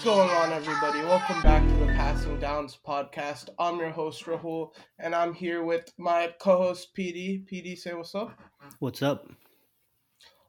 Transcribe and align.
What's 0.00 0.16
going 0.16 0.30
on, 0.30 0.50
everybody? 0.54 1.00
Welcome 1.00 1.42
back 1.42 1.62
to 1.68 1.74
the 1.74 1.92
Passing 1.92 2.40
Downs 2.40 2.78
podcast. 2.88 3.50
I'm 3.58 3.76
your 3.78 3.90
host, 3.90 4.24
Rahul, 4.24 4.70
and 4.98 5.14
I'm 5.14 5.34
here 5.34 5.62
with 5.62 5.92
my 5.98 6.32
co 6.40 6.56
host, 6.56 6.96
PD. 6.96 7.46
PD, 7.46 7.76
say 7.76 7.92
what's 7.92 8.14
up. 8.14 8.32
What's 8.78 9.02
up? 9.02 9.28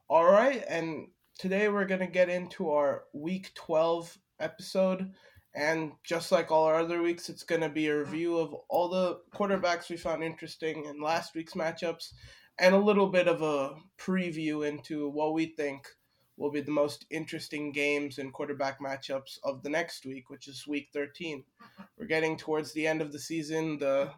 All 0.08 0.24
right, 0.24 0.64
and 0.66 1.08
today 1.38 1.68
we're 1.68 1.84
going 1.84 2.00
to 2.00 2.06
get 2.06 2.30
into 2.30 2.70
our 2.70 3.04
week 3.12 3.52
12 3.54 4.16
episode. 4.40 5.12
And 5.54 5.92
just 6.02 6.32
like 6.32 6.50
all 6.50 6.64
our 6.64 6.76
other 6.76 7.02
weeks, 7.02 7.28
it's 7.28 7.42
going 7.42 7.60
to 7.60 7.68
be 7.68 7.88
a 7.88 7.98
review 7.98 8.38
of 8.38 8.54
all 8.70 8.88
the 8.88 9.18
quarterbacks 9.34 9.90
we 9.90 9.98
found 9.98 10.24
interesting 10.24 10.86
in 10.86 10.98
last 10.98 11.34
week's 11.34 11.52
matchups 11.52 12.14
and 12.58 12.74
a 12.74 12.78
little 12.78 13.10
bit 13.10 13.28
of 13.28 13.42
a 13.42 13.74
preview 13.98 14.66
into 14.66 15.10
what 15.10 15.34
we 15.34 15.44
think 15.44 15.88
will 16.42 16.50
be 16.50 16.60
the 16.60 16.72
most 16.72 17.06
interesting 17.08 17.70
games 17.70 18.18
and 18.18 18.32
quarterback 18.32 18.80
matchups 18.80 19.38
of 19.44 19.62
the 19.62 19.70
next 19.70 20.04
week, 20.04 20.28
which 20.28 20.48
is 20.48 20.66
week 20.66 20.88
13. 20.92 21.44
We're 21.96 22.06
getting 22.06 22.36
towards 22.36 22.72
the 22.72 22.84
end 22.84 23.00
of 23.00 23.12
the 23.12 23.18
season, 23.20 23.78
the 23.78 24.10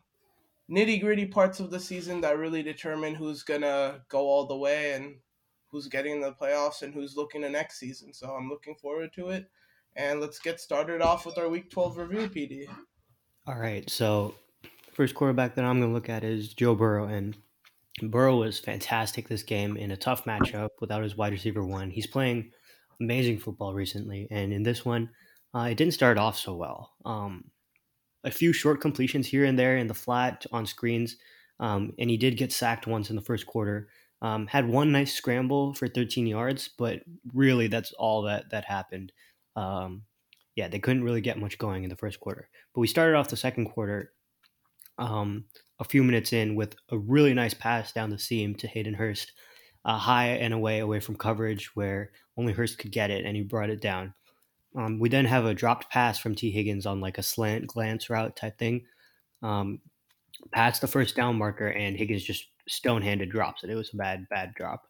nitty 0.70 1.02
gritty 1.02 1.26
parts 1.26 1.60
of 1.60 1.70
the 1.70 1.78
season 1.78 2.22
that 2.22 2.38
really 2.38 2.62
determine 2.62 3.14
who's 3.14 3.42
going 3.42 3.60
to 3.60 4.00
go 4.08 4.20
all 4.20 4.46
the 4.46 4.56
way 4.56 4.92
and 4.92 5.16
who's 5.68 5.86
getting 5.86 6.22
the 6.22 6.32
playoffs 6.32 6.80
and 6.80 6.94
who's 6.94 7.14
looking 7.14 7.42
to 7.42 7.50
next 7.50 7.78
season. 7.78 8.14
So 8.14 8.30
I'm 8.30 8.48
looking 8.48 8.74
forward 8.76 9.12
to 9.16 9.28
it. 9.28 9.44
And 9.94 10.18
let's 10.18 10.38
get 10.38 10.60
started 10.60 11.02
off 11.02 11.26
with 11.26 11.36
our 11.36 11.50
week 11.50 11.70
12 11.70 11.98
review, 11.98 12.28
PD. 12.30 12.66
All 13.46 13.58
right. 13.58 13.88
So, 13.90 14.34
first 14.94 15.14
quarterback 15.14 15.56
that 15.56 15.64
I'm 15.66 15.78
going 15.78 15.90
to 15.90 15.94
look 15.94 16.08
at 16.08 16.24
is 16.24 16.54
Joe 16.54 16.74
Burrow. 16.74 17.04
And 17.04 17.36
Burrow 18.02 18.38
was 18.38 18.58
fantastic 18.58 19.28
this 19.28 19.42
game 19.42 19.76
in 19.76 19.92
a 19.92 19.96
tough 19.96 20.24
matchup 20.24 20.70
without 20.80 21.02
his 21.02 21.16
wide 21.16 21.32
receiver 21.32 21.64
one. 21.64 21.90
He's 21.90 22.06
playing 22.06 22.50
amazing 23.00 23.38
football 23.38 23.74
recently, 23.74 24.26
and 24.30 24.52
in 24.52 24.62
this 24.62 24.84
one, 24.84 25.10
uh, 25.54 25.68
it 25.70 25.76
didn't 25.76 25.94
start 25.94 26.18
off 26.18 26.36
so 26.36 26.54
well. 26.54 26.92
Um, 27.04 27.44
a 28.24 28.30
few 28.30 28.52
short 28.52 28.80
completions 28.80 29.26
here 29.26 29.44
and 29.44 29.58
there 29.58 29.76
in 29.76 29.86
the 29.86 29.94
flat 29.94 30.44
on 30.50 30.66
screens, 30.66 31.16
um, 31.60 31.92
and 31.98 32.10
he 32.10 32.16
did 32.16 32.36
get 32.36 32.52
sacked 32.52 32.86
once 32.86 33.10
in 33.10 33.16
the 33.16 33.22
first 33.22 33.46
quarter. 33.46 33.88
Um, 34.22 34.46
had 34.46 34.66
one 34.66 34.90
nice 34.90 35.12
scramble 35.12 35.74
for 35.74 35.86
13 35.86 36.26
yards, 36.26 36.70
but 36.78 37.00
really 37.32 37.66
that's 37.66 37.92
all 37.92 38.22
that 38.22 38.50
that 38.50 38.64
happened. 38.64 39.12
Um, 39.54 40.02
yeah, 40.56 40.68
they 40.68 40.78
couldn't 40.78 41.04
really 41.04 41.20
get 41.20 41.38
much 41.38 41.58
going 41.58 41.84
in 41.84 41.90
the 41.90 41.96
first 41.96 42.20
quarter. 42.20 42.48
But 42.74 42.80
we 42.80 42.86
started 42.86 43.16
off 43.16 43.28
the 43.28 43.36
second 43.36 43.66
quarter 43.66 44.12
um, 44.98 45.44
a 45.80 45.84
few 45.84 46.04
minutes 46.04 46.32
in 46.32 46.54
with 46.54 46.76
a 46.90 46.98
really 46.98 47.34
nice 47.34 47.54
pass 47.54 47.92
down 47.92 48.10
the 48.10 48.18
seam 48.18 48.54
to 48.56 48.68
Hayden 48.68 48.94
Hurst, 48.94 49.32
uh, 49.84 49.98
high 49.98 50.28
and 50.28 50.54
away, 50.54 50.78
away 50.78 51.00
from 51.00 51.16
coverage 51.16 51.74
where 51.74 52.12
only 52.36 52.52
Hurst 52.52 52.78
could 52.78 52.92
get 52.92 53.10
it, 53.10 53.24
and 53.24 53.36
he 53.36 53.42
brought 53.42 53.70
it 53.70 53.80
down. 53.80 54.14
Um, 54.76 54.98
we 54.98 55.08
then 55.08 55.24
have 55.24 55.44
a 55.44 55.54
dropped 55.54 55.90
pass 55.90 56.18
from 56.18 56.34
T. 56.34 56.50
Higgins 56.50 56.86
on 56.86 57.00
like 57.00 57.18
a 57.18 57.22
slant 57.22 57.66
glance 57.66 58.10
route 58.10 58.34
type 58.34 58.58
thing. 58.58 58.84
Um, 59.42 59.80
past 60.52 60.80
the 60.80 60.88
first 60.88 61.14
down 61.14 61.36
marker, 61.36 61.68
and 61.68 61.96
Higgins 61.96 62.24
just 62.24 62.46
stone 62.68 63.02
handed 63.02 63.30
drops 63.30 63.62
it. 63.62 63.70
It 63.70 63.76
was 63.76 63.92
a 63.92 63.96
bad, 63.96 64.28
bad 64.28 64.54
drop. 64.54 64.86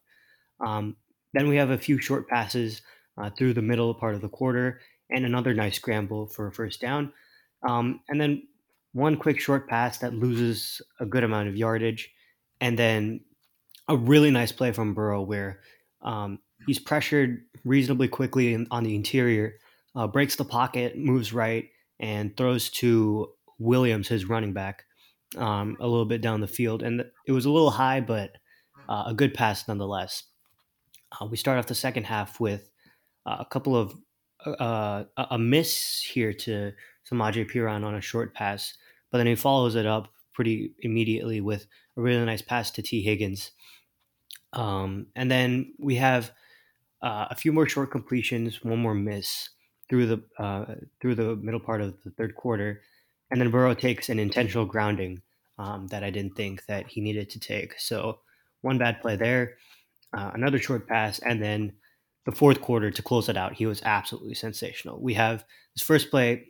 Um, 0.65 0.95
then 1.33 1.47
we 1.47 1.57
have 1.57 1.69
a 1.69 1.77
few 1.77 1.99
short 1.99 2.27
passes 2.27 2.81
uh, 3.17 3.29
through 3.29 3.53
the 3.53 3.61
middle 3.61 3.93
part 3.93 4.15
of 4.15 4.21
the 4.21 4.29
quarter 4.29 4.79
and 5.09 5.25
another 5.25 5.53
nice 5.53 5.75
scramble 5.75 6.27
for 6.27 6.47
a 6.47 6.51
first 6.51 6.81
down. 6.81 7.11
Um, 7.67 8.01
and 8.09 8.19
then 8.19 8.47
one 8.95 9.17
quick 9.17 9.41
short 9.41 9.67
pass 9.67 9.97
that 9.97 10.13
loses 10.13 10.81
a 11.01 11.05
good 11.05 11.25
amount 11.25 11.49
of 11.49 11.57
yardage, 11.57 12.09
and 12.61 12.79
then 12.79 13.19
a 13.89 13.97
really 13.97 14.31
nice 14.31 14.53
play 14.53 14.71
from 14.71 14.93
Burrow 14.93 15.21
where 15.21 15.59
um, 16.01 16.39
he's 16.65 16.79
pressured 16.79 17.41
reasonably 17.65 18.07
quickly 18.07 18.53
in, 18.53 18.67
on 18.71 18.85
the 18.85 18.95
interior, 18.95 19.55
uh, 19.97 20.07
breaks 20.07 20.37
the 20.37 20.45
pocket, 20.45 20.97
moves 20.97 21.33
right, 21.33 21.65
and 21.99 22.37
throws 22.37 22.69
to 22.69 23.27
Williams, 23.59 24.07
his 24.07 24.29
running 24.29 24.53
back, 24.53 24.85
um, 25.35 25.75
a 25.81 25.87
little 25.87 26.05
bit 26.05 26.21
down 26.21 26.39
the 26.39 26.47
field. 26.47 26.81
And 26.81 27.03
it 27.27 27.33
was 27.33 27.43
a 27.43 27.51
little 27.51 27.71
high, 27.71 27.99
but 27.99 28.31
uh, 28.87 29.03
a 29.07 29.13
good 29.13 29.33
pass 29.33 29.67
nonetheless. 29.67 30.23
Uh, 31.11 31.25
we 31.25 31.35
start 31.35 31.59
off 31.59 31.67
the 31.67 31.75
second 31.75 32.05
half 32.05 32.39
with 32.39 32.69
uh, 33.25 33.37
a 33.41 33.45
couple 33.45 33.75
of 33.75 33.93
uh, 34.45 35.03
a 35.17 35.37
miss 35.37 36.01
here 36.01 36.31
to 36.31 36.71
Samaje 37.11 37.51
Perine 37.51 37.83
on 37.83 37.95
a 37.95 38.01
short 38.01 38.33
pass 38.33 38.73
but 39.15 39.19
then 39.19 39.27
he 39.27 39.35
follows 39.35 39.75
it 39.75 39.85
up 39.85 40.09
pretty 40.33 40.73
immediately 40.81 41.39
with 41.39 41.67
a 41.95 42.01
really 42.01 42.25
nice 42.25 42.41
pass 42.41 42.69
to 42.69 42.81
T. 42.81 43.01
Higgins. 43.01 43.51
Um, 44.51 45.07
and 45.15 45.31
then 45.31 45.73
we 45.79 45.95
have 45.95 46.31
uh, 47.01 47.27
a 47.31 47.35
few 47.35 47.53
more 47.53 47.65
short 47.65 47.91
completions, 47.91 48.61
one 48.61 48.79
more 48.79 48.93
miss 48.93 49.51
through 49.89 50.07
the 50.07 50.23
uh, 50.37 50.65
through 50.99 51.15
the 51.15 51.37
middle 51.37 51.61
part 51.61 51.79
of 51.79 51.95
the 52.03 52.11
third 52.11 52.35
quarter, 52.35 52.81
and 53.31 53.39
then 53.39 53.51
Burrow 53.51 53.73
takes 53.73 54.09
an 54.09 54.19
intentional 54.19 54.65
grounding 54.65 55.21
um, 55.57 55.87
that 55.87 56.03
I 56.03 56.09
didn't 56.09 56.35
think 56.35 56.65
that 56.65 56.87
he 56.87 56.99
needed 56.99 57.29
to 57.29 57.39
take. 57.39 57.79
So 57.79 58.19
one 58.63 58.77
bad 58.77 58.99
play 58.99 59.15
there, 59.15 59.55
uh, 60.11 60.31
another 60.33 60.59
short 60.59 60.89
pass, 60.89 61.19
and 61.19 61.41
then 61.41 61.71
the 62.25 62.33
fourth 62.33 62.59
quarter 62.59 62.91
to 62.91 63.01
close 63.01 63.29
it 63.29 63.37
out. 63.37 63.53
He 63.53 63.65
was 63.65 63.81
absolutely 63.85 64.33
sensational. 64.33 65.01
We 65.01 65.13
have 65.13 65.45
his 65.73 65.83
first 65.83 66.11
play 66.11 66.47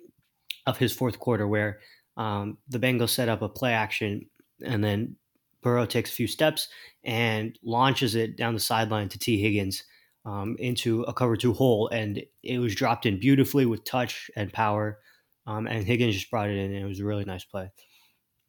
of 0.65 0.79
his 0.79 0.93
fourth 0.93 1.19
quarter 1.19 1.47
where 1.47 1.79
um, 2.17 2.57
the 2.69 2.79
Bengals 2.79 3.09
set 3.09 3.29
up 3.29 3.41
a 3.41 3.49
play 3.49 3.73
action, 3.73 4.27
and 4.63 4.83
then 4.83 5.15
Burrow 5.61 5.85
takes 5.85 6.11
a 6.11 6.15
few 6.15 6.27
steps 6.27 6.69
and 7.03 7.57
launches 7.63 8.15
it 8.15 8.37
down 8.37 8.53
the 8.53 8.59
sideline 8.59 9.09
to 9.09 9.19
T. 9.19 9.41
Higgins 9.41 9.83
um, 10.25 10.55
into 10.59 11.03
a 11.03 11.13
cover 11.13 11.35
two 11.35 11.53
hole, 11.53 11.87
and 11.89 12.21
it 12.43 12.59
was 12.59 12.75
dropped 12.75 13.05
in 13.05 13.19
beautifully 13.19 13.65
with 13.65 13.83
touch 13.83 14.29
and 14.35 14.51
power. 14.53 14.99
Um, 15.47 15.67
and 15.67 15.85
Higgins 15.85 16.15
just 16.15 16.31
brought 16.31 16.49
it 16.49 16.57
in, 16.57 16.73
and 16.73 16.83
it 16.83 16.87
was 16.87 16.99
a 16.99 17.05
really 17.05 17.25
nice 17.25 17.43
play. 17.43 17.71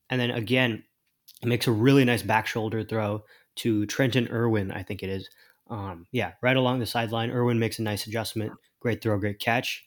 And 0.08 0.20
then 0.20 0.30
again, 0.30 0.84
makes 1.44 1.66
a 1.66 1.72
really 1.72 2.04
nice 2.04 2.22
back 2.22 2.46
shoulder 2.46 2.84
throw 2.84 3.24
to 3.56 3.86
Trenton 3.86 4.28
Irwin, 4.28 4.70
I 4.70 4.82
think 4.82 5.02
it 5.02 5.10
is. 5.10 5.28
Um, 5.68 6.06
yeah, 6.12 6.32
right 6.42 6.56
along 6.56 6.78
the 6.78 6.86
sideline. 6.86 7.30
Irwin 7.30 7.58
makes 7.58 7.78
a 7.78 7.82
nice 7.82 8.06
adjustment. 8.06 8.52
Great 8.80 9.02
throw, 9.02 9.18
great 9.18 9.40
catch. 9.40 9.84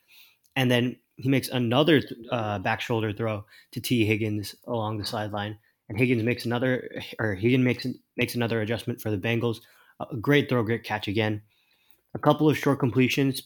And 0.55 0.69
then 0.69 0.97
he 1.19 1.27
makes 1.27 1.49
another 1.49 2.01
uh, 2.31 2.59
back 2.59 2.79
shoulder 2.79 3.11
throw 3.11 3.45
to 3.73 3.81
T 3.81 4.05
Higgins 4.05 4.55
along 4.65 4.97
the 4.97 5.05
sideline, 5.05 5.57
and 5.89 5.97
Higgins 5.97 6.23
makes 6.23 6.45
another, 6.45 6.89
or 7.19 7.35
Higgins 7.35 7.63
makes 7.63 7.85
makes 8.15 8.35
another 8.35 8.61
adjustment 8.61 9.01
for 9.01 9.11
the 9.11 9.17
Bengals. 9.17 9.57
A 9.99 10.15
great 10.15 10.47
throw, 10.47 10.63
great 10.63 10.85
catch 10.85 11.09
again. 11.09 11.41
A 12.15 12.19
couple 12.19 12.49
of 12.49 12.57
short 12.57 12.79
completions, 12.79 13.43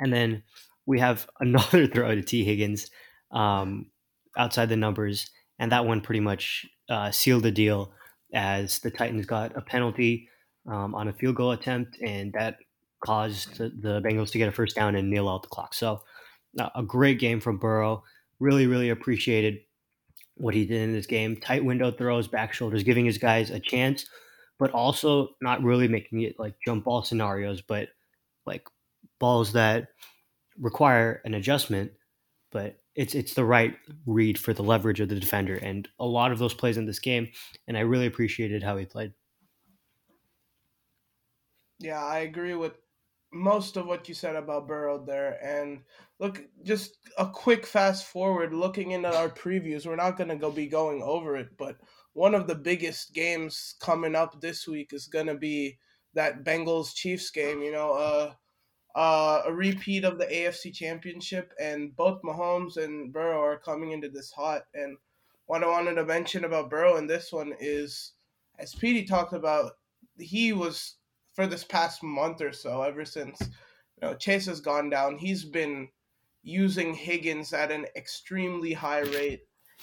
and 0.00 0.12
then 0.12 0.42
we 0.86 0.98
have 1.00 1.28
another 1.40 1.86
throw 1.86 2.14
to 2.14 2.22
T 2.22 2.44
Higgins 2.44 2.90
um, 3.30 3.90
outside 4.38 4.70
the 4.70 4.76
numbers, 4.76 5.30
and 5.58 5.70
that 5.72 5.84
one 5.84 6.00
pretty 6.00 6.20
much 6.20 6.66
uh, 6.88 7.10
sealed 7.10 7.42
the 7.42 7.50
deal 7.50 7.92
as 8.32 8.78
the 8.78 8.90
Titans 8.90 9.26
got 9.26 9.54
a 9.56 9.60
penalty 9.60 10.28
um, 10.66 10.94
on 10.94 11.08
a 11.08 11.12
field 11.12 11.36
goal 11.36 11.52
attempt, 11.52 11.98
and 12.00 12.32
that 12.32 12.56
caused 13.04 13.58
the 13.58 14.00
Bengals 14.02 14.30
to 14.30 14.38
get 14.38 14.48
a 14.48 14.52
first 14.52 14.76
down 14.76 14.94
and 14.94 15.10
kneel 15.10 15.28
out 15.28 15.42
the 15.42 15.48
clock. 15.48 15.74
So 15.74 16.00
a 16.58 16.82
great 16.82 17.18
game 17.18 17.40
from 17.40 17.58
Burrow. 17.58 18.02
Really, 18.38 18.66
really 18.66 18.90
appreciated 18.90 19.60
what 20.36 20.54
he 20.54 20.64
did 20.64 20.82
in 20.82 20.92
this 20.92 21.06
game. 21.06 21.36
Tight 21.36 21.64
window 21.64 21.90
throws, 21.90 22.28
back 22.28 22.52
shoulders, 22.52 22.82
giving 22.82 23.04
his 23.04 23.18
guys 23.18 23.50
a 23.50 23.60
chance, 23.60 24.06
but 24.58 24.70
also 24.70 25.30
not 25.40 25.62
really 25.62 25.88
making 25.88 26.22
it 26.22 26.38
like 26.38 26.54
jump 26.64 26.84
ball 26.84 27.02
scenarios, 27.02 27.62
but 27.62 27.88
like 28.46 28.66
balls 29.18 29.52
that 29.52 29.88
require 30.58 31.20
an 31.24 31.34
adjustment. 31.34 31.92
But 32.50 32.80
it's 32.96 33.14
it's 33.14 33.34
the 33.34 33.44
right 33.44 33.76
read 34.06 34.38
for 34.38 34.52
the 34.52 34.62
leverage 34.62 35.00
of 35.00 35.08
the 35.08 35.20
defender, 35.20 35.56
and 35.56 35.86
a 36.00 36.06
lot 36.06 36.32
of 36.32 36.38
those 36.38 36.54
plays 36.54 36.76
in 36.76 36.86
this 36.86 36.98
game, 36.98 37.28
and 37.68 37.76
I 37.76 37.80
really 37.80 38.06
appreciated 38.06 38.62
how 38.62 38.76
he 38.76 38.86
played. 38.86 39.12
Yeah, 41.78 42.04
I 42.04 42.20
agree 42.20 42.54
with 42.54 42.74
most 43.32 43.76
of 43.76 43.86
what 43.86 44.08
you 44.08 44.14
said 44.14 44.36
about 44.36 44.68
Burrow 44.68 45.02
there. 45.02 45.38
And 45.42 45.80
look, 46.20 46.42
just 46.62 46.98
a 47.18 47.26
quick 47.26 47.66
fast 47.66 48.06
forward, 48.06 48.52
looking 48.52 48.90
into 48.90 49.12
our 49.12 49.30
previews, 49.30 49.86
we're 49.86 49.96
not 49.96 50.18
going 50.18 50.28
to 50.28 50.36
go 50.36 50.50
be 50.50 50.66
going 50.66 51.02
over 51.02 51.34
it, 51.36 51.48
but 51.56 51.76
one 52.12 52.34
of 52.34 52.46
the 52.46 52.54
biggest 52.54 53.14
games 53.14 53.74
coming 53.80 54.14
up 54.14 54.40
this 54.40 54.68
week 54.68 54.92
is 54.92 55.06
going 55.06 55.26
to 55.26 55.34
be 55.34 55.78
that 56.14 56.44
Bengals 56.44 56.94
Chiefs 56.94 57.30
game. 57.30 57.62
You 57.62 57.72
know, 57.72 57.92
uh, 57.92 58.32
uh, 58.98 59.42
a 59.46 59.52
repeat 59.52 60.04
of 60.04 60.18
the 60.18 60.26
AFC 60.26 60.74
Championship, 60.74 61.52
and 61.58 61.96
both 61.96 62.20
Mahomes 62.22 62.76
and 62.76 63.12
Burrow 63.12 63.40
are 63.40 63.58
coming 63.58 63.92
into 63.92 64.10
this 64.10 64.30
hot. 64.30 64.62
And 64.74 64.98
what 65.46 65.64
I 65.64 65.68
wanted 65.68 65.94
to 65.94 66.04
mention 66.04 66.44
about 66.44 66.68
Burrow 66.68 66.96
in 66.96 67.06
this 67.06 67.32
one 67.32 67.54
is, 67.58 68.12
as 68.58 68.74
Petey 68.74 69.04
talked 69.06 69.32
about, 69.32 69.72
he 70.18 70.52
was 70.52 70.96
for 71.34 71.46
this 71.46 71.64
past 71.64 72.02
month 72.02 72.42
or 72.42 72.52
so, 72.52 72.82
ever 72.82 73.06
since 73.06 73.40
you 73.40 74.02
know 74.02 74.14
Chase 74.14 74.46
has 74.46 74.60
gone 74.60 74.90
down, 74.90 75.16
he's 75.16 75.44
been 75.44 75.88
using 76.42 76.94
Higgins 76.94 77.52
at 77.52 77.70
an 77.70 77.86
extremely 77.96 78.72
high 78.72 79.00
rate. 79.00 79.42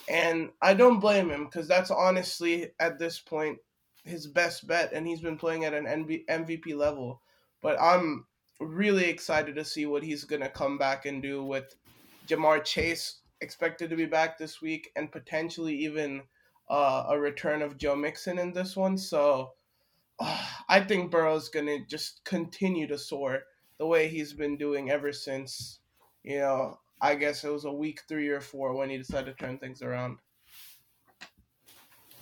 And 0.09 0.51
I 0.62 0.74
don't 0.74 1.00
blame 1.00 1.30
him 1.30 1.45
because 1.45 1.68
that's 1.68 1.92
honestly 1.92 2.71
at 2.80 3.00
this 3.00 3.19
point 3.19 3.57
his 4.04 4.27
best 4.27 4.65
bet, 4.68 4.94
and 4.94 5.06
he's 5.06 5.21
been 5.21 5.38
playing 5.38 5.65
at 5.65 5.74
an 5.74 5.86
MVP 6.30 6.75
level. 6.75 7.21
But 7.62 7.80
I'm 7.81 8.25
really 8.59 9.06
excited 9.06 9.56
to 9.56 9.65
see 9.65 9.86
what 9.86 10.04
he's 10.04 10.24
going 10.24 10.42
to 10.42 10.50
come 10.50 10.77
back 10.77 11.06
and 11.06 11.21
do 11.21 11.44
with 11.44 11.75
Ja'Marr 12.27 12.63
Chase 12.63 13.19
expected 13.42 13.89
to 13.89 13.95
be 13.95 14.06
back 14.06 14.38
this 14.38 14.62
week 14.62 14.92
and 14.95 15.12
potentially 15.12 15.75
even 15.75 16.24
uh, 16.69 17.06
a 17.10 17.19
return 17.19 17.62
of 17.62 17.77
Joe 17.77 17.95
Mixon 17.95 18.39
in 18.39 18.51
this 18.53 18.75
one. 18.75 18.98
So 18.98 19.51
uh, 20.19 20.45
I 20.69 20.81
think 20.81 21.12
Burrow's 21.12 21.50
going 21.50 21.68
to 21.68 21.86
just 21.86 22.24
continue 22.24 22.88
to 22.88 22.98
soar 22.98 23.42
the 23.77 23.86
way 23.86 24.07
he's 24.07 24.33
been 24.33 24.57
doing 24.57 24.89
ever 24.89 25.13
since, 25.13 25.80
you 26.27 26.39
know, 26.39 26.77
I 27.01 27.15
guess 27.15 27.45
it 27.45 27.50
was 27.50 27.63
a 27.63 27.71
week 27.71 28.01
three 28.09 28.27
or 28.27 28.41
four 28.41 28.75
when 28.75 28.89
he 28.89 28.97
decided 28.97 29.38
to 29.38 29.44
turn 29.45 29.59
things 29.59 29.81
around. 29.81 30.18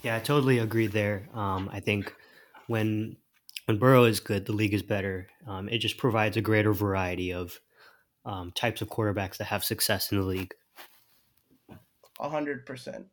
Yeah, 0.04 0.16
I 0.16 0.20
totally 0.20 0.60
agree 0.60 0.86
there. 0.86 1.28
Um, 1.34 1.70
I 1.74 1.80
think 1.80 2.14
when 2.68 3.18
when 3.66 3.80
Burrow 3.80 4.04
is 4.04 4.20
good, 4.20 4.46
the 4.46 4.54
league 4.54 4.76
is 4.76 4.84
better. 4.84 5.28
Um, 5.48 5.68
it 5.70 5.80
just 5.80 5.98
provides 5.98 6.38
a 6.38 6.42
greater 6.42 6.72
variety 6.72 7.34
of 7.34 7.60
um, 8.26 8.52
types 8.52 8.84
of 8.84 8.90
quarterbacks 8.90 9.38
that 9.38 9.46
have 9.46 9.64
success 9.64 10.12
in 10.12 10.20
the 10.20 10.24
league. 10.24 10.54
A 12.20 12.30
hundred 12.30 12.68
percent. 12.68 13.08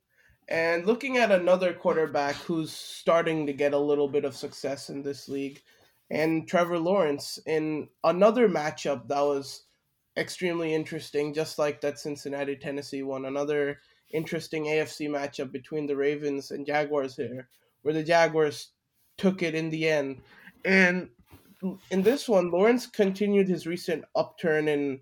And 0.49 0.85
looking 0.85 1.17
at 1.17 1.33
another 1.33 1.73
quarterback 1.73 2.35
who's 2.35 2.71
starting 2.71 3.47
to 3.47 3.55
get 3.55 3.73
a 3.73 3.79
little 3.79 4.09
bit 4.09 4.27
of 4.27 4.37
success 4.37 4.91
in 4.91 5.03
this 5.03 5.27
league, 5.27 5.62
and 6.11 6.47
Trevor 6.47 6.79
Lawrence 6.79 7.39
in 7.47 7.89
another 8.05 8.47
matchup 8.47 9.09
that 9.09 9.23
was 9.23 9.62
extremely 10.17 10.75
interesting, 10.75 11.35
just 11.35 11.59
like 11.59 11.81
that 11.81 11.99
Cincinnati 11.99 12.56
Tennessee 12.56 13.03
one. 13.03 13.25
Another 13.25 13.79
interesting 14.12 14.64
AFC 14.64 15.09
matchup 15.09 15.53
between 15.53 15.87
the 15.87 15.97
Ravens 15.97 16.50
and 16.50 16.67
Jaguars 16.67 17.17
here, 17.17 17.49
where 17.82 17.94
the 17.94 18.03
Jaguars 18.03 18.70
took 19.19 19.43
it 19.43 19.55
in 19.55 19.70
the 19.70 19.88
end. 19.88 20.20
And 20.64 21.09
in 21.91 22.03
this 22.03 22.29
one, 22.29 22.50
Lawrence 22.50 22.87
continued 22.87 23.49
his 23.49 23.67
recent 23.67 24.05
upturn 24.14 24.69
in 24.69 25.00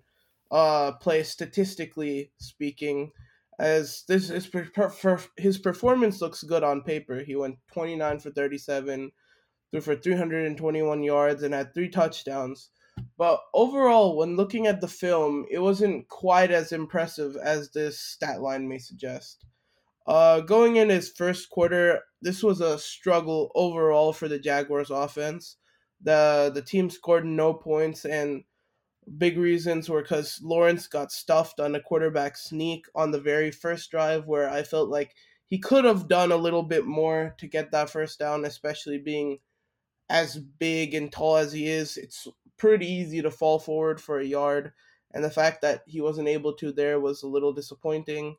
uh, 0.51 0.93
play 0.93 1.23
statistically 1.23 2.31
speaking, 2.39 3.11
as 3.59 4.03
this 4.07 4.29
is 4.29 4.47
per, 4.47 4.65
per, 4.65 5.19
his 5.37 5.57
performance 5.57 6.21
looks 6.21 6.43
good 6.43 6.63
on 6.63 6.83
paper. 6.83 7.23
He 7.23 7.35
went 7.35 7.57
29 7.73 8.19
for 8.19 8.31
37, 8.31 9.11
threw 9.71 9.81
for 9.81 9.95
321 9.95 11.03
yards, 11.03 11.43
and 11.43 11.53
had 11.53 11.73
three 11.73 11.89
touchdowns. 11.89 12.69
But 13.17 13.39
overall, 13.53 14.17
when 14.17 14.35
looking 14.35 14.67
at 14.67 14.81
the 14.81 14.87
film, 14.87 15.45
it 15.49 15.59
wasn't 15.59 16.07
quite 16.07 16.51
as 16.51 16.71
impressive 16.71 17.35
as 17.37 17.71
this 17.71 17.99
stat 17.99 18.41
line 18.41 18.67
may 18.67 18.77
suggest. 18.77 19.45
Uh, 20.07 20.41
going 20.41 20.77
in 20.77 20.89
his 20.89 21.09
first 21.09 21.49
quarter, 21.49 22.01
this 22.21 22.41
was 22.43 22.61
a 22.61 22.79
struggle 22.79 23.51
overall 23.55 24.13
for 24.13 24.27
the 24.27 24.39
Jaguars 24.39 24.89
offense. 24.89 25.57
The 26.03 26.51
the 26.53 26.63
team 26.63 26.89
scored 26.89 27.25
no 27.25 27.53
points 27.53 28.05
and 28.05 28.43
big 29.17 29.37
reasons 29.37 29.89
were 29.89 30.01
because 30.01 30.39
Lawrence 30.43 30.87
got 30.87 31.11
stuffed 31.11 31.59
on 31.59 31.75
a 31.75 31.81
quarterback 31.81 32.37
sneak 32.37 32.85
on 32.95 33.11
the 33.11 33.19
very 33.19 33.51
first 33.51 33.91
drive 33.91 34.25
where 34.25 34.49
I 34.49 34.63
felt 34.63 34.89
like 34.89 35.15
he 35.47 35.59
could 35.59 35.85
have 35.85 36.07
done 36.07 36.31
a 36.31 36.37
little 36.37 36.63
bit 36.63 36.85
more 36.85 37.35
to 37.39 37.47
get 37.47 37.71
that 37.71 37.89
first 37.89 38.19
down, 38.19 38.45
especially 38.45 38.97
being 38.97 39.39
as 40.09 40.37
big 40.37 40.93
and 40.93 41.11
tall 41.11 41.37
as 41.37 41.53
he 41.53 41.67
is. 41.67 41.97
It's 41.97 42.27
pretty 42.61 42.85
easy 42.85 43.23
to 43.23 43.31
fall 43.31 43.57
forward 43.57 43.99
for 43.99 44.19
a 44.19 44.23
yard, 44.23 44.71
and 45.15 45.23
the 45.23 45.31
fact 45.31 45.63
that 45.63 45.81
he 45.87 45.99
wasn't 45.99 46.27
able 46.27 46.53
to 46.53 46.71
there 46.71 46.99
was 46.99 47.23
a 47.23 47.27
little 47.27 47.51
disappointing. 47.51 48.35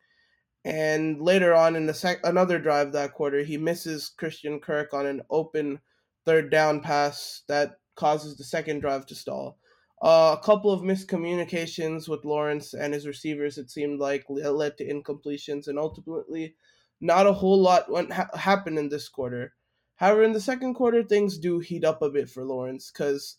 And 0.64 1.20
later 1.20 1.52
on 1.52 1.74
in 1.74 1.86
the 1.86 1.92
sec- 1.92 2.24
another 2.24 2.60
drive 2.60 2.92
that 2.92 3.14
quarter, 3.14 3.42
he 3.42 3.56
misses 3.56 4.08
Christian 4.16 4.60
Kirk 4.60 4.94
on 4.94 5.06
an 5.06 5.22
open 5.28 5.80
third 6.24 6.52
down 6.52 6.80
pass 6.82 7.42
that 7.48 7.80
causes 7.96 8.36
the 8.36 8.44
second 8.44 8.78
drive 8.78 9.06
to 9.06 9.16
stall. 9.16 9.58
Uh, 10.00 10.36
a 10.38 10.44
couple 10.44 10.70
of 10.70 10.82
miscommunications 10.82 12.08
with 12.08 12.25
Lawrence 12.25 12.75
and 12.75 12.94
his 12.94 13.08
receivers, 13.08 13.58
it 13.58 13.72
seemed 13.72 13.98
like, 13.98 14.25
led 14.28 14.76
to 14.78 14.86
incompletions, 14.86 15.66
and 15.66 15.80
ultimately, 15.80 16.54
not 17.00 17.26
a 17.26 17.32
whole 17.32 17.60
lot 17.60 17.90
went 17.90 18.12
ha- 18.12 18.30
happened 18.36 18.78
in 18.78 18.88
this 18.88 19.08
quarter. 19.08 19.54
However, 19.96 20.22
in 20.22 20.32
the 20.32 20.40
second 20.40 20.75
quarter, 20.75 21.02
things 21.02 21.38
do 21.38 21.58
heat 21.58 21.84
up 21.84 22.02
a 22.02 22.10
bit 22.10 22.30
for 22.30 22.44
Lawrence 22.44 22.92
because 22.92 23.38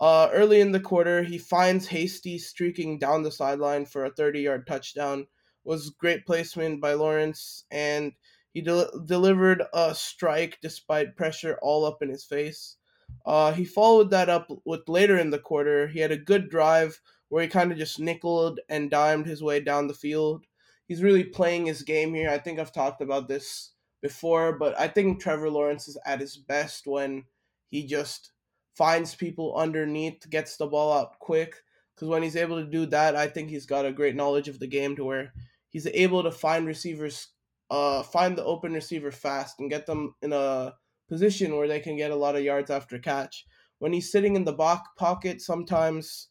uh, 0.00 0.28
early 0.32 0.60
in 0.60 0.72
the 0.72 0.80
quarter, 0.80 1.22
he 1.22 1.38
finds 1.38 1.86
Hasty 1.86 2.38
streaking 2.38 2.98
down 2.98 3.22
the 3.22 3.30
sideline 3.30 3.86
for 3.86 4.04
a 4.04 4.10
30 4.10 4.40
yard 4.40 4.66
touchdown. 4.66 5.26
Was 5.64 5.90
great 5.90 6.26
placement 6.26 6.80
by 6.80 6.94
Lawrence, 6.94 7.64
and 7.70 8.12
he 8.52 8.60
delivered 8.60 9.62
a 9.72 9.94
strike 9.94 10.58
despite 10.60 11.16
pressure 11.16 11.56
all 11.62 11.84
up 11.84 12.02
in 12.02 12.08
his 12.08 12.24
face. 12.24 12.76
Uh, 13.24 13.52
he 13.52 13.64
followed 13.64 14.10
that 14.10 14.28
up 14.28 14.48
with 14.64 14.80
later 14.88 15.16
in 15.16 15.30
the 15.30 15.38
quarter. 15.38 15.86
He 15.86 16.00
had 16.00 16.10
a 16.10 16.16
good 16.16 16.50
drive 16.50 17.00
where 17.28 17.42
he 17.42 17.48
kind 17.48 17.72
of 17.72 17.78
just 17.78 18.00
nickeled 18.00 18.60
and 18.68 18.90
dimed 18.90 19.26
his 19.26 19.42
way 19.42 19.60
down 19.60 19.86
the 19.86 19.94
field. 19.94 20.44
He's 20.86 21.02
really 21.02 21.24
playing 21.24 21.66
his 21.66 21.82
game 21.82 22.12
here. 22.12 22.28
I 22.28 22.38
think 22.38 22.58
I've 22.58 22.72
talked 22.72 23.00
about 23.00 23.28
this 23.28 23.72
before, 24.02 24.58
but 24.58 24.78
I 24.78 24.88
think 24.88 25.20
Trevor 25.20 25.48
Lawrence 25.48 25.88
is 25.88 25.96
at 26.04 26.20
his 26.20 26.36
best 26.36 26.86
when 26.86 27.24
he 27.70 27.86
just 27.86 28.32
finds 28.76 29.14
people 29.14 29.54
underneath, 29.56 30.28
gets 30.30 30.56
the 30.56 30.66
ball 30.66 30.92
out 30.92 31.18
quick. 31.18 31.54
Because 31.94 32.08
when 32.08 32.22
he's 32.22 32.36
able 32.36 32.58
to 32.62 32.70
do 32.70 32.86
that, 32.86 33.16
I 33.16 33.26
think 33.26 33.50
he's 33.50 33.66
got 33.66 33.86
a 33.86 33.92
great 33.92 34.16
knowledge 34.16 34.48
of 34.48 34.58
the 34.58 34.66
game 34.66 34.96
to 34.96 35.04
where 35.04 35.32
he's 35.68 35.86
able 35.86 36.22
to 36.22 36.30
find 36.30 36.66
receivers, 36.66 37.28
uh, 37.70 38.02
find 38.02 38.36
the 38.36 38.44
open 38.44 38.72
receiver 38.72 39.10
fast 39.10 39.60
and 39.60 39.70
get 39.70 39.86
them 39.86 40.14
in 40.22 40.32
a 40.32 40.74
position 41.08 41.56
where 41.56 41.68
they 41.68 41.80
can 41.80 41.96
get 41.96 42.10
a 42.10 42.16
lot 42.16 42.36
of 42.36 42.42
yards 42.42 42.70
after 42.70 42.98
catch. 42.98 43.44
When 43.78 43.92
he's 43.92 44.10
sitting 44.10 44.36
in 44.36 44.44
the 44.44 44.52
back 44.52 44.82
pocket, 44.96 45.42
sometimes 45.42 46.28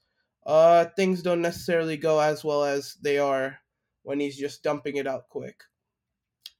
uh, 0.47 0.85
things 0.95 1.21
don't 1.21 1.41
necessarily 1.41 1.97
go 1.97 2.19
as 2.19 2.43
well 2.43 2.63
as 2.63 2.95
they 3.03 3.19
are 3.19 3.57
when 4.03 4.19
he's 4.19 4.37
just 4.37 4.63
dumping 4.63 4.95
it 4.95 5.05
out 5.05 5.29
quick. 5.29 5.61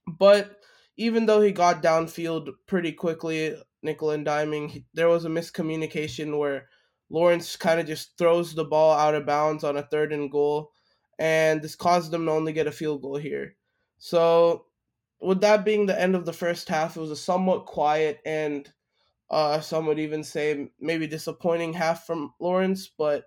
But 0.06 0.61
even 0.96 1.26
though 1.26 1.40
he 1.40 1.52
got 1.52 1.82
downfield 1.82 2.50
pretty 2.66 2.92
quickly, 2.92 3.56
nickel 3.82 4.10
and 4.10 4.26
diming, 4.26 4.70
he, 4.70 4.84
there 4.94 5.08
was 5.08 5.24
a 5.24 5.28
miscommunication 5.28 6.38
where 6.38 6.68
Lawrence 7.10 7.56
kind 7.56 7.80
of 7.80 7.86
just 7.86 8.16
throws 8.18 8.54
the 8.54 8.64
ball 8.64 8.92
out 8.92 9.14
of 9.14 9.26
bounds 9.26 9.64
on 9.64 9.76
a 9.76 9.82
third 9.82 10.12
and 10.12 10.30
goal, 10.30 10.72
and 11.18 11.62
this 11.62 11.74
caused 11.74 12.10
them 12.10 12.26
to 12.26 12.32
only 12.32 12.52
get 12.52 12.66
a 12.66 12.72
field 12.72 13.02
goal 13.02 13.16
here. 13.16 13.56
So, 13.98 14.66
with 15.20 15.40
that 15.42 15.64
being 15.64 15.86
the 15.86 16.00
end 16.00 16.14
of 16.14 16.26
the 16.26 16.32
first 16.32 16.68
half, 16.68 16.96
it 16.96 17.00
was 17.00 17.10
a 17.10 17.16
somewhat 17.16 17.66
quiet 17.66 18.20
and 18.24 18.70
uh, 19.30 19.60
some 19.60 19.86
would 19.86 19.98
even 19.98 20.22
say 20.22 20.68
maybe 20.78 21.06
disappointing 21.06 21.72
half 21.72 22.06
from 22.06 22.34
Lawrence, 22.38 22.90
but 22.98 23.24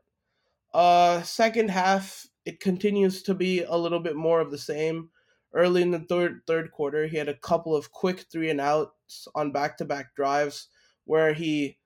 uh, 0.74 1.22
second 1.24 1.70
half 1.70 2.28
it 2.46 2.60
continues 2.60 3.24
to 3.24 3.34
be 3.34 3.64
a 3.64 3.76
little 3.76 4.00
bit 4.00 4.16
more 4.16 4.40
of 4.40 4.52
the 4.52 4.58
same 4.58 5.10
early 5.56 5.82
in 5.82 5.92
the 5.92 6.00
third 6.00 6.42
third 6.46 6.72
quarter. 6.72 7.08
He 7.08 7.18
had 7.18 7.30
a 7.30 7.38
couple 7.38 7.76
of 7.76 7.92
quick 7.92 8.26
three 8.32 8.50
and 8.50 8.62
outs 8.62 9.28
on 9.34 9.52
back 9.52 9.78
to 9.78 9.86
back 9.86 10.16
drives 10.16 10.68
where 11.06 11.34
he 11.34 11.78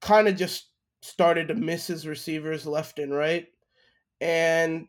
kind 0.00 0.28
of 0.28 0.36
just 0.36 0.70
started 1.02 1.48
to 1.48 1.54
miss 1.54 1.86
his 1.86 2.06
receivers 2.06 2.66
left 2.66 2.98
and 2.98 3.14
right. 3.14 3.46
And 4.20 4.88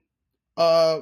uh, 0.57 1.01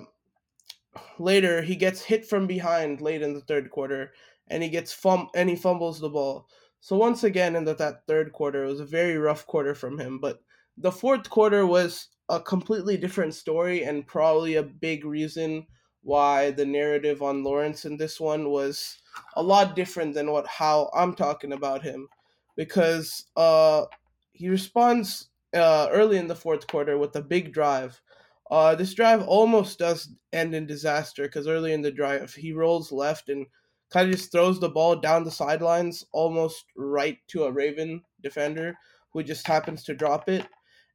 later 1.18 1.62
he 1.62 1.76
gets 1.76 2.02
hit 2.02 2.26
from 2.26 2.46
behind 2.46 3.02
late 3.02 3.22
in 3.22 3.34
the 3.34 3.42
third 3.42 3.72
quarter 3.72 4.12
and 4.48 4.62
he 4.62 4.70
gets 4.70 4.94
fum 4.94 5.30
and 5.36 5.50
he 5.50 5.56
fumbles 5.56 6.00
the 6.00 6.10
ball. 6.10 6.48
So 6.80 6.98
once 6.98 7.24
again 7.24 7.56
in 7.56 7.64
the, 7.64 7.74
that 7.76 8.06
third 8.08 8.34
quarter 8.34 8.66
it 8.66 8.68
was 8.68 8.80
a 8.80 8.86
very 8.86 9.18
rough 9.18 9.46
quarter 9.46 9.76
from 9.76 10.00
him, 10.00 10.20
but 10.20 10.40
the 10.78 10.92
fourth 10.92 11.30
quarter 11.30 11.66
was 11.66 12.10
a 12.30 12.40
completely 12.40 12.98
different 12.98 13.34
story 13.34 13.84
and 13.84 14.06
probably 14.06 14.56
a 14.56 14.64
big 14.64 15.06
reason 15.06 15.66
why 16.08 16.52
the 16.52 16.66
narrative 16.66 17.22
on 17.22 17.44
Lawrence 17.44 17.84
in 17.84 17.98
this 17.98 18.18
one 18.18 18.50
was 18.50 19.00
a 19.36 19.44
lot 19.44 19.76
different 19.76 20.14
than 20.14 20.32
what 20.32 20.48
how 20.48 20.90
I'm 20.94 21.14
talking 21.14 21.52
about 21.52 21.84
him 21.84 22.08
because 22.56 23.26
uh 23.36 23.88
he 24.32 24.48
responds 24.48 25.28
uh 25.54 25.90
early 25.92 26.18
in 26.18 26.28
the 26.28 26.36
fourth 26.36 26.66
quarter 26.68 26.98
with 26.98 27.14
a 27.18 27.22
big 27.22 27.52
drive. 27.52 28.02
Uh 28.50 28.74
this 28.74 28.94
drive 28.94 29.22
almost 29.28 29.80
does 29.80 30.10
end 30.32 30.56
in 30.56 30.66
disaster 30.66 31.24
because 31.24 31.46
early 31.46 31.74
in 31.74 31.82
the 31.82 31.92
drive 31.92 32.34
he 32.36 32.54
rolls 32.54 32.94
left 32.94 33.28
and 33.28 33.46
kind 33.90 34.08
of 34.08 34.16
just 34.16 34.32
throws 34.32 34.62
the 34.62 34.70
ball 34.70 34.96
down 34.96 35.26
the 35.26 35.32
sidelines 35.32 36.06
almost 36.14 36.68
right 36.78 37.18
to 37.28 37.44
a 37.44 37.52
Raven 37.52 38.02
defender 38.22 38.78
who 39.12 39.24
just 39.24 39.46
happens 39.46 39.84
to 39.84 39.94
drop 39.94 40.30
it. 40.30 40.48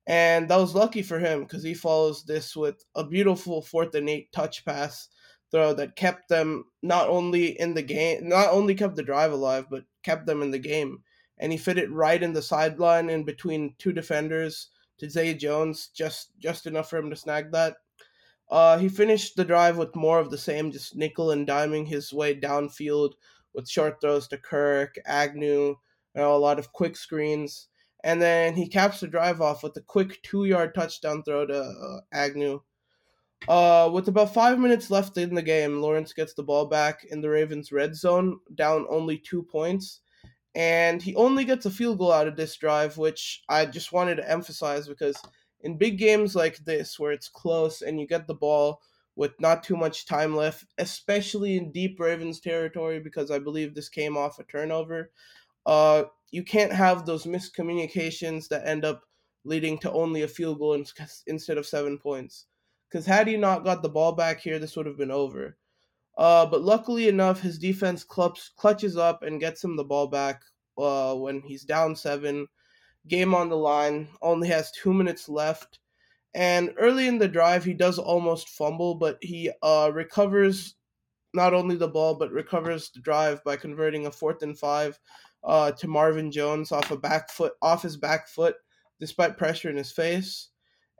And 0.06 0.48
that 0.48 0.58
was 0.58 0.74
lucky 0.74 1.02
for 1.02 1.18
him 1.18 1.42
because 1.42 1.62
he 1.62 1.74
follows 1.74 2.24
this 2.24 2.56
with 2.56 2.84
a 2.94 3.04
beautiful 3.04 3.62
fourth 3.62 3.94
and 3.94 4.08
eight 4.08 4.32
touch 4.32 4.64
pass 4.64 5.08
throw 5.52 5.74
that 5.74 5.96
kept 5.96 6.28
them 6.28 6.64
not 6.82 7.08
only 7.08 7.60
in 7.60 7.74
the 7.74 7.82
game, 7.82 8.28
not 8.28 8.48
only 8.50 8.74
kept 8.74 8.96
the 8.96 9.02
drive 9.02 9.32
alive, 9.32 9.66
but 9.70 9.84
kept 10.02 10.26
them 10.26 10.42
in 10.42 10.50
the 10.50 10.58
game. 10.58 11.02
And 11.38 11.52
he 11.52 11.58
fit 11.58 11.78
it 11.78 11.92
right 11.92 12.22
in 12.22 12.32
the 12.32 12.42
sideline 12.42 13.10
in 13.10 13.24
between 13.24 13.74
two 13.78 13.92
defenders 13.92 14.68
to 14.98 15.08
Zay 15.08 15.34
Jones, 15.34 15.88
just 15.88 16.30
just 16.38 16.66
enough 16.66 16.90
for 16.90 16.98
him 16.98 17.10
to 17.10 17.16
snag 17.16 17.52
that. 17.52 17.76
Uh, 18.50 18.78
he 18.78 18.88
finished 18.88 19.36
the 19.36 19.44
drive 19.44 19.78
with 19.78 19.96
more 19.96 20.18
of 20.18 20.30
the 20.30 20.38
same, 20.38 20.72
just 20.72 20.96
nickel 20.96 21.30
and 21.30 21.46
diming 21.46 21.86
his 21.86 22.12
way 22.12 22.38
downfield 22.38 23.12
with 23.54 23.68
short 23.68 24.00
throws 24.00 24.28
to 24.28 24.36
Kirk, 24.36 24.96
Agnew, 25.06 25.68
you 25.68 25.76
know, 26.14 26.34
a 26.34 26.38
lot 26.38 26.58
of 26.58 26.72
quick 26.72 26.96
screens 26.96 27.68
and 28.04 28.20
then 28.20 28.54
he 28.54 28.68
caps 28.68 29.00
the 29.00 29.06
drive 29.06 29.40
off 29.40 29.62
with 29.62 29.76
a 29.76 29.82
quick 29.82 30.20
two 30.22 30.44
yard 30.44 30.74
touchdown 30.74 31.22
throw 31.22 31.46
to 31.46 31.60
uh, 31.60 32.00
Agnew. 32.12 32.60
Uh, 33.48 33.90
with 33.92 34.06
about 34.08 34.32
five 34.32 34.58
minutes 34.58 34.90
left 34.90 35.16
in 35.18 35.34
the 35.34 35.42
game, 35.42 35.80
Lawrence 35.80 36.12
gets 36.12 36.34
the 36.34 36.42
ball 36.42 36.66
back 36.66 37.04
in 37.04 37.20
the 37.20 37.30
Ravens' 37.30 37.72
red 37.72 37.96
zone, 37.96 38.38
down 38.54 38.86
only 38.88 39.18
two 39.18 39.42
points. 39.42 40.00
And 40.54 41.02
he 41.02 41.14
only 41.16 41.44
gets 41.44 41.66
a 41.66 41.70
field 41.70 41.98
goal 41.98 42.12
out 42.12 42.28
of 42.28 42.36
this 42.36 42.56
drive, 42.56 42.98
which 42.98 43.42
I 43.48 43.66
just 43.66 43.92
wanted 43.92 44.16
to 44.16 44.30
emphasize 44.30 44.86
because 44.86 45.16
in 45.62 45.78
big 45.78 45.98
games 45.98 46.36
like 46.36 46.58
this, 46.58 46.98
where 46.98 47.12
it's 47.12 47.28
close 47.28 47.82
and 47.82 47.98
you 47.98 48.06
get 48.06 48.26
the 48.26 48.34
ball 48.34 48.80
with 49.16 49.32
not 49.40 49.62
too 49.62 49.76
much 49.76 50.06
time 50.06 50.36
left, 50.36 50.64
especially 50.78 51.56
in 51.56 51.72
deep 51.72 51.98
Ravens 51.98 52.40
territory, 52.40 53.00
because 53.00 53.30
I 53.30 53.38
believe 53.38 53.74
this 53.74 53.88
came 53.88 54.16
off 54.16 54.38
a 54.38 54.44
turnover, 54.44 55.10
uh, 55.66 56.04
you 56.32 56.42
can't 56.42 56.72
have 56.72 57.06
those 57.06 57.24
miscommunications 57.24 58.48
that 58.48 58.66
end 58.66 58.84
up 58.84 59.04
leading 59.44 59.78
to 59.78 59.92
only 59.92 60.22
a 60.22 60.28
field 60.28 60.58
goal 60.58 60.82
instead 61.26 61.58
of 61.58 61.66
seven 61.66 61.98
points. 61.98 62.46
Because 62.88 63.06
had 63.06 63.28
he 63.28 63.36
not 63.36 63.64
got 63.64 63.82
the 63.82 63.88
ball 63.88 64.12
back 64.12 64.40
here, 64.40 64.58
this 64.58 64.76
would 64.76 64.86
have 64.86 64.98
been 64.98 65.10
over. 65.10 65.56
Uh, 66.16 66.46
but 66.46 66.62
luckily 66.62 67.08
enough, 67.08 67.40
his 67.40 67.58
defense 67.58 68.02
clutch, 68.02 68.54
clutches 68.56 68.96
up 68.96 69.22
and 69.22 69.40
gets 69.40 69.62
him 69.62 69.76
the 69.76 69.84
ball 69.84 70.06
back 70.06 70.42
uh, 70.78 71.14
when 71.14 71.42
he's 71.42 71.64
down 71.64 71.94
seven. 71.94 72.46
Game 73.08 73.34
on 73.34 73.48
the 73.48 73.56
line, 73.56 74.08
only 74.22 74.48
has 74.48 74.70
two 74.70 74.92
minutes 74.92 75.28
left. 75.28 75.80
And 76.34 76.72
early 76.78 77.08
in 77.08 77.18
the 77.18 77.28
drive, 77.28 77.64
he 77.64 77.74
does 77.74 77.98
almost 77.98 78.48
fumble, 78.48 78.94
but 78.94 79.18
he 79.20 79.50
uh, 79.62 79.90
recovers 79.92 80.76
not 81.34 81.52
only 81.52 81.76
the 81.76 81.88
ball, 81.88 82.14
but 82.14 82.30
recovers 82.30 82.90
the 82.90 83.00
drive 83.00 83.42
by 83.44 83.56
converting 83.56 84.06
a 84.06 84.10
fourth 84.10 84.42
and 84.42 84.58
five 84.58 84.98
uh, 85.44 85.72
to 85.72 85.88
Marvin 85.88 86.30
Jones 86.30 86.72
off 86.72 86.90
a 86.90 86.96
back 86.96 87.30
foot, 87.30 87.52
off 87.62 87.82
his 87.82 87.96
back 87.96 88.28
foot, 88.28 88.56
despite 89.00 89.38
pressure 89.38 89.70
in 89.70 89.76
his 89.76 89.92
face. 89.92 90.48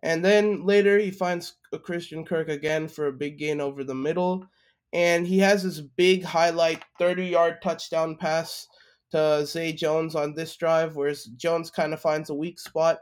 And 0.03 0.25
then 0.25 0.65
later 0.65 0.99
he 0.99 1.11
finds 1.11 1.55
a 1.73 1.79
Christian 1.79 2.25
Kirk 2.25 2.49
again 2.49 2.89
for 2.89 3.07
a 3.07 3.13
big 3.13 3.39
gain 3.39 3.61
over 3.61 3.85
the 3.85 3.95
middle. 3.95 4.45
And 4.93 5.27
he 5.27 5.39
has 5.39 5.63
this 5.63 5.81
big 5.81 6.25
highlight 6.25 6.83
30 6.99 7.27
yard 7.27 7.63
touchdown 7.63 8.17
pass 8.17 8.67
to 9.13 9.47
Zay 9.47 9.73
Jones 9.73 10.15
on 10.15 10.35
this 10.35 10.57
drive, 10.57 10.97
whereas 10.97 11.25
Jones 11.37 11.71
kind 11.71 11.93
of 11.93 12.01
finds 12.01 12.31
a 12.31 12.35
weak 12.35 12.59
spot 12.59 12.99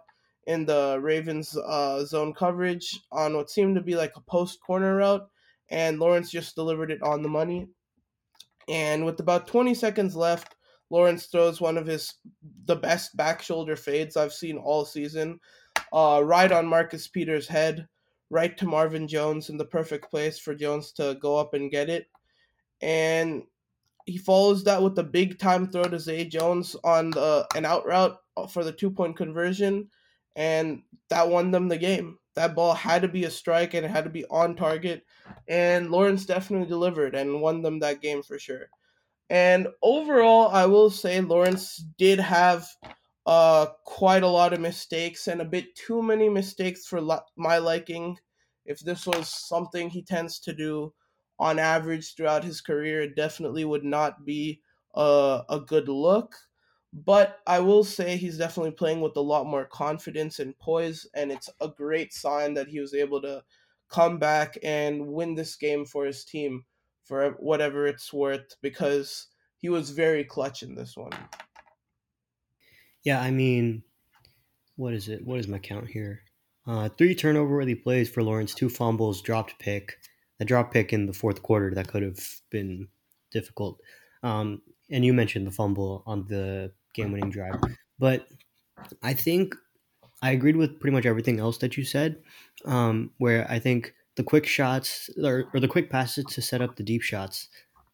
in 0.46 0.66
the 0.66 0.98
Ravens 1.00 1.56
uh, 1.56 2.04
zone 2.04 2.34
coverage 2.34 3.00
on 3.12 3.34
what 3.36 3.50
seemed 3.50 3.76
to 3.76 3.82
be 3.82 3.94
like 3.94 4.12
a 4.16 4.20
post 4.22 4.58
corner 4.60 4.96
route. 4.96 5.26
And 5.70 5.98
Lawrence 5.98 6.30
just 6.30 6.54
delivered 6.54 6.90
it 6.90 7.02
on 7.02 7.22
the 7.22 7.28
money. 7.28 7.68
And 8.68 9.04
with 9.04 9.20
about 9.20 9.46
20 9.46 9.74
seconds 9.74 10.16
left, 10.16 10.56
Lawrence 10.90 11.26
throws 11.26 11.60
one 11.60 11.78
of 11.78 11.86
his 11.86 12.14
the 12.66 12.76
best 12.76 13.16
back 13.16 13.40
shoulder 13.40 13.76
fades 13.76 14.16
I've 14.16 14.32
seen 14.32 14.56
all 14.58 14.84
season 14.84 15.38
uh, 15.92 16.20
right 16.24 16.50
on 16.50 16.66
Marcus 16.66 17.08
Peters' 17.08 17.48
head, 17.48 17.88
right 18.30 18.56
to 18.58 18.66
Marvin 18.66 19.08
Jones 19.08 19.48
in 19.48 19.56
the 19.56 19.64
perfect 19.64 20.10
place 20.10 20.38
for 20.38 20.54
Jones 20.54 20.92
to 20.92 21.16
go 21.20 21.36
up 21.36 21.54
and 21.54 21.70
get 21.70 21.88
it. 21.88 22.06
And 22.80 23.42
he 24.06 24.18
follows 24.18 24.64
that 24.64 24.82
with 24.82 24.98
a 24.98 25.04
big 25.04 25.38
time 25.38 25.68
throw 25.68 25.84
to 25.84 25.98
Zay 25.98 26.24
Jones 26.24 26.74
on 26.84 27.10
the 27.10 27.46
an 27.54 27.64
out 27.64 27.86
route 27.86 28.16
for 28.50 28.64
the 28.64 28.72
two 28.72 28.90
point 28.90 29.16
conversion, 29.16 29.88
and 30.36 30.82
that 31.08 31.28
won 31.28 31.50
them 31.50 31.68
the 31.68 31.78
game. 31.78 32.18
That 32.34 32.54
ball 32.54 32.74
had 32.74 33.02
to 33.02 33.08
be 33.08 33.24
a 33.24 33.30
strike 33.30 33.74
and 33.74 33.84
it 33.84 33.90
had 33.90 34.04
to 34.04 34.10
be 34.10 34.24
on 34.26 34.56
target, 34.56 35.04
and 35.48 35.90
Lawrence 35.90 36.24
definitely 36.24 36.68
delivered 36.68 37.14
and 37.14 37.40
won 37.40 37.62
them 37.62 37.80
that 37.80 38.00
game 38.00 38.22
for 38.22 38.38
sure. 38.38 38.70
And 39.30 39.68
overall, 39.82 40.48
I 40.48 40.66
will 40.66 40.90
say 40.90 41.20
Lawrence 41.20 41.76
did 41.98 42.18
have 42.18 42.66
uh, 43.26 43.66
quite 43.84 44.22
a 44.24 44.28
lot 44.28 44.52
of 44.52 44.60
mistakes 44.60 45.28
and 45.28 45.40
a 45.40 45.44
bit 45.44 45.74
too 45.76 46.02
many 46.02 46.28
mistakes 46.28 46.86
for 46.86 47.00
li- 47.00 47.18
my 47.36 47.58
liking. 47.58 48.18
If 48.66 48.80
this 48.80 49.06
was 49.06 49.28
something 49.28 49.90
he 49.90 50.02
tends 50.02 50.40
to 50.40 50.52
do 50.52 50.94
on 51.38 51.58
average 51.58 52.14
throughout 52.14 52.44
his 52.44 52.60
career, 52.60 53.02
it 53.02 53.16
definitely 53.16 53.64
would 53.64 53.84
not 53.84 54.24
be 54.24 54.62
a, 54.94 55.42
a 55.48 55.60
good 55.60 55.88
look. 55.88 56.34
But 56.92 57.38
I 57.46 57.60
will 57.60 57.84
say 57.84 58.16
he's 58.16 58.38
definitely 58.38 58.72
playing 58.72 59.00
with 59.00 59.16
a 59.16 59.20
lot 59.20 59.46
more 59.46 59.64
confidence 59.64 60.40
and 60.40 60.58
poise, 60.58 61.06
and 61.14 61.30
it's 61.30 61.48
a 61.60 61.68
great 61.68 62.12
sign 62.12 62.54
that 62.54 62.66
he 62.66 62.80
was 62.80 62.94
able 62.94 63.22
to 63.22 63.44
come 63.88 64.18
back 64.18 64.58
and 64.64 65.12
win 65.12 65.36
this 65.36 65.54
game 65.54 65.84
for 65.84 66.04
his 66.04 66.24
team 66.24 66.64
for 67.04 67.30
whatever 67.38 67.86
it's 67.86 68.12
worth 68.12 68.56
because 68.62 69.28
he 69.58 69.68
was 69.68 69.90
very 69.90 70.24
clutch 70.24 70.62
in 70.62 70.74
this 70.74 70.96
one. 70.96 71.12
Yeah, 73.02 73.20
I 73.20 73.30
mean, 73.30 73.82
what 74.76 74.94
is 74.94 75.08
it? 75.08 75.24
What 75.24 75.38
is 75.38 75.48
my 75.48 75.58
count 75.58 75.88
here? 75.88 76.22
Uh, 76.66 76.88
three 76.88 77.14
turnover 77.14 77.56
worthy 77.56 77.74
plays 77.74 78.08
for 78.10 78.22
Lawrence, 78.22 78.54
two 78.54 78.68
fumbles, 78.68 79.22
dropped 79.22 79.58
pick. 79.58 79.98
A 80.38 80.44
drop 80.44 80.72
pick 80.72 80.92
in 80.92 81.06
the 81.06 81.12
fourth 81.12 81.42
quarter 81.42 81.74
that 81.74 81.88
could 81.88 82.02
have 82.02 82.20
been 82.50 82.88
difficult. 83.30 83.78
Um, 84.22 84.62
and 84.90 85.04
you 85.04 85.12
mentioned 85.12 85.46
the 85.46 85.50
fumble 85.50 86.02
on 86.06 86.26
the 86.28 86.72
game 86.94 87.12
winning 87.12 87.30
drive. 87.30 87.60
But 87.98 88.26
I 89.02 89.12
think 89.14 89.54
I 90.22 90.30
agreed 90.30 90.56
with 90.56 90.80
pretty 90.80 90.94
much 90.94 91.06
everything 91.06 91.40
else 91.40 91.58
that 91.58 91.76
you 91.76 91.84
said, 91.84 92.22
um, 92.64 93.10
where 93.18 93.46
I 93.50 93.58
think 93.58 93.94
the 94.16 94.22
quick 94.22 94.46
shots 94.46 95.08
or, 95.22 95.48
or, 95.54 95.60
the 95.60 95.68
quick 95.68 95.90
passes 95.90 96.24
to 96.26 96.42
set 96.42 96.60
up 96.60 96.76
the 96.76 96.82
deep 96.82 97.02
shots, 97.02 97.48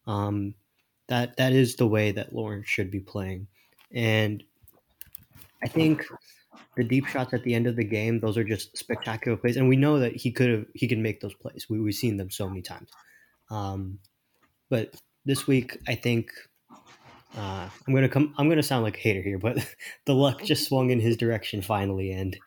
um, 0.07 0.55
that 1.07 1.37
that 1.37 1.53
is 1.53 1.75
the 1.75 1.87
way 1.87 2.11
that 2.11 2.33
Lawrence 2.33 2.67
should 2.67 2.91
be 2.91 2.99
playing. 2.99 3.47
And 3.93 4.43
I 5.63 5.67
think 5.67 6.05
the 6.75 6.83
deep 6.83 7.07
shots 7.07 7.33
at 7.33 7.43
the 7.43 7.53
end 7.53 7.67
of 7.67 7.75
the 7.75 7.83
game, 7.83 8.19
those 8.19 8.37
are 8.37 8.43
just 8.43 8.77
spectacular 8.77 9.37
plays, 9.37 9.57
and 9.57 9.69
we 9.69 9.75
know 9.75 9.99
that 9.99 10.15
he 10.15 10.31
could 10.31 10.49
have 10.49 10.65
he 10.73 10.87
can 10.87 11.01
make 11.01 11.21
those 11.21 11.33
plays. 11.33 11.67
We, 11.69 11.79
we've 11.79 11.93
seen 11.93 12.17
them 12.17 12.29
so 12.29 12.47
many 12.47 12.61
times. 12.61 12.89
Um, 13.49 13.99
but 14.69 14.95
this 15.25 15.47
week, 15.47 15.77
I 15.87 15.95
think 15.95 16.31
uh, 17.35 17.69
I'm 17.87 17.93
gonna 17.93 18.09
come. 18.09 18.33
I'm 18.37 18.49
gonna 18.49 18.63
sound 18.63 18.83
like 18.83 18.97
a 18.97 19.01
hater 19.01 19.21
here, 19.21 19.39
but 19.39 19.57
the 20.05 20.15
luck 20.15 20.43
just 20.43 20.67
swung 20.67 20.89
in 20.89 20.99
his 20.99 21.17
direction 21.17 21.61
finally, 21.61 22.11
and 22.11 22.37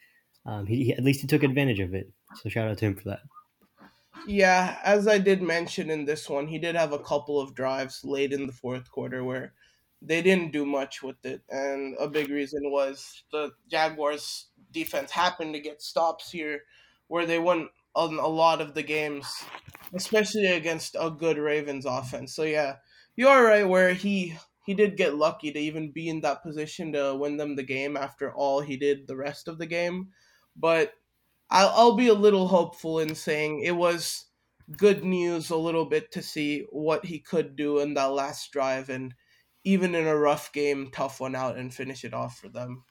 um, 0.46 0.66
he, 0.66 0.84
he 0.84 0.92
at 0.92 1.04
least 1.04 1.20
he 1.20 1.26
took 1.26 1.42
advantage 1.42 1.80
of 1.80 1.94
it. 1.94 2.10
So 2.42 2.48
shout 2.48 2.68
out 2.68 2.78
to 2.78 2.86
him 2.86 2.96
for 2.96 3.08
that. 3.10 3.20
Yeah, 4.26 4.78
as 4.84 5.08
I 5.08 5.18
did 5.18 5.42
mention 5.42 5.90
in 5.90 6.04
this 6.04 6.28
one, 6.28 6.46
he 6.46 6.58
did 6.58 6.74
have 6.76 6.92
a 6.92 6.98
couple 6.98 7.40
of 7.40 7.54
drives 7.54 8.04
late 8.04 8.32
in 8.32 8.46
the 8.46 8.52
fourth 8.52 8.90
quarter 8.90 9.24
where 9.24 9.54
they 10.02 10.22
didn't 10.22 10.52
do 10.52 10.64
much 10.66 11.02
with 11.02 11.24
it, 11.24 11.42
and 11.48 11.96
a 11.98 12.08
big 12.08 12.28
reason 12.28 12.70
was 12.70 13.24
the 13.32 13.52
Jaguars' 13.68 14.48
defense 14.72 15.10
happened 15.10 15.54
to 15.54 15.60
get 15.60 15.82
stops 15.82 16.30
here, 16.30 16.64
where 17.08 17.26
they 17.26 17.38
won 17.38 17.68
on 17.94 18.18
a 18.18 18.26
lot 18.26 18.60
of 18.60 18.74
the 18.74 18.82
games, 18.82 19.42
especially 19.94 20.46
against 20.46 20.96
a 20.98 21.10
good 21.10 21.38
Ravens 21.38 21.86
offense. 21.86 22.34
So 22.34 22.42
yeah, 22.42 22.76
you 23.16 23.28
are 23.28 23.42
right 23.44 23.68
where 23.68 23.94
he 23.94 24.36
he 24.66 24.74
did 24.74 24.96
get 24.96 25.14
lucky 25.16 25.50
to 25.52 25.58
even 25.58 25.90
be 25.92 26.08
in 26.08 26.20
that 26.20 26.42
position 26.42 26.92
to 26.92 27.14
win 27.14 27.36
them 27.38 27.56
the 27.56 27.62
game 27.62 27.96
after 27.96 28.32
all 28.32 28.60
he 28.60 28.76
did 28.76 29.06
the 29.06 29.16
rest 29.16 29.48
of 29.48 29.58
the 29.58 29.66
game, 29.66 30.10
but 30.56 30.94
I'll, 31.50 31.68
I'll 31.74 31.96
be 31.96 32.08
a 32.08 32.14
little 32.14 32.48
hopeful 32.48 33.00
in 33.00 33.14
saying 33.14 33.60
it 33.60 33.76
was 33.76 34.26
good 34.76 35.04
news 35.04 35.50
a 35.50 35.56
little 35.56 35.84
bit 35.84 36.12
to 36.12 36.22
see 36.22 36.66
what 36.70 37.04
he 37.04 37.18
could 37.18 37.56
do 37.56 37.80
in 37.80 37.94
that 37.94 38.12
last 38.12 38.52
drive 38.52 38.88
and 38.88 39.14
even 39.64 39.94
in 39.94 40.06
a 40.06 40.16
rough 40.16 40.52
game, 40.52 40.90
tough 40.92 41.20
one 41.20 41.34
out 41.34 41.56
and 41.56 41.74
finish 41.74 42.04
it 42.04 42.14
off 42.14 42.38
for 42.38 42.48
them. 42.48 42.84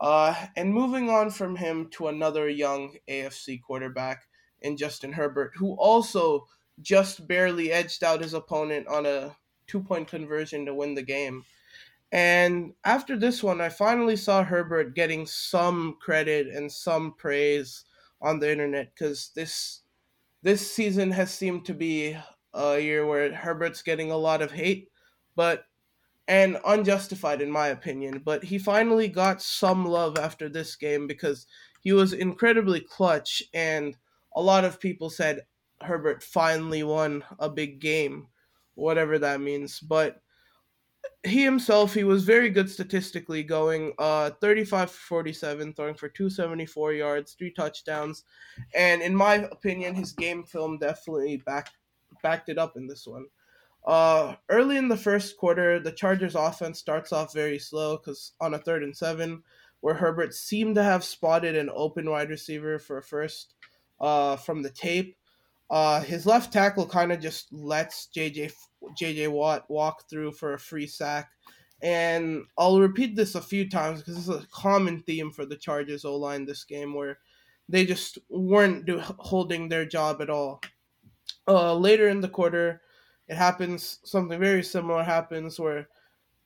Uh, 0.00 0.34
and 0.56 0.72
moving 0.72 1.10
on 1.10 1.30
from 1.30 1.56
him 1.56 1.88
to 1.90 2.08
another 2.08 2.48
young 2.48 2.94
AFC 3.08 3.60
quarterback 3.60 4.26
in 4.60 4.76
Justin 4.76 5.12
Herbert, 5.12 5.52
who 5.56 5.74
also 5.74 6.46
just 6.80 7.26
barely 7.26 7.72
edged 7.72 8.04
out 8.04 8.22
his 8.22 8.34
opponent 8.34 8.86
on 8.86 9.06
a 9.06 9.36
two 9.66 9.82
point 9.82 10.08
conversion 10.08 10.66
to 10.66 10.74
win 10.74 10.94
the 10.94 11.02
game. 11.02 11.44
And 12.10 12.72
after 12.84 13.18
this 13.18 13.42
one, 13.42 13.60
I 13.60 13.68
finally 13.68 14.16
saw 14.16 14.42
Herbert 14.42 14.94
getting 14.94 15.26
some 15.26 15.96
credit 16.00 16.46
and 16.46 16.72
some 16.72 17.14
praise 17.14 17.84
on 18.20 18.38
the 18.38 18.50
internet 18.50 18.94
because 18.94 19.30
this 19.34 19.82
this 20.42 20.70
season 20.70 21.10
has 21.10 21.32
seemed 21.32 21.64
to 21.66 21.74
be 21.74 22.16
a 22.54 22.78
year 22.78 23.06
where 23.06 23.32
Herbert's 23.34 23.82
getting 23.82 24.10
a 24.10 24.16
lot 24.16 24.40
of 24.40 24.52
hate, 24.52 24.88
but 25.36 25.64
and 26.26 26.58
unjustified 26.64 27.42
in 27.42 27.50
my 27.50 27.68
opinion. 27.68 28.22
But 28.24 28.44
he 28.44 28.58
finally 28.58 29.08
got 29.08 29.42
some 29.42 29.84
love 29.84 30.18
after 30.18 30.48
this 30.48 30.76
game 30.76 31.06
because 31.06 31.46
he 31.80 31.92
was 31.92 32.12
incredibly 32.12 32.80
clutch, 32.80 33.42
and 33.52 33.96
a 34.34 34.42
lot 34.42 34.64
of 34.64 34.80
people 34.80 35.10
said 35.10 35.42
Herbert 35.82 36.22
finally 36.22 36.82
won 36.82 37.24
a 37.38 37.48
big 37.48 37.80
game, 37.80 38.28
whatever 38.74 39.18
that 39.18 39.40
means. 39.40 39.80
But 39.80 40.22
he 41.24 41.42
himself, 41.42 41.94
he 41.94 42.04
was 42.04 42.24
very 42.24 42.48
good 42.48 42.70
statistically, 42.70 43.42
going 43.42 43.92
uh 43.98 44.30
35 44.40 44.90
47, 44.90 45.74
throwing 45.74 45.94
for 45.94 46.08
274 46.08 46.92
yards, 46.92 47.32
three 47.32 47.52
touchdowns, 47.52 48.24
and 48.74 49.02
in 49.02 49.14
my 49.14 49.34
opinion, 49.34 49.94
his 49.94 50.12
game 50.12 50.44
film 50.44 50.78
definitely 50.78 51.38
backed 51.44 51.76
backed 52.22 52.48
it 52.48 52.58
up 52.58 52.76
in 52.76 52.86
this 52.86 53.06
one. 53.06 53.26
Uh, 53.86 54.34
early 54.48 54.76
in 54.76 54.88
the 54.88 54.96
first 54.96 55.36
quarter, 55.36 55.78
the 55.78 55.92
Chargers 55.92 56.34
offense 56.34 56.78
starts 56.78 57.12
off 57.12 57.32
very 57.32 57.58
slow 57.58 57.96
because 57.96 58.32
on 58.40 58.54
a 58.54 58.58
third 58.58 58.82
and 58.82 58.96
seven, 58.96 59.42
where 59.80 59.94
Herbert 59.94 60.34
seemed 60.34 60.74
to 60.74 60.82
have 60.82 61.04
spotted 61.04 61.56
an 61.56 61.70
open 61.74 62.10
wide 62.10 62.30
receiver 62.30 62.78
for 62.78 62.98
a 62.98 63.02
first 63.02 63.54
uh, 64.00 64.36
from 64.36 64.62
the 64.62 64.70
tape. 64.70 65.16
Uh, 65.70 66.00
his 66.00 66.24
left 66.24 66.52
tackle 66.52 66.86
kind 66.86 67.12
of 67.12 67.20
just 67.20 67.52
lets 67.52 68.08
JJ 68.16 68.52
JJ 69.00 69.30
Watt 69.30 69.64
walk 69.68 70.08
through 70.08 70.32
for 70.32 70.54
a 70.54 70.58
free 70.58 70.86
sack. 70.86 71.30
And 71.82 72.44
I'll 72.56 72.80
repeat 72.80 73.14
this 73.14 73.34
a 73.34 73.40
few 73.40 73.68
times 73.68 74.00
because 74.00 74.18
it's 74.18 74.44
a 74.44 74.46
common 74.50 75.02
theme 75.02 75.30
for 75.30 75.46
the 75.46 75.56
Chargers 75.56 76.04
O 76.04 76.16
line 76.16 76.44
this 76.44 76.64
game 76.64 76.94
where 76.94 77.18
they 77.68 77.84
just 77.84 78.18
weren't 78.30 78.86
do, 78.86 78.98
holding 78.98 79.68
their 79.68 79.84
job 79.84 80.20
at 80.20 80.30
all. 80.30 80.60
Uh, 81.46 81.74
later 81.74 82.08
in 82.08 82.20
the 82.20 82.28
quarter, 82.28 82.80
it 83.28 83.36
happens 83.36 84.00
something 84.04 84.40
very 84.40 84.62
similar 84.62 85.02
happens 85.02 85.60
where 85.60 85.86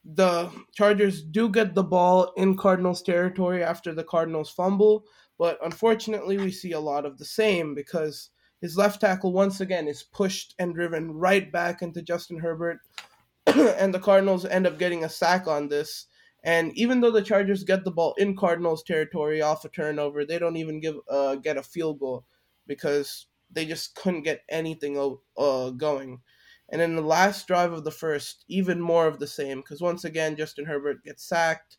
the 0.05 0.50
Chargers 0.73 1.23
do 1.23 1.49
get 1.49 1.75
the 1.75 1.85
ball 1.85 2.33
in 2.37 2.57
Cardinals 2.57 3.02
territory 3.02 3.62
after 3.62 3.95
the 3.95 4.05
Cardinals 4.05 4.50
fumble, 4.50 5.05
but 5.38 5.59
unfortunately 5.64 6.38
we 6.38 6.50
see 6.50 6.73
a 6.73 6.81
lot 6.81 7.07
of 7.07 7.19
the 7.19 7.25
same 7.25 7.75
because 7.75 8.31
his 8.62 8.78
left 8.78 9.00
tackle 9.00 9.33
once 9.33 9.61
again 9.61 9.88
is 9.88 10.04
pushed 10.04 10.54
and 10.59 10.73
driven 10.73 11.12
right 11.12 11.50
back 11.50 11.83
into 11.83 12.00
Justin 12.00 12.38
Herbert 12.38 12.78
and 13.47 13.92
the 13.92 13.99
Cardinals 13.99 14.45
end 14.45 14.69
up 14.69 14.78
getting 14.78 15.02
a 15.02 15.09
sack 15.09 15.49
on 15.49 15.69
this. 15.69 16.07
And 16.45 16.73
even 16.76 17.00
though 17.00 17.11
the 17.11 17.23
Chargers 17.23 17.64
get 17.64 17.85
the 17.85 17.90
ball 17.90 18.14
in 18.19 18.37
Cardinals 18.37 18.85
territory 18.85 19.42
off 19.42 19.64
a 19.64 19.69
turnover, 19.69 20.25
they 20.25 20.38
don't 20.38 20.57
even 20.57 20.81
give 20.81 20.97
uh, 21.11 21.35
get 21.35 21.57
a 21.57 21.62
field 21.62 21.99
goal 21.99 22.25
because 22.69 23.26
they 23.50 23.66
just 23.66 23.97
couldn't 23.97 24.23
get 24.23 24.42
anything 24.49 25.19
uh, 25.37 25.71
going. 25.71 26.21
And 26.71 26.81
in 26.81 26.95
the 26.95 27.02
last 27.02 27.47
drive 27.49 27.73
of 27.73 27.85
the 27.85 27.90
first, 27.90 28.45
even 28.49 28.81
more 28.81 29.07
of 29.09 29.19
the 29.19 29.26
same 29.26 29.59
because 29.59 29.81
once 29.81 30.04
again 30.04 30.37
Justin 30.37 30.66
Herbert 30.66 31.04
gets 31.04 31.25
sacked, 31.25 31.78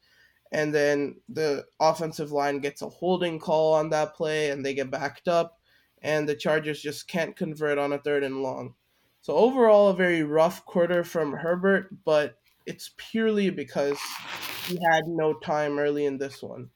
and 0.52 0.76
then 0.76 1.16
the 1.30 1.66
offensive 1.80 2.34
line 2.34 2.60
gets 2.60 2.82
a 2.82 2.90
holding 2.90 3.40
call 3.40 3.74
on 3.74 3.90
that 3.90 4.16
play, 4.16 4.52
and 4.52 4.66
they 4.66 4.74
get 4.74 4.92
backed 4.92 5.28
up, 5.30 5.60
and 6.04 6.28
the 6.28 6.36
Chargers 6.36 6.82
just 6.82 7.08
can't 7.08 7.36
convert 7.36 7.78
on 7.78 7.94
a 7.94 7.98
third 7.98 8.24
and 8.24 8.44
long. 8.44 8.76
So 9.22 9.34
overall, 9.34 9.88
a 9.88 9.96
very 9.96 10.24
rough 10.24 10.66
quarter 10.66 11.04
from 11.04 11.32
Herbert, 11.32 11.90
but 12.04 12.36
it's 12.66 12.92
purely 12.98 13.50
because 13.50 13.98
he 14.68 14.78
had 14.92 15.04
no 15.08 15.34
time 15.34 15.80
early 15.80 16.06
in 16.06 16.18
this 16.18 16.44
one. 16.44 16.70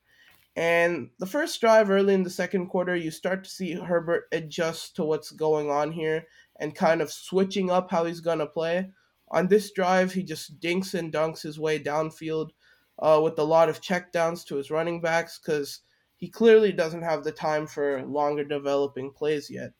And 0.55 1.09
the 1.19 1.25
first 1.25 1.61
drive 1.61 1.91
early 1.91 2.13
in 2.13 2.23
the 2.23 2.29
second 2.29 2.67
quarter, 2.67 2.95
you 2.95 3.11
start 3.11 3.43
to 3.43 3.49
see 3.49 3.73
Herbert 3.73 4.23
adjust 4.31 4.95
to 4.95 5.03
what's 5.03 5.29
going 5.29 5.69
on 5.69 5.91
here 5.91 6.25
and 6.59 6.73
kind 6.73 7.01
of 7.01 7.11
switching 7.11 7.69
up 7.69 7.91
how 7.91 8.05
he's 8.05 8.21
going 8.21 8.39
to 8.39 8.47
play. 8.47 8.89
On 9.29 9.47
this 9.47 9.71
drive, 9.71 10.13
he 10.13 10.23
just 10.23 10.59
dinks 10.59 10.93
and 10.93 11.13
dunks 11.13 11.41
his 11.41 11.59
way 11.59 11.77
downfield 11.77 12.51
uh, 12.97 13.19
with 13.23 13.37
a 13.37 13.43
lot 13.43 13.69
of 13.69 13.81
checkdowns 13.81 14.45
to 14.45 14.55
his 14.55 14.71
running 14.71 15.01
backs 15.01 15.37
because 15.37 15.81
he 16.17 16.29
clearly 16.29 16.71
doesn't 16.71 17.03
have 17.03 17.23
the 17.23 17.31
time 17.31 17.67
for 17.67 18.03
longer 18.03 18.43
developing 18.43 19.11
plays 19.11 19.49
yet 19.49 19.71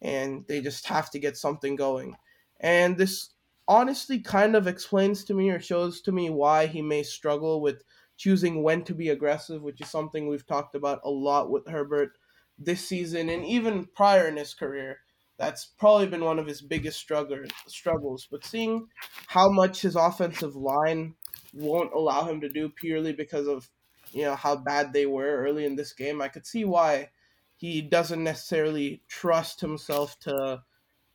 and 0.00 0.44
they 0.48 0.60
just 0.60 0.86
have 0.86 1.10
to 1.10 1.18
get 1.18 1.36
something 1.36 1.76
going. 1.76 2.16
And 2.60 2.96
this 2.96 3.30
honestly 3.68 4.20
kind 4.20 4.56
of 4.56 4.66
explains 4.66 5.24
to 5.24 5.34
me 5.34 5.50
or 5.50 5.60
shows 5.60 6.00
to 6.02 6.12
me 6.12 6.30
why 6.30 6.66
he 6.66 6.80
may 6.80 7.02
struggle 7.02 7.60
with 7.60 7.82
choosing 8.16 8.62
when 8.62 8.84
to 8.84 8.94
be 8.94 9.08
aggressive, 9.08 9.62
which 9.62 9.80
is 9.80 9.88
something 9.88 10.28
we've 10.28 10.46
talked 10.46 10.74
about 10.74 11.00
a 11.04 11.10
lot 11.10 11.50
with 11.50 11.68
Herbert 11.68 12.12
this 12.58 12.86
season 12.86 13.28
and 13.28 13.44
even 13.44 13.86
prior 13.94 14.26
in 14.28 14.36
his 14.36 14.54
career. 14.54 14.98
That's 15.38 15.66
probably 15.78 16.06
been 16.06 16.24
one 16.24 16.38
of 16.38 16.46
his 16.46 16.60
biggest 16.60 16.98
struggle, 16.98 17.38
struggles. 17.66 18.28
But 18.30 18.44
seeing 18.44 18.88
how 19.26 19.50
much 19.50 19.80
his 19.80 19.96
offensive 19.96 20.54
line 20.54 21.14
won't 21.54 21.94
allow 21.94 22.26
him 22.26 22.42
to 22.42 22.48
do 22.50 22.68
purely 22.68 23.14
because 23.14 23.48
of 23.48 23.70
you 24.12 24.22
know 24.22 24.34
how 24.34 24.56
bad 24.56 24.92
they 24.92 25.06
were 25.06 25.42
early 25.42 25.64
in 25.64 25.76
this 25.76 25.92
game, 25.92 26.20
I 26.20 26.28
could 26.28 26.46
see 26.46 26.64
why 26.64 27.10
he 27.56 27.82
doesn't 27.82 28.24
necessarily 28.24 29.02
trust 29.08 29.60
himself 29.60 30.18
to 30.20 30.62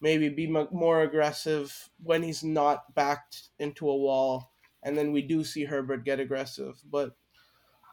maybe 0.01 0.29
be 0.29 0.47
more 0.47 1.01
aggressive 1.01 1.89
when 2.03 2.21
he's 2.21 2.43
not 2.43 2.93
backed 2.93 3.49
into 3.57 3.89
a 3.89 3.97
wall. 3.97 4.51
And 4.83 4.95
then 4.95 5.11
we 5.11 5.23
do 5.23 5.43
see 5.43 5.65
Herbert 5.65 6.05
get 6.05 6.19
aggressive. 6.19 6.75
But 6.89 7.15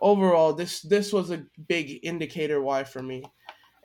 overall 0.00 0.52
this 0.52 0.82
this 0.82 1.12
was 1.12 1.30
a 1.30 1.46
big 1.68 2.00
indicator 2.02 2.60
why 2.60 2.84
for 2.84 3.02
me. 3.02 3.24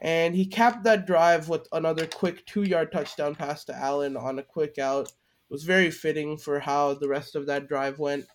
And 0.01 0.35
he 0.35 0.45
capped 0.45 0.83
that 0.83 1.07
drive 1.07 1.49
with 1.49 1.67
another 1.71 2.05
quick 2.05 2.45
2-yard 2.45 2.91
touchdown 2.91 3.35
pass 3.35 3.63
to 3.65 3.75
Allen 3.75 4.17
on 4.17 4.37
a 4.37 4.43
quick 4.43 4.77
out. 4.77 5.07
It 5.07 5.13
was 5.49 5.63
very 5.63 5.89
fitting 5.89 6.37
for 6.37 6.59
how 6.59 6.93
the 6.93 7.07
rest 7.07 7.35
of 7.35 7.47
that 7.47 7.67
drive 7.67 7.97
went 7.97 8.25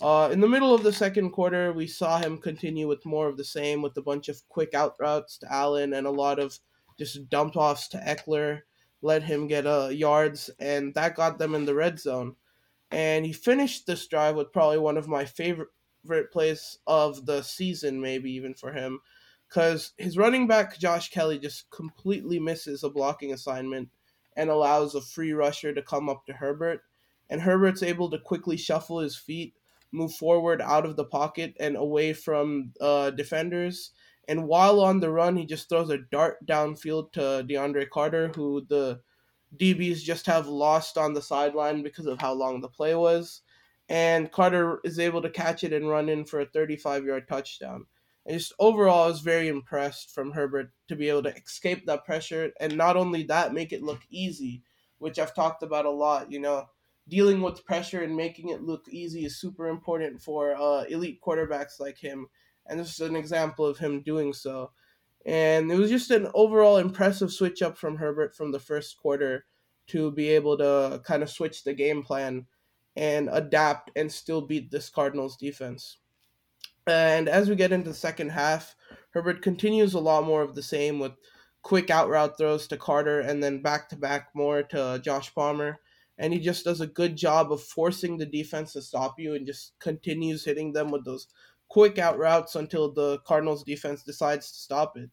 uh, 0.00 0.28
in 0.30 0.40
the 0.40 0.48
middle 0.48 0.74
of 0.74 0.82
the 0.82 0.92
second 0.92 1.30
quarter, 1.30 1.72
we 1.72 1.86
saw 1.86 2.18
him 2.18 2.38
continue 2.38 2.86
with 2.86 3.06
more 3.06 3.28
of 3.28 3.36
the 3.36 3.44
same, 3.44 3.80
with 3.80 3.96
a 3.96 4.02
bunch 4.02 4.28
of 4.28 4.46
quick 4.48 4.74
out 4.74 4.94
routes 5.00 5.38
to 5.38 5.52
Allen 5.52 5.94
and 5.94 6.06
a 6.06 6.10
lot 6.10 6.38
of 6.38 6.58
just 6.98 7.28
dump 7.30 7.56
offs 7.56 7.88
to 7.88 7.98
Ekeler, 7.98 8.60
let 9.02 9.22
him 9.22 9.46
get 9.46 9.66
uh, 9.66 9.88
yards, 9.88 10.50
and 10.58 10.94
that 10.94 11.14
got 11.14 11.38
them 11.38 11.54
in 11.54 11.64
the 11.64 11.74
red 11.74 11.98
zone. 11.98 12.36
And 12.90 13.24
he 13.24 13.32
finished 13.32 13.86
this 13.86 14.06
drive 14.06 14.36
with 14.36 14.52
probably 14.52 14.78
one 14.78 14.96
of 14.96 15.08
my 15.08 15.24
favorite 15.24 15.68
plays 16.30 16.78
of 16.86 17.26
the 17.26 17.42
season, 17.42 18.00
maybe 18.00 18.30
even 18.32 18.54
for 18.54 18.72
him, 18.72 19.00
because 19.48 19.92
his 19.96 20.18
running 20.18 20.46
back 20.46 20.78
Josh 20.78 21.10
Kelley 21.10 21.38
just 21.38 21.70
completely 21.70 22.38
misses 22.38 22.84
a 22.84 22.90
blocking 22.90 23.32
assignment 23.32 23.88
and 24.36 24.50
allows 24.50 24.94
a 24.94 25.00
free 25.00 25.32
rusher 25.32 25.72
to 25.72 25.82
come 25.82 26.08
up 26.08 26.26
to 26.26 26.34
Herbert, 26.34 26.82
and 27.28 27.40
Herbert's 27.40 27.82
able 27.82 28.10
to 28.10 28.18
quickly 28.18 28.56
shuffle 28.56 29.00
his 29.00 29.16
feet 29.16 29.54
move 29.92 30.12
forward 30.14 30.60
out 30.60 30.84
of 30.84 30.96
the 30.96 31.04
pocket 31.04 31.56
and 31.60 31.76
away 31.76 32.12
from 32.12 32.72
uh, 32.80 33.10
defenders. 33.10 33.92
And 34.28 34.46
while 34.46 34.80
on 34.80 35.00
the 35.00 35.10
run, 35.10 35.36
he 35.36 35.46
just 35.46 35.68
throws 35.68 35.90
a 35.90 35.98
dart 35.98 36.44
downfield 36.46 37.12
to 37.12 37.46
DeAndre 37.48 37.88
Carter, 37.88 38.32
who 38.34 38.66
the 38.68 39.00
DBs 39.56 39.98
just 40.00 40.26
have 40.26 40.48
lost 40.48 40.98
on 40.98 41.14
the 41.14 41.22
sideline 41.22 41.82
because 41.82 42.06
of 42.06 42.20
how 42.20 42.32
long 42.32 42.60
the 42.60 42.68
play 42.68 42.94
was. 42.94 43.42
And 43.88 44.32
Carter 44.32 44.80
is 44.84 44.98
able 44.98 45.22
to 45.22 45.30
catch 45.30 45.62
it 45.62 45.72
and 45.72 45.88
run 45.88 46.08
in 46.08 46.24
for 46.24 46.40
a 46.40 46.46
35 46.46 47.04
yard 47.04 47.28
touchdown. 47.28 47.86
And 48.26 48.36
just 48.36 48.52
overall, 48.58 49.04
I 49.04 49.08
was 49.08 49.20
very 49.20 49.46
impressed 49.46 50.10
from 50.10 50.32
Herbert 50.32 50.72
to 50.88 50.96
be 50.96 51.08
able 51.08 51.22
to 51.24 51.36
escape 51.36 51.86
that 51.86 52.04
pressure 52.04 52.50
and 52.58 52.76
not 52.76 52.96
only 52.96 53.22
that, 53.24 53.54
make 53.54 53.72
it 53.72 53.84
look 53.84 54.00
easy, 54.10 54.64
which 54.98 55.20
I've 55.20 55.34
talked 55.34 55.62
about 55.62 55.84
a 55.86 55.90
lot. 55.90 56.32
You 56.32 56.40
know, 56.40 56.66
dealing 57.08 57.40
with 57.40 57.64
pressure 57.64 58.02
and 58.02 58.16
making 58.16 58.48
it 58.48 58.62
look 58.62 58.86
easy 58.88 59.24
is 59.24 59.40
super 59.40 59.68
important 59.68 60.20
for 60.20 60.54
uh, 60.54 60.84
elite 60.84 61.20
quarterbacks 61.24 61.78
like 61.78 61.98
him. 61.98 62.26
And 62.66 62.80
this 62.80 62.94
is 62.94 63.00
an 63.00 63.16
example 63.16 63.64
of 63.64 63.78
him 63.78 64.02
doing 64.02 64.32
so. 64.32 64.72
And 65.24 65.70
it 65.70 65.78
was 65.78 65.90
just 65.90 66.10
an 66.10 66.28
overall 66.34 66.76
impressive 66.76 67.32
switch 67.32 67.62
up 67.62 67.76
from 67.76 67.96
Herbert 67.96 68.34
from 68.34 68.52
the 68.52 68.60
first 68.60 68.96
quarter 68.98 69.44
to 69.88 70.10
be 70.10 70.28
able 70.30 70.58
to 70.58 71.00
kind 71.04 71.22
of 71.22 71.30
switch 71.30 71.64
the 71.64 71.74
game 71.74 72.02
plan 72.02 72.46
and 72.96 73.28
adapt 73.32 73.90
and 73.94 74.10
still 74.10 74.40
beat 74.40 74.70
this 74.70 74.88
Cardinals 74.88 75.36
defense. 75.36 75.98
And 76.86 77.28
as 77.28 77.48
we 77.48 77.56
get 77.56 77.72
into 77.72 77.90
the 77.90 77.96
second 77.96 78.30
half, 78.30 78.74
Herbert 79.10 79.42
continues 79.42 79.94
a 79.94 80.00
lot 80.00 80.24
more 80.24 80.42
of 80.42 80.54
the 80.54 80.62
same 80.62 80.98
with 80.98 81.12
quick 81.62 81.90
out 81.90 82.08
route 82.08 82.38
throws 82.38 82.68
to 82.68 82.76
Carter 82.76 83.20
and 83.20 83.42
then 83.42 83.60
back 83.60 83.88
to 83.88 83.96
back 83.96 84.28
more 84.34 84.62
to 84.62 85.00
Josh 85.02 85.34
Palmer 85.34 85.80
and 86.18 86.32
he 86.32 86.40
just 86.40 86.64
does 86.64 86.80
a 86.80 86.86
good 86.86 87.16
job 87.16 87.52
of 87.52 87.62
forcing 87.62 88.16
the 88.16 88.26
defense 88.26 88.72
to 88.72 88.82
stop 88.82 89.18
you 89.18 89.34
and 89.34 89.46
just 89.46 89.78
continues 89.78 90.44
hitting 90.44 90.72
them 90.72 90.90
with 90.90 91.04
those 91.04 91.28
quick 91.68 91.98
out 91.98 92.18
routes 92.18 92.54
until 92.54 92.92
the 92.92 93.18
Cardinals 93.20 93.64
defense 93.64 94.02
decides 94.02 94.50
to 94.50 94.58
stop 94.58 94.96
it. 94.96 95.10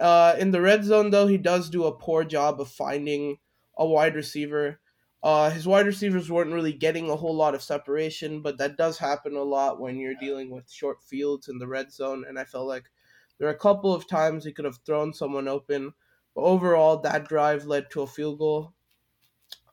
Uh, 0.00 0.34
in 0.38 0.50
the 0.50 0.60
red 0.60 0.84
zone, 0.84 1.10
though, 1.10 1.26
he 1.26 1.38
does 1.38 1.70
do 1.70 1.84
a 1.84 1.96
poor 1.96 2.24
job 2.24 2.60
of 2.60 2.68
finding 2.68 3.36
a 3.76 3.86
wide 3.86 4.16
receiver. 4.16 4.80
Uh, 5.22 5.50
his 5.50 5.66
wide 5.66 5.86
receivers 5.86 6.28
weren't 6.28 6.52
really 6.52 6.72
getting 6.72 7.08
a 7.08 7.16
whole 7.16 7.36
lot 7.36 7.54
of 7.54 7.62
separation, 7.62 8.42
but 8.42 8.58
that 8.58 8.76
does 8.76 8.98
happen 8.98 9.36
a 9.36 9.42
lot 9.42 9.80
when 9.80 9.96
you're 9.98 10.16
dealing 10.20 10.50
with 10.50 10.68
short 10.68 11.00
fields 11.04 11.48
in 11.48 11.58
the 11.58 11.68
red 11.68 11.92
zone. 11.92 12.24
And 12.26 12.38
I 12.38 12.44
felt 12.44 12.66
like 12.66 12.90
there 13.38 13.46
are 13.48 13.52
a 13.52 13.58
couple 13.58 13.94
of 13.94 14.08
times 14.08 14.44
he 14.44 14.52
could 14.52 14.64
have 14.64 14.80
thrown 14.84 15.14
someone 15.14 15.46
open. 15.46 15.92
But 16.34 16.42
overall, 16.42 16.96
that 16.98 17.28
drive 17.28 17.66
led 17.66 17.90
to 17.90 18.02
a 18.02 18.06
field 18.06 18.38
goal 18.38 18.74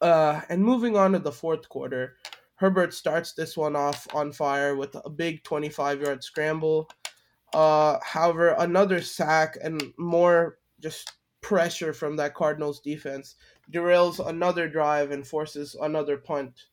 uh, 0.01 0.41
and 0.49 0.63
moving 0.63 0.95
on 0.95 1.13
to 1.13 1.19
the 1.19 1.31
fourth 1.31 1.67
quarter, 1.69 2.15
Herbert 2.55 2.93
starts 2.93 3.33
this 3.33 3.55
one 3.55 3.75
off 3.75 4.07
on 4.13 4.31
fire 4.31 4.75
with 4.75 4.95
a 5.05 5.09
big 5.09 5.43
25 5.43 6.01
yard 6.01 6.23
scramble. 6.23 6.89
Uh, 7.53 7.97
however, 8.03 8.55
another 8.59 9.01
sack 9.01 9.57
and 9.63 9.93
more 9.97 10.59
just 10.79 11.13
pressure 11.41 11.93
from 11.93 12.15
that 12.17 12.35
Cardinals 12.35 12.81
defense 12.81 13.35
derails 13.71 14.25
another 14.25 14.67
drive 14.67 15.11
and 15.11 15.25
forces 15.25 15.75
another 15.81 16.17
punt. 16.17 16.65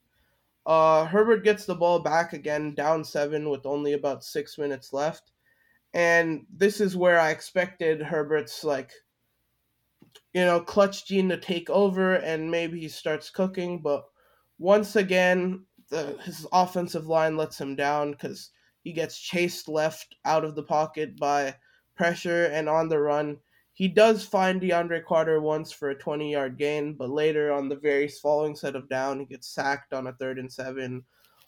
Uh, 0.67 1.05
Herbert 1.05 1.45
gets 1.45 1.65
the 1.65 1.75
ball 1.75 2.01
back 2.01 2.33
again, 2.33 2.75
down 2.75 3.05
seven 3.05 3.49
with 3.49 3.65
only 3.65 3.93
about 3.93 4.25
six 4.25 4.59
minutes 4.59 4.93
left. 4.93 5.31
And 5.95 6.45
this 6.53 6.81
is 6.81 6.97
where 6.97 7.21
I 7.21 7.31
expected 7.31 8.03
Herbert's 8.03 8.65
like 8.65 8.91
you 10.33 10.45
know, 10.45 10.61
clutch 10.61 11.07
gene 11.07 11.29
to 11.29 11.37
take 11.37 11.71
over 11.71 12.15
and 12.15 12.51
maybe 12.51 12.81
he 12.81 12.89
starts 12.89 13.31
cooking. 13.31 13.81
But 13.81 14.05
once 14.59 14.97
again, 14.97 15.65
the, 15.91 16.19
his 16.25 16.47
offensive 16.53 17.07
line 17.07 17.37
lets 17.37 17.61
him 17.61 17.77
down 17.77 18.13
because 18.13 18.51
he 18.83 18.93
gets 18.93 19.19
chased 19.19 19.69
left 19.69 20.15
out 20.25 20.45
of 20.45 20.55
the 20.55 20.63
pocket 20.63 21.17
by 21.19 21.57
pressure 21.97 22.47
and 22.47 22.69
on 22.69 22.89
the 22.89 22.99
run. 22.99 23.39
He 23.73 23.89
does 23.89 24.25
find 24.25 24.61
DeAndre 24.61 25.05
Carter 25.05 25.41
once 25.41 25.71
for 25.71 25.91
a 25.91 25.99
20 25.99 26.33
yard 26.33 26.57
gain, 26.57 26.95
but 26.95 27.11
later 27.11 27.53
on 27.53 27.69
the 27.69 27.77
very 27.77 28.09
following 28.09 28.57
set 28.57 28.75
of 28.75 28.89
down, 28.89 29.21
he 29.21 29.27
gets 29.27 29.49
sacked 29.49 29.93
on 29.93 30.07
a 30.07 30.13
third 30.13 30.39
and 30.39 30.51
seven 30.51 31.05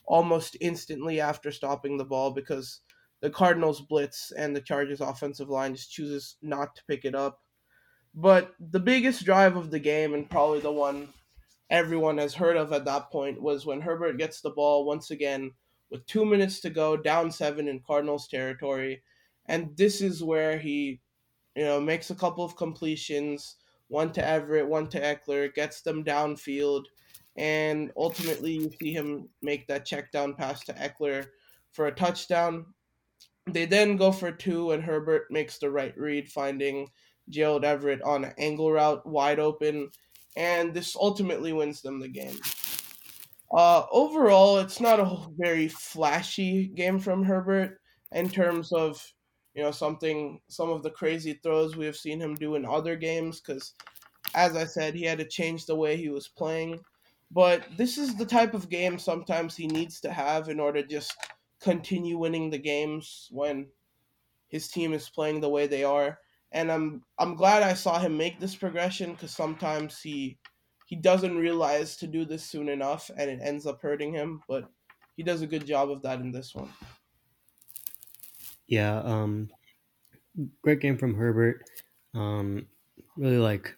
almost 0.07 0.57
instantly 0.61 1.21
after 1.21 1.53
stopping 1.53 1.97
the 1.97 2.05
ball 2.05 2.31
because 2.33 2.81
the 3.21 3.31
Cardinals 3.31 3.81
blitz 3.81 4.33
and 4.33 4.55
the 4.55 4.61
Chargers 4.61 5.01
offensive 5.01 5.49
line 5.49 5.75
just 5.75 5.93
chooses 5.93 6.37
not 6.43 6.75
to 6.77 6.83
pick 6.89 7.05
it 7.05 7.15
up. 7.15 7.41
But 8.21 8.53
the 8.59 8.81
biggest 8.81 9.25
drive 9.25 9.55
of 9.55 9.71
the 9.71 9.79
game, 9.79 10.13
and 10.13 10.29
probably 10.29 10.59
the 10.59 10.73
one 10.73 11.11
everyone 11.71 12.19
has 12.19 12.35
heard 12.35 12.57
of 12.57 12.73
at 12.73 12.85
that 12.87 13.13
point, 13.13 13.41
was 13.41 13.65
when 13.65 13.81
Herbert 13.81 14.19
gets 14.19 14.41
the 14.41 14.51
ball 14.51 14.85
once 14.85 15.13
again 15.13 15.53
with 15.89 16.05
two 16.07 16.25
minutes 16.25 16.59
to 16.61 16.71
go, 16.71 16.97
down 16.97 17.31
seven 17.31 17.69
in 17.69 17.79
Cardinals 17.87 18.27
territory. 18.27 19.03
And 19.47 19.77
this 19.77 20.01
is 20.01 20.21
where 20.21 20.59
he, 20.59 21.01
you 21.55 21.63
know, 21.63 21.81
makes 21.81 22.11
a 22.11 22.17
couple 22.17 22.45
of 22.45 22.57
completions, 22.57 23.55
one 23.87 24.11
to 24.15 24.27
Everett, 24.27 24.67
one 24.67 24.89
to 24.89 25.01
Ekeler, 25.01 25.55
gets 25.55 25.83
them 25.83 26.03
downfield, 26.03 26.87
and 27.37 27.93
ultimately 27.97 28.55
you 28.55 28.71
see 28.81 28.93
him 28.93 29.29
make 29.43 29.69
that 29.69 29.87
check 29.87 30.11
down 30.11 30.35
pass 30.35 30.65
to 30.65 30.73
Ekeler 30.73 31.29
for 31.71 31.87
a 31.87 31.95
touchdown. 31.95 32.67
They 33.47 33.65
then 33.65 33.97
go 33.97 34.11
for 34.11 34.33
two, 34.33 34.73
and 34.73 34.83
Herbert 34.83 35.29
makes 35.31 35.59
the 35.59 35.71
right 35.71 35.97
read, 35.97 36.29
finding 36.29 36.89
Gerald 37.31 37.65
Everett 37.65 38.03
on 38.03 38.25
an 38.25 38.35
angle 38.39 38.73
route 38.73 39.07
wide 39.07 39.39
open, 39.39 39.91
and 40.37 40.75
this 40.75 40.97
ultimately 40.97 41.53
wins 41.53 41.83
them 41.83 42.01
the 42.01 42.09
game. 42.09 42.39
Uh, 43.53 43.85
overall, 43.91 44.59
it's 44.59 44.81
not 44.81 45.01
a 45.01 45.27
very 45.37 45.69
flashy 45.69 46.69
game 46.69 46.99
from 46.99 47.25
Herbert 47.25 47.81
in 48.13 48.29
terms 48.29 48.73
of 48.73 49.03
you 49.55 49.63
know 49.63 49.71
something 49.71 50.41
some 50.49 50.71
of 50.71 50.83
the 50.83 50.91
crazy 50.91 51.41
throws 51.43 51.77
we 51.77 51.87
have 51.87 51.97
seen 51.97 52.21
him 52.21 52.35
do 52.35 52.55
in 52.55 52.65
other 52.65 52.97
games 52.97 53.41
because 53.41 53.75
as 54.35 54.57
I 54.57 54.65
said, 54.65 54.95
he 54.95 55.05
had 55.05 55.19
to 55.19 55.25
change 55.27 55.67
the 55.67 55.77
way 55.77 55.97
he 55.97 56.11
was 56.11 56.29
playing. 56.29 56.81
But 57.31 57.65
this 57.77 57.99
is 57.99 58.15
the 58.15 58.27
type 58.27 58.55
of 58.55 58.71
game 58.71 58.99
sometimes 58.99 59.57
he 59.57 59.67
needs 59.67 60.01
to 60.01 60.13
have 60.13 60.49
in 60.49 60.61
order 60.61 60.83
to 60.83 60.89
just 60.89 61.15
continue 61.61 62.19
winning 62.19 62.51
the 62.51 62.59
games 62.59 63.29
when 63.31 63.69
his 64.49 64.69
team 64.69 64.93
is 64.93 65.11
playing 65.11 65.41
the 65.41 65.49
way 65.49 65.67
they 65.67 65.85
are. 65.85 66.19
And 66.53 66.73
I'm 66.73 67.05
I'm 67.19 67.35
glad 67.35 67.63
I 67.63 67.75
saw 67.75 67.99
him 67.99 68.17
make 68.17 68.41
this 68.41 68.57
progression 68.57 69.13
because 69.13 69.33
sometimes 69.35 70.01
he 70.01 70.39
he 70.87 70.97
doesn't 70.97 71.37
realize 71.37 71.97
to 71.99 72.07
do 72.07 72.25
this 72.25 72.45
soon 72.45 72.69
enough 72.69 73.11
and 73.17 73.31
it 73.31 73.41
ends 73.43 73.67
up 73.67 73.83
hurting 73.83 74.15
him, 74.15 74.43
but 74.49 74.71
he 75.17 75.23
does 75.23 75.43
a 75.43 75.47
good 75.47 75.67
job 75.67 75.91
of 75.91 76.03
that 76.03 76.21
in 76.21 76.33
this 76.33 76.55
one. 76.55 76.73
Yeah, 78.67 78.99
um 79.01 79.51
great 80.63 80.81
game 80.81 80.99
from 80.99 81.15
Herbert. 81.15 81.69
Um 82.15 82.69
really 83.17 83.39
like 83.39 83.77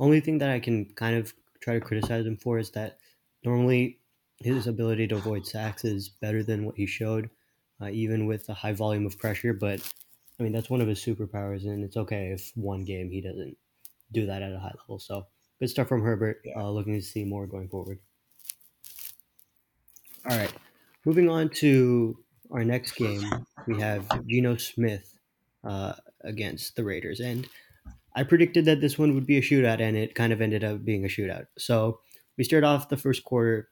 only 0.00 0.20
thing 0.20 0.38
that 0.38 0.50
I 0.50 0.60
can 0.60 0.86
kind 0.94 1.16
of 1.16 1.34
try 1.60 1.74
to 1.74 1.80
criticize 1.80 2.26
him 2.26 2.36
for 2.36 2.58
is 2.58 2.72
that 2.72 3.00
normally 3.44 4.00
his 4.38 4.66
ability 4.66 5.08
to 5.08 5.16
avoid 5.16 5.46
sacks 5.46 5.84
is 5.84 6.08
better 6.08 6.42
than 6.42 6.64
what 6.66 6.76
he 6.76 6.86
showed, 6.86 7.30
uh, 7.80 7.88
even 7.90 8.26
with 8.26 8.48
a 8.48 8.54
high 8.54 8.72
volume 8.72 9.06
of 9.06 9.18
pressure. 9.18 9.54
But 9.54 9.92
I 10.38 10.42
mean, 10.42 10.52
that's 10.52 10.70
one 10.70 10.80
of 10.80 10.88
his 10.88 11.00
superpowers, 11.00 11.64
and 11.64 11.84
it's 11.84 11.96
okay 11.96 12.28
if 12.28 12.52
one 12.54 12.84
game 12.84 13.10
he 13.10 13.20
doesn't 13.20 13.56
do 14.12 14.26
that 14.26 14.42
at 14.42 14.52
a 14.52 14.58
high 14.58 14.74
level. 14.80 14.98
So 14.98 15.26
good 15.58 15.68
stuff 15.68 15.88
from 15.88 16.02
Herbert. 16.02 16.42
Yeah. 16.44 16.60
Uh, 16.60 16.70
looking 16.70 16.94
to 16.94 17.02
see 17.02 17.24
more 17.24 17.46
going 17.46 17.68
forward. 17.68 17.98
All 20.28 20.36
right, 20.36 20.52
moving 21.04 21.28
on 21.28 21.48
to 21.50 22.18
our 22.50 22.64
next 22.64 22.92
game, 22.92 23.22
we 23.66 23.80
have 23.80 24.06
Geno 24.26 24.56
Smith 24.56 25.14
uh, 25.64 25.94
against 26.22 26.76
the 26.76 26.84
Raiders, 26.84 27.20
and 27.20 27.48
I 28.14 28.24
predicted 28.24 28.64
that 28.66 28.80
this 28.80 28.98
one 28.98 29.14
would 29.14 29.26
be 29.26 29.38
a 29.38 29.42
shootout, 29.42 29.80
and 29.80 29.96
it 29.96 30.14
kind 30.14 30.32
of 30.32 30.40
ended 30.40 30.64
up 30.64 30.84
being 30.84 31.04
a 31.04 31.08
shootout. 31.08 31.46
So 31.56 32.00
we 32.36 32.44
start 32.44 32.64
off 32.64 32.88
the 32.88 32.96
first 32.96 33.24
quarter 33.24 33.68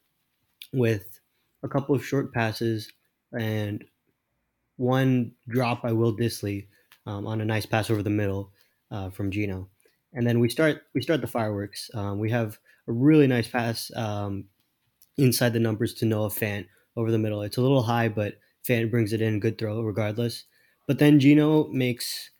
with 0.72 1.20
a 1.62 1.68
couple 1.68 1.94
of 1.94 2.04
short 2.04 2.32
passes 2.32 2.90
and 3.32 3.84
one 4.76 5.32
drop 5.48 5.82
by 5.82 5.92
Will 5.92 6.16
Dissly 6.16 6.66
um, 7.06 7.26
on 7.26 7.40
a 7.40 7.44
nice 7.44 7.66
pass 7.66 7.90
over 7.90 8.02
the 8.02 8.10
middle 8.10 8.52
uh, 8.90 9.10
from 9.10 9.30
Geno 9.30 9.68
and 10.16 10.26
then 10.26 10.40
we 10.40 10.48
start 10.48 10.82
we 10.94 11.02
start 11.02 11.20
the 11.20 11.26
fireworks. 11.28 11.90
Um, 11.94 12.18
we 12.18 12.30
have 12.30 12.58
a 12.88 12.92
really 12.92 13.26
nice 13.26 13.46
pass 13.46 13.92
um, 13.94 14.46
inside 15.16 15.52
the 15.52 15.60
numbers 15.60 15.94
to 15.94 16.06
Noah 16.06 16.30
Fant 16.30 16.66
over 16.96 17.12
the 17.12 17.18
middle. 17.18 17.42
It's 17.42 17.58
a 17.58 17.62
little 17.62 17.82
high, 17.82 18.08
but 18.08 18.34
Fant 18.66 18.90
brings 18.90 19.12
it 19.12 19.20
in. 19.20 19.38
Good 19.38 19.58
throw, 19.58 19.80
regardless. 19.82 20.44
But 20.86 20.98
then 20.98 21.20
Geno 21.20 21.68
makes 21.68 22.30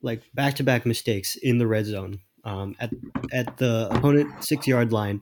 like 0.00 0.22
back 0.32 0.54
to 0.54 0.62
back 0.62 0.86
mistakes 0.86 1.36
in 1.36 1.58
the 1.58 1.66
red 1.66 1.86
zone 1.86 2.20
um, 2.44 2.76
at 2.78 2.92
at 3.32 3.56
the 3.58 3.88
opponent 3.90 4.44
six 4.44 4.66
yard 4.66 4.92
line. 4.92 5.20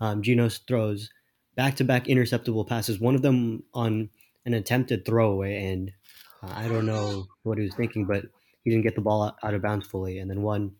Um, 0.00 0.20
Geno 0.20 0.48
throws 0.48 1.10
back 1.54 1.76
to 1.76 1.84
back 1.84 2.06
interceptable 2.06 2.66
passes. 2.66 2.98
One 2.98 3.14
of 3.14 3.22
them 3.22 3.62
on 3.72 4.10
an 4.44 4.54
attempted 4.54 5.04
throwaway, 5.04 5.66
and 5.66 5.92
uh, 6.42 6.52
I 6.54 6.68
don't 6.68 6.86
know 6.86 7.26
what 7.42 7.58
he 7.58 7.64
was 7.64 7.74
thinking, 7.74 8.06
but 8.06 8.24
he 8.62 8.70
didn't 8.70 8.84
get 8.84 8.94
the 8.94 9.00
ball 9.00 9.36
out, 9.42 9.54
of 9.54 9.62
bounds 9.62 9.86
fully. 9.86 10.18
And 10.18 10.30
then 10.30 10.42
one 10.42 10.72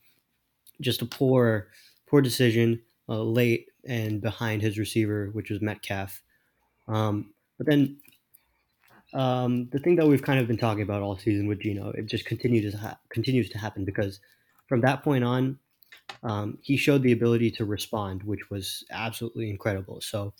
just 0.80 1.02
a 1.02 1.06
poor 1.06 1.68
poor 2.08 2.20
decision 2.20 2.80
uh, 3.08 3.22
late 3.22 3.66
and 3.86 4.20
behind 4.20 4.62
his 4.62 4.78
receiver, 4.78 5.30
which 5.32 5.50
was 5.50 5.60
Metcalf. 5.60 6.22
Um, 6.88 7.32
but 7.58 7.66
then 7.66 7.98
um, 9.12 9.68
the 9.70 9.78
thing 9.78 9.96
that 9.96 10.06
we've 10.06 10.22
kind 10.22 10.40
of 10.40 10.46
been 10.46 10.56
talking 10.56 10.82
about 10.82 11.02
all 11.02 11.16
season 11.18 11.46
with 11.46 11.60
Geno, 11.60 11.90
it 11.90 12.06
just 12.06 12.24
continues 12.24 12.72
to 12.72 12.78
ha- 12.78 12.98
continues 13.10 13.50
to 13.50 13.58
happen 13.58 13.84
because 13.84 14.20
from 14.66 14.80
that 14.82 15.02
point 15.02 15.24
on, 15.24 15.58
um, 16.22 16.58
he 16.62 16.76
showed 16.76 17.02
the 17.02 17.12
ability 17.12 17.50
to 17.52 17.64
respond, 17.64 18.22
which 18.22 18.50
was 18.50 18.84
absolutely 18.90 19.50
incredible. 19.50 20.00
So 20.00 20.32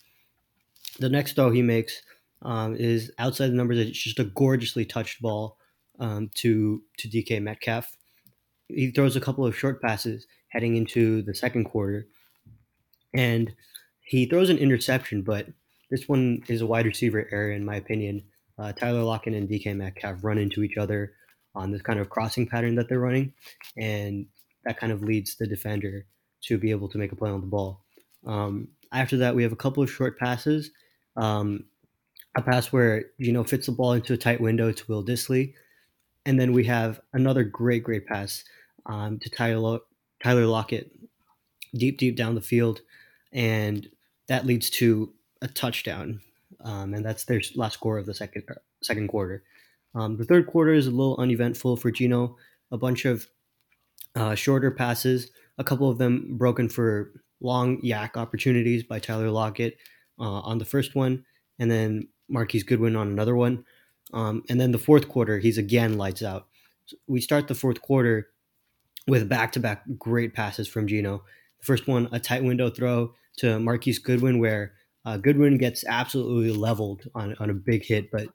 the 0.99 1.09
next 1.09 1.35
throw 1.35 1.51
he 1.51 1.63
makes 1.63 2.03
um, 2.42 2.76
is 2.76 3.11
outside 3.18 3.48
the 3.48 3.55
numbers. 3.55 3.78
It's 3.78 4.02
just 4.02 4.18
a 4.18 4.24
gorgeously 4.24 4.85
touched 4.85 5.20
ball 5.22 5.59
um, 5.98 6.31
to 6.35 6.83
to 6.98 7.09
DK 7.09 7.40
Metcalf, 7.42 7.96
he 8.68 8.90
throws 8.90 9.16
a 9.16 9.20
couple 9.20 9.46
of 9.46 9.57
short 9.57 9.81
passes 9.83 10.26
heading 10.48 10.76
into 10.76 11.22
the 11.22 11.35
second 11.35 11.64
quarter, 11.64 12.07
and 13.14 13.52
he 14.00 14.26
throws 14.26 14.50
an 14.50 14.59
interception. 14.59 15.22
But 15.22 15.46
this 15.90 16.09
one 16.09 16.42
is 16.48 16.61
a 16.61 16.66
wide 16.66 16.87
receiver 16.87 17.28
error, 17.31 17.52
in 17.52 17.64
my 17.64 17.76
opinion. 17.76 18.24
Uh, 18.59 18.72
Tyler 18.72 19.02
Lockett 19.02 19.35
and 19.35 19.48
DK 19.48 19.76
Metcalf 19.76 20.18
run 20.22 20.38
into 20.38 20.62
each 20.62 20.76
other 20.76 21.14
on 21.55 21.70
this 21.70 21.83
kind 21.83 21.98
of 21.98 22.11
crossing 22.11 22.46
pattern 22.46 22.74
that 22.76 22.88
they're 22.88 23.00
running, 23.00 23.33
and 23.76 24.26
that 24.64 24.78
kind 24.78 24.92
of 24.92 25.02
leads 25.02 25.37
the 25.37 25.46
defender 25.46 26.07
to 26.42 26.59
be 26.59 26.70
able 26.70 26.88
to 26.88 26.98
make 26.98 27.12
a 27.12 27.16
play 27.16 27.31
on 27.31 27.40
the 27.40 27.46
ball. 27.46 27.85
Um, 28.26 28.68
after 28.92 29.18
that, 29.18 29.35
we 29.35 29.42
have 29.42 29.52
a 29.52 29.57
couple 29.57 29.83
of 29.83 29.90
short 29.90 30.18
passes. 30.18 30.70
Um, 31.16 31.64
a 32.37 32.42
pass 32.42 32.73
where 32.73 33.05
Geno 33.21 33.45
fits 33.45 33.66
the 33.66 33.73
ball 33.73 33.92
into 33.92 34.14
a 34.14 34.16
tight 34.16 34.40
window 34.40 34.73
to 34.73 34.85
Will 34.88 35.05
Dissly. 35.05 35.55
and 36.25 36.38
then 36.38 36.53
we 36.53 36.64
have 36.64 37.01
another 37.12 37.45
great, 37.45 37.83
great 37.83 38.07
pass 38.07 38.45
um, 38.87 39.18
to 39.18 39.29
Tyler, 39.31 39.81
Tyler 40.23 40.47
Lockett 40.47 40.92
deep, 41.75 41.99
deep 41.99 42.16
down 42.16 42.35
the 42.35 42.40
field. 42.40 42.81
And 43.33 43.88
that 44.29 44.47
leads 44.47 44.71
to 44.71 45.12
a 45.40 45.49
touchdown. 45.49 46.21
Um, 46.61 46.95
and 46.95 47.05
that's 47.05 47.25
their 47.25 47.40
last 47.57 47.75
score 47.75 47.99
of 47.99 48.07
the 48.07 48.14
second 48.14 48.45
uh, 48.51 48.55
second 48.83 49.09
quarter. 49.09 49.42
Um, 49.95 50.16
the 50.16 50.25
third 50.25 50.47
quarter 50.47 50.73
is 50.73 50.87
a 50.87 50.90
little 50.90 51.16
uneventful 51.18 51.77
for 51.77 51.90
Geno. 51.90 52.37
A 52.71 52.79
bunch 52.79 53.05
of 53.05 53.27
uh, 54.14 54.35
shorter 54.35 54.71
passes, 54.71 55.31
a 55.59 55.64
couple 55.64 55.90
of 55.90 55.99
them 55.99 56.37
broken 56.38 56.68
for 56.68 57.12
long 57.40 57.81
YAC 57.83 58.16
opportunities 58.16 58.85
by 58.85 58.99
Tyler 58.99 59.31
Lockett 59.31 59.77
uh, 60.18 60.40
on 60.40 60.59
the 60.59 60.64
first 60.64 60.95
one, 60.95 61.25
and 61.59 61.71
then 61.71 62.09
Marquise 62.33 62.64
Goodwin 62.64 62.97
on 62.97 63.09
another 63.09 63.37
one. 63.37 63.64
Um, 64.12 64.42
and 64.49 64.61
then 64.61 64.73
the 64.73 64.79
fourth 64.79 65.09
quarter, 65.09 65.38
he's 65.38 65.59
again 65.59 65.97
lights 65.97 66.23
out. 66.23 66.49
So 66.87 66.97
we 67.07 67.21
start 67.21 67.49
the 67.49 67.55
fourth 67.55 67.81
quarter 67.81 68.29
with 69.07 69.29
back 69.29 69.53
to 69.53 69.61
back 69.61 69.85
great 69.99 70.35
passes 70.35 70.68
from 70.68 70.87
Geno. 70.87 71.25
The 71.61 71.66
first 71.66 71.87
one, 71.87 72.09
a 72.12 72.18
tight 72.18 72.42
window 72.42 72.71
throw 72.71 73.14
to 73.38 73.59
Marquise 73.59 73.99
Goodwin, 73.99 74.38
where 74.38 74.73
uh, 75.05 75.16
Goodwin 75.16 75.59
gets 75.59 75.85
absolutely 75.87 76.53
leveled 76.53 77.09
on, 77.14 77.35
on 77.40 77.51
a 77.51 77.55
big 77.55 77.85
hit, 77.85 78.11
but 78.11 78.29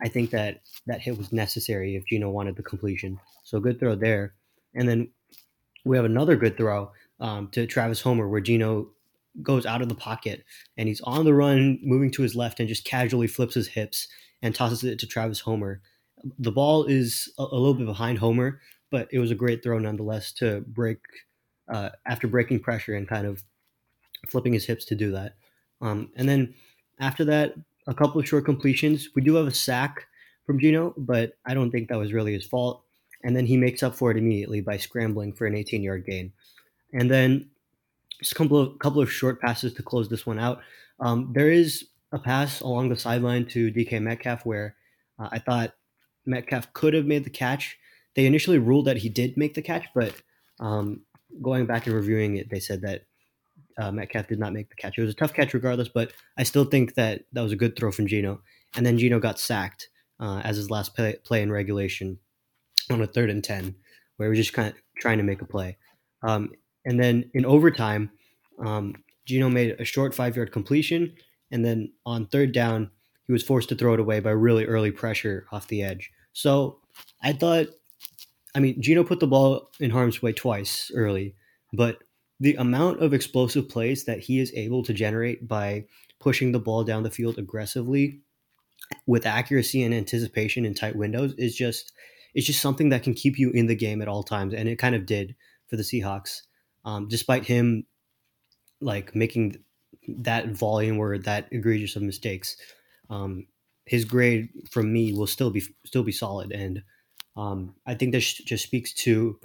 I 0.00 0.08
think 0.08 0.30
that 0.30 0.60
that 0.86 1.00
hit 1.00 1.16
was 1.16 1.32
necessary 1.32 1.96
if 1.96 2.06
Geno 2.06 2.30
wanted 2.30 2.56
the 2.56 2.62
completion. 2.62 3.18
So 3.44 3.60
good 3.60 3.78
throw 3.78 3.94
there. 3.94 4.34
And 4.74 4.88
then 4.88 5.10
we 5.84 5.96
have 5.96 6.04
another 6.04 6.36
good 6.36 6.56
throw 6.56 6.90
um, 7.20 7.48
to 7.52 7.66
Travis 7.66 8.00
Homer, 8.00 8.28
where 8.28 8.40
Geno 8.40 8.88
goes 9.42 9.66
out 9.66 9.82
of 9.82 9.88
the 9.88 9.94
pocket 9.94 10.44
and 10.76 10.88
he's 10.88 11.00
on 11.02 11.24
the 11.24 11.34
run, 11.34 11.78
moving 11.82 12.10
to 12.12 12.22
his 12.22 12.36
left, 12.36 12.60
and 12.60 12.68
just 12.68 12.84
casually 12.84 13.26
flips 13.26 13.54
his 13.54 13.68
hips 13.68 14.08
and 14.42 14.54
tosses 14.54 14.84
it 14.84 14.98
to 15.00 15.06
Travis 15.06 15.40
Homer. 15.40 15.80
The 16.38 16.52
ball 16.52 16.84
is 16.84 17.32
a, 17.38 17.42
a 17.42 17.56
little 17.56 17.74
bit 17.74 17.86
behind 17.86 18.18
Homer, 18.18 18.60
but 18.90 19.08
it 19.12 19.18
was 19.18 19.30
a 19.30 19.36
great 19.36 19.62
throw 19.62 19.78
nonetheless 19.78 20.32
to 20.34 20.60
break 20.66 20.98
uh, 21.68 21.90
after 22.06 22.28
breaking 22.28 22.60
pressure 22.60 22.94
and 22.94 23.08
kind 23.08 23.26
of 23.26 23.42
flipping 24.28 24.52
his 24.52 24.66
hips 24.66 24.84
to 24.86 24.94
do 24.94 25.12
that. 25.12 25.36
Um, 25.80 26.10
and 26.16 26.28
then 26.28 26.54
after 27.00 27.24
that, 27.26 27.54
a 27.86 27.94
couple 27.94 28.20
of 28.20 28.28
short 28.28 28.44
completions. 28.44 29.08
We 29.14 29.22
do 29.22 29.34
have 29.34 29.46
a 29.46 29.54
sack 29.54 30.06
from 30.46 30.58
Geno, 30.58 30.94
but 30.96 31.36
I 31.44 31.54
don't 31.54 31.70
think 31.70 31.88
that 31.88 31.98
was 31.98 32.12
really 32.12 32.32
his 32.32 32.46
fault. 32.46 32.82
And 33.22 33.34
then 33.34 33.46
he 33.46 33.56
makes 33.56 33.82
up 33.82 33.94
for 33.94 34.10
it 34.10 34.16
immediately 34.16 34.60
by 34.60 34.76
scrambling 34.76 35.32
for 35.32 35.46
an 35.46 35.54
18 35.54 35.82
yard 35.82 36.04
gain. 36.06 36.32
And 36.92 37.10
then 37.10 37.50
just 38.18 38.32
a 38.32 38.34
couple 38.34 38.58
of 38.58 38.78
couple 38.78 39.02
of 39.02 39.12
short 39.12 39.40
passes 39.40 39.74
to 39.74 39.82
close 39.82 40.08
this 40.08 40.26
one 40.26 40.38
out. 40.38 40.60
Um, 41.00 41.32
there 41.34 41.50
is 41.50 41.88
a 42.12 42.18
pass 42.18 42.60
along 42.60 42.88
the 42.88 42.96
sideline 42.96 43.46
to 43.46 43.72
DK 43.72 44.00
Metcalf 44.00 44.46
where 44.46 44.76
uh, 45.18 45.28
I 45.32 45.38
thought 45.38 45.74
Metcalf 46.26 46.72
could 46.72 46.94
have 46.94 47.06
made 47.06 47.24
the 47.24 47.30
catch. 47.30 47.76
They 48.14 48.26
initially 48.26 48.58
ruled 48.58 48.86
that 48.86 48.98
he 48.98 49.08
did 49.08 49.36
make 49.36 49.54
the 49.54 49.62
catch, 49.62 49.86
but 49.94 50.14
um, 50.60 51.02
going 51.42 51.66
back 51.66 51.86
and 51.86 51.94
reviewing 51.94 52.36
it, 52.36 52.48
they 52.50 52.60
said 52.60 52.82
that 52.82 53.02
uh, 53.78 53.90
Metcalf 53.90 54.28
did 54.28 54.38
not 54.38 54.52
make 54.52 54.68
the 54.68 54.76
catch. 54.76 54.96
It 54.96 55.02
was 55.02 55.10
a 55.10 55.16
tough 55.16 55.34
catch 55.34 55.52
regardless, 55.52 55.88
but 55.88 56.12
I 56.38 56.44
still 56.44 56.64
think 56.64 56.94
that 56.94 57.22
that 57.32 57.42
was 57.42 57.52
a 57.52 57.56
good 57.56 57.76
throw 57.76 57.90
from 57.90 58.06
Geno. 58.06 58.40
And 58.76 58.86
then 58.86 58.98
Geno 58.98 59.18
got 59.18 59.38
sacked 59.38 59.88
uh, 60.20 60.40
as 60.44 60.56
his 60.56 60.70
last 60.70 60.94
play, 60.94 61.16
play, 61.24 61.42
in 61.42 61.50
regulation 61.50 62.18
on 62.90 63.02
a 63.02 63.06
third 63.06 63.30
and 63.30 63.42
10, 63.42 63.74
where 64.16 64.28
he 64.28 64.30
was 64.30 64.38
just 64.38 64.52
kind 64.52 64.68
of 64.68 64.74
trying 64.98 65.18
to 65.18 65.24
make 65.24 65.42
a 65.42 65.46
play. 65.46 65.76
Um, 66.22 66.52
and 66.84 67.00
then 67.00 67.30
in 67.34 67.46
overtime, 67.46 68.10
um, 68.64 68.94
Geno 69.26 69.48
made 69.48 69.76
a 69.80 69.84
short 69.84 70.14
five 70.14 70.36
yard 70.36 70.52
completion. 70.52 71.14
And 71.50 71.64
then 71.64 71.92
on 72.04 72.26
third 72.26 72.52
down, 72.52 72.90
he 73.26 73.32
was 73.32 73.42
forced 73.42 73.68
to 73.70 73.74
throw 73.74 73.94
it 73.94 74.00
away 74.00 74.20
by 74.20 74.30
really 74.30 74.66
early 74.66 74.90
pressure 74.90 75.46
off 75.52 75.68
the 75.68 75.82
edge. 75.82 76.10
So 76.32 76.80
I 77.22 77.32
thought, 77.32 77.68
I 78.54 78.60
mean, 78.60 78.80
Geno 78.82 79.04
put 79.04 79.20
the 79.20 79.26
ball 79.26 79.70
in 79.80 79.90
harm's 79.90 80.20
way 80.20 80.32
twice 80.32 80.90
early, 80.94 81.34
but 81.72 81.98
the 82.40 82.54
amount 82.56 83.00
of 83.00 83.14
explosive 83.14 83.68
plays 83.68 84.04
that 84.04 84.20
he 84.20 84.40
is 84.40 84.52
able 84.54 84.82
to 84.82 84.92
generate 84.92 85.48
by 85.48 85.86
pushing 86.20 86.52
the 86.52 86.58
ball 86.58 86.84
down 86.84 87.02
the 87.02 87.10
field 87.10 87.38
aggressively 87.38 88.20
with 89.06 89.26
accuracy 89.26 89.82
and 89.82 89.94
anticipation 89.94 90.64
in 90.64 90.74
tight 90.74 90.96
windows 90.96 91.34
is 91.38 91.56
just 91.56 91.92
it's 92.34 92.46
just 92.46 92.60
something 92.60 92.88
that 92.88 93.02
can 93.02 93.14
keep 93.14 93.38
you 93.38 93.50
in 93.50 93.66
the 93.66 93.76
game 93.76 94.02
at 94.02 94.08
all 94.08 94.22
times 94.22 94.52
and 94.52 94.68
it 94.68 94.78
kind 94.78 94.94
of 94.94 95.06
did 95.06 95.34
for 95.68 95.76
the 95.76 95.82
Seahawks 95.82 96.42
um, 96.84 97.08
despite 97.08 97.44
him 97.46 97.86
like 98.80 99.14
making 99.14 99.56
that 100.08 100.48
volume 100.48 100.98
or 100.98 101.16
that 101.18 101.48
egregious 101.50 101.96
of 101.96 102.02
mistakes 102.02 102.56
um, 103.10 103.46
his 103.86 104.04
grade 104.04 104.48
from 104.70 104.92
me 104.92 105.12
will 105.12 105.26
still 105.26 105.50
be 105.50 105.62
still 105.84 106.02
be 106.02 106.12
solid 106.12 106.52
and 106.52 106.82
um, 107.36 107.74
I 107.84 107.94
think 107.94 108.12
this 108.12 108.32
just 108.32 108.64
speaks 108.64 108.92
to 108.94 109.38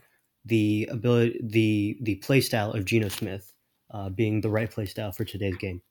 the 0.45 0.87
ability, 0.91 1.39
the 1.43 1.97
the 2.01 2.15
play 2.15 2.41
style 2.41 2.71
of 2.71 2.85
Geno 2.85 3.09
Smith 3.09 3.53
uh, 3.91 4.09
being 4.09 4.41
the 4.41 4.49
right 4.49 4.69
play 4.69 4.85
style 4.85 5.11
for 5.11 5.25
today's 5.25 5.57
game. 5.57 5.81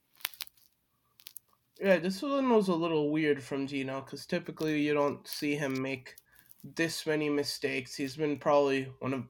Yeah, 1.81 1.99
this 1.99 2.23
one 2.23 2.51
was 2.51 2.69
a 2.69 2.75
little 2.75 3.11
weird 3.11 3.43
from 3.43 3.67
Geno 3.67 4.01
because 4.01 4.27
typically 4.27 4.81
you 4.81 4.95
don't 4.95 5.27
see 5.27 5.55
him 5.55 5.81
make 5.81 6.17
this 6.65 7.07
many 7.07 7.29
mistakes. 7.29 7.95
He's 7.95 8.17
been 8.17 8.37
probably 8.37 8.93
one 8.99 9.15
of, 9.15 9.25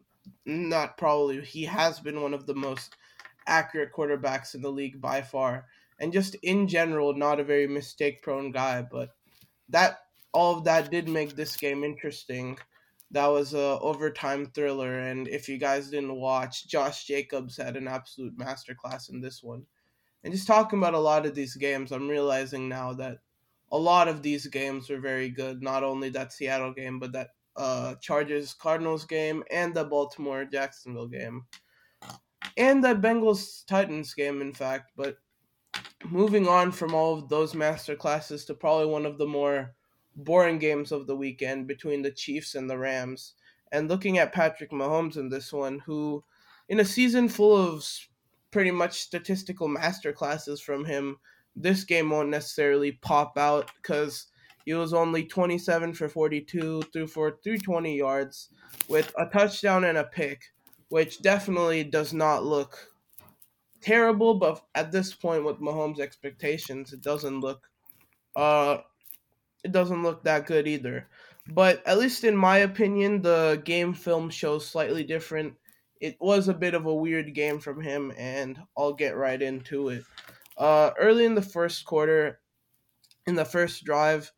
not 0.46 0.96
probably, 0.96 1.40
he 1.40 1.64
has 1.64 2.00
been 2.00 2.20
one 2.22 2.34
of 2.34 2.46
the 2.46 2.54
most 2.54 2.94
accurate 3.46 3.92
quarterbacks 3.92 4.54
in 4.54 4.62
the 4.62 4.70
league 4.70 5.00
by 5.00 5.22
far. 5.22 5.66
And 6.00 6.12
just 6.12 6.36
in 6.36 6.68
general, 6.68 7.14
not 7.14 7.40
a 7.40 7.44
very 7.44 7.66
mistake 7.66 8.22
prone 8.22 8.52
guy. 8.52 8.82
But 8.82 9.10
that, 9.70 10.00
all 10.32 10.56
of 10.56 10.64
that 10.64 10.90
did 10.90 11.08
make 11.08 11.34
this 11.34 11.56
game 11.56 11.82
interesting 11.84 12.58
that 13.10 13.26
was 13.26 13.54
a 13.54 13.78
overtime 13.80 14.46
thriller 14.46 14.98
and 14.98 15.28
if 15.28 15.48
you 15.48 15.58
guys 15.58 15.90
didn't 15.90 16.14
watch 16.14 16.68
josh 16.68 17.04
jacobs 17.06 17.56
had 17.56 17.76
an 17.76 17.88
absolute 17.88 18.36
masterclass 18.36 19.10
in 19.10 19.20
this 19.20 19.42
one 19.42 19.64
and 20.24 20.32
just 20.32 20.46
talking 20.46 20.78
about 20.78 20.94
a 20.94 20.98
lot 20.98 21.24
of 21.24 21.34
these 21.34 21.56
games 21.56 21.92
i'm 21.92 22.08
realizing 22.08 22.68
now 22.68 22.92
that 22.92 23.18
a 23.70 23.78
lot 23.78 24.08
of 24.08 24.22
these 24.22 24.46
games 24.46 24.88
were 24.88 25.00
very 25.00 25.28
good 25.28 25.62
not 25.62 25.82
only 25.82 26.08
that 26.10 26.32
seattle 26.32 26.72
game 26.72 26.98
but 26.98 27.12
that 27.12 27.28
uh, 27.58 27.94
chargers 27.96 28.54
cardinals 28.54 29.04
game 29.04 29.44
and 29.50 29.74
the 29.74 29.84
baltimore 29.84 30.44
jacksonville 30.44 31.08
game 31.08 31.44
and 32.56 32.82
the 32.82 32.94
bengals 32.94 33.66
titans 33.66 34.14
game 34.14 34.40
in 34.40 34.52
fact 34.52 34.92
but 34.96 35.18
moving 36.08 36.48
on 36.48 36.72
from 36.72 36.94
all 36.94 37.18
of 37.18 37.28
those 37.28 37.54
master 37.54 37.94
classes 37.94 38.44
to 38.44 38.54
probably 38.54 38.86
one 38.86 39.04
of 39.04 39.18
the 39.18 39.26
more 39.26 39.74
boring 40.18 40.58
games 40.58 40.92
of 40.92 41.06
the 41.06 41.16
weekend 41.16 41.66
between 41.66 42.02
the 42.02 42.10
Chiefs 42.10 42.54
and 42.54 42.68
the 42.68 42.78
Rams. 42.78 43.34
And 43.70 43.88
looking 43.88 44.18
at 44.18 44.32
Patrick 44.32 44.70
Mahomes 44.70 45.16
in 45.16 45.28
this 45.28 45.52
one, 45.52 45.80
who, 45.80 46.24
in 46.68 46.80
a 46.80 46.84
season 46.84 47.28
full 47.28 47.56
of 47.56 47.86
pretty 48.50 48.70
much 48.70 49.00
statistical 49.00 49.68
master 49.68 50.12
classes 50.12 50.60
from 50.60 50.84
him, 50.84 51.18
this 51.54 51.84
game 51.84 52.10
won't 52.10 52.30
necessarily 52.30 52.92
pop 52.92 53.36
out 53.36 53.70
because 53.76 54.26
he 54.68 54.74
was 54.74 54.92
only 54.92 55.24
27 55.24 55.94
for 55.94 56.10
42, 56.10 56.82
threw 56.92 57.06
for 57.06 57.38
320 57.42 57.96
yards 57.96 58.50
with 58.86 59.10
a 59.16 59.24
touchdown 59.24 59.84
and 59.84 59.96
a 59.96 60.04
pick, 60.04 60.42
which 60.90 61.22
definitely 61.22 61.82
does 61.84 62.12
not 62.12 62.44
look 62.44 62.92
terrible, 63.80 64.34
but 64.34 64.62
at 64.74 64.92
this 64.92 65.14
point 65.14 65.42
with 65.42 65.56
Mahomes' 65.56 66.00
expectations, 66.00 66.92
it 66.92 67.00
doesn't 67.00 67.40
look 67.40 67.70
uh 68.36 68.80
it 69.64 69.72
doesn't 69.72 70.02
look 70.02 70.22
that 70.24 70.44
good 70.44 70.68
either. 70.68 71.08
But 71.46 71.82
at 71.86 71.96
least 71.96 72.24
in 72.24 72.36
my 72.36 72.58
opinion, 72.58 73.22
the 73.22 73.62
game 73.64 73.94
film 73.94 74.28
shows 74.28 74.68
slightly 74.68 75.02
different. 75.02 75.54
It 75.98 76.18
was 76.20 76.48
a 76.48 76.52
bit 76.52 76.74
of 76.74 76.84
a 76.84 76.94
weird 76.94 77.32
game 77.34 77.58
from 77.58 77.80
him, 77.80 78.12
and 78.18 78.60
I'll 78.76 78.92
get 78.92 79.16
right 79.16 79.40
into 79.40 79.88
it. 79.88 80.04
Uh, 80.58 80.90
early 80.98 81.24
in 81.24 81.36
the 81.36 81.40
first 81.40 81.86
quarter, 81.86 82.40
in 83.26 83.34
the 83.34 83.46
first 83.46 83.82
drive, 83.82 84.30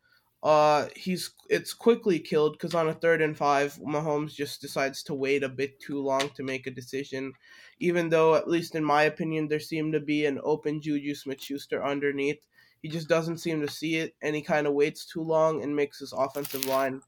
uh, 0.42 0.86
he's 0.96 1.30
it's 1.50 1.74
quickly 1.74 2.18
killed 2.18 2.52
because 2.52 2.74
on 2.74 2.88
a 2.88 2.94
third 2.94 3.20
and 3.20 3.36
five, 3.36 3.74
Mahomes 3.76 4.34
just 4.34 4.60
decides 4.60 5.02
to 5.04 5.14
wait 5.14 5.42
a 5.42 5.48
bit 5.48 5.78
too 5.80 6.00
long 6.00 6.30
to 6.30 6.42
make 6.42 6.66
a 6.66 6.70
decision. 6.70 7.32
Even 7.78 8.08
though, 8.08 8.34
at 8.34 8.48
least 8.48 8.74
in 8.74 8.84
my 8.84 9.02
opinion, 9.02 9.48
there 9.48 9.60
seemed 9.60 9.92
to 9.92 10.00
be 10.00 10.24
an 10.26 10.40
open 10.42 10.80
Juju 10.80 11.14
Smith 11.14 11.42
Schuster 11.42 11.84
underneath, 11.84 12.46
he 12.82 12.88
just 12.88 13.08
doesn't 13.08 13.38
seem 13.38 13.60
to 13.60 13.68
see 13.68 13.96
it, 13.96 14.14
and 14.22 14.34
he 14.34 14.42
kind 14.42 14.66
of 14.66 14.72
waits 14.74 15.04
too 15.04 15.22
long 15.22 15.62
and 15.62 15.76
makes 15.76 15.98
his 15.98 16.14
offensive 16.14 16.64
line 16.66 17.02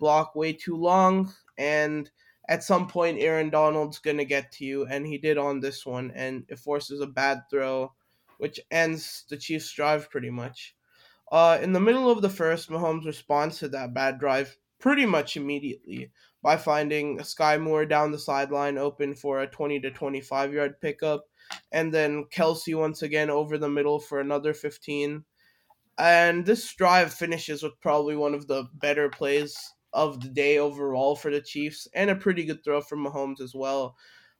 block 0.00 0.34
way 0.34 0.52
too 0.54 0.76
long. 0.76 1.32
And 1.58 2.10
at 2.48 2.62
some 2.62 2.88
point, 2.88 3.20
Aaron 3.20 3.50
Donald's 3.50 3.98
gonna 3.98 4.24
get 4.24 4.50
to 4.52 4.64
you, 4.64 4.86
and 4.86 5.06
he 5.06 5.18
did 5.18 5.36
on 5.36 5.60
this 5.60 5.84
one, 5.84 6.10
and 6.14 6.46
it 6.48 6.58
forces 6.58 7.02
a 7.02 7.06
bad 7.06 7.42
throw, 7.50 7.92
which 8.38 8.58
ends 8.70 9.24
the 9.28 9.36
Chiefs' 9.36 9.72
drive 9.72 10.10
pretty 10.10 10.30
much. 10.30 10.74
Uh, 11.30 11.58
in 11.62 11.72
the 11.72 11.80
middle 11.80 12.10
of 12.10 12.22
the 12.22 12.30
first, 12.30 12.70
Mahomes 12.70 13.04
responds 13.04 13.58
to 13.58 13.68
that 13.68 13.94
bad 13.94 14.18
drive 14.18 14.56
pretty 14.80 15.04
much 15.04 15.36
immediately 15.36 16.10
by 16.42 16.56
finding 16.56 17.18
Skyy 17.18 17.60
Moore 17.60 17.84
down 17.84 18.12
the 18.12 18.18
sideline 18.18 18.78
open 18.78 19.14
for 19.14 19.40
a 19.40 19.46
20 19.46 19.80
to 19.80 19.90
25 19.90 20.52
yard 20.52 20.80
pickup 20.80 21.24
and 21.72 21.92
then 21.92 22.24
Kelce 22.26 22.76
once 22.78 23.02
again 23.02 23.30
over 23.30 23.58
the 23.58 23.68
middle 23.68 23.98
for 23.98 24.20
another 24.20 24.54
15. 24.54 25.24
And 25.98 26.46
this 26.46 26.72
drive 26.74 27.12
finishes 27.12 27.62
with 27.62 27.80
probably 27.80 28.16
one 28.16 28.34
of 28.34 28.46
the 28.46 28.64
better 28.74 29.08
plays 29.08 29.56
of 29.92 30.20
the 30.20 30.28
day 30.28 30.58
overall 30.58 31.16
for 31.16 31.30
the 31.30 31.40
Chiefs, 31.40 31.88
and 31.94 32.10
a 32.10 32.14
pretty 32.14 32.44
good 32.44 32.62
throw 32.62 32.80
from 32.80 33.04
Mahomes 33.04 33.40
as 33.40 33.54
well. 33.54 33.96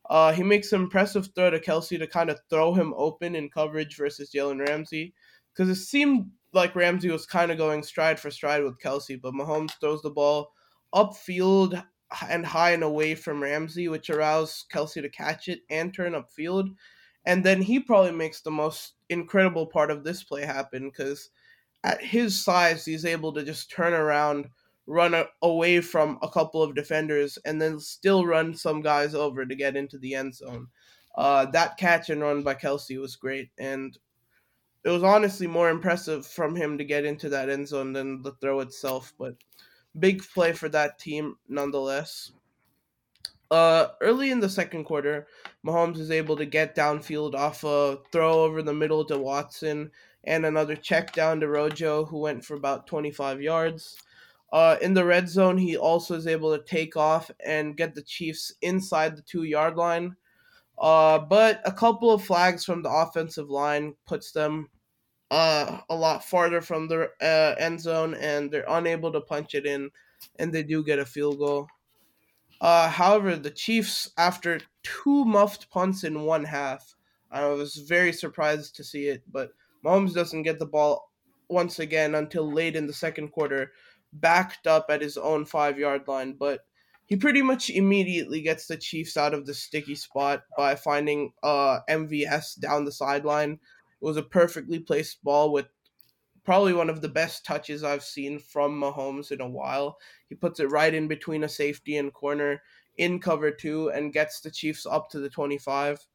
Uh, 0.08 0.32
he 0.32 0.42
makes 0.42 0.72
an 0.72 0.82
impressive 0.82 1.30
throw 1.34 1.50
to 1.50 1.58
Kelce 1.58 1.98
to 1.98 2.06
kind 2.06 2.30
of 2.30 2.38
throw 2.48 2.74
him 2.74 2.94
open 2.96 3.34
in 3.34 3.50
coverage 3.50 3.96
versus 3.96 4.30
Jalen 4.30 4.66
Ramsey, 4.66 5.14
because 5.52 5.68
it 5.68 5.82
seemed 5.82 6.30
like 6.58 6.76
Ramsey 6.76 7.10
was 7.10 7.26
kind 7.26 7.50
of 7.50 7.58
going 7.58 7.82
stride 7.82 8.20
for 8.20 8.30
stride 8.30 8.62
with 8.62 8.80
Kelce, 8.80 9.20
but 9.20 9.34
Mahomes 9.34 9.78
throws 9.80 10.02
the 10.02 10.10
ball 10.10 10.52
upfield 10.94 11.82
and 12.28 12.44
high 12.44 12.72
and 12.72 12.82
away 12.82 13.14
from 13.14 13.42
Ramsey, 13.42 13.88
which 13.88 14.08
allows 14.08 14.64
Kelce 14.72 15.02
to 15.02 15.08
catch 15.08 15.48
it 15.48 15.60
and 15.70 15.92
turn 15.92 16.12
upfield. 16.12 16.74
And 17.24 17.44
then 17.44 17.60
he 17.60 17.80
probably 17.80 18.12
makes 18.12 18.40
the 18.40 18.50
most 18.50 18.94
incredible 19.08 19.66
part 19.66 19.90
of 19.90 20.04
this 20.04 20.24
play 20.24 20.44
happen 20.44 20.88
because 20.88 21.30
at 21.84 22.02
his 22.02 22.42
size, 22.42 22.84
he's 22.84 23.04
able 23.04 23.32
to 23.34 23.44
just 23.44 23.70
turn 23.70 23.92
around, 23.92 24.48
run 24.86 25.14
a- 25.14 25.26
away 25.42 25.80
from 25.80 26.18
a 26.22 26.28
couple 26.28 26.62
of 26.62 26.74
defenders, 26.74 27.38
and 27.44 27.60
then 27.60 27.78
still 27.78 28.24
run 28.24 28.54
some 28.54 28.80
guys 28.80 29.14
over 29.14 29.44
to 29.44 29.54
get 29.54 29.76
into 29.76 29.98
the 29.98 30.14
end 30.14 30.34
zone. 30.34 30.68
Uh, 31.16 31.46
that 31.46 31.76
catch 31.76 32.10
and 32.10 32.22
run 32.22 32.42
by 32.42 32.54
Kelce 32.54 33.00
was 33.00 33.16
great, 33.16 33.50
and 33.58 33.98
it 34.84 34.90
was 34.90 35.02
honestly 35.02 35.46
more 35.46 35.70
impressive 35.70 36.26
from 36.26 36.54
him 36.54 36.78
to 36.78 36.84
get 36.84 37.04
into 37.04 37.28
that 37.28 37.48
end 37.48 37.68
zone 37.68 37.92
than 37.92 38.22
the 38.22 38.32
throw 38.40 38.60
itself. 38.60 39.12
But 39.18 39.36
big 39.98 40.22
play 40.22 40.52
for 40.52 40.68
that 40.70 40.98
team 40.98 41.36
nonetheless. 41.48 42.32
Uh, 43.50 43.88
early 44.02 44.30
in 44.30 44.40
the 44.40 44.48
second 44.48 44.84
quarter, 44.84 45.26
Mahomes 45.66 45.98
is 45.98 46.10
able 46.10 46.36
to 46.36 46.44
get 46.44 46.76
downfield 46.76 47.34
off 47.34 47.64
a 47.64 47.98
throw 48.12 48.44
over 48.44 48.62
the 48.62 48.74
middle 48.74 49.04
to 49.06 49.18
Watson 49.18 49.90
and 50.24 50.44
another 50.44 50.76
check 50.76 51.14
down 51.14 51.40
to 51.40 51.48
Rojo, 51.48 52.04
who 52.04 52.18
went 52.18 52.44
for 52.44 52.54
about 52.54 52.86
25 52.86 53.40
yards. 53.40 53.96
Uh, 54.52 54.76
in 54.82 54.94
the 54.94 55.04
red 55.04 55.28
zone, 55.28 55.56
he 55.56 55.76
also 55.76 56.14
is 56.14 56.26
able 56.26 56.56
to 56.56 56.64
take 56.64 56.96
off 56.96 57.30
and 57.44 57.76
get 57.76 57.94
the 57.94 58.02
Chiefs 58.02 58.52
inside 58.60 59.16
the 59.16 59.22
two 59.22 59.44
yard 59.44 59.76
line. 59.76 60.16
Uh, 60.80 61.18
but 61.18 61.60
a 61.64 61.72
couple 61.72 62.10
of 62.10 62.24
flags 62.24 62.64
from 62.64 62.82
the 62.82 62.90
offensive 62.90 63.50
line 63.50 63.94
puts 64.06 64.32
them 64.32 64.68
uh, 65.30 65.80
a 65.90 65.94
lot 65.94 66.24
farther 66.24 66.60
from 66.60 66.88
the 66.88 67.10
uh, 67.20 67.54
end 67.58 67.80
zone, 67.80 68.14
and 68.14 68.50
they're 68.50 68.64
unable 68.68 69.12
to 69.12 69.20
punch 69.20 69.54
it 69.54 69.66
in, 69.66 69.90
and 70.38 70.52
they 70.52 70.62
do 70.62 70.84
get 70.84 70.98
a 70.98 71.04
field 71.04 71.38
goal. 71.38 71.68
Uh, 72.60 72.88
however, 72.88 73.36
the 73.36 73.50
Chiefs, 73.50 74.10
after 74.16 74.60
two 74.82 75.24
muffed 75.24 75.70
punts 75.70 76.04
in 76.04 76.22
one 76.22 76.44
half, 76.44 76.94
I 77.30 77.46
was 77.46 77.74
very 77.74 78.12
surprised 78.12 78.76
to 78.76 78.84
see 78.84 79.08
it, 79.08 79.22
but 79.30 79.50
Mahomes 79.84 80.14
doesn't 80.14 80.42
get 80.42 80.58
the 80.58 80.66
ball 80.66 81.12
once 81.48 81.78
again 81.78 82.14
until 82.14 82.50
late 82.50 82.76
in 82.76 82.86
the 82.86 82.92
second 82.92 83.28
quarter, 83.28 83.72
backed 84.12 84.66
up 84.66 84.86
at 84.88 85.02
his 85.02 85.16
own 85.16 85.44
five 85.44 85.78
yard 85.78 86.08
line. 86.08 86.34
But 86.38 86.60
he 87.08 87.16
pretty 87.16 87.40
much 87.40 87.70
immediately 87.70 88.42
gets 88.42 88.66
the 88.66 88.76
Chiefs 88.76 89.16
out 89.16 89.32
of 89.32 89.46
the 89.46 89.54
sticky 89.54 89.94
spot 89.94 90.42
by 90.58 90.74
finding 90.74 91.32
uh, 91.42 91.80
MVS 91.88 92.60
down 92.60 92.84
the 92.84 92.92
sideline. 92.92 93.52
It 93.52 94.04
was 94.04 94.18
a 94.18 94.22
perfectly 94.22 94.78
placed 94.78 95.24
ball 95.24 95.50
with 95.50 95.66
probably 96.44 96.74
one 96.74 96.90
of 96.90 97.00
the 97.00 97.08
best 97.08 97.46
touches 97.46 97.82
I've 97.82 98.04
seen 98.04 98.38
from 98.38 98.78
Mahomes 98.78 99.32
in 99.32 99.40
a 99.40 99.48
while. 99.48 99.96
He 100.28 100.34
puts 100.34 100.60
it 100.60 100.70
right 100.70 100.92
in 100.92 101.08
between 101.08 101.44
a 101.44 101.48
safety 101.48 101.96
and 101.96 102.12
corner 102.12 102.62
in 102.98 103.20
cover 103.20 103.50
two 103.50 103.88
and 103.88 104.12
gets 104.12 104.40
the 104.40 104.50
Chiefs 104.50 104.84
up 104.84 105.08
to 105.10 105.18
the 105.18 105.30
25. 105.30 106.06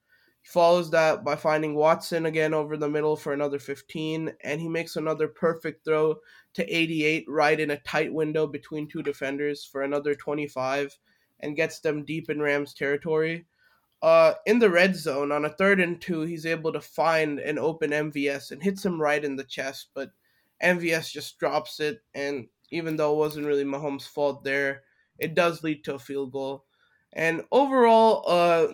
He 0.43 0.49
follows 0.49 0.91
that 0.91 1.23
by 1.23 1.35
finding 1.35 1.73
Watson 1.73 2.27
again 2.27 2.53
over 2.53 2.77
the 2.77 2.87
middle 2.87 3.15
for 3.15 3.33
another 3.33 3.57
15, 3.57 4.31
and 4.43 4.61
he 4.61 4.69
makes 4.69 4.95
another 4.95 5.27
perfect 5.27 5.83
throw 5.83 6.17
to 6.53 6.63
88 6.75 7.25
right 7.27 7.59
in 7.59 7.71
a 7.71 7.79
tight 7.79 8.13
window 8.13 8.45
between 8.45 8.87
two 8.87 9.01
defenders 9.01 9.65
for 9.65 9.81
another 9.81 10.13
25 10.13 10.95
and 11.39 11.55
gets 11.55 11.79
them 11.79 12.05
deep 12.05 12.29
in 12.29 12.39
Rams 12.41 12.75
territory 12.75 13.47
uh, 14.03 14.33
in 14.45 14.59
the 14.59 14.69
red 14.69 14.97
zone 14.97 15.31
on 15.31 15.45
a 15.45 15.49
third 15.49 15.79
and 15.79 15.99
two, 16.01 16.23
he's 16.23 16.45
able 16.45 16.73
to 16.73 16.81
find 16.81 17.39
an 17.39 17.57
open 17.57 17.91
MVS 17.91 18.51
and 18.51 18.61
hits 18.61 18.85
him 18.85 19.01
right 19.01 19.23
in 19.23 19.37
the 19.37 19.45
chest, 19.45 19.87
but 19.93 20.11
MVS 20.61 21.09
just 21.09 21.39
drops 21.39 21.79
it. 21.79 22.01
And 22.13 22.47
even 22.69 22.97
though 22.97 23.13
it 23.13 23.17
wasn't 23.17 23.47
really 23.47 23.63
Mahomes' 23.63 24.05
fault 24.05 24.43
there, 24.43 24.83
it 25.19 25.35
does 25.35 25.63
lead 25.63 25.85
to 25.85 25.95
a 25.95 25.99
field 25.99 26.33
goal. 26.33 26.65
And 27.13 27.43
overall, 27.49 28.25
uh, 28.27 28.73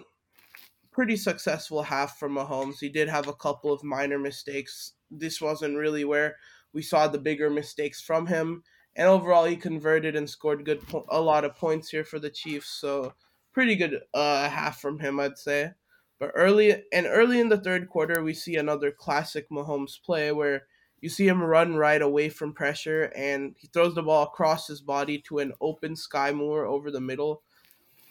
pretty 1.00 1.16
successful 1.16 1.82
half 1.82 2.20
from 2.20 2.36
Mahomes. 2.36 2.82
He 2.82 2.90
did 2.90 3.08
have 3.08 3.30
a 3.30 3.34
couple 3.34 3.72
of 3.72 3.86
minor 3.86 4.20
mistakes. 4.20 4.96
This 5.10 5.40
wasn't 5.40 5.78
really 5.78 6.04
where 6.04 6.36
we 6.74 6.82
saw 6.82 7.08
the 7.08 7.18
bigger 7.18 7.50
mistakes 7.50 8.02
from 8.02 8.28
him. 8.28 8.64
And 8.98 9.08
overall, 9.08 9.46
he 9.46 9.56
converted 9.56 10.18
and 10.18 10.30
scored 10.30 10.66
good 10.66 10.86
po- 10.90 11.06
a 11.08 11.22
lot 11.22 11.46
of 11.46 11.56
points 11.56 11.88
here 11.88 12.04
for 12.04 12.20
the 12.20 12.30
Chiefs. 12.30 12.82
So 12.82 13.14
pretty 13.54 13.78
good 13.78 14.02
uh, 14.14 14.50
half 14.50 14.82
from 14.82 15.00
him, 15.00 15.22
I'd 15.22 15.38
say. 15.38 15.72
But 16.20 16.34
early 16.36 16.84
and 16.92 17.08
early 17.08 17.40
in 17.40 17.48
the 17.48 17.62
third 17.62 17.88
quarter, 17.88 18.22
we 18.22 18.34
see 18.34 18.58
another 18.58 18.92
classic 18.92 19.50
Mahomes 19.50 20.04
play 20.04 20.34
where 20.34 20.64
you 21.00 21.08
see 21.08 21.30
him 21.30 21.42
run 21.42 21.78
right 21.78 22.02
away 22.02 22.28
from 22.28 22.52
pressure 22.52 23.04
and 23.16 23.56
he 23.58 23.70
throws 23.70 23.96
the 23.96 24.04
ball 24.04 24.24
across 24.24 24.68
his 24.68 24.82
body 24.82 25.24
to 25.30 25.40
an 25.40 25.54
open 25.62 25.94
Skyy 25.94 26.36
Moore 26.36 26.66
over 26.66 26.92
the 26.92 27.00
middle. 27.00 27.42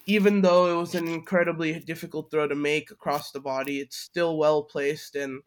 Even 0.09 0.41
though 0.41 0.75
it 0.75 0.81
was 0.81 0.95
an 0.95 1.07
incredibly 1.07 1.79
difficult 1.81 2.31
throw 2.31 2.49
to 2.49 2.55
make 2.55 2.91
across 2.91 3.31
the 3.31 3.41
body, 3.41 3.79
it's 3.79 3.99
still 3.99 4.39
well 4.39 4.63
placed 4.63 5.15
and 5.15 5.43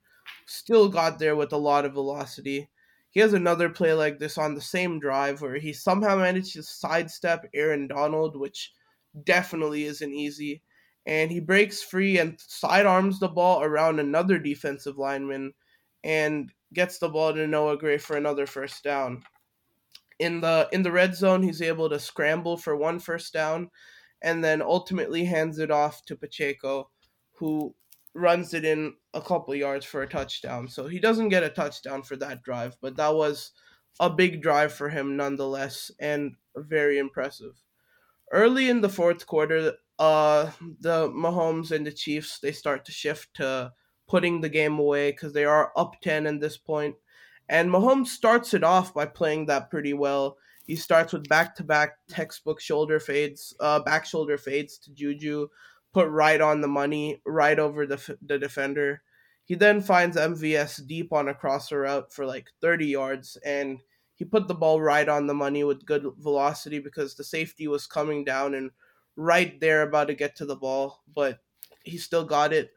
still 0.46 0.88
got 0.88 1.18
there 1.18 1.36
with 1.36 1.52
a 1.52 1.58
lot 1.58 1.84
of 1.84 1.94
velocity. 1.94 2.70
He 3.10 3.20
has 3.22 3.34
another 3.34 3.70
play 3.72 3.94
like 3.94 4.20
this 4.20 4.38
on 4.38 4.54
the 4.54 4.62
same 4.62 5.00
drive 5.00 5.42
where 5.42 5.58
he 5.58 5.74
somehow 5.74 6.18
managed 6.18 6.54
to 6.54 6.62
sidestep 6.62 7.50
Aaron 7.56 7.88
Donald, 7.88 8.40
which 8.40 8.72
definitely 9.24 9.86
isn't 9.86 10.14
easy. 10.14 10.62
And 11.08 11.32
he 11.32 11.40
breaks 11.40 11.82
free 11.82 12.20
and 12.20 12.40
sidearms 12.40 13.20
the 13.20 13.30
ball 13.30 13.64
around 13.64 14.00
another 14.00 14.38
defensive 14.38 15.00
lineman 15.00 15.54
and 16.04 16.52
gets 16.72 17.00
the 17.00 17.10
ball 17.10 17.34
to 17.34 17.48
Noah 17.48 17.80
Gray 17.80 17.98
for 17.98 18.16
another 18.16 18.46
first 18.46 18.84
down. 18.84 19.24
In 20.20 20.40
the 20.40 20.70
in 20.72 20.84
the 20.84 20.92
red 20.92 21.16
zone, 21.16 21.42
he's 21.42 21.64
able 21.64 21.90
to 21.90 21.98
scramble 21.98 22.58
for 22.58 22.76
one 22.76 23.00
first 23.00 23.34
down 23.34 23.72
and 24.22 24.44
then 24.44 24.62
ultimately 24.62 25.26
hands 25.26 25.60
it 25.60 25.72
off 25.72 26.06
to 26.06 26.16
Pacheco, 26.16 26.90
who 27.34 27.76
runs 28.14 28.54
it 28.54 28.66
in 28.66 28.94
a 29.14 29.22
couple 29.22 29.56
yards 29.56 29.86
for 29.86 30.02
a 30.02 30.08
touchdown. 30.08 30.68
So 30.68 30.88
he 30.88 31.00
doesn't 31.00 31.30
get 31.30 31.44
a 31.44 31.50
touchdown 31.50 32.04
for 32.04 32.16
that 32.18 32.44
drive, 32.44 32.76
but 32.82 32.98
that 32.98 33.16
was 33.16 33.52
a 34.00 34.10
big 34.10 34.42
drive 34.42 34.74
for 34.74 34.90
him 34.90 35.18
nonetheless 35.18 35.92
and 36.00 36.36
very 36.56 36.98
impressive 36.98 37.62
early 38.32 38.70
in 38.70 38.82
the 38.82 38.90
fourth 38.90 39.28
quarter, 39.28 39.74
uh, 40.00 40.52
the 40.80 41.10
Mahomes 41.10 41.72
and 41.72 41.86
the 41.86 41.92
Chiefs 41.92 42.40
they 42.40 42.52
start 42.52 42.86
to 42.86 42.92
shift 42.92 43.36
to 43.36 43.74
putting 44.08 44.42
the 44.42 44.50
game 44.50 44.80
away 44.80 45.12
because 45.12 45.34
they 45.34 45.46
are 45.46 45.72
up 45.76 45.96
ten 46.02 46.26
at 46.26 46.40
this 46.40 46.58
point. 46.58 46.96
point, 46.96 47.02
and 47.50 47.70
Mahomes 47.70 48.08
starts 48.08 48.54
it 48.54 48.64
off 48.64 48.94
by 48.94 49.06
playing 49.06 49.46
that 49.46 49.70
pretty 49.70 49.94
well. 49.94 50.38
He 50.72 50.78
starts 50.78 51.12
with 51.12 51.28
back-to-back 51.28 51.98
textbook 52.08 52.62
shoulder 52.62 53.02
fades, 53.02 53.54
uh, 53.60 53.82
back 53.82 54.06
shoulder 54.06 54.38
fades 54.38 54.78
to 54.78 54.94
Juju, 54.94 55.50
put 55.92 56.08
right 56.08 56.40
on 56.40 56.62
the 56.62 56.70
money, 56.70 57.22
right 57.26 57.60
over 57.60 57.86
the 57.86 58.18
the 58.22 58.40
defender. 58.40 59.02
He 59.44 59.56
then 59.56 59.82
finds 59.82 60.16
MVS 60.16 60.88
deep 60.88 61.12
on 61.12 61.28
a 61.28 61.34
crosser 61.34 61.82
route 61.82 62.14
for 62.14 62.26
like 62.26 62.52
30 62.62 62.86
yards, 62.86 63.36
and 63.44 63.82
he 64.16 64.24
put 64.24 64.48
the 64.48 64.56
ball 64.56 64.80
right 64.80 65.10
on 65.10 65.28
the 65.28 65.34
money 65.34 65.66
with 65.66 65.86
good 65.86 66.06
velocity 66.18 66.80
because 66.80 67.16
the 67.16 67.26
safety 67.26 67.68
was 67.68 67.86
coming 67.86 68.24
down 68.24 68.54
and 68.54 68.72
right 69.18 69.60
there 69.60 69.82
about 69.82 70.08
to 70.08 70.14
get 70.14 70.38
to 70.38 70.46
the 70.46 70.56
ball, 70.56 71.02
but 71.14 71.40
he 71.84 71.98
still 71.98 72.24
got 72.24 72.54
it. 72.54 72.72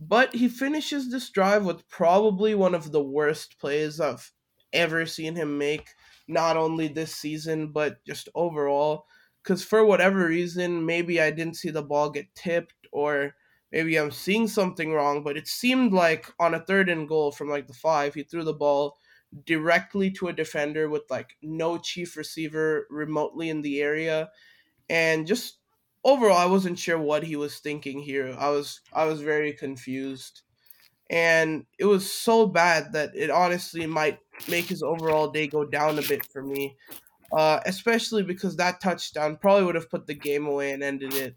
But 0.00 0.34
he 0.34 0.48
finishes 0.48 1.12
this 1.12 1.30
drive 1.30 1.64
with 1.64 1.88
probably 1.88 2.56
one 2.56 2.74
of 2.74 2.90
the 2.90 3.04
worst 3.04 3.60
plays 3.60 4.00
I've 4.00 4.32
ever 4.72 5.06
seen 5.06 5.36
him 5.36 5.58
make, 5.58 5.90
not 6.28 6.56
only 6.56 6.88
this 6.88 7.14
season, 7.14 7.72
but 7.72 8.04
just 8.04 8.28
overall. 8.34 9.06
Because 9.42 9.64
for 9.64 9.84
whatever 9.84 10.26
reason, 10.26 10.84
maybe 10.86 11.20
I 11.20 11.30
didn't 11.30 11.56
see 11.56 11.70
the 11.70 11.82
ball 11.82 12.10
get 12.10 12.34
tipped, 12.34 12.74
or 12.92 13.34
maybe 13.70 13.96
I'm 13.96 14.10
seeing 14.10 14.48
something 14.48 14.92
wrong, 14.92 15.22
but 15.22 15.36
it 15.36 15.46
seemed 15.46 15.92
like 15.92 16.32
on 16.40 16.54
a 16.54 16.64
third 16.64 16.88
and 16.88 17.06
goal 17.08 17.30
from 17.32 17.48
like 17.48 17.68
the 17.68 17.74
five, 17.74 18.14
he 18.14 18.24
threw 18.24 18.42
the 18.44 18.52
ball 18.54 18.98
directly 19.44 20.10
to 20.12 20.28
a 20.28 20.32
defender 20.32 20.88
with 20.88 21.02
like 21.10 21.36
no 21.42 21.78
chief 21.78 22.16
receiver 22.16 22.86
remotely 22.90 23.50
in 23.50 23.60
the 23.62 23.82
area 23.82 24.30
and 24.88 25.26
just 25.26 25.58
overall 26.04 26.36
I 26.36 26.46
wasn't 26.46 26.78
sure 26.78 26.98
what 26.98 27.24
he 27.24 27.36
was 27.36 27.58
thinking 27.58 28.00
here. 28.00 28.34
I 28.38 28.50
was 28.50 28.80
I 28.92 29.04
was 29.04 29.20
very 29.20 29.52
confused. 29.52 30.42
And 31.10 31.66
it 31.78 31.84
was 31.86 32.12
so 32.12 32.46
bad 32.46 32.92
that 32.92 33.14
it 33.14 33.30
honestly 33.30 33.86
might 33.86 34.18
make 34.48 34.66
his 34.66 34.82
overall 34.82 35.28
day 35.28 35.46
go 35.46 35.64
down 35.64 35.98
a 35.98 36.02
bit 36.02 36.24
for 36.26 36.42
me. 36.42 36.76
Uh, 37.32 37.58
especially 37.66 38.22
because 38.22 38.56
that 38.56 38.80
touchdown 38.80 39.36
probably 39.36 39.64
would 39.64 39.74
have 39.74 39.90
put 39.90 40.06
the 40.06 40.14
game 40.14 40.46
away 40.46 40.72
and 40.72 40.82
ended 40.82 41.12
it. 41.14 41.36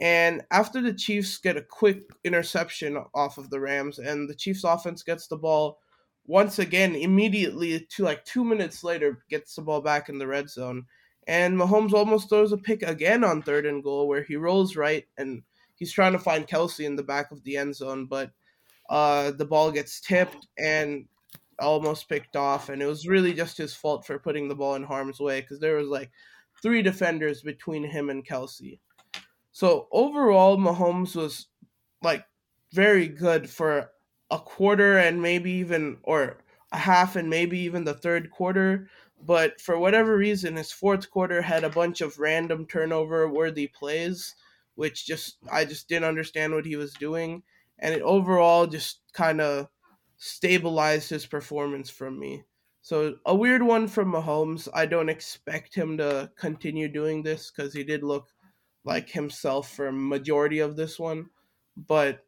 And 0.00 0.42
after 0.50 0.80
the 0.80 0.92
Chiefs 0.92 1.38
get 1.38 1.56
a 1.56 1.62
quick 1.62 2.02
interception 2.22 3.02
off 3.14 3.38
of 3.38 3.50
the 3.50 3.58
Rams 3.58 3.98
and 3.98 4.28
the 4.28 4.34
Chiefs 4.34 4.62
offense 4.62 5.02
gets 5.02 5.26
the 5.26 5.36
ball 5.36 5.78
once 6.26 6.58
again 6.58 6.94
immediately 6.94 7.86
to 7.90 8.04
like 8.04 8.24
two 8.24 8.44
minutes 8.44 8.84
later 8.84 9.24
gets 9.30 9.54
the 9.54 9.62
ball 9.62 9.80
back 9.80 10.08
in 10.08 10.18
the 10.18 10.26
red 10.26 10.50
zone. 10.50 10.84
And 11.26 11.56
Mahomes 11.56 11.92
almost 11.92 12.28
throws 12.28 12.52
a 12.52 12.56
pick 12.56 12.82
again 12.82 13.24
on 13.24 13.42
third 13.42 13.66
and 13.66 13.82
goal 13.82 14.06
where 14.06 14.22
he 14.22 14.36
rolls 14.36 14.76
right 14.76 15.04
and 15.18 15.42
he's 15.74 15.92
trying 15.92 16.12
to 16.12 16.18
find 16.18 16.46
Kelce 16.46 16.84
in 16.84 16.96
the 16.96 17.02
back 17.02 17.32
of 17.32 17.42
the 17.42 17.56
end 17.56 17.74
zone, 17.74 18.06
but 18.06 18.30
uh, 18.90 19.32
the 19.32 19.44
ball 19.44 19.72
gets 19.72 20.00
tipped 20.00 20.46
and 20.58 21.06
almost 21.58 22.08
picked 22.08 22.36
off. 22.36 22.68
And 22.68 22.82
it 22.82 22.86
was 22.86 23.06
really 23.06 23.32
just 23.32 23.58
his 23.58 23.74
fault 23.74 24.06
for 24.06 24.18
putting 24.18 24.48
the 24.48 24.54
ball 24.54 24.74
in 24.74 24.84
harm's 24.84 25.20
way 25.20 25.40
because 25.40 25.60
there 25.60 25.76
was 25.76 25.88
like 25.88 26.10
three 26.62 26.82
defenders 26.82 27.42
between 27.42 27.84
him 27.84 28.10
and 28.10 28.26
Kelce. 28.26 28.78
So 29.52 29.88
overall, 29.90 30.58
Mahomes 30.58 31.16
was 31.16 31.46
like 32.02 32.24
very 32.72 33.08
good 33.08 33.48
for 33.48 33.90
a 34.30 34.38
quarter 34.38 34.98
and 34.98 35.22
maybe 35.22 35.52
even 35.52 35.98
or 36.02 36.38
a 36.72 36.78
half 36.78 37.16
and 37.16 37.30
maybe 37.30 37.60
even 37.60 37.84
the 37.84 37.94
third 37.94 38.30
quarter. 38.30 38.88
But 39.24 39.60
for 39.60 39.78
whatever 39.78 40.16
reason, 40.16 40.56
his 40.56 40.72
fourth 40.72 41.10
quarter 41.10 41.40
had 41.42 41.64
a 41.64 41.70
bunch 41.70 42.00
of 42.00 42.18
random 42.18 42.66
turnover 42.66 43.28
worthy 43.28 43.66
plays, 43.66 44.34
which 44.74 45.06
just 45.06 45.38
I 45.50 45.64
just 45.64 45.88
didn't 45.88 46.08
understand 46.08 46.54
what 46.54 46.66
he 46.66 46.76
was 46.76 46.92
doing, 46.92 47.42
and 47.78 47.94
it 47.94 48.02
overall 48.02 48.66
just 48.66 49.00
kind 49.14 49.40
of 49.40 49.68
stabilized 50.16 51.10
his 51.10 51.26
performance 51.26 51.90
from 51.90 52.18
me. 52.18 52.44
So 52.82 53.16
a 53.26 53.34
weird 53.34 53.62
one 53.62 53.88
from 53.88 54.12
Mahomes. 54.12 54.68
I 54.72 54.86
don't 54.86 55.08
expect 55.08 55.74
him 55.74 55.98
to 55.98 56.30
continue 56.36 56.88
doing 56.88 57.22
this 57.22 57.50
because 57.50 57.74
he 57.74 57.82
did 57.82 58.02
look 58.02 58.28
like 58.84 59.10
himself 59.10 59.72
for 59.74 59.90
majority 59.90 60.60
of 60.60 60.76
this 60.76 60.98
one, 60.98 61.28
but 61.76 62.24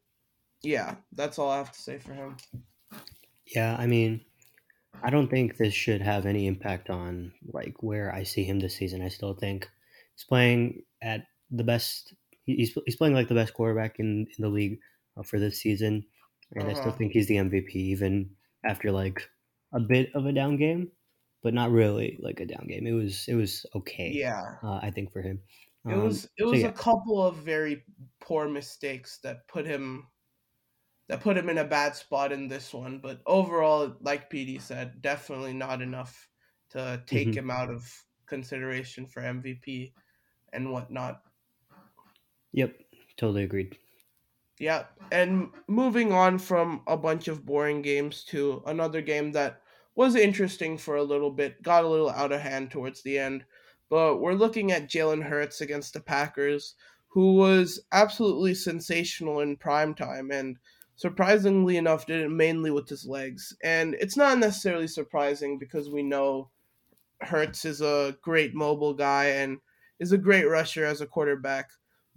yeah, 0.63 0.97
that's 1.13 1.39
all 1.39 1.51
I 1.51 1.59
have 1.59 1.73
to 1.73 1.81
say 1.81 1.99
for 1.99 2.13
him. 2.13 2.37
Yeah, 3.47 3.77
I 3.79 3.87
mean, 3.87 4.21
I 5.03 5.11
don't 5.11 5.29
think 5.29 5.57
this 5.57 5.73
should 5.73 6.03
have 6.03 6.27
any 6.27 6.47
impact 6.47 6.91
on 6.91 7.33
like 7.53 7.83
where 7.83 8.13
I 8.13 8.25
see 8.25 8.45
him 8.45 8.59
this 8.59 8.77
season. 8.77 9.03
I 9.03 9.09
still 9.09 9.35
think 9.35 9.69
he's 10.15 10.25
playing 10.25 10.83
at 11.01 11.23
the 11.51 11.65
best. 11.65 12.15
He's 12.45 12.77
he's 12.85 12.97
playing 12.97 13.15
like 13.15 13.29
the 13.29 13.35
best 13.35 13.55
quarterback 13.55 14.01
in, 14.01 14.27
in 14.37 14.43
the 14.43 14.49
league 14.49 14.81
uh, 15.17 15.23
for 15.23 15.39
this 15.39 15.61
season, 15.61 16.05
and 16.55 16.69
uh-huh. 16.69 16.71
I 16.71 16.75
still 16.75 16.93
uh-huh. 16.93 16.99
think 16.99 17.13
he's 17.13 17.29
the 17.29 17.39
MVP. 17.39 17.91
Even 17.93 18.37
after 18.65 18.91
like 18.93 19.29
a 19.73 19.81
bit 19.81 20.11
of 20.15 20.27
a 20.27 20.33
down 20.33 20.57
game, 20.57 20.93
but 21.43 21.55
not 21.55 21.71
really 21.71 22.19
like 22.23 22.41
a 22.41 22.47
down 22.47 22.67
game. 22.69 22.87
It 22.87 22.93
was 22.93 23.27
it 23.29 23.35
was 23.35 23.67
okay. 23.75 24.21
Yeah. 24.21 24.57
Uh, 24.63 24.79
I 24.83 24.91
think 24.91 25.13
for 25.13 25.23
him. 25.23 25.43
It 25.89 25.95
Um, 25.95 25.97
was 25.97 26.29
it 26.37 26.45
so 26.45 26.57
was 26.57 26.63
yeah, 26.63 26.69
a 26.69 26.73
couple 26.73 27.21
of 27.23 27.37
very 27.37 27.85
poor 28.21 28.49
mistakes 28.49 29.19
that 29.23 29.49
put 29.49 29.67
him 29.67 30.09
that 31.09 31.21
put 31.23 31.37
him 31.37 31.49
in 31.49 31.59
a 31.59 31.65
bad 31.65 31.97
spot 31.97 32.33
in 32.33 32.49
this 32.49 32.73
one, 32.75 33.01
but 33.01 33.23
overall, 33.27 33.97
like 34.01 34.31
PD 34.31 34.59
said, 34.59 35.01
definitely 35.01 35.55
not 35.55 35.81
enough 35.83 36.29
to 36.71 37.03
take 37.07 37.35
hmm 37.35 37.37
him 37.37 37.51
out 37.51 37.71
of 37.71 38.05
consideration 38.27 39.07
for 39.07 39.23
MVP 39.23 39.95
and 40.53 40.71
whatnot. 40.71 41.23
yep, 42.53 42.79
totally 43.17 43.43
agreed. 43.45 43.79
Yeah, 44.59 44.85
and 45.13 45.51
moving 45.69 46.13
on 46.13 46.39
from 46.39 46.83
a 46.87 46.97
bunch 46.97 47.29
of 47.29 47.47
boring 47.47 47.83
games 47.83 48.25
to 48.25 48.63
another 48.67 49.01
game 49.01 49.33
that 49.33 49.61
was 49.95 50.15
interesting 50.15 50.79
for 50.79 50.97
a 50.97 51.03
little 51.03 51.31
bit, 51.31 51.63
got 51.63 51.85
a 51.85 51.89
little 51.89 52.11
out 52.11 52.33
of 52.33 52.41
hand 52.41 52.71
towards 52.71 53.03
the 53.03 53.19
end. 53.19 53.45
But 53.89 54.19
we're 54.19 54.35
looking 54.35 54.71
at 54.73 54.89
Jalen 54.89 55.23
Hurts 55.23 55.61
against 55.61 55.95
the 55.95 56.01
Packers, 56.01 56.75
who 57.09 57.35
was 57.35 57.81
absolutely 57.93 58.55
sensational 58.55 59.41
in 59.41 59.57
prime 59.57 59.95
time 59.95 60.31
and 60.31 60.57
surprisingly 60.99 61.77
enough 61.77 62.07
did 62.07 62.21
it 62.21 62.29
mainly 62.29 62.71
with 62.71 62.89
his 62.89 63.07
legs. 63.07 63.57
And 63.63 63.95
it's 64.01 64.17
not 64.17 64.39
necessarily 64.39 64.89
surprising 64.89 65.59
because 65.59 65.89
we 65.89 66.03
know 66.03 66.51
Hurts 67.21 67.65
is 67.65 67.81
a 67.81 68.17
great 68.21 68.55
mobile 68.55 68.95
guy 68.95 69.27
and 69.27 69.59
is 70.01 70.13
a 70.13 70.19
great 70.19 70.49
rusher 70.49 70.85
as 70.85 71.01
a 71.01 71.07
quarterback, 71.07 71.71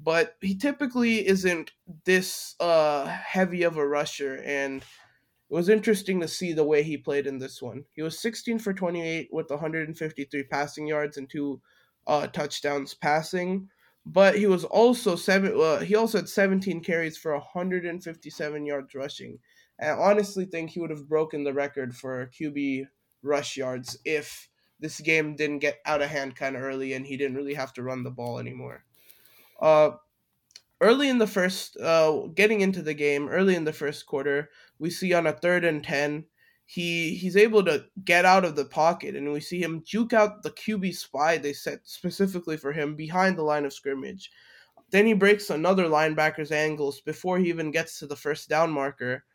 but 0.03 0.35
he 0.41 0.55
typically 0.55 1.27
isn't 1.27 1.71
this 2.05 2.55
uh, 2.59 3.05
heavy 3.05 3.63
of 3.63 3.77
a 3.77 3.87
rusher. 3.87 4.41
And 4.45 4.81
it 4.81 5.53
was 5.53 5.69
interesting 5.69 6.19
to 6.21 6.27
see 6.27 6.53
the 6.53 6.63
way 6.63 6.81
he 6.81 6.97
played 6.97 7.27
in 7.27 7.37
this 7.37 7.61
one. 7.61 7.85
He 7.93 8.01
was 8.01 8.19
16 8.19 8.59
for 8.59 8.73
28 8.73 9.29
with 9.31 9.49
153 9.49 10.43
passing 10.43 10.87
yards 10.87 11.17
and 11.17 11.29
two 11.29 11.61
uh, 12.07 12.27
touchdowns 12.27 12.93
passing, 12.93 13.69
but 14.05 14.37
he 14.37 14.47
was 14.47 14.63
also 14.63 15.15
seven. 15.15 15.59
Uh, 15.59 15.79
he 15.79 15.95
also 15.95 16.19
had 16.19 16.29
17 16.29 16.81
carries 16.81 17.17
for 17.17 17.33
157 17.33 18.65
yards 18.65 18.95
rushing. 18.95 19.37
And 19.77 19.91
I 19.91 19.93
honestly 19.93 20.45
think 20.45 20.71
he 20.71 20.79
would 20.79 20.89
have 20.89 21.09
broken 21.09 21.43
the 21.43 21.53
record 21.53 21.95
for 21.95 22.31
QB 22.39 22.87
rush 23.21 23.55
yards 23.55 23.99
if 24.03 24.49
this 24.79 24.99
game 24.99 25.35
didn't 25.35 25.59
get 25.59 25.79
out 25.85 26.01
of 26.01 26.09
hand 26.09 26.35
kind 26.35 26.55
of 26.55 26.63
early 26.63 26.93
and 26.93 27.05
he 27.05 27.17
didn't 27.17 27.37
really 27.37 27.53
have 27.53 27.73
to 27.73 27.83
run 27.83 28.03
the 28.03 28.09
ball 28.09 28.39
anymore. 28.39 28.83
Uh, 29.61 29.91
early 30.81 31.07
in 31.09 31.19
the 31.19 31.27
first 31.27 31.77
uh 31.77 32.27
getting 32.33 32.61
into 32.61 32.81
the 32.81 32.95
game 32.95 33.29
early 33.29 33.55
in 33.55 33.65
the 33.65 33.73
first 33.73 34.07
quarter 34.07 34.49
we 34.79 34.89
see 34.89 35.13
on 35.13 35.27
a 35.27 35.31
third 35.31 35.63
and 35.63 35.83
10 35.83 36.25
he 36.71 37.15
he's 37.15 37.35
able 37.35 37.65
to 37.65 37.83
get 38.05 38.23
out 38.23 38.45
of 38.45 38.55
the 38.55 38.63
pocket 38.63 39.13
and 39.13 39.29
we 39.33 39.41
see 39.41 39.61
him 39.61 39.83
juke 39.85 40.13
out 40.13 40.41
the 40.41 40.51
qb 40.51 40.95
spy 40.95 41.37
they 41.37 41.51
set 41.51 41.81
specifically 41.83 42.55
for 42.55 42.71
him 42.71 42.95
behind 42.95 43.37
the 43.37 43.43
line 43.43 43.65
of 43.65 43.73
scrimmage. 43.73 44.31
Then 44.89 45.05
he 45.05 45.13
breaks 45.13 45.49
another 45.49 45.87
linebacker's 45.87 46.51
angles 46.51 47.01
before 47.01 47.39
he 47.39 47.49
even 47.49 47.71
gets 47.71 47.99
to 47.99 48.07
the 48.07 48.15
first 48.15 48.47
down 48.47 48.71
marker 48.71 49.25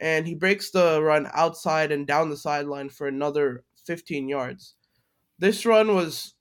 and 0.00 0.26
he 0.26 0.34
breaks 0.34 0.70
the 0.70 1.02
run 1.02 1.28
outside 1.34 1.92
and 1.92 2.06
down 2.06 2.30
the 2.30 2.36
sideline 2.38 2.88
for 2.88 3.06
another 3.06 3.64
15 3.84 4.26
yards. 4.26 4.74
This 5.38 5.66
run 5.66 5.94
was 5.94 6.32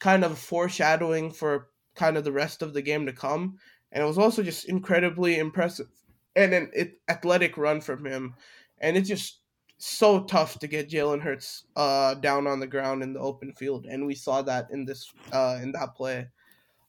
kind 0.00 0.22
of 0.22 0.38
foreshadowing 0.38 1.30
for 1.30 1.68
kind 1.94 2.16
of 2.16 2.24
the 2.24 2.32
rest 2.32 2.62
of 2.62 2.72
the 2.72 2.82
game 2.82 3.06
to 3.06 3.12
come. 3.12 3.58
And 3.92 4.02
it 4.02 4.06
was 4.06 4.18
also 4.18 4.42
just 4.42 4.68
incredibly 4.68 5.38
impressive 5.38 5.88
and 6.34 6.52
an 6.52 6.92
athletic 7.08 7.56
run 7.56 7.80
from 7.80 8.04
him. 8.04 8.34
And 8.78 8.96
it's 8.96 9.08
just 9.08 9.40
so 9.78 10.24
tough 10.24 10.58
to 10.60 10.66
get 10.66 10.88
Jalen 10.88 11.20
Hurts 11.20 11.64
uh, 11.76 12.14
down 12.14 12.46
on 12.46 12.60
the 12.60 12.66
ground 12.66 13.02
in 13.02 13.12
the 13.12 13.20
open 13.20 13.52
field, 13.52 13.86
and 13.86 14.06
we 14.06 14.14
saw 14.14 14.42
that 14.42 14.68
in 14.70 14.84
this 14.84 15.12
uh, 15.32 15.58
in 15.62 15.72
that 15.72 15.94
play. 15.94 16.28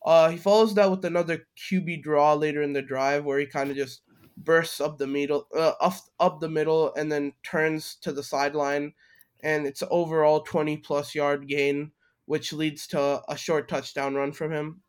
Uh, 0.05 0.29
he 0.29 0.37
follows 0.37 0.75
that 0.75 0.89
with 0.89 1.03
another 1.03 1.47
QB 1.57 2.03
draw 2.03 2.33
later 2.33 2.61
in 2.61 2.73
the 2.73 2.81
drive, 2.81 3.25
where 3.25 3.39
he 3.39 3.45
kind 3.45 3.71
of 3.71 3.75
just 3.75 4.01
bursts 4.37 4.79
up 4.79 4.97
the 4.97 5.07
middle, 5.07 5.47
uh, 5.55 5.73
up 5.81 5.95
up 6.19 6.39
the 6.39 6.49
middle, 6.49 6.93
and 6.95 7.11
then 7.11 7.33
turns 7.43 7.95
to 8.01 8.11
the 8.11 8.23
sideline, 8.23 8.93
and 9.41 9.65
it's 9.65 9.83
overall 9.89 10.41
twenty 10.41 10.77
plus 10.77 11.15
yard 11.15 11.47
gain, 11.47 11.91
which 12.25 12.53
leads 12.53 12.87
to 12.87 13.21
a 13.27 13.35
short 13.35 13.67
touchdown 13.67 14.15
run 14.15 14.31
from 14.31 14.51
him. 14.51 14.81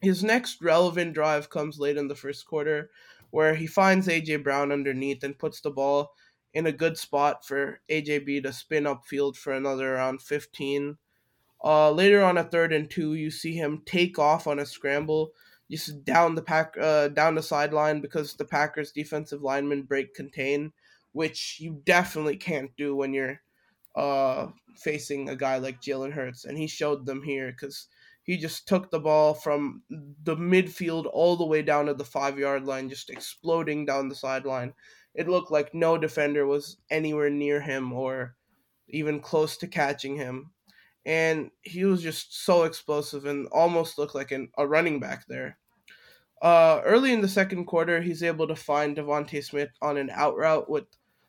His 0.00 0.22
next 0.22 0.62
relevant 0.62 1.14
drive 1.14 1.50
comes 1.50 1.78
late 1.78 1.96
in 1.96 2.08
the 2.08 2.14
first 2.14 2.46
quarter, 2.46 2.90
where 3.30 3.54
he 3.54 3.66
finds 3.66 4.08
AJ 4.08 4.42
Brown 4.44 4.72
underneath 4.72 5.22
and 5.24 5.38
puts 5.38 5.60
the 5.60 5.70
ball 5.70 6.12
in 6.54 6.66
a 6.66 6.72
good 6.72 6.96
spot 6.96 7.44
for 7.46 7.80
AJB 7.90 8.42
to 8.44 8.52
spin 8.52 8.84
upfield 8.84 9.36
for 9.36 9.52
another 9.52 9.94
around 9.94 10.22
15 10.22 10.96
uh, 11.64 11.90
later 11.90 12.22
on 12.22 12.38
a 12.38 12.44
third 12.44 12.72
and 12.72 12.90
two, 12.90 13.14
you 13.14 13.30
see 13.30 13.54
him 13.54 13.82
take 13.86 14.18
off 14.18 14.46
on 14.46 14.58
a 14.58 14.66
scramble, 14.66 15.32
just 15.70 16.04
down 16.04 16.34
the 16.34 16.42
pack, 16.42 16.74
uh, 16.80 17.08
down 17.08 17.34
the 17.34 17.42
sideline 17.42 18.00
because 18.00 18.34
the 18.34 18.44
Packers' 18.44 18.92
defensive 18.92 19.42
linemen 19.42 19.82
break 19.82 20.14
contain, 20.14 20.72
which 21.12 21.58
you 21.60 21.80
definitely 21.84 22.36
can't 22.36 22.70
do 22.76 22.94
when 22.94 23.12
you're 23.14 23.40
uh, 23.96 24.48
facing 24.76 25.28
a 25.28 25.36
guy 25.36 25.58
like 25.58 25.80
Jalen 25.80 26.12
Hurts, 26.12 26.44
and 26.44 26.58
he 26.58 26.66
showed 26.66 27.06
them 27.06 27.22
here 27.22 27.50
because 27.50 27.88
he 28.26 28.36
just 28.36 28.68
took 28.68 28.90
the 28.90 29.00
ball 29.00 29.32
from 29.32 29.82
the 29.88 30.36
midfield 30.36 31.06
all 31.12 31.36
the 31.36 31.46
way 31.46 31.62
down 31.62 31.86
to 31.86 31.94
the 31.94 32.04
five 32.04 32.38
yard 32.38 32.64
line, 32.64 32.90
just 32.90 33.08
exploding 33.08 33.86
down 33.86 34.08
the 34.08 34.14
sideline. 34.14 34.74
It 35.14 35.28
looked 35.28 35.50
like 35.50 35.72
no 35.72 35.96
defender 35.96 36.46
was 36.46 36.76
anywhere 36.90 37.30
near 37.30 37.62
him 37.62 37.92
or 37.92 38.36
even 38.88 39.20
close 39.20 39.56
to 39.58 39.66
catching 39.66 40.16
him 40.16 40.50
and 41.06 41.52
he 41.62 41.84
was 41.84 42.02
just 42.02 42.44
so 42.44 42.64
explosive 42.64 43.26
and 43.26 43.46
almost 43.52 43.96
looked 43.96 44.16
like 44.16 44.32
an, 44.32 44.50
a 44.58 44.66
running 44.66 44.98
back 44.98 45.24
there. 45.28 45.56
Uh, 46.42 46.80
early 46.84 47.12
in 47.12 47.20
the 47.20 47.28
second 47.28 47.64
quarter, 47.64 48.02
he's 48.02 48.24
able 48.24 48.48
to 48.48 48.56
find 48.56 48.96
DeVonta 48.96 49.42
Smith 49.42 49.70
on 49.80 49.96
an 49.96 50.10
out 50.10 50.36
route 50.36 50.68
with 50.68 50.84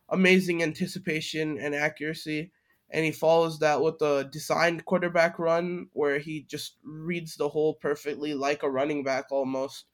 amazing 0.09 0.63
anticipation 0.63 1.59
and 1.59 1.75
accuracy, 1.75 2.51
and 2.89 3.05
he 3.05 3.11
follows 3.11 3.59
that 3.59 3.81
with 3.81 4.01
a 4.01 4.29
designed 4.31 4.85
quarterback 4.85 5.39
run 5.39 5.87
where 5.93 6.19
he 6.19 6.43
just 6.43 6.77
reads 6.83 7.35
the 7.35 7.49
hole 7.49 7.75
perfectly 7.75 8.33
like 8.33 8.63
a 8.63 8.69
running 8.69 9.03
back 9.03 9.25
almost, 9.31 9.85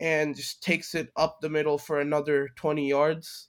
and 0.00 0.36
just 0.36 0.62
takes 0.62 0.94
it 0.94 1.10
up 1.16 1.40
the 1.40 1.48
middle 1.48 1.78
for 1.78 2.00
another 2.00 2.48
20 2.56 2.88
yards 2.88 3.48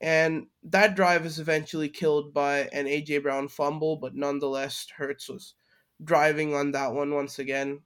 and 0.00 0.46
that 0.62 0.96
drive 0.96 1.26
is 1.26 1.38
eventually 1.38 1.88
killed 1.88 2.32
by 2.32 2.60
an 2.72 2.86
AJ 2.86 3.22
Brown 3.22 3.48
fumble, 3.48 3.96
but 3.96 4.14
nonetheless, 4.14 4.86
Hurts 4.96 5.28
was 5.28 5.54
driving 6.02 6.54
on 6.54 6.72
that 6.72 6.92
one 6.94 7.14
once 7.14 7.38
again. 7.38 7.80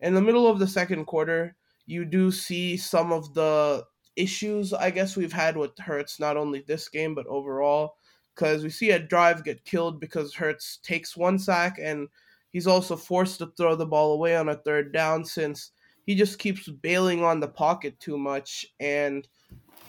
In 0.00 0.14
the 0.14 0.20
middle 0.20 0.48
of 0.48 0.58
the 0.58 0.66
second 0.66 1.04
quarter, 1.04 1.54
you 1.86 2.04
do 2.04 2.32
see 2.32 2.76
some 2.76 3.12
of 3.12 3.34
the 3.34 3.84
issues 4.16 4.72
I 4.72 4.90
guess 4.90 5.16
we've 5.16 5.32
had 5.32 5.56
with 5.56 5.78
Hurts, 5.78 6.18
not 6.18 6.36
only 6.36 6.64
this 6.66 6.88
game, 6.88 7.14
but 7.14 7.26
overall, 7.28 7.94
because 8.38 8.62
we 8.62 8.70
see 8.70 8.92
a 8.92 9.00
drive 9.00 9.42
get 9.42 9.64
killed 9.64 9.98
because 9.98 10.34
Hurts 10.34 10.76
takes 10.76 11.16
one 11.16 11.40
sack 11.40 11.76
and 11.82 12.08
he's 12.50 12.68
also 12.68 12.94
forced 12.94 13.38
to 13.38 13.52
throw 13.56 13.74
the 13.74 13.86
ball 13.86 14.12
away 14.12 14.36
on 14.36 14.48
a 14.48 14.54
third 14.54 14.92
down 14.92 15.24
since 15.24 15.72
he 16.06 16.14
just 16.14 16.38
keeps 16.38 16.68
bailing 16.68 17.24
on 17.24 17.40
the 17.40 17.48
pocket 17.48 17.98
too 17.98 18.16
much 18.16 18.64
and 18.78 19.26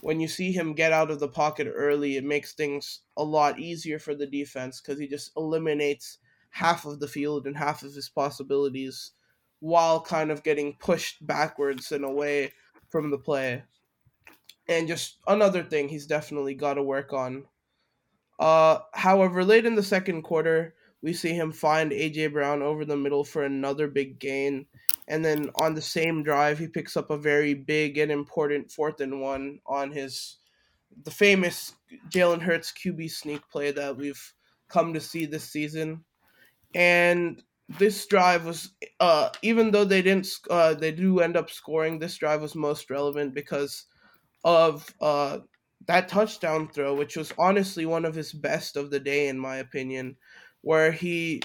when 0.01 0.19
you 0.19 0.27
see 0.27 0.51
him 0.51 0.73
get 0.73 0.93
out 0.93 1.11
of 1.11 1.19
the 1.19 1.27
pocket 1.27 1.67
early, 1.73 2.15
it 2.15 2.23
makes 2.23 2.53
things 2.53 3.01
a 3.17 3.23
lot 3.23 3.59
easier 3.59 3.99
for 3.99 4.15
the 4.15 4.25
defense 4.25 4.79
because 4.79 4.99
he 4.99 5.07
just 5.07 5.31
eliminates 5.35 6.19
half 6.51 6.85
of 6.85 6.99
the 6.99 7.07
field 7.07 7.45
and 7.45 7.57
half 7.57 7.83
of 7.83 7.93
his 7.93 8.09
possibilities 8.09 9.11
while 9.59 9.99
kind 9.99 10.31
of 10.31 10.43
getting 10.43 10.77
pushed 10.79 11.25
backwards 11.27 11.91
in 11.91 12.03
a 12.03 12.11
way 12.11 12.53
from 12.87 13.11
the 13.11 13.17
play. 13.17 13.63
And 14.69 14.87
just 14.87 15.17
another 15.27 15.63
thing 15.63 15.89
he's 15.89 16.07
definitely 16.07 16.55
got 16.55 16.75
to 16.75 16.83
work 16.83 17.11
on. 17.11 17.45
Uh, 18.39 18.79
however, 18.93 19.43
late 19.43 19.65
in 19.65 19.75
the 19.75 19.83
second 19.83 20.23
quarter, 20.23 20.73
we 21.01 21.13
see 21.13 21.33
him 21.33 21.51
find 21.51 21.91
AJ 21.91 22.33
Brown 22.33 22.61
over 22.61 22.85
the 22.85 22.97
middle 22.97 23.23
for 23.23 23.43
another 23.43 23.87
big 23.87 24.19
gain. 24.19 24.65
And 25.07 25.23
then 25.23 25.49
on 25.55 25.73
the 25.73 25.81
same 25.81 26.23
drive, 26.23 26.59
he 26.59 26.67
picks 26.67 26.95
up 26.95 27.09
a 27.09 27.17
very 27.17 27.53
big 27.53 27.97
and 27.97 28.11
important 28.11 28.71
fourth 28.71 29.01
and 29.01 29.21
one 29.21 29.59
on 29.65 29.91
his 29.91 30.37
the 31.03 31.11
famous 31.11 31.73
Jalen 32.09 32.41
Hurts 32.41 32.73
QB 32.73 33.09
sneak 33.11 33.41
play 33.51 33.71
that 33.71 33.95
we've 33.95 34.33
come 34.67 34.93
to 34.93 34.99
see 34.99 35.25
this 35.25 35.43
season. 35.43 36.03
And 36.75 37.41
this 37.77 38.05
drive 38.07 38.45
was, 38.45 38.71
uh, 38.99 39.29
even 39.41 39.71
though 39.71 39.85
they 39.85 40.01
didn't, 40.01 40.27
uh, 40.49 40.73
they 40.73 40.91
do 40.91 41.19
end 41.19 41.37
up 41.37 41.49
scoring. 41.49 41.99
This 41.99 42.17
drive 42.17 42.41
was 42.41 42.55
most 42.55 42.89
relevant 42.89 43.33
because 43.33 43.85
of 44.43 44.93
uh, 45.01 45.39
that 45.89 46.07
touchdown 46.07 46.67
throw, 46.67 46.93
which 46.93 47.17
was 47.17 47.33
honestly 47.39 47.83
one 47.83 48.05
of 48.05 48.13
his 48.13 48.31
best 48.31 48.77
of 48.77 48.91
the 48.91 48.99
day, 48.99 49.27
in 49.27 49.39
my 49.39 49.55
opinion, 49.55 50.15
where 50.61 50.91
he 50.91 51.41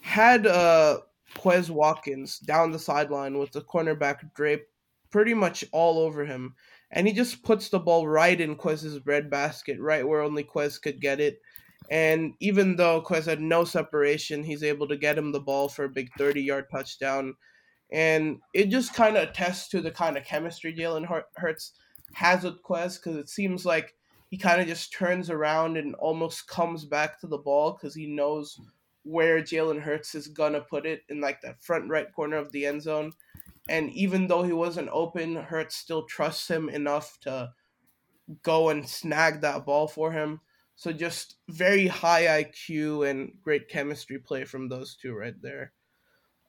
had 0.00 0.46
uh, 0.46 1.00
Quez 1.36 1.68
Watkins 1.68 2.38
down 2.38 2.72
the 2.72 2.78
sideline 2.78 3.38
with 3.38 3.52
the 3.52 3.60
cornerback 3.60 4.32
draped 4.34 4.70
pretty 5.10 5.34
much 5.34 5.62
all 5.72 5.98
over 5.98 6.24
him. 6.24 6.54
and 6.90 7.06
he 7.06 7.12
just 7.12 7.42
puts 7.42 7.68
the 7.68 7.78
ball 7.78 8.08
right 8.08 8.40
in 8.40 8.56
Quez's 8.56 8.98
breadbasket, 8.98 9.78
right 9.78 10.08
where 10.08 10.22
only 10.22 10.42
Quez 10.42 10.80
could 10.80 10.98
get 10.98 11.20
it. 11.20 11.42
And 11.90 12.32
even 12.40 12.76
though 12.76 13.02
Quez 13.02 13.26
had 13.26 13.42
no 13.42 13.64
separation, 13.64 14.42
he's 14.42 14.62
able 14.62 14.88
to 14.88 14.96
get 14.96 15.18
him 15.18 15.32
the 15.32 15.40
ball 15.40 15.68
for 15.68 15.84
a 15.84 15.90
big 15.90 16.08
30 16.16 16.40
yard 16.40 16.64
touchdown. 16.72 17.34
And 17.92 18.38
it 18.54 18.70
just 18.70 18.94
kind 18.94 19.18
of 19.18 19.28
attests 19.28 19.68
to 19.68 19.82
the 19.82 19.90
kind 19.90 20.16
of 20.16 20.24
chemistry 20.24 20.74
Jalen 20.74 21.06
Hurts 21.36 21.74
with 22.42 22.62
Quez 22.62 22.96
because 22.96 23.16
it 23.16 23.28
seems 23.28 23.64
like 23.64 23.94
he 24.30 24.38
kind 24.38 24.60
of 24.60 24.66
just 24.66 24.92
turns 24.92 25.30
around 25.30 25.76
and 25.76 25.94
almost 25.96 26.48
comes 26.48 26.84
back 26.84 27.20
to 27.20 27.26
the 27.26 27.38
ball 27.38 27.72
because 27.72 27.94
he 27.94 28.06
knows 28.06 28.58
where 29.04 29.42
Jalen 29.42 29.80
Hurts 29.82 30.14
is 30.14 30.28
gonna 30.28 30.60
put 30.60 30.86
it 30.86 31.02
in 31.08 31.20
like 31.20 31.40
that 31.42 31.62
front 31.62 31.90
right 31.90 32.10
corner 32.12 32.36
of 32.36 32.52
the 32.52 32.66
end 32.66 32.82
zone. 32.82 33.12
And 33.68 33.90
even 33.90 34.26
though 34.26 34.42
he 34.42 34.52
wasn't 34.52 34.88
open, 34.92 35.36
Hurts 35.36 35.76
still 35.76 36.04
trusts 36.04 36.48
him 36.48 36.68
enough 36.68 37.18
to 37.22 37.52
go 38.42 38.70
and 38.70 38.88
snag 38.88 39.40
that 39.40 39.66
ball 39.66 39.88
for 39.88 40.12
him. 40.12 40.40
So 40.76 40.92
just 40.92 41.36
very 41.48 41.86
high 41.86 42.42
IQ 42.42 43.08
and 43.08 43.32
great 43.42 43.68
chemistry 43.68 44.18
play 44.18 44.44
from 44.44 44.68
those 44.68 44.96
two 44.96 45.14
right 45.14 45.40
there. 45.40 45.72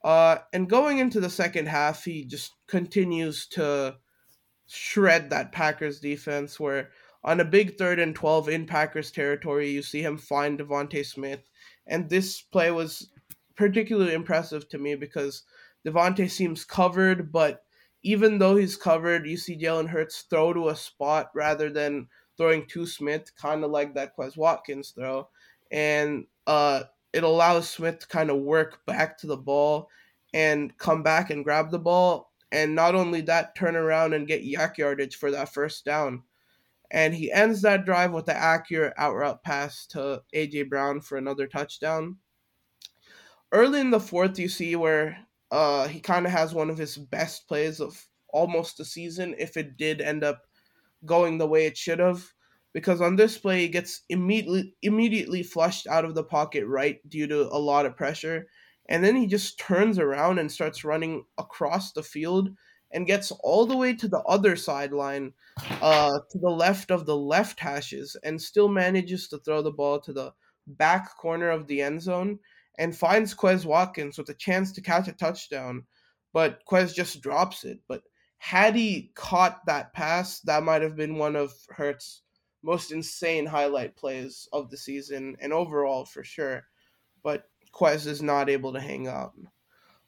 Uh, 0.03 0.39
and 0.51 0.70
going 0.70 0.97
into 0.97 1.20
the 1.20 1.30
second 1.30 1.68
half, 1.68 2.03
he 2.03 2.26
just 2.26 2.51
continues 2.68 3.47
to 3.47 3.97
shred 4.74 5.30
that 5.30 5.52
Packers 5.52 6.00
defense. 6.00 6.60
Where 6.60 6.90
on 7.24 7.40
a 7.40 7.46
big 7.46 7.78
third 7.78 8.00
and 8.00 8.16
twelve 8.16 8.50
in 8.50 8.66
Packers 8.66 9.12
territory, 9.12 9.70
you 9.70 9.82
see 9.82 10.02
him 10.02 10.18
find 10.18 10.60
DeVonta 10.60 11.06
Smith, 11.06 11.50
and 11.88 12.10
this 12.10 12.42
play 12.42 12.72
was 12.72 13.10
particularly 13.56 14.14
impressive 14.14 14.68
to 14.70 14.78
me 14.78 14.96
because 14.96 15.44
DeVonta 15.86 16.30
seems 16.30 16.66
covered, 16.66 17.32
but 17.32 17.64
even 18.04 18.38
though 18.38 18.56
he's 18.56 18.76
covered, 18.76 19.26
you 19.26 19.38
see 19.38 19.58
Jalen 19.58 19.88
Hurts 19.88 20.26
throw 20.30 20.54
to 20.54 20.70
a 20.70 20.76
spot 20.76 21.30
rather 21.34 21.70
than 21.70 22.08
throwing 22.36 22.66
to 22.68 22.86
Smith, 22.86 23.32
kind 23.36 23.64
of 23.64 23.72
like 23.72 23.94
that 23.94 24.18
Quez 24.18 24.36
Watkins 24.36 24.92
throw. 24.92 25.30
And 25.72 26.26
uh, 26.48 26.84
it 27.14 27.24
allows 27.24 27.70
Smith 27.70 28.00
to 28.00 28.08
kind 28.08 28.30
of 28.30 28.38
work 28.40 28.86
back 28.86 29.18
to 29.20 29.28
the 29.28 29.38
ball 29.38 29.88
and 30.34 30.78
come 30.78 31.04
back 31.04 31.30
and 31.30 31.44
grab 31.44 31.72
the 31.72 31.80
ball. 31.80 32.33
And 32.54 32.76
not 32.76 32.93
only 32.93 33.22
that, 33.22 33.56
turn 33.56 33.76
around 33.76 34.14
and 34.14 34.28
get 34.28 34.45
YAC 34.45 34.78
yardage 34.78 35.16
for 35.16 35.32
that 35.32 35.51
first 35.51 35.86
down. 35.86 36.22
And 36.91 37.16
he 37.16 37.32
ends 37.32 37.64
that 37.64 37.84
drive 37.84 38.12
with 38.14 38.28
the 38.28 38.36
accurate 38.36 38.93
out 38.95 39.16
route 39.16 39.43
pass 39.43 39.88
to 39.88 40.22
AJ 40.36 40.70
Brown 40.70 41.01
for 41.01 41.18
another 41.18 41.47
touchdown. 41.47 42.18
Early 43.51 43.80
in 43.80 43.89
the 43.89 43.99
fourth, 43.99 44.38
you 44.38 44.47
see 44.47 44.76
where 44.76 45.18
uh, 45.49 45.88
he 45.88 45.99
kind 45.99 46.28
of 46.28 46.32
has 46.32 46.54
one 46.54 46.70
of 46.70 46.78
his 46.78 46.95
best 46.95 47.47
plays 47.47 47.80
of 47.80 48.08
almost 48.30 48.78
the 48.78 48.86
season 48.86 49.34
if 49.39 49.58
it 49.58 49.76
did 49.76 49.99
end 49.99 50.24
up 50.24 50.43
going 51.06 51.39
the 51.39 51.47
way 51.47 51.66
it 51.66 51.78
should 51.78 51.99
have 51.99 52.24
because 52.74 53.01
on 53.01 53.16
this 53.16 53.38
play 53.38 53.62
he 53.62 53.68
gets 53.68 54.01
immediately 54.10 54.74
immediately 54.82 55.43
flushed 55.43 55.86
out 55.86 56.06
of 56.06 56.16
the 56.16 56.24
pocket 56.24 56.66
right 56.66 57.08
due 57.08 57.28
to 57.28 57.41
a 57.41 57.60
lot 57.60 57.86
of 57.86 57.95
pressure 57.95 58.47
and 58.90 59.04
then 59.04 59.16
he 59.16 59.28
just 59.28 59.60
turns 59.60 59.98
around 59.98 60.40
and 60.40 60.52
starts 60.52 60.84
running 60.84 61.26
across 61.38 61.92
the 61.92 62.04
field 62.04 62.50
and 62.92 63.08
gets 63.08 63.32
all 63.42 63.66
the 63.66 63.78
way 63.78 63.94
to 63.96 64.08
the 64.08 64.20
other 64.22 64.56
sideline 64.56 65.34
uh, 65.82 66.12
to 66.30 66.40
the 66.40 66.50
left 66.50 66.92
of 66.92 67.06
the 67.06 67.16
left 67.18 67.60
hashes 67.60 68.16
and 68.24 68.42
still 68.42 68.68
manages 68.68 69.28
to 69.28 69.38
throw 69.40 69.62
the 69.62 69.72
ball 69.72 70.00
to 70.00 70.14
the 70.14 70.32
back 70.68 71.18
corner 71.18 71.50
of 71.50 71.68
the 71.68 71.82
end 71.82 72.02
zone 72.02 72.38
and 72.78 72.96
finds 72.96 73.34
Quez 73.34 73.66
Watkins 73.66 74.18
with 74.18 74.30
a 74.30 74.36
chance 74.36 74.72
to 74.72 74.82
catch 74.82 75.08
a 75.08 75.14
touchdown 75.14 75.84
but 76.34 76.62
Quez 76.70 76.94
just 76.94 77.22
drops 77.22 77.64
it 77.64 77.80
but 77.88 78.04
had 78.44 78.76
he 78.76 79.10
caught 79.16 79.66
that 79.68 79.94
pass, 79.94 80.42
that 80.42 80.64
might 80.64 80.82
have 80.82 80.98
been 80.98 81.16
one 81.16 81.38
of 81.38 81.54
Hurts' 81.70 82.24
most 82.62 82.92
insane 82.92 83.46
highlight 83.46 83.96
plays 83.96 84.50
of 84.52 84.70
the 84.70 84.76
season 84.76 85.38
and 85.40 85.54
overall 85.54 86.04
for 86.04 86.26
sure. 86.26 86.66
But 87.24 87.46
Quez 87.74 88.06
is 88.08 88.22
not 88.22 88.50
able 88.50 88.74
to 88.74 88.80
hang 88.80 89.08
on. 89.08 89.50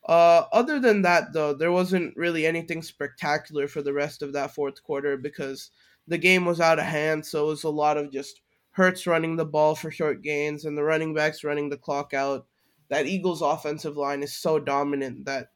Uh, 0.08 0.44
other 0.54 0.80
than 0.80 1.02
that, 1.02 1.34
though, 1.34 1.54
there 1.54 1.72
wasn't 1.72 2.16
really 2.16 2.46
anything 2.46 2.84
spectacular 2.84 3.68
for 3.68 3.82
the 3.82 3.94
rest 3.94 4.22
of 4.22 4.34
that 4.34 4.54
fourth 4.54 4.84
quarter 4.84 5.18
because 5.18 5.72
the 6.08 6.18
game 6.18 6.46
was 6.46 6.62
out 6.62 6.78
of 6.78 6.86
hand. 6.86 7.26
So 7.26 7.46
it 7.46 7.48
was 7.48 7.64
a 7.64 7.70
lot 7.70 7.98
of 7.98 8.12
just 8.12 8.42
Hurts 8.72 9.08
running 9.08 9.38
the 9.38 9.46
ball 9.46 9.74
for 9.74 9.90
short 9.90 10.22
gains 10.22 10.66
and 10.66 10.78
the 10.78 10.84
running 10.84 11.14
backs 11.14 11.46
running 11.46 11.70
the 11.70 11.78
clock 11.78 12.14
out. 12.14 12.46
That 12.90 13.08
Eagles 13.08 13.42
offensive 13.42 13.98
line 13.98 14.22
is 14.22 14.36
so 14.36 14.60
dominant 14.60 15.26
that 15.26 15.48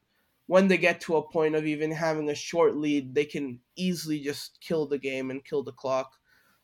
when 0.46 0.66
they 0.66 0.78
get 0.78 1.02
to 1.02 1.16
a 1.16 1.30
point 1.30 1.54
of 1.54 1.66
even 1.66 1.92
having 1.92 2.28
a 2.28 2.34
short 2.34 2.76
lead, 2.76 3.14
they 3.14 3.26
can 3.26 3.60
easily 3.76 4.20
just 4.20 4.58
kill 4.60 4.86
the 4.86 4.98
game 4.98 5.30
and 5.30 5.44
kill 5.44 5.62
the 5.62 5.70
clock. 5.70 6.18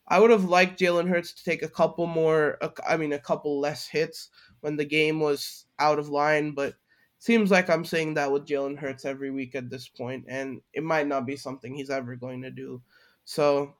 I 0.07 0.19
would 0.19 0.31
have 0.31 0.45
liked 0.45 0.79
Jalen 0.79 1.07
Hurts 1.07 1.31
to 1.33 1.43
take 1.43 1.61
a 1.61 1.69
couple 1.69 2.07
more, 2.07 2.57
I 2.87 2.97
mean, 2.97 3.13
a 3.13 3.19
couple 3.19 3.59
less 3.59 3.87
hits 3.87 4.29
when 4.61 4.75
the 4.75 4.85
game 4.85 5.19
was 5.19 5.65
out 5.79 5.99
of 5.99 6.09
line, 6.09 6.51
but 6.51 6.75
seems 7.19 7.51
like 7.51 7.69
I'm 7.69 7.85
saying 7.85 8.15
that 8.15 8.31
with 8.31 8.47
Jalen 8.47 8.77
Hurts 8.77 9.05
every 9.05 9.31
week 9.31 9.55
at 9.55 9.69
this 9.69 9.87
point, 9.87 10.25
and 10.27 10.61
it 10.73 10.83
might 10.83 11.07
not 11.07 11.25
be 11.25 11.35
something 11.35 11.73
he's 11.73 11.89
ever 11.89 12.15
going 12.15 12.41
to 12.43 12.51
do. 12.51 12.81
So, 13.25 13.75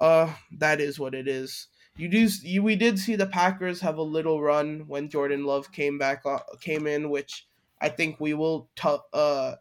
uh, 0.00 0.32
that 0.58 0.80
is 0.80 0.98
what 0.98 1.14
it 1.14 1.28
is. 1.28 1.68
You 1.96 2.08
do, 2.08 2.28
you, 2.42 2.62
we 2.62 2.76
did 2.76 2.98
see 2.98 3.16
the 3.16 3.26
Packers 3.26 3.80
have 3.80 3.96
a 3.96 4.02
little 4.02 4.42
run 4.42 4.84
when 4.86 5.08
Jordan 5.08 5.44
Love 5.44 5.72
came 5.72 5.96
back, 5.98 6.22
uh, 6.26 6.40
came 6.60 6.86
in, 6.86 7.08
which 7.08 7.46
I 7.80 7.88
think 7.88 8.20
we 8.20 8.34
will 8.34 8.68
t- 8.76 8.96
uh, 9.14 9.54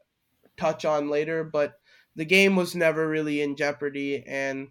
touch 0.58 0.84
on 0.84 1.10
later. 1.10 1.46
But 1.46 1.80
the 2.16 2.26
game 2.26 2.56
was 2.58 2.76
never 2.76 3.08
really 3.08 3.41
in 3.41 3.56
jeopardy, 3.56 4.24
and 4.28 4.70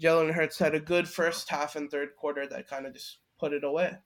Jalen 0.00 0.32
Hurts 0.32 0.58
had 0.58 0.74
a 0.74 0.80
good 0.80 1.08
first 1.08 1.48
half 1.48 1.76
and 1.76 1.90
third 1.90 2.10
quarter 2.16 2.46
that 2.46 2.68
kind 2.68 2.86
of 2.86 2.92
just 2.92 3.18
put 3.38 3.52
it 3.52 3.64
away. 3.64 3.96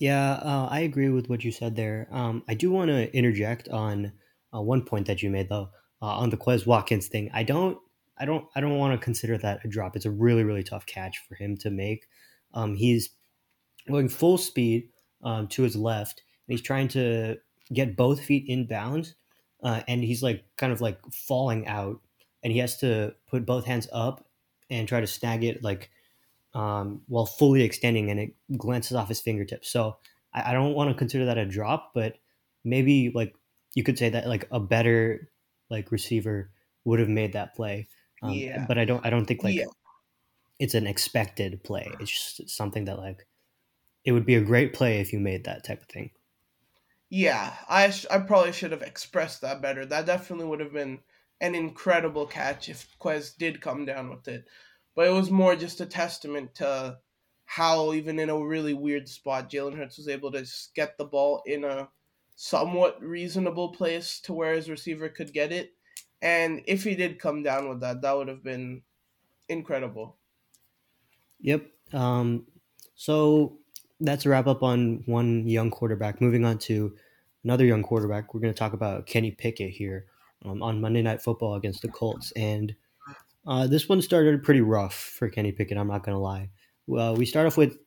Yeah, 0.00 0.32
uh, 0.32 0.66
I 0.70 0.80
agree 0.80 1.10
with 1.10 1.28
what 1.28 1.44
you 1.44 1.52
said 1.52 1.76
there. 1.76 2.08
Um, 2.10 2.42
I 2.48 2.54
do 2.54 2.70
want 2.72 2.88
to 2.88 3.14
interject 3.14 3.68
on 3.68 4.12
uh, 4.54 4.60
one 4.60 4.82
point 4.82 5.06
that 5.06 5.22
you 5.22 5.30
made 5.30 5.48
though 5.48 5.70
uh, 6.02 6.06
on 6.06 6.30
the 6.30 6.36
Quez 6.38 6.66
Watkins 6.66 7.06
thing. 7.06 7.30
I 7.34 7.42
don't, 7.44 7.78
I 8.18 8.24
don't, 8.24 8.46
I 8.56 8.60
don't 8.60 8.78
want 8.78 8.98
to 8.98 9.04
consider 9.04 9.38
that 9.38 9.60
a 9.64 9.68
drop. 9.68 9.96
It's 9.96 10.06
a 10.06 10.10
really, 10.10 10.42
really 10.42 10.62
tough 10.64 10.86
catch 10.86 11.18
for 11.28 11.34
him 11.36 11.56
to 11.58 11.70
make. 11.70 12.06
Um, 12.54 12.74
he's 12.74 13.10
going 13.90 14.08
full 14.08 14.38
speed 14.38 14.90
um, 15.22 15.48
to 15.48 15.62
his 15.62 15.76
left, 15.76 16.22
and 16.48 16.54
he's 16.54 16.62
trying 16.66 16.88
to 16.88 17.36
get 17.72 17.96
both 17.96 18.20
feet 18.22 18.46
in 18.48 18.66
bounds, 18.66 19.14
uh, 19.62 19.82
and 19.88 20.02
he's 20.02 20.22
like 20.22 20.44
kind 20.56 20.72
of 20.72 20.80
like 20.80 20.98
falling 21.12 21.66
out, 21.68 22.00
and 22.42 22.52
he 22.52 22.58
has 22.60 22.78
to 22.78 23.14
put 23.28 23.46
both 23.46 23.66
hands 23.66 23.88
up 23.92 24.26
and 24.70 24.88
try 24.88 25.00
to 25.00 25.06
snag 25.06 25.44
it 25.44 25.62
like 25.62 25.90
um, 26.54 27.02
while 27.06 27.26
fully 27.26 27.62
extending, 27.62 28.10
and 28.10 28.20
it 28.20 28.34
glances 28.56 28.96
off 28.96 29.08
his 29.08 29.20
fingertips. 29.20 29.70
So 29.70 29.96
I, 30.34 30.50
I 30.50 30.52
don't 30.52 30.74
want 30.74 30.90
to 30.90 30.94
consider 30.96 31.26
that 31.26 31.38
a 31.38 31.46
drop, 31.46 31.92
but 31.94 32.16
maybe 32.64 33.12
like 33.14 33.34
you 33.74 33.82
could 33.82 33.98
say 33.98 34.08
that 34.10 34.26
like 34.26 34.48
a 34.50 34.60
better 34.60 35.30
like 35.70 35.92
receiver 35.92 36.50
would 36.84 36.98
have 36.98 37.08
made 37.08 37.32
that 37.34 37.54
play. 37.54 37.88
Um, 38.22 38.32
yeah. 38.32 38.64
But 38.66 38.78
I 38.78 38.84
don't. 38.84 39.04
I 39.04 39.10
don't 39.10 39.26
think 39.26 39.42
like 39.42 39.54
yeah. 39.54 39.64
it's 40.58 40.74
an 40.74 40.86
expected 40.86 41.62
play. 41.64 41.90
It's 42.00 42.36
just 42.36 42.50
something 42.50 42.84
that 42.84 42.98
like 42.98 43.26
it 44.04 44.12
would 44.12 44.26
be 44.26 44.34
a 44.34 44.40
great 44.40 44.72
play 44.72 45.00
if 45.00 45.12
you 45.12 45.20
made 45.20 45.44
that 45.44 45.64
type 45.64 45.80
of 45.82 45.88
thing. 45.88 46.10
Yeah, 47.08 47.52
I 47.68 47.90
sh- 47.90 48.06
I 48.10 48.18
probably 48.18 48.52
should 48.52 48.70
have 48.70 48.82
expressed 48.82 49.40
that 49.40 49.60
better. 49.60 49.84
That 49.84 50.06
definitely 50.06 50.46
would 50.46 50.60
have 50.60 50.72
been 50.72 51.00
an 51.40 51.54
incredible 51.54 52.26
catch 52.26 52.68
if 52.68 52.86
Quez 53.00 53.36
did 53.36 53.60
come 53.60 53.84
down 53.84 54.10
with 54.10 54.28
it. 54.28 54.44
But 54.94 55.06
it 55.06 55.12
was 55.12 55.30
more 55.30 55.56
just 55.56 55.80
a 55.80 55.86
testament 55.86 56.54
to 56.56 56.98
how 57.44 57.92
even 57.92 58.18
in 58.18 58.30
a 58.30 58.38
really 58.38 58.74
weird 58.74 59.08
spot 59.08 59.50
Jalen 59.50 59.76
Hurts 59.76 59.98
was 59.98 60.08
able 60.08 60.30
to 60.32 60.46
get 60.74 60.96
the 60.96 61.04
ball 61.04 61.42
in 61.46 61.64
a 61.64 61.88
somewhat 62.36 63.02
reasonable 63.02 63.70
place 63.70 64.20
to 64.20 64.32
where 64.32 64.54
his 64.54 64.70
receiver 64.70 65.08
could 65.08 65.32
get 65.32 65.52
it. 65.52 65.74
And 66.22 66.62
if 66.66 66.84
he 66.84 66.94
did 66.94 67.18
come 67.18 67.42
down 67.42 67.68
with 67.68 67.80
that, 67.80 68.02
that 68.02 68.16
would 68.16 68.28
have 68.28 68.44
been 68.44 68.82
incredible. 69.48 70.16
Yep. 71.40 71.66
Um, 71.92 72.46
so 72.94 73.58
that's 74.00 74.26
a 74.26 74.28
wrap 74.28 74.46
up 74.46 74.62
on 74.62 75.02
one 75.06 75.46
young 75.46 75.70
quarterback. 75.70 76.20
Moving 76.20 76.44
on 76.44 76.58
to 76.58 76.94
another 77.44 77.64
young 77.64 77.82
quarterback, 77.82 78.32
we're 78.32 78.40
going 78.40 78.52
to 78.52 78.58
talk 78.58 78.72
about 78.72 79.06
Kenny 79.06 79.30
Pickett 79.30 79.70
here 79.70 80.06
um, 80.44 80.62
on 80.62 80.80
Monday 80.80 81.02
Night 81.02 81.20
Football 81.20 81.56
against 81.56 81.82
the 81.82 81.88
Colts. 81.88 82.32
And 82.36 82.74
uh, 83.46 83.66
this 83.66 83.88
one 83.88 84.02
started 84.02 84.42
pretty 84.42 84.60
rough 84.60 84.94
for 84.94 85.28
Kenny 85.28 85.52
Pickett, 85.52 85.78
I'm 85.78 85.88
not 85.88 86.04
going 86.04 86.16
to 86.16 86.20
lie. 86.20 86.50
Well, 86.86 87.16
we 87.16 87.26
start 87.26 87.46
off 87.46 87.56
with 87.56 87.78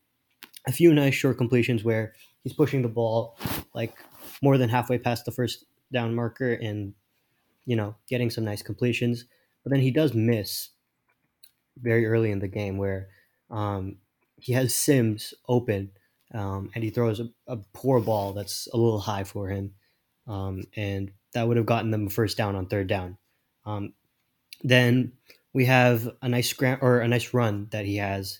a 0.67 0.71
few 0.71 0.93
nice 0.93 1.13
short 1.13 1.37
completions 1.37 1.83
where 1.83 2.13
he's 2.43 2.53
pushing 2.53 2.81
the 2.81 2.87
ball 2.87 3.37
like 3.73 3.93
more 4.41 4.57
than 4.57 4.69
halfway 4.69 4.97
past 4.97 5.25
the 5.25 5.31
first 5.31 5.65
down 5.91 6.15
marker 6.15 6.53
and, 6.53 6.93
you 7.65 7.75
know, 7.75 7.95
getting 8.09 8.29
some 8.29 8.45
nice 8.45 8.61
completions. 8.61 9.25
But 9.63 9.71
then 9.71 9.81
he 9.81 9.91
does 9.91 10.13
miss 10.13 10.69
very 11.77 12.05
early 12.05 12.31
in 12.31 12.39
the 12.39 12.47
game 12.47 12.77
where 12.77 13.09
um, 13.49 13.97
he 14.37 14.53
has 14.53 14.75
Sims 14.75 15.33
open 15.47 15.91
um, 16.33 16.69
and 16.73 16.83
he 16.83 16.89
throws 16.89 17.19
a, 17.19 17.29
a, 17.47 17.57
poor 17.73 17.99
ball 17.99 18.33
that's 18.33 18.67
a 18.73 18.77
little 18.77 18.99
high 18.99 19.23
for 19.23 19.49
him, 19.49 19.73
um, 20.27 20.63
and 20.75 21.11
that 21.33 21.47
would 21.47 21.57
have 21.57 21.67
gotten 21.67 21.91
them 21.91 22.07
a 22.07 22.09
first 22.09 22.37
down 22.37 22.55
on 22.55 22.65
third 22.65 22.87
down. 22.87 23.17
Um, 23.65 23.93
then 24.63 25.11
we 25.53 25.65
have 25.65 26.09
a 26.21 26.29
nice 26.29 26.49
scram 26.49 26.79
or 26.81 26.99
a 26.99 27.07
nice 27.07 27.33
run 27.33 27.67
that 27.71 27.85
he 27.85 27.97
has, 27.97 28.39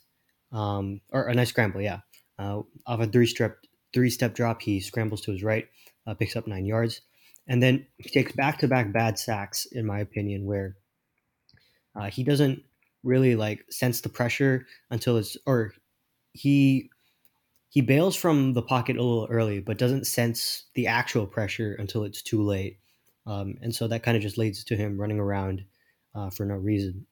um, 0.51 1.01
or 1.11 1.27
a 1.27 1.33
nice 1.33 1.49
scramble, 1.49 1.81
yeah. 1.81 1.99
Uh, 2.39 2.61
off 2.87 2.99
a 2.99 3.07
three 3.07 3.27
step 3.27 3.57
three 3.93 4.09
step 4.09 4.33
drop, 4.33 4.61
he 4.61 4.79
scrambles 4.79 5.21
to 5.21 5.31
his 5.31 5.43
right, 5.43 5.67
uh, 6.07 6.13
picks 6.13 6.35
up 6.35 6.47
nine 6.47 6.65
yards, 6.65 7.01
and 7.47 7.61
then 7.61 7.85
he 7.97 8.09
takes 8.09 8.31
back 8.31 8.59
to 8.59 8.67
back 8.67 8.91
bad 8.91 9.19
sacks, 9.19 9.65
in 9.67 9.85
my 9.85 9.99
opinion, 9.99 10.45
where 10.45 10.75
uh, 11.95 12.09
he 12.09 12.23
doesn't 12.23 12.63
really 13.03 13.35
like 13.35 13.65
sense 13.69 14.01
the 14.01 14.09
pressure 14.09 14.65
until 14.89 15.17
it's 15.17 15.37
or 15.45 15.73
he 16.31 16.89
he 17.69 17.81
bails 17.81 18.15
from 18.15 18.53
the 18.53 18.61
pocket 18.61 18.97
a 18.97 19.03
little 19.03 19.27
early, 19.29 19.59
but 19.59 19.77
doesn't 19.79 20.05
sense 20.05 20.65
the 20.75 20.87
actual 20.87 21.25
pressure 21.25 21.73
until 21.73 22.03
it's 22.03 22.21
too 22.21 22.41
late. 22.41 22.77
Um, 23.25 23.57
and 23.61 23.73
so 23.73 23.87
that 23.87 24.03
kind 24.03 24.15
of 24.15 24.21
just 24.21 24.37
leads 24.37 24.63
to 24.65 24.75
him 24.75 24.99
running 24.99 25.19
around 25.19 25.63
uh, 26.15 26.29
for 26.29 26.45
no 26.45 26.55
reason. 26.55 27.05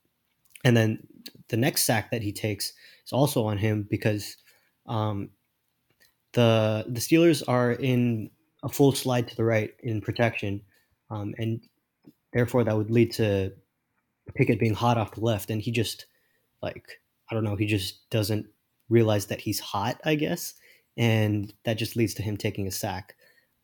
And 0.63 0.77
then 0.77 1.07
the 1.49 1.57
next 1.57 1.83
sack 1.83 2.11
that 2.11 2.21
he 2.21 2.31
takes 2.31 2.73
is 3.05 3.11
also 3.11 3.45
on 3.45 3.57
him 3.57 3.87
because 3.89 4.37
um, 4.85 5.29
the 6.33 6.85
the 6.87 6.99
Steelers 6.99 7.43
are 7.47 7.71
in 7.71 8.29
a 8.63 8.69
full 8.69 8.91
slide 8.91 9.27
to 9.27 9.35
the 9.35 9.43
right 9.43 9.71
in 9.81 10.01
protection, 10.01 10.61
um, 11.09 11.33
and 11.37 11.61
therefore 12.33 12.63
that 12.63 12.77
would 12.77 12.91
lead 12.91 13.11
to 13.13 13.53
Pickett 14.35 14.59
being 14.59 14.73
hot 14.73 14.97
off 14.97 15.15
the 15.15 15.21
left, 15.21 15.49
and 15.49 15.61
he 15.61 15.71
just 15.71 16.05
like 16.61 16.99
I 17.29 17.35
don't 17.35 17.43
know, 17.43 17.55
he 17.55 17.65
just 17.65 18.09
doesn't 18.09 18.47
realize 18.89 19.27
that 19.27 19.41
he's 19.41 19.59
hot, 19.59 19.99
I 20.03 20.15
guess, 20.15 20.53
and 20.97 21.51
that 21.63 21.75
just 21.77 21.95
leads 21.95 22.13
to 22.15 22.23
him 22.23 22.37
taking 22.37 22.67
a 22.67 22.71
sack. 22.71 23.15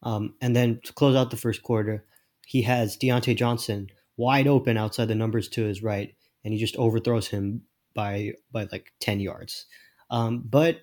Um, 0.04 0.36
and 0.42 0.56
then 0.56 0.80
to 0.86 0.94
close 0.94 1.16
out 1.16 1.32
the 1.32 1.38
first 1.38 1.64
quarter, 1.64 2.06
he 2.46 2.62
has 2.62 2.98
Diontae 2.98 3.36
Johnson 3.36 3.90
wide 4.18 4.48
open 4.48 4.78
outside 4.78 5.08
the 5.08 5.16
numbers 5.16 5.48
to 5.50 5.64
his 5.64 5.82
right, 5.82 6.14
and 6.44 6.54
he 6.54 6.60
just 6.60 6.76
overthrows 6.76 7.28
him 7.28 7.64
by 7.94 8.34
by 8.52 8.68
like 8.72 8.92
ten 9.00 9.20
yards. 9.20 9.66
Um, 10.10 10.44
but 10.46 10.80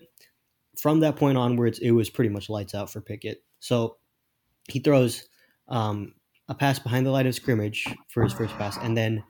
from 0.79 1.01
that 1.01 1.17
point 1.17 1.39
onwards, 1.39 1.79
it 1.79 1.93
was 1.93 2.11
pretty 2.11 2.31
much 2.31 2.49
lights 2.49 2.75
out 2.75 2.91
for 2.91 3.01
Pickett. 3.01 3.45
So 3.61 3.97
he 4.69 4.81
throws 4.81 5.29
um, 5.69 6.15
a 6.49 6.55
pass 6.55 6.79
behind 6.79 7.07
the 7.07 7.11
line 7.11 7.27
of 7.27 7.35
scrimmage 7.35 7.87
for 8.09 8.23
his 8.23 8.33
first 8.33 8.55
pass, 8.57 8.77
and 8.79 8.97
then 8.97 9.23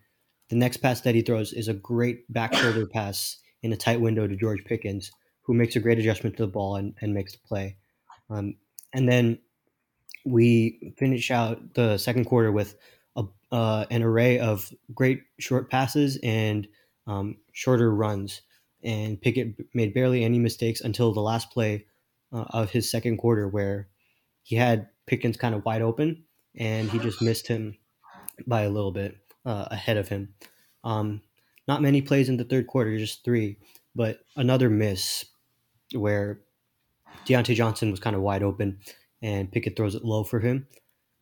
the 0.49 0.57
next 0.57 0.79
pass 0.79 1.01
that 1.03 1.15
he 1.15 1.23
throws 1.23 1.53
is 1.53 1.69
a 1.69 1.75
great 1.75 2.31
back 2.33 2.55
shoulder 2.55 2.87
pass 2.87 3.39
in 3.63 3.73
a 3.73 3.77
tight 3.77 4.01
window 4.01 4.27
to 4.27 4.37
George 4.37 4.65
Pickens, 4.65 5.11
who 5.43 5.55
makes 5.55 5.75
a 5.75 5.81
great 5.81 5.99
adjustment 5.99 6.37
to 6.37 6.43
the 6.43 6.53
ball 6.53 6.77
and, 6.77 6.95
and 7.01 7.15
makes 7.15 7.33
the 7.33 7.39
play. 7.47 7.77
Um, 8.29 8.57
and 8.93 9.09
then 9.09 9.39
we 10.25 10.95
finish 10.99 11.31
out 11.31 11.75
the 11.75 11.97
second 11.99 12.27
quarter 12.27 12.53
with 12.53 12.77
uh, 13.55 13.87
an 13.89 14.03
array 14.03 14.41
of 14.41 14.75
great 14.93 15.23
short 15.39 15.71
passes 15.71 16.19
and 16.25 16.67
um, 17.07 17.37
shorter 17.53 17.95
runs. 17.95 18.43
And 18.83 19.21
Pickett 19.21 19.55
made 19.73 19.95
barely 19.95 20.25
any 20.25 20.41
mistakes 20.41 20.81
until 20.81 21.13
the 21.13 21.21
last 21.21 21.53
play 21.53 21.87
uh, 22.33 22.47
of 22.51 22.71
his 22.71 22.91
second 22.91 23.19
quarter, 23.19 23.47
where 23.47 23.89
he 24.43 24.57
had 24.57 24.89
Pickens 25.07 25.37
kind 25.37 25.55
of 25.55 25.65
wide 25.65 25.83
open 25.83 26.25
and 26.59 26.91
he 26.91 26.99
just 26.99 27.23
missed 27.23 27.47
him 27.47 27.79
by 28.45 28.63
a 28.63 28.71
little 28.71 28.91
bit 28.91 29.17
uh, 29.47 29.67
ahead 29.71 29.99
of 29.99 30.09
him. 30.09 30.35
Um, 30.83 31.23
not 31.69 31.81
many 31.81 32.03
plays 32.03 32.29
in 32.29 32.37
the 32.37 32.45
third 32.45 32.67
quarter, 32.67 32.99
just 32.99 33.25
three, 33.25 33.59
but 33.95 34.19
another 34.37 34.69
miss 34.69 35.27
where 35.95 36.41
Diontae 37.25 37.55
Johnson 37.55 37.93
was 37.93 38.01
kind 38.01 38.17
of 38.17 38.23
wide 38.23 38.43
open 38.43 38.81
and 39.23 39.53
Pickett 39.53 39.77
throws 39.77 39.95
it 39.95 40.05
low 40.05 40.25
for 40.25 40.41
him. 40.41 40.67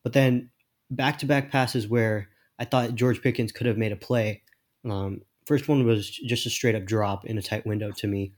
But 0.02 0.14
then 0.14 0.50
back 0.96 1.18
to 1.18 1.26
back 1.26 1.50
passes 1.50 1.88
where 1.88 2.28
I 2.58 2.64
thought 2.64 2.94
George 2.94 3.22
Pickens 3.22 3.52
could 3.52 3.66
have 3.66 3.78
made 3.78 3.92
a 3.92 3.96
play. 3.96 4.42
Um, 4.88 5.22
first 5.46 5.68
one 5.68 5.84
was 5.84 6.08
just 6.10 6.46
a 6.46 6.50
straight 6.50 6.74
up 6.74 6.84
drop 6.84 7.24
in 7.24 7.38
a 7.38 7.42
tight 7.42 7.66
window 7.66 7.90
to 7.92 8.06
me. 8.06 8.34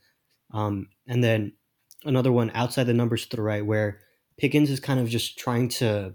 Um, 0.52 0.88
and 1.06 1.22
then 1.22 1.52
another 2.04 2.32
one 2.32 2.50
outside 2.54 2.84
the 2.84 2.94
numbers 2.94 3.26
to 3.26 3.36
the 3.36 3.42
right 3.42 3.64
where 3.64 4.00
Pickens 4.38 4.70
is 4.70 4.80
kind 4.80 5.00
of 5.00 5.08
just 5.08 5.38
trying 5.38 5.68
to, 5.68 6.14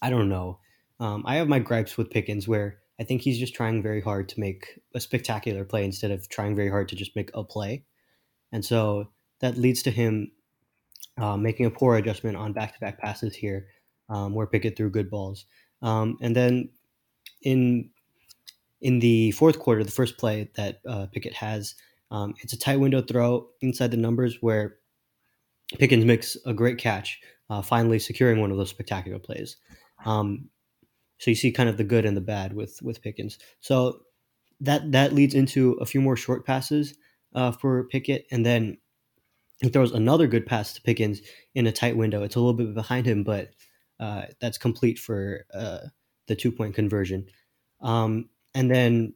I 0.00 0.10
don't 0.10 0.28
know. 0.28 0.60
Um, 1.00 1.24
I 1.26 1.36
have 1.36 1.48
my 1.48 1.58
gripes 1.58 1.96
with 1.96 2.10
Pickens 2.10 2.48
where 2.48 2.78
I 3.00 3.04
think 3.04 3.22
he's 3.22 3.38
just 3.38 3.54
trying 3.54 3.82
very 3.82 4.00
hard 4.00 4.28
to 4.30 4.40
make 4.40 4.80
a 4.94 5.00
spectacular 5.00 5.64
play 5.64 5.84
instead 5.84 6.10
of 6.10 6.28
trying 6.28 6.56
very 6.56 6.70
hard 6.70 6.88
to 6.88 6.96
just 6.96 7.14
make 7.14 7.30
a 7.34 7.44
play. 7.44 7.84
And 8.50 8.64
so 8.64 9.10
that 9.40 9.56
leads 9.56 9.82
to 9.82 9.90
him 9.90 10.32
uh, 11.20 11.36
making 11.36 11.66
a 11.66 11.70
poor 11.70 11.96
adjustment 11.96 12.36
on 12.36 12.52
back 12.52 12.74
to 12.74 12.80
back 12.80 12.98
passes 12.98 13.34
here, 13.36 13.66
um, 14.08 14.34
where 14.34 14.46
Pickett 14.46 14.76
threw 14.76 14.90
good 14.90 15.10
balls. 15.10 15.46
Um, 15.82 16.18
and 16.20 16.34
then 16.34 16.70
in 17.42 17.90
in 18.80 19.00
the 19.00 19.32
fourth 19.32 19.58
quarter, 19.58 19.82
the 19.82 19.90
first 19.90 20.18
play 20.18 20.50
that 20.54 20.80
uh, 20.86 21.06
Pickett 21.06 21.34
has, 21.34 21.74
um, 22.12 22.34
it's 22.42 22.52
a 22.52 22.58
tight 22.58 22.78
window 22.78 23.02
throw 23.02 23.48
inside 23.60 23.90
the 23.90 23.96
numbers 23.96 24.38
where 24.40 24.76
Pickens 25.78 26.04
makes 26.04 26.36
a 26.46 26.54
great 26.54 26.78
catch, 26.78 27.20
uh, 27.50 27.60
finally 27.60 27.98
securing 27.98 28.40
one 28.40 28.50
of 28.52 28.56
those 28.56 28.70
spectacular 28.70 29.18
plays. 29.18 29.56
Um, 30.06 30.48
so 31.18 31.30
you 31.30 31.34
see 31.34 31.50
kind 31.50 31.68
of 31.68 31.76
the 31.76 31.84
good 31.84 32.04
and 32.04 32.16
the 32.16 32.20
bad 32.20 32.52
with 32.54 32.80
with 32.82 33.02
Pickens. 33.02 33.38
So 33.60 34.00
that 34.60 34.92
that 34.92 35.12
leads 35.12 35.34
into 35.34 35.72
a 35.74 35.86
few 35.86 36.00
more 36.00 36.16
short 36.16 36.46
passes 36.46 36.94
uh, 37.34 37.52
for 37.52 37.84
Pickett, 37.84 38.26
and 38.30 38.46
then 38.46 38.78
he 39.60 39.68
throws 39.68 39.92
another 39.92 40.28
good 40.28 40.46
pass 40.46 40.72
to 40.74 40.82
Pickens 40.82 41.20
in 41.54 41.66
a 41.66 41.72
tight 41.72 41.96
window. 41.96 42.22
It's 42.22 42.36
a 42.36 42.40
little 42.40 42.54
bit 42.54 42.74
behind 42.74 43.06
him, 43.06 43.24
but 43.24 43.50
uh, 44.00 44.22
that's 44.40 44.58
complete 44.58 44.98
for 44.98 45.44
uh, 45.52 45.78
the 46.26 46.36
two 46.36 46.52
point 46.52 46.74
conversion. 46.74 47.26
Um, 47.80 48.28
and 48.54 48.70
then 48.70 49.14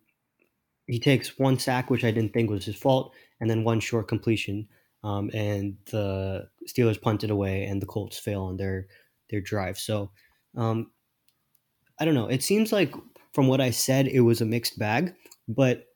he 0.87 0.99
takes 0.99 1.39
one 1.39 1.59
sack, 1.59 1.91
which 1.91 2.05
I 2.05 2.11
didn't 2.11 2.33
think 2.33 2.51
was 2.51 2.65
his 2.65 2.77
fault, 2.77 3.15
and 3.41 3.49
then 3.49 3.65
one 3.65 3.81
short 3.81 4.09
completion. 4.09 4.69
Um, 5.05 5.31
and 5.35 5.77
the 5.91 6.49
Steelers 6.69 7.01
punted 7.01 7.31
away, 7.31 7.65
and 7.65 7.83
the 7.83 7.87
Colts 7.87 8.19
fail 8.19 8.43
on 8.43 8.57
their 8.57 8.87
their 9.31 9.41
drive. 9.41 9.79
So 9.79 10.11
um, 10.57 10.91
I 11.99 12.05
don't 12.05 12.15
know. 12.15 12.27
It 12.27 12.43
seems 12.43 12.73
like 12.73 12.95
from 13.33 13.49
what 13.49 13.61
I 13.61 13.71
said, 13.71 14.07
it 14.09 14.21
was 14.21 14.41
a 14.41 14.47
mixed 14.47 14.79
bag, 14.79 15.15
but 15.49 15.87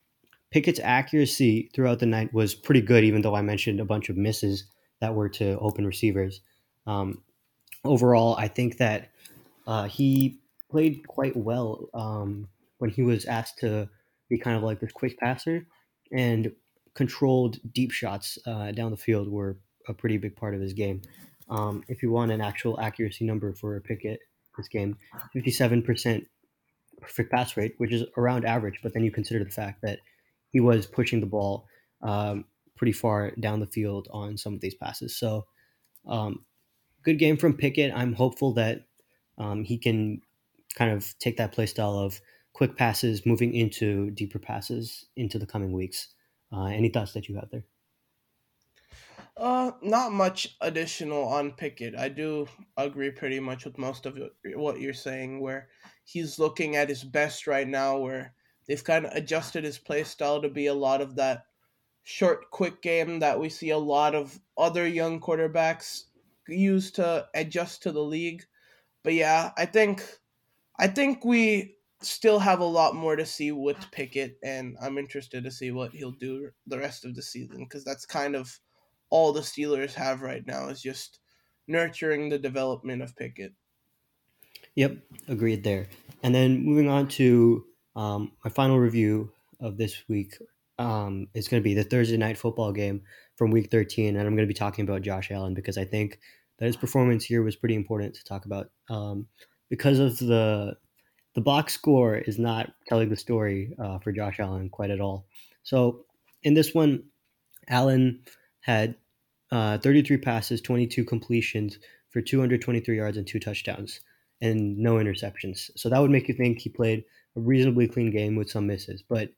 Pickett's 0.51 0.80
accuracy 0.82 1.70
throughout 1.74 1.99
the 1.99 2.07
night 2.07 2.32
was 2.32 2.55
pretty 2.55 2.80
good, 2.80 3.05
even 3.05 3.22
though 3.22 3.34
I 3.34 3.43
mentioned 3.43 3.80
a 3.80 3.84
bunch 3.84 4.09
of 4.09 4.16
misses 4.16 4.64
that 5.01 5.14
were 5.14 5.28
to 5.30 5.59
open 5.59 5.87
receivers. 5.87 6.41
Um, 6.87 7.22
overall, 7.87 8.37
I 8.37 8.49
think 8.49 8.78
that 8.78 9.11
uh, 9.66 9.84
he 9.84 10.41
played 10.70 11.07
quite 11.07 11.37
well 11.37 11.89
um, 11.95 12.49
when 12.78 12.91
he 12.91 13.03
was 13.03 13.24
asked 13.24 13.59
to 13.59 13.89
be 14.28 14.39
kind 14.39 14.57
of 14.57 14.62
like 14.62 14.80
this 14.80 14.93
quick 14.93 15.18
passer 15.18 15.66
and 16.12 16.53
controlled 16.95 17.59
deep 17.72 17.91
shots 17.91 18.39
uh, 18.47 18.72
down 18.72 18.91
the 18.91 18.97
field 18.97 19.28
were 19.28 19.59
a 19.89 19.95
pretty 19.95 20.16
big 20.16 20.37
part 20.37 20.55
of 20.55 20.61
his 20.61 20.72
game. 20.72 21.03
Um, 21.49 21.84
if 21.89 22.03
you 22.03 22.11
want 22.11 22.32
an 22.32 22.41
actual 22.41 22.80
accuracy 22.80 23.24
number 23.24 23.53
for 23.55 23.80
Pickett, 23.80 24.20
this 24.57 24.68
game, 24.68 24.97
57% 25.34 26.26
perfect 27.01 27.30
pass 27.30 27.57
rate, 27.57 27.74
which 27.78 27.93
is 27.93 28.05
around 28.16 28.45
average. 28.45 28.80
But 28.82 28.95
then 28.95 29.05
you 29.05 29.11
consider 29.11 29.45
the 29.45 29.51
fact 29.51 29.82
that 29.82 30.01
he 30.51 30.61
was 30.61 30.87
pushing 30.87 31.20
the 31.20 31.26
ball 31.26 31.66
um, 32.03 32.47
pretty 32.76 32.93
far 32.93 33.32
down 33.39 33.61
the 33.61 33.66
field 33.66 34.09
on 34.11 34.37
some 34.37 34.55
of 34.55 34.61
these 34.61 34.74
passes. 34.74 35.18
So, 35.18 35.47
um, 36.07 36.45
good 37.07 37.18
game 37.20 37.36
from 37.36 37.57
Pickett. 37.57 37.94
I'm 37.94 38.12
hopeful 38.12 38.52
that 38.54 38.84
um, 39.38 39.62
he 39.62 39.78
can 39.78 40.20
kind 40.74 40.90
of 40.90 41.16
take 41.20 41.36
that 41.36 41.52
play 41.52 41.66
style 41.66 41.96
of 41.96 42.20
quick 42.52 42.76
passes, 42.76 43.24
moving 43.24 43.54
into 43.54 44.11
deeper 44.11 44.40
passes 44.40 45.07
into 45.16 45.38
the 45.38 45.46
coming 45.46 45.72
weeks. 45.72 46.09
Uh, 46.52 46.64
any 46.64 46.88
thoughts 46.88 47.12
that 47.12 47.28
you 47.28 47.36
have 47.36 47.48
there? 47.50 47.64
Uh, 49.36 49.70
not 49.82 50.12
much 50.12 50.57
additional 50.61 51.24
on 51.28 51.52
Pickett. 51.52 51.94
I 51.94 52.09
do 52.09 52.48
agree 52.76 53.11
pretty 53.11 53.38
much 53.38 53.64
with 53.64 53.78
most 53.78 54.04
of 54.04 54.18
what 54.54 54.80
you're 54.80 54.92
saying, 54.92 55.40
where 55.40 55.68
he's 56.04 56.40
looking 56.40 56.74
at 56.74 56.88
his 56.88 57.04
best 57.04 57.46
right 57.46 57.68
now, 57.68 57.98
where 57.98 58.34
they've 58.66 58.82
kind 58.82 59.07
of 59.07 59.12
adjusted 59.12 59.62
his 59.62 59.78
play 59.78 60.02
style 60.02 60.42
to 60.42 60.48
be 60.48 60.66
a 60.66 60.74
lot 60.74 61.00
of 61.00 61.14
that 61.16 61.44
short, 62.02 62.50
quick 62.50 62.82
game 62.82 63.20
that 63.20 63.38
we 63.38 63.48
see 63.48 63.70
a 63.70 63.78
lot 63.78 64.16
of 64.16 64.40
other 64.59 64.88
young 64.88 65.20
quarterbacks 65.20 66.04
use 66.49 66.90
to 66.92 67.26
adjust 67.34 67.82
to 67.82 67.92
the 67.92 68.03
league. 68.03 68.42
But 69.03 69.14
yeah, 69.14 69.51
I 69.57 69.66
think 69.66 70.03
I 70.78 70.88
think 70.88 71.24
we 71.24 71.76
still 72.03 72.38
have 72.38 72.61
a 72.61 72.64
lot 72.64 72.94
more 72.94 73.16
to 73.16 73.26
see 73.26 73.53
with 73.53 73.78
Pickett, 73.90 74.38
and 74.42 74.76
I'm 74.80 74.99
interested 74.99 75.44
to 75.44 75.51
see 75.51 75.70
what 75.70 75.92
he'll 75.92 76.12
do 76.12 76.51
the 76.66 76.78
rest 76.78 77.05
of 77.05 77.14
the 77.14 77.22
season 77.22 77.64
because 77.64 77.84
that's 77.84 78.07
kind 78.07 78.36
of 78.36 78.59
all 79.11 79.32
the 79.32 79.40
Steelers 79.40 79.94
have 79.94 80.22
right 80.22 80.47
now 80.47 80.68
is 80.68 80.82
just 80.82 81.20
nurturing 81.68 82.28
the 82.28 82.38
development 82.38 83.03
of 83.03 83.16
Pickett. 83.16 83.53
Yep, 84.74 84.99
agreed 85.28 85.64
there. 85.64 85.88
And 86.22 86.34
then 86.34 86.64
moving 86.64 86.88
on 86.88 87.09
to 87.09 87.64
um, 87.94 88.32
my 88.44 88.51
final 88.51 88.78
review 88.78 89.32
of 89.61 89.78
this 89.78 90.03
week 90.09 90.36
um, 90.78 91.28
is 91.34 91.49
going 91.49 91.62
to 91.62 91.64
be 91.64 91.74
the 91.74 91.84
Thursday 91.84 92.16
night 92.16 92.36
football 92.36 92.72
game 92.72 93.03
from 93.36 93.51
Week 93.51 93.70
13, 93.70 94.16
and 94.16 94.26
I'm 94.26 94.34
going 94.34 94.47
to 94.47 94.53
be 94.53 94.55
talking 94.55 94.84
about 94.84 95.03
Josh 95.03 95.30
Allen 95.30 95.55
because 95.55 95.78
I 95.78 95.84
think 95.84 96.18
that 96.59 96.66
his 96.66 96.76
performance 96.76 97.24
here 97.24 97.42
was 97.42 97.57
pretty 97.57 97.74
important 97.74 98.14
to 98.14 98.24
talk 98.24 98.44
about 98.44 98.70
um, 98.88 99.26
because 99.68 99.98
of 99.98 100.18
the 100.18 100.76
the 101.34 101.40
box 101.42 101.74
score 101.74 102.16
is 102.16 102.38
not 102.38 102.72
telling 102.88 103.11
the 103.11 103.16
story 103.16 103.74
uh, 103.78 103.98
for 103.98 104.11
Josh 104.11 104.40
Allen 104.40 104.70
quite 104.70 104.90
at 104.90 105.02
all. 105.02 105.26
So 105.64 106.07
in 106.42 106.54
this 106.54 106.72
one, 106.72 107.02
Allen 107.68 108.20
had 108.61 108.94
uh, 109.52 109.76
33 109.78 110.16
passes, 110.16 110.62
22 110.62 111.04
completions 111.04 111.78
for 112.11 112.22
223 112.22 112.96
yards 112.96 113.18
and 113.18 113.26
two 113.26 113.38
touchdowns, 113.38 114.00
and 114.40 114.78
no 114.78 114.94
interceptions. 114.94 115.70
So 115.76 115.90
that 115.90 116.00
would 116.00 116.11
make 116.11 116.26
you 116.28 116.34
think 116.34 116.59
he 116.59 116.70
played 116.70 117.04
a 117.36 117.40
reasonably 117.40 117.86
clean 117.86 118.11
game 118.11 118.34
with 118.36 118.50
some 118.50 118.66
misses. 118.66 119.02
But 119.07 119.28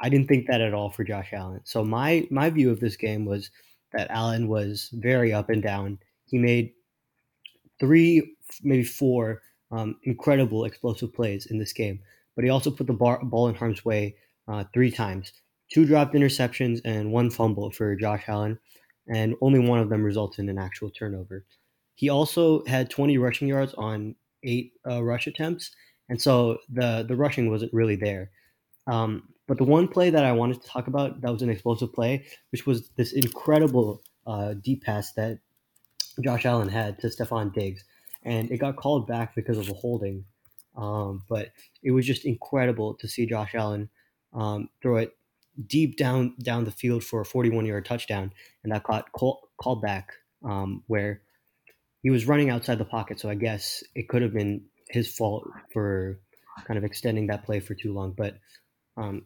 I 0.00 0.08
didn't 0.08 0.28
think 0.28 0.46
that 0.46 0.60
at 0.60 0.74
all 0.74 0.90
for 0.90 1.04
Josh 1.04 1.32
Allen. 1.32 1.60
So 1.64 1.84
my 1.84 2.26
my 2.30 2.50
view 2.50 2.70
of 2.70 2.80
this 2.80 2.96
game 2.96 3.24
was 3.24 3.50
that 3.92 4.10
Allen 4.10 4.48
was 4.48 4.90
very 4.92 5.32
up 5.32 5.50
and 5.50 5.62
down. 5.62 5.98
He 6.28 6.38
made 6.38 6.72
three, 7.80 8.36
maybe 8.62 8.84
four 8.84 9.42
um, 9.70 9.96
incredible 10.04 10.64
explosive 10.64 11.12
plays 11.12 11.46
in 11.46 11.58
this 11.58 11.72
game, 11.72 12.00
but 12.34 12.44
he 12.44 12.50
also 12.50 12.70
put 12.70 12.86
the 12.86 12.92
bar, 12.92 13.22
ball 13.24 13.48
in 13.48 13.54
harm's 13.54 13.84
way 13.84 14.16
uh, 14.46 14.64
three 14.72 14.90
times. 14.90 15.32
Two 15.70 15.84
dropped 15.84 16.14
interceptions 16.14 16.80
and 16.84 17.12
one 17.12 17.30
fumble 17.30 17.70
for 17.70 17.94
Josh 17.94 18.24
Allen, 18.28 18.58
and 19.06 19.34
only 19.40 19.58
one 19.58 19.80
of 19.80 19.90
them 19.90 20.02
resulted 20.02 20.40
in 20.40 20.48
an 20.48 20.58
actual 20.58 20.90
turnover. 20.90 21.44
He 21.94 22.08
also 22.08 22.64
had 22.66 22.90
20 22.90 23.18
rushing 23.18 23.48
yards 23.48 23.74
on 23.74 24.14
eight 24.44 24.72
uh, 24.88 25.02
rush 25.02 25.26
attempts, 25.26 25.72
and 26.08 26.20
so 26.20 26.58
the 26.68 27.04
the 27.06 27.16
rushing 27.16 27.50
wasn't 27.50 27.72
really 27.72 27.96
there. 27.96 28.30
Um, 28.86 29.28
but 29.46 29.58
the 29.58 29.64
one 29.64 29.88
play 29.88 30.10
that 30.10 30.24
I 30.24 30.32
wanted 30.32 30.62
to 30.62 30.68
talk 30.68 30.86
about 30.86 31.20
that 31.20 31.32
was 31.32 31.42
an 31.42 31.50
explosive 31.50 31.92
play, 31.92 32.26
which 32.52 32.66
was 32.66 32.90
this 32.96 33.12
incredible 33.12 34.02
uh, 34.26 34.54
deep 34.54 34.84
pass 34.84 35.12
that 35.14 35.40
Josh 36.22 36.44
Allen 36.46 36.68
had 36.68 36.98
to 37.00 37.08
Stefon 37.08 37.52
Diggs, 37.52 37.84
and 38.24 38.50
it 38.50 38.58
got 38.58 38.76
called 38.76 39.06
back 39.06 39.34
because 39.34 39.58
of 39.58 39.68
a 39.68 39.74
holding. 39.74 40.24
Um, 40.76 41.24
but 41.28 41.50
it 41.82 41.90
was 41.90 42.06
just 42.06 42.24
incredible 42.24 42.94
to 42.94 43.08
see 43.08 43.26
Josh 43.26 43.54
Allen 43.54 43.88
um, 44.32 44.68
throw 44.82 44.96
it 44.96 45.16
deep 45.66 45.96
down 45.96 46.34
down 46.40 46.64
the 46.64 46.70
field 46.70 47.02
for 47.02 47.20
a 47.20 47.24
41 47.24 47.66
yard 47.66 47.84
touchdown, 47.84 48.32
and 48.62 48.72
that 48.72 48.84
got 48.84 49.10
call, 49.12 49.48
called 49.60 49.82
back 49.82 50.12
um, 50.44 50.82
where 50.86 51.22
he 52.02 52.10
was 52.10 52.26
running 52.26 52.50
outside 52.50 52.78
the 52.78 52.84
pocket. 52.84 53.18
So 53.20 53.28
I 53.28 53.34
guess 53.34 53.82
it 53.94 54.08
could 54.08 54.22
have 54.22 54.32
been 54.32 54.62
his 54.88 55.08
fault 55.14 55.48
for 55.72 56.20
kind 56.64 56.78
of 56.78 56.84
extending 56.84 57.26
that 57.28 57.44
play 57.44 57.60
for 57.60 57.74
too 57.74 57.92
long. 57.92 58.12
But 58.12 58.38
um, 58.96 59.24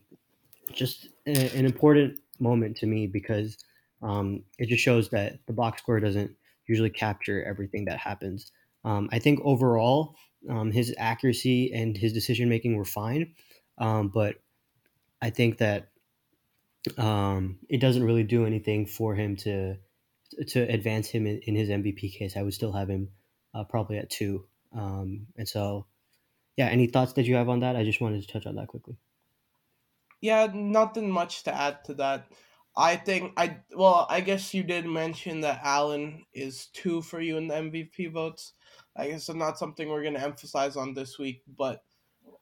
just 0.72 1.09
a, 1.26 1.57
an 1.57 1.64
important 1.64 2.18
moment 2.38 2.76
to 2.78 2.86
me 2.86 3.07
because 3.07 3.57
um, 4.03 4.43
it 4.59 4.68
just 4.68 4.82
shows 4.82 5.11
that 5.11 5.38
the 5.47 5.53
box 5.53 5.82
score 5.82 6.01
doesn't 6.01 6.34
usually 6.73 6.91
capture 6.91 7.45
everything 7.45 7.85
that 7.85 7.99
happens. 7.99 8.51
Um, 8.85 9.09
I 9.12 9.18
think 9.18 9.41
overall, 9.45 10.16
um, 10.49 10.73
his 10.73 10.95
accuracy 10.99 11.73
and 11.73 11.97
his 11.97 12.12
decision 12.12 12.49
making 12.49 12.77
were 12.77 12.85
fine, 12.85 13.35
um, 13.79 14.09
but 14.09 14.37
I 15.20 15.31
think 15.31 15.59
that 15.59 15.89
um, 16.99 17.59
it 17.68 17.81
doesn't 17.81 18.03
really 18.03 18.25
do 18.25 18.47
anything 18.47 18.87
for 18.87 19.14
him 19.14 19.37
to 19.37 19.77
to 20.49 20.61
advance 20.62 21.09
him 21.09 21.27
in, 21.27 21.41
in 21.47 21.55
his 21.55 21.68
MVP 21.68 22.18
case. 22.18 22.37
I 22.37 22.43
would 22.43 22.55
still 22.55 22.73
have 22.73 22.89
him 22.89 23.11
uh, 23.55 23.64
probably 23.64 23.99
at 23.99 24.09
two. 24.09 24.47
Um, 24.75 25.27
and 25.37 25.47
so, 25.47 25.87
yeah, 26.57 26.68
any 26.68 26.87
thoughts 26.87 27.12
that 27.14 27.27
you 27.27 27.35
have 27.37 27.51
on 27.51 27.61
that? 27.61 27.77
I 27.77 27.85
just 27.85 28.01
wanted 28.01 28.23
to 28.23 28.33
touch 28.33 28.47
on 28.47 28.57
that 28.57 28.68
quickly. 28.68 28.97
Yeah, 30.23 30.49
nothing 30.55 31.11
much 31.11 31.43
to 31.45 31.55
add 31.55 31.85
to 31.85 31.95
that. 31.95 32.27
I 32.77 32.97
think 32.97 33.33
I 33.37 33.59
well, 33.75 34.07
I 34.09 34.20
guess 34.20 34.55
you 34.55 34.62
did 34.62 34.87
mention 34.87 35.43
that 35.43 35.61
Allen 35.62 36.25
is 36.33 36.66
two 36.73 37.03
for 37.03 37.20
you 37.20 37.37
in 37.37 37.49
the 37.49 37.55
MVP 37.55 38.11
votes. 38.12 38.55
I 38.97 39.09
guess 39.09 39.29
it's 39.29 39.37
not 39.37 39.59
something 39.59 39.89
we're 39.89 40.05
gonna 40.05 40.18
emphasize 40.18 40.77
on 40.77 40.95
this 40.95 41.18
week, 41.18 41.43
but 41.59 41.83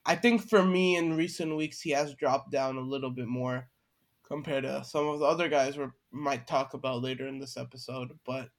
I 0.07 0.15
think 0.15 0.49
for 0.49 0.65
me 0.65 0.97
in 0.97 1.17
recent 1.17 1.57
weeks 1.57 1.81
he 1.81 1.91
has 1.91 2.15
dropped 2.15 2.53
down 2.53 2.77
a 2.77 2.81
little 2.81 3.11
bit 3.11 3.27
more 3.27 3.69
compared 4.25 4.63
to 4.63 4.85
some 4.85 5.09
of 5.09 5.19
the 5.19 5.27
other 5.27 5.49
guys 5.49 5.77
we 5.77 5.87
might 6.13 6.47
talk 6.47 6.75
about 6.75 7.03
later 7.03 7.27
in 7.27 7.39
this 7.41 7.57
episode. 7.57 8.13
But 8.25 8.51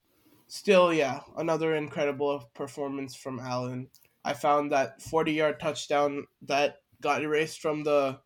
still, 0.47 0.93
yeah, 0.93 1.21
another 1.37 1.75
incredible 1.75 2.49
performance 2.53 3.15
from 3.15 3.39
Allen. 3.39 3.87
I 4.25 4.33
found 4.33 4.73
that 4.73 5.01
forty 5.01 5.33
yard 5.33 5.59
touchdown 5.61 6.27
that 6.43 6.81
got 6.99 7.23
erased 7.23 7.61
from 7.61 7.83
the 7.83 8.19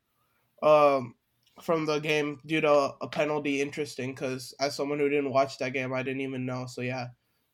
um 0.63 1.13
from 1.61 1.85
the 1.85 1.99
game 1.99 2.39
due 2.45 2.61
to 2.61 2.95
a 3.01 3.07
penalty 3.07 3.61
interesting 3.61 4.13
because 4.13 4.53
as 4.59 4.75
someone 4.75 4.99
who 4.99 5.09
didn't 5.09 5.31
watch 5.31 5.57
that 5.57 5.73
game, 5.73 5.93
I 5.93 6.03
didn't 6.03 6.21
even 6.21 6.45
know. 6.45 6.65
So 6.65 6.81
yeah, 6.81 7.07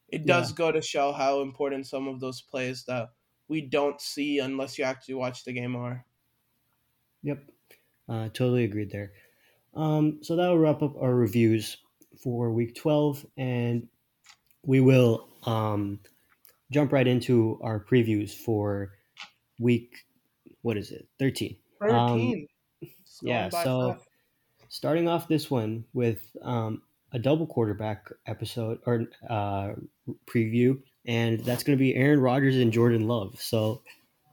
it 0.10 0.26
does 0.26 0.52
yeah. 0.52 0.56
go 0.56 0.72
to 0.72 0.82
show 0.82 1.12
how 1.12 1.41
important 1.41 1.88
some 1.88 2.08
of 2.08 2.20
those 2.20 2.41
plays 2.41 2.84
that 2.86 3.10
we 3.47 3.62
don't 3.62 3.99
see 4.02 4.39
unless 4.39 4.78
you 4.78 4.86
actually 4.86 5.16
watch 5.16 5.43
the 5.43 5.54
game 5.54 5.76
are. 5.76 6.06
Yep, 7.24 7.43
uh, 8.10 8.30
totally 8.30 8.64
agreed 8.64 8.91
there. 8.91 9.12
Um, 9.76 10.20
so 10.22 10.36
that'll 10.36 10.58
wrap 10.58 10.82
up 10.82 10.95
our 10.97 11.14
reviews 11.14 11.78
for 12.24 12.52
week 12.52 12.76
twelve, 12.76 13.26
and 13.38 13.88
we 14.66 14.80
will 14.80 15.30
um, 15.43 15.99
jump 16.72 16.91
right 16.91 17.08
into 17.08 17.60
our 17.62 17.84
previews 17.84 18.34
for 18.34 18.93
week. 19.60 20.06
What 20.62 20.78
is 20.78 20.91
it? 20.91 21.08
Thirteen. 21.20 21.58
Thirteen. 21.80 22.39
Um, 22.39 22.47
yeah. 23.22 23.49
So 23.49 23.97
starting 24.69 25.07
off 25.07 25.28
this 25.28 25.51
one 25.51 25.86
with 25.93 26.36
um, 26.41 26.82
a 27.11 27.19
double 27.19 27.45
quarterback 27.45 28.09
episode 28.26 28.80
or 28.86 29.05
uh, 29.30 29.74
preview, 30.26 30.82
and 31.05 31.39
that's 31.41 31.63
going 31.63 31.78
to 31.78 31.82
be 31.82 31.95
Aaron 31.95 32.19
Rodgers 32.19 32.55
and 32.57 32.72
Jordan 32.72 33.07
Love. 33.07 33.39
So, 33.39 33.82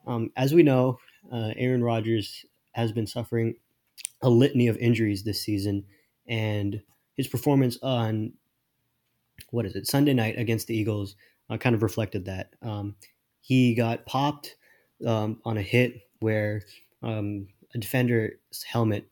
um, 0.07 0.31
as 0.37 0.55
we 0.55 0.63
know, 0.63 0.99
uh, 1.33 1.53
Aaron 1.57 1.83
Rodgers 1.83 2.45
has 2.73 2.93
been 2.93 3.07
suffering 3.07 3.57
a 4.23 4.31
litany 4.31 4.69
of 4.69 4.77
injuries 4.79 5.25
this 5.25 5.41
season, 5.41 5.85
and 6.27 6.81
his 7.17 7.27
performance 7.27 7.79
on 7.83 8.33
what 9.51 9.67
is 9.67 9.75
it 9.75 9.87
Sunday 9.87 10.15
night 10.15 10.39
against 10.39 10.67
the 10.67 10.77
Eagles 10.77 11.17
uh, 11.51 11.57
kind 11.57 11.75
of 11.75 11.83
reflected 11.83 12.27
that. 12.27 12.51
Um, 12.63 12.97
he 13.41 13.75
got 13.75 14.07
popped 14.07 14.57
um, 15.07 15.41
on 15.45 15.57
a 15.57 15.63
hit 15.63 16.03
where 16.21 16.63
um, 17.03 17.49
a 17.75 17.79
defender's 17.79 18.63
helmet. 18.67 19.09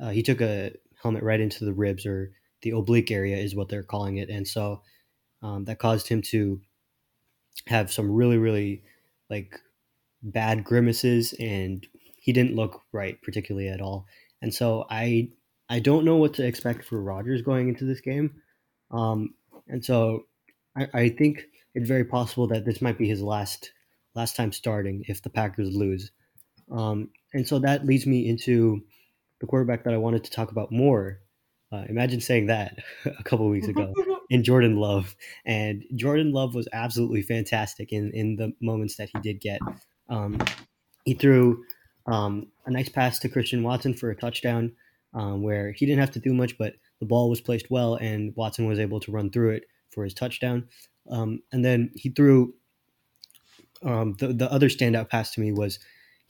Uh, 0.00 0.10
he 0.10 0.22
took 0.22 0.40
a 0.40 0.72
helmet 1.02 1.22
right 1.22 1.40
into 1.40 1.64
the 1.64 1.72
ribs 1.72 2.06
or 2.06 2.32
the 2.62 2.70
oblique 2.70 3.10
area 3.10 3.36
is 3.36 3.54
what 3.54 3.68
they're 3.68 3.82
calling 3.82 4.18
it, 4.18 4.28
and 4.28 4.46
so 4.46 4.82
um, 5.42 5.64
that 5.64 5.78
caused 5.78 6.08
him 6.08 6.22
to 6.22 6.60
have 7.66 7.92
some 7.92 8.10
really 8.10 8.38
really 8.38 8.82
like 9.28 9.58
bad 10.22 10.64
grimaces, 10.64 11.34
and 11.40 11.86
he 12.16 12.32
didn't 12.32 12.56
look 12.56 12.82
right 12.92 13.20
particularly 13.22 13.68
at 13.68 13.80
all. 13.80 14.06
And 14.42 14.52
so 14.52 14.86
I 14.90 15.30
I 15.68 15.80
don't 15.80 16.04
know 16.04 16.16
what 16.16 16.34
to 16.34 16.46
expect 16.46 16.84
for 16.84 17.00
Rodgers 17.00 17.42
going 17.42 17.68
into 17.68 17.84
this 17.84 18.00
game, 18.00 18.42
um, 18.90 19.34
and 19.68 19.84
so 19.84 20.26
I, 20.76 20.88
I 20.92 21.08
think 21.08 21.44
it's 21.74 21.88
very 21.88 22.04
possible 22.04 22.46
that 22.48 22.64
this 22.64 22.82
might 22.82 22.98
be 22.98 23.08
his 23.08 23.22
last 23.22 23.72
last 24.14 24.36
time 24.36 24.52
starting 24.52 25.04
if 25.08 25.22
the 25.22 25.30
Packers 25.30 25.74
lose. 25.74 26.10
Um, 26.70 27.10
and 27.32 27.46
so 27.46 27.58
that 27.60 27.86
leads 27.86 28.06
me 28.06 28.28
into 28.28 28.82
the 29.40 29.46
quarterback 29.46 29.84
that 29.84 29.94
I 29.94 29.98
wanted 29.98 30.24
to 30.24 30.30
talk 30.30 30.50
about 30.50 30.70
more. 30.70 31.20
Uh, 31.72 31.84
imagine 31.88 32.20
saying 32.20 32.46
that 32.46 32.78
a 33.04 33.22
couple 33.22 33.48
weeks 33.48 33.68
ago 33.68 33.92
in 34.30 34.44
Jordan 34.44 34.76
Love. 34.76 35.14
And 35.44 35.84
Jordan 35.94 36.32
Love 36.32 36.54
was 36.54 36.68
absolutely 36.72 37.22
fantastic 37.22 37.92
in, 37.92 38.10
in 38.12 38.36
the 38.36 38.52
moments 38.60 38.96
that 38.96 39.10
he 39.12 39.20
did 39.20 39.40
get. 39.40 39.60
Um, 40.08 40.38
he 41.04 41.14
threw 41.14 41.64
um, 42.06 42.48
a 42.66 42.70
nice 42.70 42.88
pass 42.88 43.18
to 43.20 43.28
Christian 43.28 43.62
Watson 43.62 43.94
for 43.94 44.10
a 44.10 44.16
touchdown 44.16 44.72
um, 45.14 45.42
where 45.42 45.72
he 45.72 45.86
didn't 45.86 46.00
have 46.00 46.12
to 46.12 46.20
do 46.20 46.34
much, 46.34 46.58
but 46.58 46.74
the 47.00 47.06
ball 47.06 47.30
was 47.30 47.40
placed 47.40 47.70
well 47.70 47.94
and 47.94 48.34
Watson 48.36 48.66
was 48.66 48.78
able 48.78 49.00
to 49.00 49.12
run 49.12 49.30
through 49.30 49.50
it 49.50 49.64
for 49.90 50.04
his 50.04 50.14
touchdown. 50.14 50.68
Um, 51.10 51.42
and 51.52 51.64
then 51.64 51.90
he 51.94 52.10
threw 52.10 52.54
um, 53.82 54.14
the, 54.18 54.28
the 54.28 54.52
other 54.52 54.68
standout 54.68 55.08
pass 55.08 55.32
to 55.32 55.40
me 55.40 55.52
was 55.52 55.78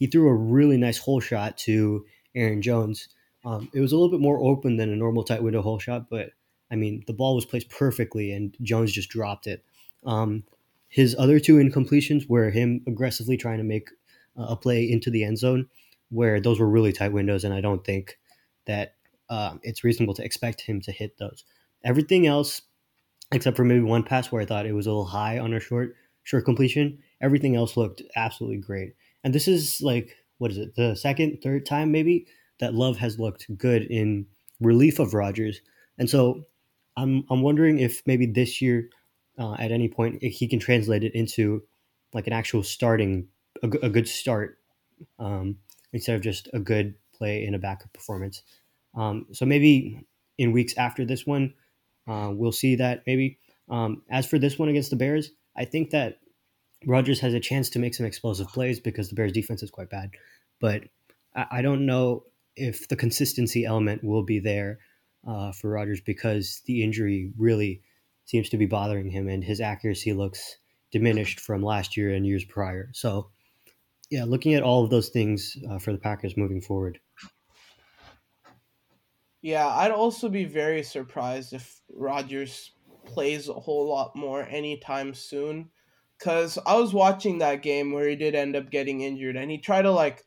he 0.00 0.06
threw 0.06 0.28
a 0.28 0.34
really 0.34 0.76
nice 0.76 0.98
hole 0.98 1.20
shot 1.20 1.56
to 1.58 2.04
Aaron 2.34 2.62
Jones. 2.62 3.08
Um, 3.44 3.70
it 3.72 3.80
was 3.80 3.92
a 3.92 3.96
little 3.96 4.10
bit 4.10 4.20
more 4.20 4.40
open 4.40 4.76
than 4.76 4.92
a 4.92 4.96
normal 4.96 5.22
tight 5.22 5.42
window 5.42 5.62
hole 5.62 5.78
shot, 5.78 6.10
but 6.10 6.30
I 6.70 6.76
mean, 6.76 7.04
the 7.06 7.12
ball 7.12 7.34
was 7.34 7.44
placed 7.44 7.68
perfectly 7.68 8.32
and 8.32 8.56
Jones 8.62 8.92
just 8.92 9.10
dropped 9.10 9.46
it. 9.46 9.64
Um, 10.04 10.44
his 10.88 11.14
other 11.18 11.38
two 11.38 11.56
incompletions 11.56 12.28
were 12.28 12.50
him 12.50 12.82
aggressively 12.86 13.36
trying 13.36 13.58
to 13.58 13.64
make 13.64 13.90
a 14.36 14.56
play 14.56 14.90
into 14.90 15.10
the 15.10 15.22
end 15.22 15.38
zone, 15.38 15.68
where 16.08 16.40
those 16.40 16.58
were 16.58 16.68
really 16.68 16.92
tight 16.92 17.12
windows, 17.12 17.44
and 17.44 17.54
I 17.54 17.60
don't 17.60 17.84
think 17.84 18.18
that 18.66 18.94
uh, 19.28 19.56
it's 19.62 19.84
reasonable 19.84 20.14
to 20.14 20.24
expect 20.24 20.62
him 20.62 20.80
to 20.82 20.92
hit 20.92 21.18
those. 21.18 21.44
Everything 21.84 22.26
else, 22.26 22.62
except 23.32 23.56
for 23.56 23.64
maybe 23.64 23.82
one 23.82 24.02
pass 24.02 24.32
where 24.32 24.42
I 24.42 24.46
thought 24.46 24.66
it 24.66 24.72
was 24.72 24.86
a 24.86 24.90
little 24.90 25.04
high 25.04 25.38
on 25.38 25.54
a 25.54 25.60
short 25.60 25.94
short 26.24 26.44
completion, 26.44 26.98
everything 27.20 27.56
else 27.56 27.76
looked 27.76 28.02
absolutely 28.16 28.58
great. 28.58 28.94
And 29.24 29.34
this 29.34 29.48
is 29.48 29.80
like, 29.82 30.16
what 30.38 30.50
is 30.50 30.58
it, 30.58 30.74
the 30.76 30.94
second, 30.94 31.38
third 31.42 31.66
time 31.66 31.92
maybe 31.92 32.26
that 32.60 32.74
Love 32.74 32.98
has 32.98 33.18
looked 33.18 33.46
good 33.56 33.82
in 33.82 34.26
relief 34.60 34.98
of 34.98 35.14
Rodgers. 35.14 35.60
And 35.98 36.08
so 36.08 36.46
I'm, 36.96 37.24
I'm 37.30 37.42
wondering 37.42 37.78
if 37.78 38.02
maybe 38.06 38.26
this 38.26 38.60
year, 38.60 38.88
uh, 39.38 39.54
at 39.58 39.72
any 39.72 39.88
point, 39.88 40.22
he 40.22 40.48
can 40.48 40.58
translate 40.58 41.04
it 41.04 41.14
into 41.14 41.62
like 42.12 42.26
an 42.26 42.32
actual 42.32 42.62
starting, 42.62 43.28
a, 43.62 43.68
a 43.82 43.88
good 43.88 44.08
start 44.08 44.58
um, 45.18 45.56
instead 45.92 46.16
of 46.16 46.22
just 46.22 46.48
a 46.52 46.58
good 46.58 46.94
play 47.14 47.44
in 47.44 47.54
a 47.54 47.58
backup 47.58 47.92
performance. 47.92 48.42
Um, 48.94 49.26
so 49.32 49.46
maybe 49.46 50.06
in 50.38 50.52
weeks 50.52 50.76
after 50.76 51.04
this 51.04 51.26
one, 51.26 51.54
uh, 52.08 52.30
we'll 52.32 52.52
see 52.52 52.76
that 52.76 53.02
maybe. 53.06 53.38
Um, 53.68 54.02
as 54.10 54.26
for 54.26 54.38
this 54.38 54.58
one 54.58 54.68
against 54.68 54.90
the 54.90 54.96
Bears, 54.96 55.30
I 55.56 55.64
think 55.64 55.90
that 55.90 56.18
Rodgers 56.86 57.20
has 57.20 57.34
a 57.34 57.40
chance 57.40 57.70
to 57.70 57.78
make 57.78 57.94
some 57.94 58.06
explosive 58.06 58.48
plays 58.48 58.80
because 58.80 59.08
the 59.08 59.14
Bears 59.14 59.32
defense 59.32 59.62
is 59.62 59.70
quite 59.70 59.90
bad. 59.90 60.10
But 60.60 60.84
I, 61.34 61.62
don't 61.62 61.86
know 61.86 62.24
if 62.56 62.88
the 62.88 62.96
consistency 62.96 63.64
element 63.64 64.02
will 64.02 64.24
be 64.24 64.38
there 64.38 64.78
uh, 65.26 65.52
for 65.52 65.70
Rodgers 65.70 66.00
because 66.00 66.62
the 66.66 66.82
injury 66.82 67.32
really 67.36 67.82
seems 68.24 68.48
to 68.50 68.56
be 68.56 68.66
bothering 68.66 69.10
him 69.10 69.28
and 69.28 69.44
his 69.44 69.60
accuracy 69.60 70.12
looks 70.12 70.56
diminished 70.90 71.40
from 71.40 71.62
last 71.62 71.96
year 71.96 72.12
and 72.12 72.26
years 72.26 72.44
prior. 72.44 72.90
So, 72.92 73.30
yeah, 74.10 74.24
looking 74.24 74.54
at 74.54 74.62
all 74.62 74.82
of 74.82 74.90
those 74.90 75.10
things 75.10 75.56
uh, 75.70 75.78
for 75.78 75.92
the 75.92 75.98
Packers 75.98 76.36
moving 76.36 76.60
forward. 76.60 76.98
Yeah, 79.42 79.66
I'd 79.66 79.92
also 79.92 80.28
be 80.28 80.44
very 80.44 80.82
surprised 80.82 81.52
if 81.52 81.80
Rodgers 81.94 82.72
plays 83.06 83.48
a 83.48 83.54
whole 83.54 83.88
lot 83.88 84.14
more 84.14 84.46
anytime 84.48 85.14
soon. 85.14 85.70
Cause 86.20 86.58
I 86.66 86.76
was 86.76 86.92
watching 86.92 87.38
that 87.38 87.62
game 87.62 87.92
where 87.92 88.08
he 88.08 88.14
did 88.14 88.34
end 88.34 88.54
up 88.54 88.70
getting 88.70 89.00
injured, 89.00 89.36
and 89.36 89.50
he 89.50 89.58
tried 89.58 89.82
to 89.82 89.90
like, 89.90 90.24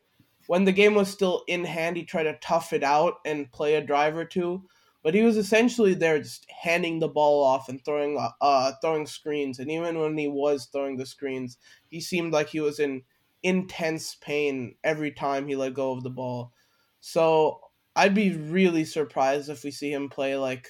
when 0.48 0.64
the 0.64 0.72
game 0.72 0.94
was 0.94 1.08
still 1.08 1.44
in 1.46 1.64
hand, 1.64 1.96
he 1.96 2.04
tried 2.04 2.24
to 2.24 2.36
tough 2.42 2.72
it 2.72 2.82
out 2.82 3.14
and 3.24 3.50
play 3.52 3.76
a 3.76 3.80
drive 3.80 4.16
or 4.16 4.24
two. 4.24 4.64
But 5.02 5.14
he 5.14 5.22
was 5.22 5.36
essentially 5.36 5.94
there, 5.94 6.18
just 6.18 6.46
handing 6.50 6.98
the 6.98 7.08
ball 7.08 7.44
off 7.44 7.68
and 7.68 7.82
throwing, 7.84 8.18
uh, 8.40 8.72
throwing 8.80 9.06
screens. 9.06 9.58
And 9.58 9.70
even 9.70 9.98
when 9.98 10.16
he 10.16 10.28
was 10.28 10.66
throwing 10.72 10.96
the 10.96 11.06
screens, 11.06 11.58
he 11.90 12.00
seemed 12.00 12.32
like 12.32 12.48
he 12.48 12.60
was 12.60 12.78
in 12.80 13.02
intense 13.42 14.16
pain 14.20 14.74
every 14.82 15.12
time 15.12 15.46
he 15.46 15.56
let 15.56 15.74
go 15.74 15.92
of 15.92 16.02
the 16.02 16.10
ball. 16.10 16.52
So 17.00 17.60
I'd 17.94 18.14
be 18.14 18.34
really 18.34 18.86
surprised 18.86 19.50
if 19.50 19.62
we 19.62 19.70
see 19.70 19.92
him 19.92 20.08
play 20.08 20.36
like 20.36 20.66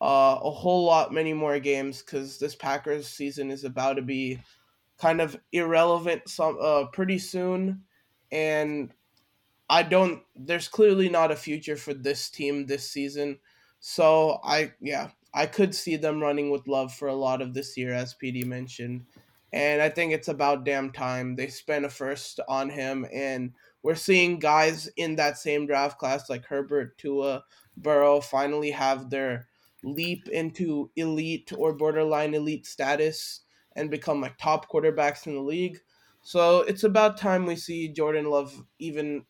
uh, 0.00 0.38
a 0.42 0.50
whole 0.50 0.84
lot 0.84 1.12
many 1.12 1.32
more 1.32 1.58
games 1.58 2.02
because 2.02 2.38
this 2.38 2.54
Packers 2.54 3.08
season 3.08 3.50
is 3.50 3.64
about 3.64 3.94
to 3.94 4.02
be 4.02 4.40
kind 4.98 5.20
of 5.20 5.36
irrelevant 5.52 6.28
some 6.28 6.58
uh, 6.60 6.86
pretty 6.92 7.18
soon, 7.18 7.82
and 8.30 8.92
I 9.68 9.82
don't. 9.82 10.22
There's 10.36 10.68
clearly 10.68 11.08
not 11.08 11.30
a 11.30 11.36
future 11.36 11.76
for 11.76 11.94
this 11.94 12.28
team 12.30 12.66
this 12.66 12.90
season, 12.90 13.38
so 13.80 14.40
I 14.44 14.72
yeah 14.80 15.10
I 15.32 15.46
could 15.46 15.74
see 15.74 15.96
them 15.96 16.20
running 16.20 16.50
with 16.50 16.68
Love 16.68 16.92
for 16.92 17.08
a 17.08 17.14
lot 17.14 17.42
of 17.42 17.54
this 17.54 17.76
year, 17.76 17.92
as 17.92 18.14
PD 18.14 18.44
mentioned, 18.44 19.06
and 19.52 19.80
I 19.80 19.88
think 19.88 20.12
it's 20.12 20.28
about 20.28 20.64
damn 20.64 20.90
time 20.90 21.36
they 21.36 21.46
spent 21.46 21.84
a 21.84 21.88
first 21.88 22.40
on 22.48 22.70
him. 22.70 23.06
And 23.12 23.52
we're 23.82 23.94
seeing 23.94 24.38
guys 24.38 24.88
in 24.96 25.16
that 25.16 25.38
same 25.38 25.66
draft 25.66 25.98
class 25.98 26.28
like 26.28 26.44
Herbert, 26.44 26.98
Tua, 26.98 27.44
Burrow 27.76 28.20
finally 28.20 28.70
have 28.70 29.10
their 29.10 29.48
leap 29.84 30.28
into 30.28 30.90
elite 30.96 31.52
or 31.56 31.74
borderline 31.74 32.34
elite 32.34 32.66
status 32.66 33.42
and 33.76 33.90
become 33.90 34.20
like 34.20 34.38
top 34.38 34.70
quarterbacks 34.70 35.26
in 35.26 35.34
the 35.34 35.40
league. 35.40 35.80
So 36.22 36.60
it's 36.60 36.84
about 36.84 37.18
time 37.18 37.44
we 37.44 37.56
see 37.56 37.88
Jordan 37.88 38.30
Love 38.30 38.64
even 38.78 39.26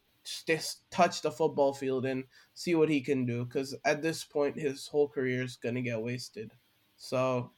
just 0.47 0.91
touch 0.91 1.21
the 1.23 1.31
football 1.31 1.75
field 1.75 2.07
and 2.07 2.25
see 2.55 2.75
what 2.75 2.89
he 2.89 3.01
can 3.01 3.27
do 3.27 3.45
because 3.45 3.75
at 3.85 4.01
this 4.01 4.25
point 4.25 4.59
his 4.59 4.87
whole 4.87 5.09
career 5.09 5.43
is 5.43 5.57
going 5.57 5.75
to 5.75 5.83
get 5.83 6.01
wasted. 6.01 6.53
So 6.97 7.53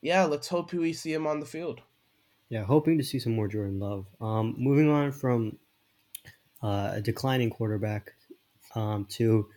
yeah, 0.00 0.24
let's 0.24 0.48
hope 0.48 0.72
we 0.72 0.92
see 0.92 1.12
him 1.12 1.26
on 1.26 1.40
the 1.40 1.46
field. 1.46 1.82
Yeah, 2.48 2.64
hoping 2.64 2.98
to 2.98 3.04
see 3.04 3.18
some 3.18 3.34
more 3.34 3.48
Jordan 3.48 3.78
Love. 3.78 4.06
Um, 4.20 4.54
moving 4.58 4.88
on 4.88 5.12
from 5.12 5.58
uh, 6.62 6.92
a 6.94 7.00
declining 7.00 7.50
quarterback, 7.50 8.14
um, 8.74 9.06
to 9.06 9.48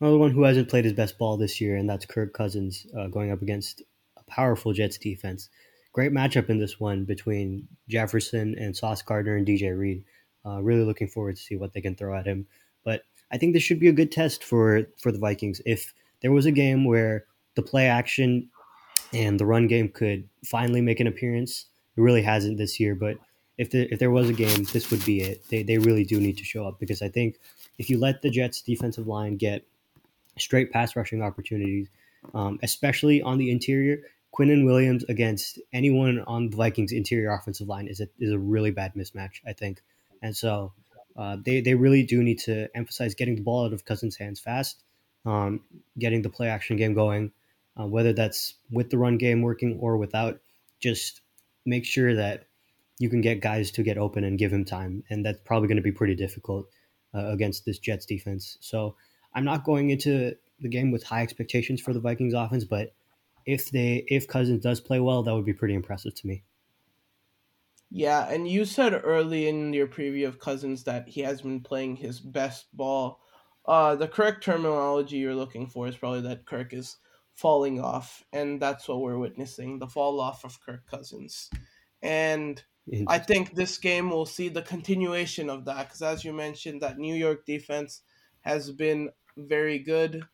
another 0.00 0.18
one 0.18 0.30
who 0.30 0.42
hasn't 0.42 0.68
played 0.68 0.84
his 0.84 0.94
best 0.94 1.18
ball 1.18 1.36
this 1.36 1.60
year, 1.60 1.76
and 1.76 1.88
that's 1.88 2.06
Kirk 2.06 2.32
Cousins 2.32 2.86
uh, 2.96 3.06
going 3.08 3.30
up 3.30 3.42
against 3.42 3.82
a 4.16 4.22
powerful 4.24 4.72
Jets 4.72 4.98
defense. 4.98 5.48
Great 5.92 6.12
matchup 6.12 6.50
in 6.50 6.58
this 6.58 6.78
one 6.78 7.04
between 7.04 7.66
Jefferson 7.88 8.54
and 8.58 8.76
Sauce 8.76 9.02
Gardner 9.02 9.36
and 9.36 9.46
DJ 9.46 9.76
Reed. 9.76 10.04
Uh, 10.44 10.60
really 10.62 10.84
looking 10.84 11.08
forward 11.08 11.36
to 11.36 11.42
see 11.42 11.56
what 11.56 11.72
they 11.72 11.80
can 11.80 11.96
throw 11.96 12.16
at 12.16 12.26
him. 12.26 12.46
But 12.84 13.02
I 13.32 13.38
think 13.38 13.52
this 13.52 13.62
should 13.62 13.80
be 13.80 13.88
a 13.88 13.92
good 13.92 14.12
test 14.12 14.44
for 14.44 14.84
for 14.98 15.10
the 15.10 15.18
Vikings. 15.18 15.60
If 15.64 15.94
there 16.20 16.32
was 16.32 16.46
a 16.46 16.52
game 16.52 16.84
where 16.84 17.24
the 17.54 17.62
play 17.62 17.86
action 17.86 18.48
and 19.12 19.40
the 19.40 19.46
run 19.46 19.66
game 19.66 19.88
could 19.88 20.28
finally 20.44 20.80
make 20.80 21.00
an 21.00 21.06
appearance, 21.06 21.66
it 21.96 22.00
really 22.00 22.22
hasn't 22.22 22.58
this 22.58 22.78
year. 22.78 22.94
But 22.94 23.16
if 23.58 23.70
the, 23.70 23.90
if 23.92 23.98
there 23.98 24.10
was 24.10 24.28
a 24.28 24.34
game, 24.34 24.64
this 24.64 24.90
would 24.90 25.04
be 25.04 25.22
it. 25.22 25.48
They 25.48 25.62
they 25.62 25.78
really 25.78 26.04
do 26.04 26.20
need 26.20 26.36
to 26.38 26.44
show 26.44 26.66
up 26.66 26.78
because 26.78 27.02
I 27.02 27.08
think 27.08 27.36
if 27.78 27.88
you 27.90 27.98
let 27.98 28.22
the 28.22 28.30
Jets 28.30 28.60
defensive 28.60 29.06
line 29.06 29.36
get 29.36 29.64
straight 30.38 30.70
pass 30.72 30.96
rushing 30.96 31.22
opportunities, 31.22 31.88
um, 32.34 32.58
especially 32.62 33.22
on 33.22 33.38
the 33.38 33.50
interior, 33.50 34.02
Quinnen 34.36 34.64
Williams 34.64 35.04
against 35.08 35.58
anyone 35.72 36.20
on 36.26 36.50
the 36.50 36.56
Vikings 36.56 36.92
interior 36.92 37.32
offensive 37.32 37.68
line 37.68 37.88
is 37.88 38.00
a 38.00 38.08
is 38.18 38.32
a 38.32 38.38
really 38.38 38.70
bad 38.70 38.94
mismatch. 38.94 39.40
I 39.46 39.52
think, 39.52 39.82
and 40.22 40.36
so. 40.36 40.72
Uh, 41.18 41.38
they, 41.42 41.62
they 41.62 41.74
really 41.74 42.02
do 42.02 42.22
need 42.22 42.38
to 42.38 42.68
emphasize 42.76 43.14
getting 43.14 43.36
the 43.36 43.40
ball 43.40 43.64
out 43.64 43.72
of 43.72 43.86
Cousins' 43.86 44.18
hands 44.18 44.38
fast, 44.38 44.82
um, 45.24 45.62
getting 45.98 46.20
the 46.20 46.28
play 46.28 46.50
action 46.50 46.76
game 46.76 46.92
going, 46.92 47.32
uh, 47.80 47.86
whether 47.86 48.12
that's 48.12 48.52
with 48.70 48.90
the 48.90 48.98
run 48.98 49.16
game 49.16 49.40
working 49.40 49.78
or 49.80 49.96
without. 49.96 50.40
Just 50.78 51.22
make 51.64 51.86
sure 51.86 52.14
that 52.14 52.44
you 52.98 53.08
can 53.08 53.22
get 53.22 53.40
guys 53.40 53.70
to 53.70 53.82
get 53.82 53.96
open 53.96 54.24
and 54.24 54.38
give 54.38 54.52
him 54.52 54.66
time, 54.66 55.04
and 55.08 55.24
that's 55.24 55.40
probably 55.42 55.68
going 55.68 55.78
to 55.78 55.82
be 55.82 55.90
pretty 55.90 56.14
difficult 56.14 56.66
uh, 57.14 57.28
against 57.28 57.64
this 57.64 57.78
Jets 57.78 58.04
defense. 58.04 58.58
So 58.60 58.94
I'm 59.36 59.44
not 59.44 59.64
going 59.64 59.90
into 59.90 60.34
the 60.60 60.68
game 60.68 60.90
with 60.90 61.04
high 61.04 61.22
expectations 61.22 61.80
for 61.80 61.92
the 61.92 62.00
Vikings 62.00 62.32
offense, 62.32 62.64
but 62.64 62.94
if 63.44 63.70
they 63.70 64.04
if 64.08 64.26
Cousins 64.26 64.62
does 64.62 64.80
play 64.80 64.98
well, 64.98 65.22
that 65.22 65.34
would 65.34 65.44
be 65.44 65.52
pretty 65.52 65.74
impressive 65.74 66.14
to 66.14 66.26
me. 66.26 66.42
Yeah, 67.90 68.28
and 68.28 68.48
you 68.48 68.64
said 68.64 69.00
early 69.04 69.46
in 69.46 69.72
your 69.72 69.86
preview 69.86 70.26
of 70.26 70.40
Cousins 70.40 70.84
that 70.84 71.08
he 71.08 71.20
has 71.20 71.42
been 71.42 71.60
playing 71.60 71.96
his 71.96 72.18
best 72.18 72.66
ball. 72.74 73.20
Uh, 73.64 73.94
the 73.94 74.08
correct 74.08 74.42
terminology 74.42 75.18
you're 75.18 75.34
looking 75.34 75.66
for 75.68 75.86
is 75.86 75.96
probably 75.96 76.22
that 76.22 76.46
Kirk 76.46 76.72
is 76.72 76.96
falling 77.34 77.80
off, 77.80 78.24
and 78.32 78.60
that's 78.60 78.88
what 78.88 79.02
we're 79.02 79.18
witnessing 79.18 79.78
the 79.78 79.86
fall 79.86 80.18
off 80.18 80.44
of 80.44 80.58
Kirk 80.64 80.86
Cousins. 80.90 81.50
And 82.02 82.62
I 83.06 83.18
think 83.18 83.54
this 83.54 83.78
game 83.78 84.10
will 84.10 84.26
see 84.26 84.48
the 84.48 84.62
continuation 84.62 85.50
of 85.50 85.66
that 85.66 85.88
because, 85.88 86.02
as 86.02 86.24
you 86.24 86.32
mentioned, 86.32 86.80
that 86.80 86.98
New 86.98 87.14
York 87.14 87.44
defense 87.44 88.00
has 88.40 88.70
been 88.70 89.10
very 89.36 89.78
good. 89.78 90.24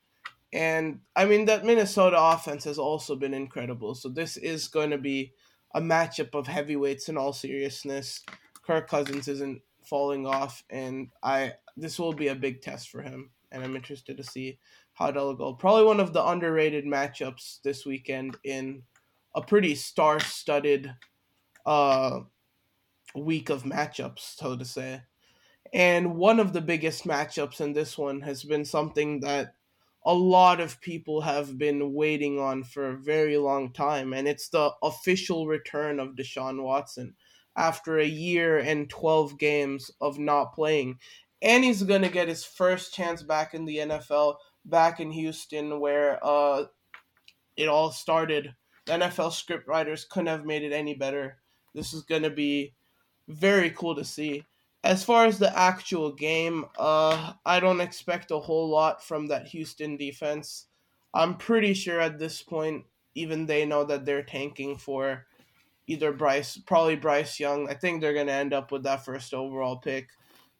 And 0.53 1.01
I 1.17 1.25
mean, 1.25 1.47
that 1.47 1.65
Minnesota 1.65 2.17
offense 2.19 2.65
has 2.65 2.79
also 2.79 3.17
been 3.17 3.35
incredible. 3.35 3.95
So, 3.95 4.09
this 4.09 4.37
is 4.37 4.69
going 4.69 4.91
to 4.91 4.99
be 4.99 5.33
a 5.75 5.81
matchup 5.81 6.35
of 6.35 6.47
heavyweights 6.47 7.09
in 7.09 7.17
all 7.17 7.33
seriousness. 7.33 8.23
Kirk 8.63 8.89
Cousins 8.89 9.29
isn't 9.29 9.63
falling 9.85 10.27
off, 10.27 10.63
and 10.71 11.09
I 11.23 11.55
this 11.77 11.99
will 11.99 12.13
be 12.13 12.29
a 12.29 12.35
big 12.35 12.61
test 12.61 12.91
for 12.91 13.03
him. 13.03 13.31
And 13.51 13.63
I'm 13.63 13.77
interested 13.77 14.17
to 14.17 14.25
see 14.25 14.59
how 14.95 15.09
it'll 15.09 15.35
go. 15.35 15.55
Probably 15.55 15.85
one 15.85 16.01
of 16.01 16.13
the 16.13 16.27
underrated 16.27 16.85
matchups 16.85 17.63
this 17.63 17.85
weekend 17.85 18.37
in 18.45 18.83
a 19.35 19.43
pretty 19.43 19.75
star 19.75 20.21
studded 20.21 20.95
uh, 21.65 22.21
week 23.15 23.51
of 23.51 23.65
matchups, 23.65 24.37
so 24.37 24.57
to 24.57 24.65
say. 24.65 25.03
And 25.73 26.17
one 26.17 26.39
of 26.39 26.53
the 26.53 26.61
biggest 26.61 27.05
matchups 27.05 27.61
in 27.61 27.73
this 27.73 27.97
one 27.97 28.21
has 28.21 28.45
been 28.45 28.65
something 28.65 29.21
that 29.21 29.55
a 30.05 30.13
lot 30.13 30.61
of 30.61 30.81
people 30.81 31.21
have 31.21 31.57
been 31.57 31.95
waiting 31.95 32.39
on 32.39 32.65
for 32.65 32.91
a 32.91 32.97
very 32.97 33.37
long 33.39 33.73
time, 33.73 34.13
and 34.13 34.27
it's 34.27 34.49
the 34.49 34.71
official 34.83 35.47
return 35.47 36.01
of 36.01 36.17
Deshaun 36.17 36.63
Watson 36.63 37.15
after 37.57 37.99
a 37.99 38.07
year 38.07 38.59
and 38.59 38.91
12 38.91 39.39
games 39.39 39.91
of 40.01 40.19
not 40.19 40.55
playing. 40.55 40.99
And 41.41 41.65
he's 41.65 41.83
going 41.83 42.03
to 42.03 42.09
get 42.09 42.29
his 42.29 42.45
first 42.45 42.95
chance 42.95 43.23
back 43.23 43.55
in 43.55 43.65
the 43.65 43.79
NFL, 43.79 44.37
back 44.65 45.01
in 45.01 45.11
Houston, 45.11 45.81
where 45.81 46.19
uh, 46.25 46.65
it 47.57 47.69
all 47.69 47.91
started. 47.91 48.55
The 48.87 48.93
NFL 48.93 49.31
scriptwriters 49.31 50.09
couldn't 50.09 50.29
have 50.29 50.45
made 50.45 50.63
it 50.63 50.73
any 50.73 50.95
better. 50.95 51.39
This 51.75 51.93
is 51.93 52.03
going 52.03 52.23
to 52.23 52.31
be 52.31 52.75
very 53.29 53.71
cool 53.71 53.95
to 53.95 54.05
see. 54.05 54.45
As 54.85 55.05
far 55.05 55.27
as 55.27 55.39
the 55.39 55.57
actual 55.57 56.13
game, 56.13 56.65
uh, 56.79 57.35
I 57.47 57.61
don't 57.61 57.81
expect 57.81 58.31
a 58.31 58.39
whole 58.39 58.69
lot 58.69 59.03
from 59.03 59.29
that 59.29 59.47
Houston 59.49 59.97
defense. 59.97 60.67
I'm 61.15 61.37
pretty 61.37 61.75
sure 61.75 62.01
at 62.01 62.19
this 62.19 62.43
point, 62.43 62.85
even 63.15 63.47
they 63.47 63.65
know 63.65 63.85
that 63.85 64.05
they're 64.05 64.25
tanking 64.25 64.77
for 64.77 65.27
either 65.87 66.13
Bryce, 66.13 66.57
probably 66.57 66.97
Bryce 66.97 67.39
Young. 67.39 67.69
I 67.69 67.75
think 67.75 68.01
they're 68.01 68.15
going 68.15 68.27
to 68.27 68.33
end 68.33 68.53
up 68.53 68.73
with 68.73 68.83
that 68.85 69.05
first 69.05 69.35
overall 69.35 69.77
pick. 69.77 70.09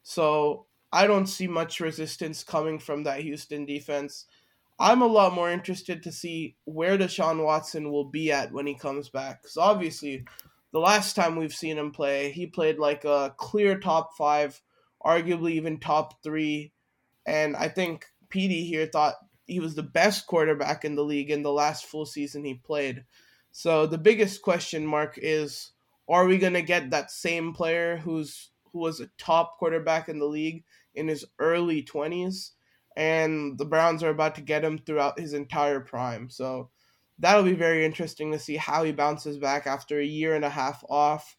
So 0.03 0.67
I 0.91 1.07
don't 1.07 1.27
see 1.27 1.47
much 1.47 1.79
resistance 1.79 2.43
coming 2.43 2.79
from 2.79 3.03
that 3.03 3.21
Houston 3.21 3.65
defense. 3.65 4.25
I'm 4.79 5.01
a 5.01 5.07
lot 5.07 5.33
more 5.33 5.49
interested 5.49 6.03
to 6.03 6.11
see 6.11 6.55
where 6.65 6.97
Deshaun 6.97 7.43
Watson 7.43 7.91
will 7.91 8.05
be 8.05 8.31
at 8.31 8.51
when 8.51 8.67
he 8.67 8.75
comes 8.75 9.09
back. 9.09 9.41
Because 9.41 9.57
obviously, 9.57 10.25
the 10.73 10.79
last 10.79 11.15
time 11.15 11.35
we've 11.35 11.53
seen 11.53 11.77
him 11.77 11.91
play, 11.91 12.31
he 12.31 12.47
played 12.47 12.79
like 12.79 13.05
a 13.05 13.33
clear 13.37 13.79
top 13.79 14.17
five 14.17 14.59
arguably 15.05 15.51
even 15.51 15.79
top 15.79 16.23
three. 16.23 16.73
And 17.25 17.55
I 17.55 17.67
think 17.69 18.05
PD 18.29 18.65
here 18.65 18.87
thought 18.87 19.15
he 19.45 19.59
was 19.59 19.75
the 19.75 19.83
best 19.83 20.25
quarterback 20.25 20.83
in 20.83 20.95
the 20.95 21.03
league 21.03 21.29
in 21.29 21.43
the 21.43 21.51
last 21.51 21.85
full 21.85 22.05
season 22.05 22.43
he 22.43 22.55
played. 22.55 23.03
So 23.51 23.85
the 23.85 23.97
biggest 23.99 24.41
question 24.41 24.85
mark 24.85 25.19
is 25.21 25.71
are 26.09 26.25
we 26.25 26.37
going 26.37 26.53
to 26.53 26.61
get 26.61 26.89
that 26.89 27.11
same 27.11 27.53
player 27.53 27.97
who's 27.97 28.49
who 28.71 28.79
was 28.79 28.99
a 28.99 29.09
top 29.19 29.57
quarterback 29.59 30.09
in 30.09 30.17
the 30.17 30.25
league 30.25 30.63
in 30.95 31.07
his 31.07 31.23
early 31.37 31.83
20s 31.83 32.51
and 32.97 33.57
the 33.57 33.65
Browns 33.65 34.03
are 34.03 34.09
about 34.09 34.35
to 34.35 34.41
get 34.41 34.63
him 34.63 34.79
throughout 34.79 35.19
his 35.19 35.33
entire 35.33 35.79
prime. 35.79 36.29
So 36.29 36.69
that'll 37.23 37.43
be 37.43 37.53
very 37.53 37.85
interesting 37.85 38.31
to 38.31 38.39
see 38.39 38.57
how 38.57 38.83
he 38.83 38.91
bounces 38.91 39.37
back 39.37 39.65
after 39.65 39.99
a 39.99 40.05
year 40.05 40.35
and 40.35 40.45
a 40.45 40.49
half 40.49 40.83
off. 40.89 41.37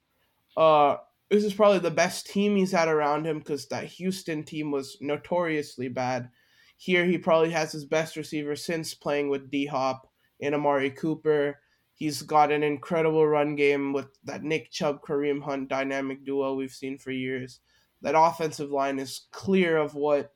Uh 0.56 0.96
this 1.30 1.44
is 1.44 1.54
probably 1.54 1.78
the 1.78 1.90
best 1.90 2.26
team 2.26 2.56
he's 2.56 2.72
had 2.72 2.88
around 2.88 3.26
him 3.26 3.38
because 3.38 3.66
that 3.66 3.84
Houston 3.84 4.44
team 4.44 4.70
was 4.70 4.96
notoriously 5.00 5.88
bad. 5.88 6.30
Here, 6.76 7.04
he 7.04 7.18
probably 7.18 7.50
has 7.50 7.72
his 7.72 7.84
best 7.84 8.16
receiver 8.16 8.56
since 8.56 8.94
playing 8.94 9.28
with 9.28 9.50
D 9.50 9.66
Hop 9.66 10.10
and 10.40 10.54
Amari 10.54 10.90
Cooper. 10.90 11.58
He's 11.94 12.22
got 12.22 12.52
an 12.52 12.62
incredible 12.62 13.26
run 13.26 13.56
game 13.56 13.92
with 13.92 14.06
that 14.24 14.42
Nick 14.42 14.70
Chubb 14.70 15.00
Kareem 15.00 15.42
Hunt 15.42 15.68
dynamic 15.68 16.24
duo 16.24 16.54
we've 16.54 16.72
seen 16.72 16.98
for 16.98 17.10
years. 17.10 17.60
That 18.02 18.18
offensive 18.18 18.70
line 18.70 18.98
is 18.98 19.26
clear 19.30 19.76
of 19.76 19.94
what 19.94 20.32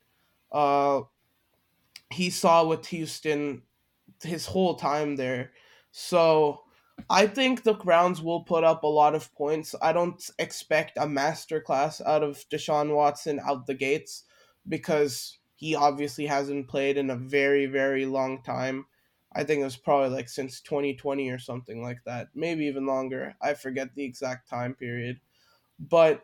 uh, 0.52 1.02
he 2.10 2.30
saw 2.30 2.64
with 2.64 2.86
Houston 2.86 3.62
his 4.22 4.46
whole 4.46 4.74
time 4.74 5.16
there. 5.16 5.52
So 5.90 6.62
I 7.08 7.26
think 7.26 7.62
the 7.62 7.74
Browns 7.74 8.22
will 8.22 8.42
put 8.42 8.64
up 8.64 8.82
a 8.82 8.88
lot 8.88 9.14
of 9.14 9.32
points. 9.34 9.74
I 9.80 9.92
don't 9.92 10.22
expect 10.38 10.96
a 10.96 11.06
masterclass 11.06 12.04
out 12.04 12.22
of 12.22 12.44
Deshaun 12.50 12.94
Watson 12.94 13.40
out 13.44 13.66
the 13.66 13.74
gates 13.74 14.24
because 14.68 15.38
he 15.54 15.74
obviously 15.74 16.26
hasn't 16.26 16.68
played 16.68 16.96
in 16.96 17.10
a 17.10 17.16
very, 17.16 17.66
very 17.66 18.06
long 18.06 18.42
time. 18.42 18.86
I 19.32 19.44
think 19.44 19.60
it 19.60 19.64
was 19.64 19.76
probably 19.76 20.10
like 20.10 20.28
since 20.28 20.60
2020 20.60 21.30
or 21.30 21.38
something 21.38 21.82
like 21.82 21.98
that, 22.06 22.28
maybe 22.34 22.66
even 22.66 22.86
longer. 22.86 23.34
I 23.42 23.54
forget 23.54 23.94
the 23.94 24.04
exact 24.04 24.48
time 24.48 24.74
period. 24.74 25.20
But 25.78 26.22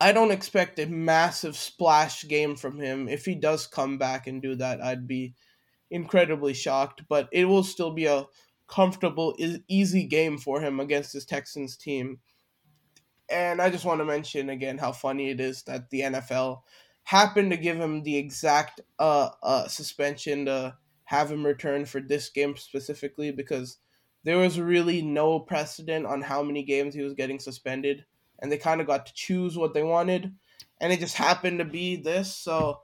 I 0.00 0.12
don't 0.12 0.30
expect 0.30 0.78
a 0.78 0.86
massive 0.86 1.56
splash 1.56 2.26
game 2.26 2.56
from 2.56 2.78
him. 2.78 3.08
If 3.08 3.24
he 3.24 3.34
does 3.34 3.66
come 3.66 3.98
back 3.98 4.26
and 4.26 4.42
do 4.42 4.54
that, 4.56 4.80
I'd 4.82 5.06
be 5.06 5.34
incredibly 5.94 6.52
shocked. 6.52 7.02
But 7.08 7.28
it 7.32 7.46
will 7.46 7.62
still 7.62 7.92
be 7.92 8.06
a 8.06 8.26
comfortable, 8.68 9.36
easy 9.68 10.04
game 10.04 10.38
for 10.38 10.60
him 10.60 10.80
against 10.80 11.12
this 11.12 11.24
Texans 11.24 11.76
team. 11.76 12.18
And 13.30 13.62
I 13.62 13.70
just 13.70 13.84
want 13.84 14.00
to 14.00 14.04
mention 14.04 14.50
again 14.50 14.76
how 14.76 14.92
funny 14.92 15.30
it 15.30 15.40
is 15.40 15.62
that 15.62 15.88
the 15.90 16.00
NFL 16.00 16.60
happened 17.04 17.50
to 17.50 17.56
give 17.56 17.78
him 17.78 18.02
the 18.02 18.16
exact 18.16 18.80
uh, 18.98 19.30
uh, 19.42 19.68
suspension 19.68 20.46
to 20.46 20.76
have 21.04 21.30
him 21.30 21.44
return 21.44 21.84
for 21.84 22.00
this 22.00 22.30
game 22.30 22.56
specifically 22.56 23.30
because 23.30 23.78
there 24.24 24.38
was 24.38 24.58
really 24.58 25.02
no 25.02 25.38
precedent 25.38 26.06
on 26.06 26.22
how 26.22 26.42
many 26.42 26.62
games 26.62 26.94
he 26.94 27.02
was 27.02 27.14
getting 27.14 27.38
suspended 27.38 28.04
and 28.40 28.50
they 28.50 28.56
kind 28.56 28.80
of 28.80 28.86
got 28.86 29.06
to 29.06 29.14
choose 29.14 29.56
what 29.56 29.74
they 29.74 29.82
wanted 29.82 30.32
and 30.80 30.92
it 30.92 31.00
just 31.00 31.16
happened 31.16 31.58
to 31.58 31.64
be 31.64 31.96
this 31.96 32.34
so 32.34 32.80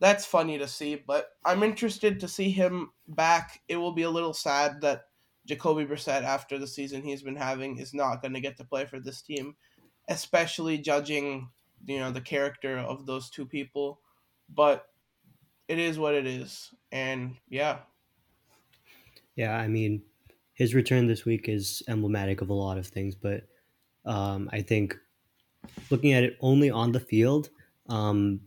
that's 0.00 0.26
funny 0.26 0.58
to 0.58 0.66
see 0.66 0.96
but 1.06 1.30
i'm 1.44 1.62
interested 1.62 2.18
to 2.18 2.26
see 2.26 2.50
him 2.50 2.90
back. 3.06 3.60
It 3.68 3.76
will 3.76 3.92
be 3.92 4.02
a 4.02 4.10
little 4.10 4.34
sad 4.34 4.80
that 4.80 5.04
jacoby 5.46 5.84
brissett 5.84 6.22
after 6.22 6.58
the 6.58 6.66
season 6.66 7.02
he's 7.02 7.22
been 7.22 7.36
having 7.36 7.78
is 7.78 7.94
not 7.94 8.20
going 8.20 8.34
to 8.34 8.40
get 8.40 8.56
to 8.56 8.64
play 8.64 8.84
for 8.84 8.98
this 8.98 9.22
team 9.22 9.54
especially 10.08 10.78
judging 10.78 11.48
you 11.86 11.98
know 11.98 12.10
the 12.10 12.20
character 12.20 12.78
of 12.78 13.06
those 13.06 13.30
two 13.30 13.46
people 13.46 14.00
but 14.48 14.86
it 15.68 15.78
is 15.78 15.98
what 15.98 16.14
it 16.14 16.26
is 16.26 16.74
and 16.92 17.36
yeah. 17.48 17.78
Yeah 19.36 19.56
i 19.56 19.68
mean 19.68 20.02
his 20.54 20.74
return 20.74 21.06
this 21.06 21.24
week 21.24 21.48
is 21.48 21.82
emblematic 21.88 22.42
of 22.42 22.50
a 22.50 22.54
lot 22.54 22.76
of 22.76 22.86
things 22.86 23.14
but 23.14 23.44
um, 24.04 24.48
i 24.52 24.60
think 24.60 24.96
looking 25.90 26.12
at 26.12 26.24
it 26.24 26.36
only 26.40 26.70
on 26.70 26.92
the 26.92 27.00
field 27.00 27.50
um, 27.88 28.40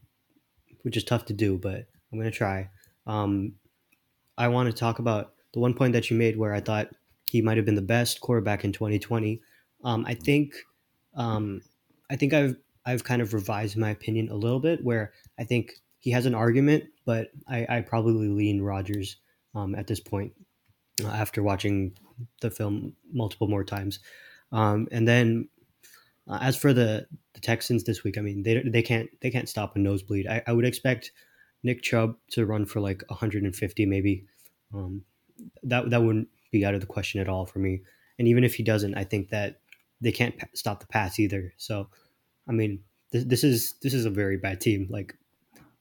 which 0.83 0.97
is 0.97 1.03
tough 1.03 1.25
to 1.25 1.33
do 1.33 1.57
but 1.57 1.85
i'm 2.11 2.19
going 2.19 2.29
to 2.29 2.37
try 2.37 2.69
um, 3.07 3.53
i 4.37 4.47
want 4.47 4.69
to 4.69 4.75
talk 4.75 4.99
about 4.99 5.33
the 5.53 5.59
one 5.59 5.73
point 5.73 5.93
that 5.93 6.09
you 6.09 6.17
made 6.17 6.37
where 6.37 6.53
i 6.53 6.59
thought 6.59 6.89
he 7.29 7.41
might 7.41 7.57
have 7.57 7.65
been 7.65 7.75
the 7.75 7.81
best 7.81 8.21
quarterback 8.21 8.63
in 8.63 8.71
2020 8.71 9.41
um, 9.83 10.05
i 10.07 10.13
think 10.13 10.53
um, 11.15 11.61
i 12.09 12.15
think 12.15 12.33
i've 12.33 12.55
I've 12.85 13.03
kind 13.03 13.21
of 13.21 13.33
revised 13.33 13.77
my 13.77 13.89
opinion 13.89 14.29
a 14.29 14.35
little 14.35 14.59
bit 14.59 14.83
where 14.83 15.13
I 15.39 15.43
think 15.43 15.73
he 15.99 16.11
has 16.11 16.25
an 16.25 16.35
argument, 16.35 16.85
but 17.05 17.31
I, 17.47 17.65
I 17.69 17.81
probably 17.81 18.27
lean 18.27 18.61
Rodgers 18.61 19.17
um, 19.55 19.75
at 19.75 19.87
this 19.87 19.99
point 19.99 20.33
uh, 21.03 21.07
after 21.07 21.41
watching 21.41 21.93
the 22.41 22.51
film 22.51 22.93
multiple 23.11 23.47
more 23.47 23.63
times. 23.63 23.99
Um, 24.51 24.87
and 24.91 25.07
then 25.07 25.49
uh, 26.27 26.39
as 26.41 26.55
for 26.55 26.73
the, 26.73 27.05
the 27.33 27.39
Texans 27.39 27.83
this 27.83 28.03
week, 28.03 28.17
I 28.17 28.21
mean 28.21 28.43
they, 28.43 28.61
they 28.61 28.81
can't 28.81 29.09
they 29.21 29.29
can't 29.29 29.49
stop 29.49 29.75
a 29.75 29.79
nosebleed. 29.79 30.27
I, 30.27 30.41
I 30.47 30.53
would 30.53 30.65
expect 30.65 31.11
Nick 31.63 31.81
Chubb 31.81 32.15
to 32.31 32.45
run 32.45 32.65
for 32.65 32.79
like 32.79 33.03
150 33.07 33.85
maybe. 33.85 34.25
Um, 34.73 35.03
that 35.63 35.89
that 35.89 36.03
wouldn't 36.03 36.29
be 36.51 36.65
out 36.65 36.75
of 36.75 36.81
the 36.81 36.87
question 36.87 37.19
at 37.19 37.29
all 37.29 37.45
for 37.45 37.59
me. 37.59 37.81
And 38.19 38.27
even 38.27 38.43
if 38.43 38.55
he 38.55 38.63
doesn't, 38.63 38.95
I 38.95 39.03
think 39.03 39.29
that 39.29 39.59
they 40.01 40.11
can't 40.11 40.35
stop 40.53 40.79
the 40.79 40.87
pass 40.87 41.19
either. 41.19 41.53
So 41.57 41.89
I 42.47 42.51
mean, 42.51 42.79
this, 43.11 43.23
this 43.25 43.43
is 43.43 43.75
this 43.81 43.93
is 43.93 44.05
a 44.05 44.09
very 44.09 44.37
bad 44.37 44.61
team. 44.61 44.87
Like 44.89 45.15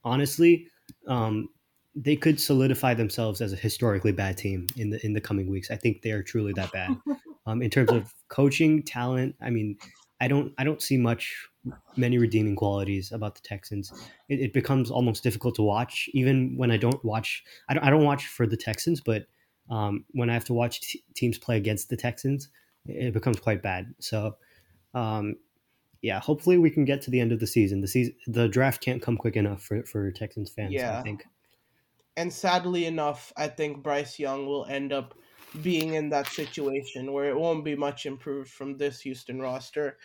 honestly, 0.04 0.66
um, 1.06 1.48
they 1.94 2.16
could 2.16 2.40
solidify 2.40 2.94
themselves 2.94 3.40
as 3.40 3.52
a 3.52 3.56
historically 3.56 4.12
bad 4.12 4.38
team 4.38 4.66
in 4.76 4.90
the 4.90 5.04
in 5.04 5.12
the 5.12 5.20
coming 5.20 5.48
weeks. 5.50 5.70
I 5.70 5.76
think 5.76 6.02
they 6.02 6.10
are 6.10 6.22
truly 6.22 6.52
that 6.54 6.72
bad. 6.72 6.96
Um, 7.44 7.60
in 7.60 7.70
terms 7.70 7.90
of 7.90 8.14
coaching 8.28 8.84
talent, 8.84 9.34
I 9.42 9.50
mean, 9.50 9.76
I 10.22 10.28
don't 10.28 10.52
I 10.56 10.62
don't 10.62 10.80
see 10.80 10.96
much 10.96 11.48
many 11.96 12.16
redeeming 12.16 12.54
qualities 12.54 13.10
about 13.10 13.34
the 13.34 13.40
Texans. 13.40 13.92
It, 14.28 14.38
it 14.38 14.52
becomes 14.52 14.88
almost 14.88 15.24
difficult 15.24 15.56
to 15.56 15.62
watch, 15.62 16.08
even 16.14 16.56
when 16.56 16.70
I 16.70 16.76
don't 16.76 17.04
watch. 17.04 17.42
I 17.68 17.74
don't 17.74 17.82
I 17.82 17.90
don't 17.90 18.04
watch 18.04 18.28
for 18.28 18.46
the 18.46 18.56
Texans, 18.56 19.00
but 19.00 19.26
um, 19.68 20.04
when 20.12 20.30
I 20.30 20.34
have 20.34 20.44
to 20.44 20.52
watch 20.52 20.80
t- 20.80 21.02
teams 21.14 21.38
play 21.38 21.56
against 21.56 21.88
the 21.88 21.96
Texans, 21.96 22.48
it, 22.86 23.06
it 23.06 23.12
becomes 23.12 23.40
quite 23.40 23.62
bad. 23.62 23.94
So 23.98 24.36
um, 24.94 25.34
yeah, 26.02 26.20
hopefully 26.20 26.56
we 26.56 26.70
can 26.70 26.84
get 26.84 27.02
to 27.02 27.10
the 27.10 27.18
end 27.18 27.32
of 27.32 27.40
the 27.40 27.46
season. 27.48 27.80
The 27.80 27.88
season, 27.88 28.14
the 28.28 28.46
draft 28.46 28.80
can't 28.80 29.02
come 29.02 29.16
quick 29.16 29.34
enough 29.34 29.60
for 29.60 29.82
for 29.82 30.12
Texans 30.12 30.50
fans. 30.50 30.72
Yeah. 30.72 31.00
I 31.00 31.02
think. 31.02 31.26
And 32.16 32.32
sadly 32.32 32.84
enough, 32.86 33.32
I 33.36 33.48
think 33.48 33.82
Bryce 33.82 34.20
Young 34.20 34.46
will 34.46 34.66
end 34.66 34.92
up 34.92 35.14
being 35.60 35.94
in 35.94 36.08
that 36.10 36.28
situation 36.28 37.12
where 37.12 37.28
it 37.28 37.38
won't 37.38 37.64
be 37.64 37.76
much 37.76 38.06
improved 38.06 38.50
from 38.50 38.76
this 38.76 39.00
Houston 39.00 39.40
roster, 39.40 39.98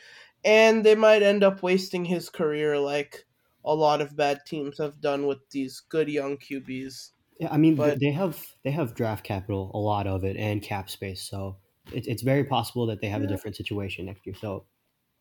and 0.44 0.84
they 0.84 0.96
might 0.96 1.24
end 1.24 1.44
up 1.44 1.64
wasting 1.64 2.06
his 2.06 2.30
career 2.30 2.78
like 2.78 3.26
a 3.64 3.74
lot 3.74 4.02
of 4.02 4.16
bad 4.16 4.42
teams 4.46 4.78
have 4.78 5.00
done 5.02 5.28
with 5.28 5.40
these 5.52 5.82
good 5.90 6.10
young 6.10 6.38
QBs. 6.38 7.12
Yeah, 7.40 7.50
I 7.52 7.58
mean 7.58 7.76
but, 7.76 8.00
they 8.00 8.12
have 8.12 8.44
they 8.64 8.72
have 8.72 8.96
draft 8.96 9.24
capital, 9.24 9.72
a 9.74 9.78
lot 9.78 10.08
of 10.08 10.24
it, 10.24 10.38
and 10.38 10.62
cap 10.62 10.90
space, 10.90 11.22
so 11.22 11.58
it, 11.94 12.08
it's 12.08 12.24
very 12.24 12.44
possible 12.44 12.88
that 12.88 13.02
they 13.02 13.08
have 13.08 13.22
yeah. 13.22 13.28
a 13.28 13.30
different 13.30 13.56
situation 13.56 14.06
next 14.06 14.26
year. 14.26 14.36
So 14.36 14.66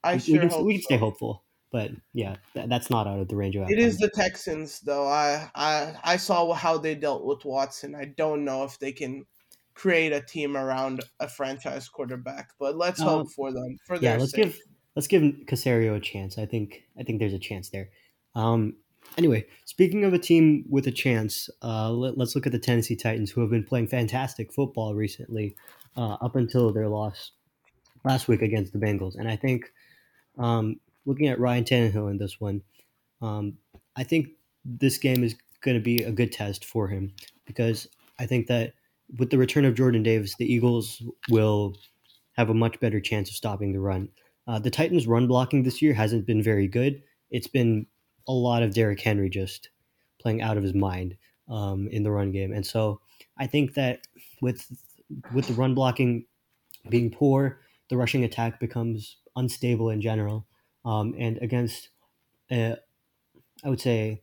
I 0.03 0.18
sure 0.18 0.41
we 0.41 0.49
can, 0.49 0.64
we 0.64 0.74
can 0.74 0.83
stay 0.83 0.97
hopeful, 0.97 1.45
but 1.70 1.91
yeah, 2.14 2.37
that's 2.55 2.91
not 2.91 3.07
out 3.07 3.18
of 3.18 3.29
the 3.29 3.37
range 3.37 3.57
of. 3.57 3.62
Outcomes. 3.62 3.79
It 3.79 3.85
is 3.85 3.99
the 3.99 4.09
Texans, 4.09 4.81
though. 4.81 5.07
I 5.07 5.51
I 5.55 5.95
I 6.03 6.16
saw 6.16 6.53
how 6.55 6.79
they 6.79 6.95
dealt 6.95 7.24
with 7.24 7.45
Watson. 7.45 7.95
I 7.95 8.07
don't 8.07 8.45
know 8.45 8.64
if 8.64 8.79
they 8.79 8.93
can 8.93 9.27
create 9.77 10.11
a 10.11 10.22
team 10.22 10.57
around 10.57 11.05
a 11.20 11.29
franchise 11.29 11.89
quarterback, 11.89 12.51
but 12.59 12.77
let's 12.77 13.01
um, 13.01 13.09
hope 13.09 13.31
for 13.31 13.53
them 13.53 13.77
for 13.87 13.97
yeah, 13.97 14.12
their 14.12 14.20
let's 14.20 14.33
sake. 14.33 14.45
give 14.45 14.59
let's 14.97 15.07
give 15.07 15.22
Caserio 15.47 15.95
a 15.95 16.01
chance. 16.01 16.39
I 16.39 16.47
think 16.47 16.83
I 16.99 17.03
think 17.03 17.20
there's 17.20 17.35
a 17.35 17.39
chance 17.39 17.68
there. 17.68 17.91
Um, 18.35 18.77
anyway, 19.18 19.47
speaking 19.66 20.03
of 20.05 20.14
a 20.14 20.18
team 20.18 20.64
with 20.68 20.87
a 20.87 20.91
chance, 20.91 21.49
uh, 21.62 21.91
let, 21.91 22.18
us 22.18 22.35
look 22.35 22.47
at 22.47 22.53
the 22.53 22.59
Tennessee 22.59 22.97
Titans, 22.97 23.31
who 23.31 23.43
have 23.43 23.51
been 23.51 23.64
playing 23.64 23.89
fantastic 23.89 24.53
football 24.53 24.95
recently, 24.95 25.55
uh, 25.97 26.16
up 26.22 26.37
until 26.37 26.72
their 26.72 26.89
loss 26.89 27.33
last 28.05 28.29
week 28.29 28.43
against 28.43 28.72
the 28.72 28.79
Bengals, 28.79 29.14
and 29.16 29.29
I 29.29 29.37
think 29.37 29.70
um, 30.39 30.81
looking 31.05 31.29
at 31.29 31.39
Ryan 31.39 31.64
Tannehill 31.64 32.11
in 32.11 32.18
this 32.18 32.41
one, 32.41 32.62
um, 33.20 33.59
I 33.95 34.05
think 34.05 34.29
this 34.64 34.97
game 34.97 35.22
is 35.22 35.37
going 35.61 35.77
to 35.77 35.83
be 35.83 36.03
a 36.03 36.12
good 36.12 36.33
test 36.33 36.64
for 36.64 36.89
him 36.89 37.12
because 37.47 37.89
I 38.18 38.27
think 38.27 38.47
that 38.47 38.72
with 39.19 39.31
the 39.31 39.39
return 39.39 39.65
of 39.65 39.75
Jordan 39.75 40.03
Davis, 40.03 40.35
the 40.37 40.53
Eagles 40.53 41.03
will 41.29 41.77
have 42.33 42.51
a 42.51 42.55
much 42.55 42.79
better 42.81 43.01
chance 43.01 43.31
of 43.31 43.37
stopping 43.37 43.73
the 43.73 43.81
run. 43.81 44.09
Uh, 44.47 44.59
the 44.59 44.71
Titans' 44.71 45.07
run 45.07 45.27
blocking 45.27 45.63
this 45.63 45.83
year 45.83 45.95
hasn't 45.95 46.27
been 46.27 46.43
very 46.43 46.69
good. 46.69 47.03
It's 47.31 47.49
been 47.49 47.87
a 48.29 48.33
lot 48.33 48.63
of 48.63 48.75
Derrick 48.75 49.01
Henry 49.01 49.31
just 49.31 49.71
playing 50.21 50.43
out 50.43 50.57
of 50.57 50.63
his 50.63 50.75
mind 50.75 51.17
um, 51.49 51.89
in 51.89 52.03
the 52.03 52.11
run 52.11 52.33
game, 52.33 52.53
and 52.53 52.67
so 52.67 53.01
I 53.39 53.47
think 53.47 53.75
that 53.75 54.07
with 54.41 54.67
with 55.33 55.47
the 55.47 55.55
run 55.55 55.75
blocking 55.75 56.27
being 56.89 57.11
poor, 57.11 57.61
the 57.91 57.97
rushing 57.97 58.25
attack 58.25 58.61
becomes 58.61 59.19
unstable 59.37 59.91
in 59.91 60.01
general. 60.01 60.47
Um, 60.85 61.15
and 61.19 61.39
against 61.39 61.91
a, 62.51 62.77
I 63.65 63.69
would 63.69 63.81
say 63.81 64.23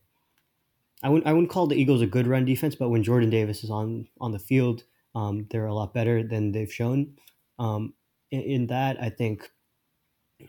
I 1.04 1.10
wouldn't 1.10 1.28
I 1.28 1.32
wouldn't 1.32 1.50
call 1.50 1.66
the 1.66 1.76
Eagles 1.76 2.00
a 2.00 2.06
good 2.06 2.26
run 2.26 2.46
defense, 2.46 2.74
but 2.74 2.88
when 2.88 3.02
Jordan 3.02 3.28
Davis 3.30 3.62
is 3.62 3.70
on 3.70 4.08
on 4.20 4.32
the 4.32 4.38
field, 4.38 4.84
um, 5.14 5.46
they're 5.50 5.66
a 5.66 5.74
lot 5.74 5.92
better 5.92 6.22
than 6.22 6.50
they've 6.50 6.72
shown. 6.72 7.14
Um, 7.58 7.92
in, 8.30 8.40
in, 8.40 8.66
that, 8.68 9.00
I 9.00 9.10
think 9.10 9.48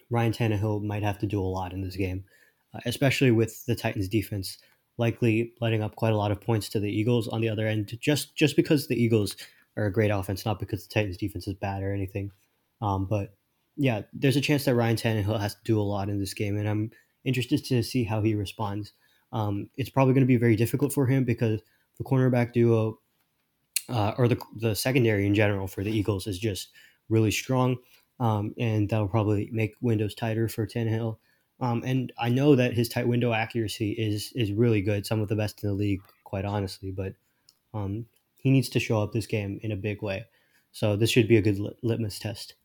Ryan 0.09 0.31
Tannehill 0.31 0.81
might 0.81 1.03
have 1.03 1.19
to 1.19 1.27
do 1.27 1.41
a 1.41 1.43
lot 1.43 1.73
in 1.73 1.81
this 1.81 1.97
game, 1.97 2.23
uh, 2.73 2.79
especially 2.85 3.31
with 3.31 3.65
the 3.65 3.75
Titans' 3.75 4.07
defense 4.07 4.57
likely 4.97 5.53
letting 5.59 5.83
up 5.83 5.95
quite 5.97 6.13
a 6.13 6.17
lot 6.17 6.31
of 6.31 6.39
points 6.39 6.69
to 6.69 6.79
the 6.79 6.89
Eagles 6.89 7.27
on 7.27 7.41
the 7.41 7.49
other 7.49 7.67
end, 7.67 7.95
just 7.99 8.35
just 8.35 8.55
because 8.55 8.87
the 8.87 8.95
Eagles 9.01 9.35
are 9.75 9.85
a 9.85 9.91
great 9.91 10.09
offense, 10.09 10.45
not 10.45 10.59
because 10.59 10.87
the 10.87 10.93
Titans' 10.93 11.17
defense 11.17 11.47
is 11.47 11.55
bad 11.55 11.83
or 11.83 11.93
anything. 11.93 12.31
Um, 12.81 13.05
but 13.05 13.35
yeah, 13.75 14.03
there's 14.13 14.37
a 14.37 14.41
chance 14.41 14.63
that 14.65 14.75
Ryan 14.75 14.95
Tannehill 14.95 15.39
has 15.39 15.55
to 15.55 15.63
do 15.65 15.79
a 15.79 15.83
lot 15.83 16.09
in 16.09 16.19
this 16.19 16.33
game, 16.33 16.57
and 16.57 16.67
I'm 16.67 16.91
interested 17.25 17.65
to 17.65 17.83
see 17.83 18.05
how 18.05 18.21
he 18.21 18.35
responds. 18.35 18.93
Um, 19.35 19.69
it's 19.75 19.89
probably 19.89 20.13
going 20.13 20.23
to 20.23 20.27
be 20.27 20.37
very 20.37 20.55
difficult 20.55 20.93
for 20.93 21.05
him 21.05 21.25
because 21.25 21.61
the 21.97 22.05
cornerback 22.05 22.53
duo 22.53 22.99
uh, 23.89 24.13
or 24.17 24.29
the, 24.29 24.39
the 24.55 24.73
secondary 24.73 25.27
in 25.27 25.35
general 25.35 25.67
for 25.67 25.83
the 25.83 25.91
Eagles 25.91 26.25
is 26.25 26.39
just 26.39 26.69
really 27.09 27.31
strong. 27.31 27.75
Um, 28.17 28.55
and 28.57 28.89
that'll 28.89 29.09
probably 29.09 29.49
make 29.51 29.75
windows 29.81 30.15
tighter 30.15 30.47
for 30.47 30.65
Tannehill. 30.65 31.17
Um, 31.59 31.83
and 31.85 32.13
I 32.17 32.29
know 32.29 32.55
that 32.55 32.73
his 32.73 32.87
tight 32.87 33.09
window 33.09 33.33
accuracy 33.33 33.91
is 33.91 34.31
is 34.35 34.53
really 34.53 34.81
good, 34.81 35.05
some 35.05 35.19
of 35.19 35.27
the 35.27 35.35
best 35.35 35.63
in 35.63 35.69
the 35.69 35.75
league, 35.75 36.01
quite 36.23 36.45
honestly. 36.45 36.91
But 36.91 37.13
um, 37.73 38.05
he 38.37 38.51
needs 38.51 38.69
to 38.69 38.79
show 38.79 39.01
up 39.01 39.11
this 39.11 39.27
game 39.27 39.59
in 39.63 39.71
a 39.71 39.77
big 39.77 40.01
way. 40.01 40.25
So 40.71 40.95
this 40.95 41.09
should 41.09 41.27
be 41.27 41.37
a 41.37 41.41
good 41.41 41.59
lit- 41.59 41.77
litmus 41.83 42.19
test. 42.19 42.55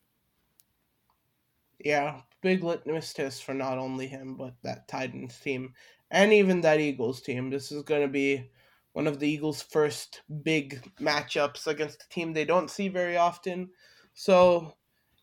Yeah, 1.79 2.21
big 2.41 2.63
litmus 2.63 3.13
test 3.13 3.43
for 3.43 3.53
not 3.53 3.77
only 3.77 4.07
him 4.07 4.35
but 4.35 4.55
that 4.63 4.87
Titans 4.87 5.37
team 5.39 5.73
and 6.11 6.33
even 6.33 6.61
that 6.61 6.79
Eagles 6.79 7.21
team. 7.21 7.49
This 7.49 7.71
is 7.71 7.83
going 7.83 8.01
to 8.01 8.07
be 8.07 8.51
one 8.93 9.07
of 9.07 9.19
the 9.19 9.27
Eagles' 9.27 9.61
first 9.61 10.21
big 10.43 10.83
matchups 10.99 11.65
against 11.65 12.03
a 12.03 12.09
team 12.09 12.33
they 12.33 12.45
don't 12.45 12.69
see 12.69 12.89
very 12.89 13.17
often. 13.17 13.69
So 14.13 14.73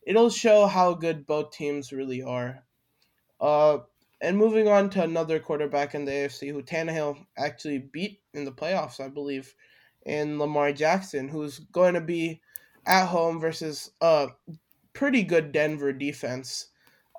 it'll 0.07 0.31
show 0.31 0.67
how 0.67 0.95
good 0.95 1.27
both 1.27 1.53
teams 1.53 1.93
really 1.93 2.23
are. 2.23 2.65
Uh, 3.41 3.79
and 4.21 4.37
moving 4.37 4.67
on 4.67 4.91
to 4.91 5.03
another 5.03 5.39
quarterback 5.39 5.95
in 5.95 6.07
the 6.07 6.11
AFC 6.11 6.51
who 6.51 6.63
Tannehill 6.63 7.25
actually 7.37 7.79
beat 7.79 8.21
in 8.33 8.45
the 8.45 8.51
playoffs, 8.51 8.99
I 8.99 9.09
believe, 9.09 9.55
in 10.07 10.39
Lamar 10.39 10.73
Jackson, 10.73 11.29
who's 11.29 11.59
going 11.59 11.95
to 11.95 12.01
be 12.01 12.41
at 12.87 13.07
home 13.07 13.39
versus 13.39 13.91
a 14.01 14.29
pretty 14.95 15.23
good 15.23 15.53
Denver 15.53 15.93
defense. 15.93 16.69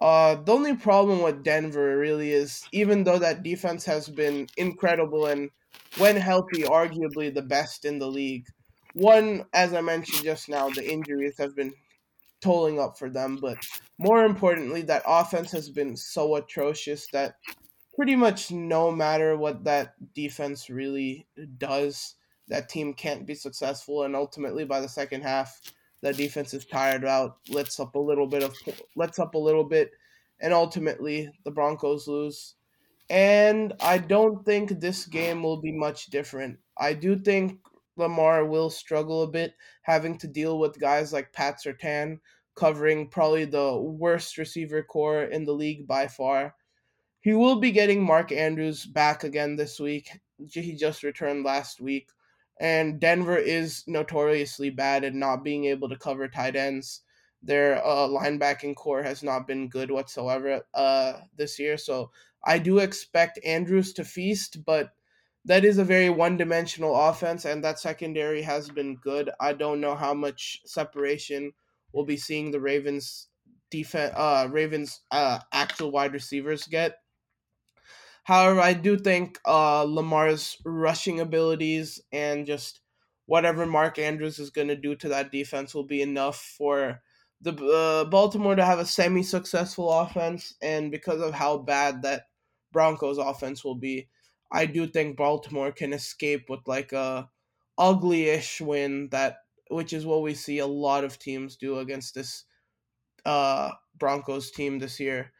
Uh, 0.02 0.36
the 0.36 0.54
only 0.54 0.76
problem 0.76 1.22
with 1.22 1.44
Denver 1.44 1.98
really 1.98 2.32
is 2.32 2.64
even 2.72 3.04
though 3.04 3.20
that 3.20 3.44
defense 3.44 3.84
has 3.86 4.08
been 4.08 4.48
incredible 4.56 5.26
and 5.26 5.50
when 5.98 6.16
healthy, 6.16 6.64
arguably 6.64 7.34
the 7.34 7.42
best 7.42 7.86
in 7.86 8.00
the 8.00 8.08
league. 8.08 8.46
One, 8.94 9.46
as 9.54 9.74
I 9.74 9.82
mentioned 9.82 10.24
just 10.24 10.50
now, 10.50 10.70
the 10.70 10.90
injuries 10.90 11.36
have 11.38 11.56
been 11.56 11.74
tolling 12.42 12.80
up 12.80 12.98
for 12.98 13.10
them, 13.10 13.38
but 13.42 13.58
more 13.98 14.24
importantly, 14.24 14.82
that 14.84 15.04
offense 15.06 15.52
has 15.52 15.70
been 15.70 15.98
so 15.98 16.36
atrocious 16.36 17.08
that 17.12 17.36
pretty 17.96 18.16
much 18.16 18.50
no 18.50 18.92
matter 18.92 19.36
what 19.36 19.66
that 19.66 19.94
defense 20.16 20.70
really 20.70 21.28
does, 21.58 22.16
that 22.48 22.70
team 22.70 22.94
can't 22.94 23.28
be 23.28 23.36
successful. 23.36 24.04
And 24.04 24.16
ultimately, 24.16 24.64
by 24.64 24.80
the 24.80 24.90
second 24.90 25.22
half, 25.22 25.60
the 26.02 26.14
defense 26.14 26.54
is 26.54 26.66
tired 26.66 27.06
out, 27.06 27.38
lets 27.50 27.80
up 27.80 27.96
a 27.96 28.00
little 28.00 28.28
bit 28.28 28.44
of 28.44 28.56
lets 28.96 29.20
up 29.20 29.36
a 29.36 29.40
little 29.40 29.64
bit, 29.64 29.92
and 30.40 30.54
ultimately 30.54 31.30
the 31.44 31.52
Broncos 31.52 32.08
lose. 32.08 32.56
And 33.10 33.74
I 33.80 33.98
don't 33.98 34.46
think 34.46 34.70
this 34.70 35.06
game 35.06 35.42
will 35.42 35.60
be 35.60 35.72
much 35.72 36.08
different. 36.08 36.60
I 36.78 36.94
do 36.94 37.18
think 37.18 37.60
Lamar 37.98 38.46
will 38.46 38.70
struggle 38.70 39.24
a 39.24 39.28
bit, 39.28 39.56
having 39.82 40.18
to 40.20 40.28
deal 40.28 40.60
with 40.60 40.80
guys 40.80 41.12
like 41.12 41.34
Pat 41.34 41.60
Surtain 41.64 42.20
covering 42.56 43.08
probably 43.08 43.46
the 43.46 43.78
worst 43.78 44.38
receiver 44.38 44.84
corps 44.84 45.24
in 45.24 45.46
the 45.46 45.54
league 45.54 45.88
by 45.88 46.08
far. 46.08 46.54
He 47.22 47.34
will 47.34 47.60
be 47.60 47.72
getting 47.72 48.04
Mark 48.04 48.32
Andrews 48.32 48.86
back 48.86 49.24
again 49.24 49.56
this 49.56 49.80
week. 49.80 50.10
He 50.52 50.76
just 50.76 51.04
returned 51.04 51.46
last 51.46 51.80
week. 51.82 52.10
And 52.60 53.00
Denver 53.00 53.38
is 53.38 53.84
notoriously 53.88 54.70
bad 54.70 55.04
at 55.04 55.14
not 55.14 55.44
being 55.44 55.66
able 55.66 55.90
to 55.90 55.98
cover 55.98 56.28
tight 56.28 56.56
ends. 56.56 57.02
Their 57.42 57.78
uh, 57.86 58.08
linebacking 58.08 58.76
corps 58.76 59.04
has 59.04 59.24
not 59.24 59.48
been 59.48 59.70
good 59.70 59.92
whatsoever 59.92 60.62
uh, 60.74 61.14
this 61.38 61.58
year. 61.58 61.78
So 61.78 62.12
I 62.44 62.60
do 62.60 62.80
expect 62.80 63.40
Andrews 63.46 63.94
to 63.94 64.04
feast, 64.04 64.66
but 64.66 64.92
that 65.46 65.64
is 65.64 65.78
a 65.78 65.86
very 65.86 66.10
one 66.10 66.38
dimensional 66.38 66.96
offense, 66.96 67.46
and 67.46 67.64
that 67.64 67.80
secondary 67.80 68.42
has 68.42 68.70
been 68.70 68.98
good. 68.98 69.30
I 69.40 69.54
don't 69.54 69.80
know 69.82 69.96
how 69.96 70.14
much 70.14 70.62
separation 70.66 71.54
we'll 71.94 72.06
be 72.06 72.18
seeing 72.18 72.52
the 72.52 72.60
Ravens 72.60 73.30
defense, 73.72 74.14
uh, 74.16 74.48
Ravens 74.52 75.02
uh, 75.12 75.40
actual 75.54 75.92
wide 75.92 76.14
receivers 76.14 76.68
get. 76.68 76.98
However, 78.30 78.62
I 78.62 78.74
do 78.74 78.96
think 78.96 79.40
uh, 79.44 79.82
Lamar's 79.82 80.58
rushing 80.64 81.20
abilities 81.20 82.00
and 82.12 82.46
just 82.46 82.80
whatever 83.26 83.66
Mark 83.66 83.98
Andrews 83.98 84.38
is 84.38 84.52
going 84.52 84.68
to 84.68 84.76
do 84.76 84.94
to 84.98 85.10
that 85.10 85.32
defense 85.32 85.74
will 85.74 85.88
be 85.88 86.04
enough 86.04 86.40
for 86.56 87.02
the 87.42 87.56
uh, 87.56 88.06
Baltimore 88.06 88.56
to 88.56 88.64
have 88.64 88.78
a 88.78 88.86
semi-successful 88.86 89.92
offense. 89.92 90.54
And 90.62 90.92
because 90.92 91.22
of 91.22 91.34
how 91.34 91.58
bad 91.58 92.04
that 92.04 92.28
Broncos 92.72 93.18
offense 93.18 93.64
will 93.66 93.74
be, 93.74 94.10
I 94.52 94.68
do 94.68 94.86
think 94.86 95.18
Baltimore 95.18 95.72
can 95.72 95.92
escape 95.92 96.52
with 96.52 96.60
like 96.68 96.94
a 96.94 97.32
ugly-ish 97.80 98.62
win 98.62 99.10
that 99.10 99.38
which 99.72 99.92
is 99.92 100.06
what 100.06 100.22
we 100.22 100.36
see 100.36 100.60
a 100.60 100.68
lot 100.68 101.04
of 101.04 101.18
teams 101.18 101.58
do 101.58 101.80
against 101.80 102.14
this 102.14 102.46
uh, 103.26 103.72
Broncos 103.98 104.52
team 104.52 104.78
this 104.78 105.00
year. 105.00 105.32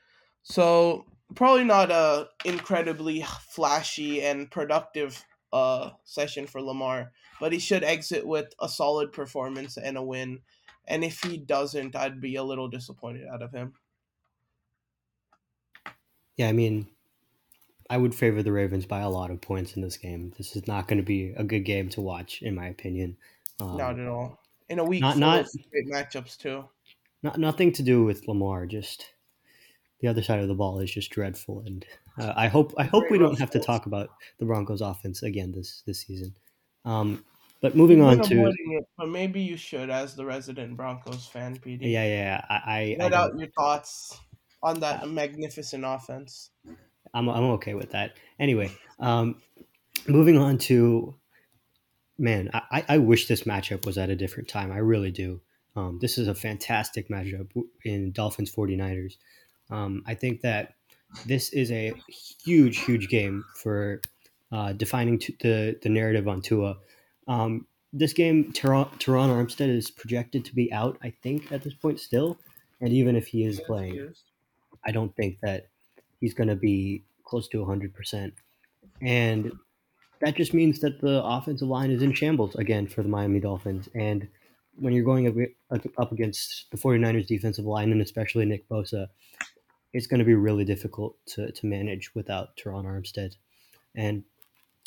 So 0.42 1.06
probably 1.36 1.64
not 1.64 1.92
a 1.92 2.30
incredibly 2.46 3.26
flashy 3.50 4.22
and 4.22 4.50
productive 4.50 5.24
uh 5.52 5.92
session 6.04 6.46
for 6.46 6.62
Lamar, 6.62 7.12
but 7.40 7.52
he 7.52 7.60
should 7.60 7.84
exit 7.84 8.26
with 8.26 8.54
a 8.60 8.70
solid 8.70 9.12
performance 9.12 9.78
and 9.78 9.98
a 9.98 10.04
win. 10.04 10.40
And 10.88 11.04
if 11.04 11.24
he 11.24 11.38
doesn't, 11.38 11.96
I'd 11.96 12.20
be 12.20 12.36
a 12.36 12.44
little 12.44 12.68
disappointed 12.68 13.28
out 13.32 13.44
of 13.44 13.52
him. 13.52 13.74
Yeah, 16.36 16.48
I 16.48 16.54
mean, 16.54 16.88
I 17.90 17.98
would 17.98 18.16
favor 18.16 18.42
the 18.42 18.52
Ravens 18.52 18.86
by 18.86 19.00
a 19.00 19.10
lot 19.10 19.30
of 19.30 19.42
points 19.42 19.76
in 19.76 19.82
this 19.82 19.98
game. 19.98 20.34
This 20.38 20.56
is 20.56 20.68
not 20.68 20.88
going 20.88 21.00
to 21.00 21.04
be 21.04 21.34
a 21.36 21.44
good 21.44 21.62
game 21.66 21.90
to 21.90 22.02
watch, 22.02 22.42
in 22.42 22.56
my 22.56 22.68
opinion. 22.68 23.18
Um, 23.60 23.78
not 23.78 24.00
at 24.00 24.08
all. 24.08 24.40
In 24.70 24.80
a 24.80 24.86
week, 24.86 25.02
not 25.02 25.18
not 25.18 25.48
great 25.72 25.88
matchups 25.92 26.38
too. 26.38 26.66
Not 27.24 27.40
nothing 27.40 27.72
to 27.74 27.84
do 27.84 28.04
with 28.04 28.28
Lamar. 28.28 28.68
Just 28.68 29.06
the 30.00 30.08
other 30.08 30.24
side 30.24 30.40
of 30.40 30.48
the 30.48 30.56
ball 30.56 30.80
is 30.80 30.92
just 30.92 31.12
dreadful, 31.12 31.64
and 31.66 31.86
uh, 32.18 32.34
I 32.36 32.48
hope 32.48 32.74
I 32.78 32.84
hope 32.84 33.06
we 33.10 33.18
don't 33.18 33.40
have 33.40 33.52
to 33.52 33.60
talk 33.60 33.86
about 33.86 34.10
the 34.40 34.46
Broncos' 34.46 34.82
offense 34.82 35.24
again 35.24 35.52
this 35.52 35.84
this 35.86 36.02
season. 36.02 36.36
Um, 36.86 37.24
but 37.62 37.76
moving 37.76 38.02
on 38.02 38.22
to, 38.22 38.48
it, 38.48 38.86
but 38.98 39.10
maybe 39.10 39.42
you 39.42 39.58
should, 39.58 39.90
as 39.90 40.16
the 40.16 40.26
resident 40.26 40.78
Broncos 40.78 41.26
fan, 41.26 41.58
PD. 41.58 41.92
Yeah, 41.92 42.06
yeah, 42.06 42.46
I, 42.50 42.56
I 42.56 42.96
let 43.00 43.14
I 43.14 43.18
out 43.18 43.38
your 43.38 43.50
thoughts 43.50 44.18
on 44.64 44.80
that 44.80 45.10
magnificent 45.10 45.84
offense. 45.86 46.52
I'm 47.14 47.28
I'm 47.30 47.44
okay 47.56 47.74
with 47.74 47.92
that. 47.92 48.14
Anyway, 48.40 48.72
um, 49.00 49.42
moving 50.08 50.38
on 50.38 50.58
to 50.60 51.16
man, 52.20 52.50
I, 52.54 52.84
I 52.88 52.98
wish 52.98 53.28
this 53.28 53.44
matchup 53.44 53.86
was 53.86 53.98
at 53.98 54.10
a 54.10 54.16
different 54.16 54.50
time. 54.50 54.72
I 54.72 54.78
really 54.78 55.12
do. 55.12 55.42
Um, 55.76 56.00
this 56.02 56.18
is 56.18 56.28
a 56.28 56.36
fantastic 56.36 57.10
matchup 57.10 57.50
in 57.86 58.12
Dolphins 58.12 58.54
49ers. 58.54 59.14
Um, 59.70 60.04
I 60.06 60.14
think 60.14 60.42
that 60.42 60.74
this 61.26 61.50
is 61.54 61.72
a 61.72 61.94
huge, 62.44 62.80
huge 62.80 63.10
game 63.10 63.44
for 63.56 64.02
uh, 64.52 64.74
defining 64.74 65.20
t- 65.20 65.36
the, 65.42 65.78
the 65.82 65.90
narrative 65.90 66.28
on 66.28 66.42
Tua. 66.42 66.78
Um, 67.28 67.68
this 67.92 68.14
game, 68.14 68.52
Terron, 68.54 68.90
Terron 69.00 69.30
Armstead 69.30 69.70
is 69.70 69.90
projected 69.90 70.46
to 70.46 70.56
be 70.56 70.72
out, 70.72 70.98
I 71.02 71.12
think, 71.24 71.52
at 71.52 71.64
this 71.64 71.74
point 71.74 72.00
still. 72.00 72.38
And 72.82 72.94
even 72.94 73.16
if 73.16 73.28
he 73.28 73.44
is 73.44 73.60
playing, 73.60 74.14
I 74.86 74.92
don't 74.92 75.16
think 75.16 75.40
that 75.42 75.68
he's 76.20 76.34
going 76.34 76.48
to 76.48 76.56
be 76.56 77.04
close 77.24 77.48
to 77.50 77.58
100%. 77.58 78.32
And 79.02 79.52
that 80.22 80.36
just 80.36 80.54
means 80.54 80.80
that 80.80 81.02
the 81.02 81.24
offensive 81.24 81.68
line 81.68 81.92
is 81.92 82.02
in 82.02 82.14
shambles 82.14 82.56
again 82.56 82.88
for 82.88 83.04
the 83.04 83.10
Miami 83.10 83.40
Dolphins. 83.40 83.90
And 83.96 84.28
when 84.76 84.94
you're 84.94 85.06
going 85.06 85.54
up 85.98 86.12
against 86.12 86.72
the 86.72 86.78
49ers 86.78 87.28
defensive 87.28 87.66
line, 87.66 87.92
and 87.92 88.02
especially 88.02 88.46
Nick 88.46 88.68
Bosa, 88.70 89.08
it's 89.94 90.08
going 90.08 90.20
to 90.20 90.26
be 90.26 90.36
really 90.36 90.66
difficult 90.66 91.16
to, 91.28 91.52
to 91.52 91.66
manage 91.66 92.14
without 92.16 92.56
Terron 92.58 92.86
Armstead. 92.86 93.36
And, 93.96 94.24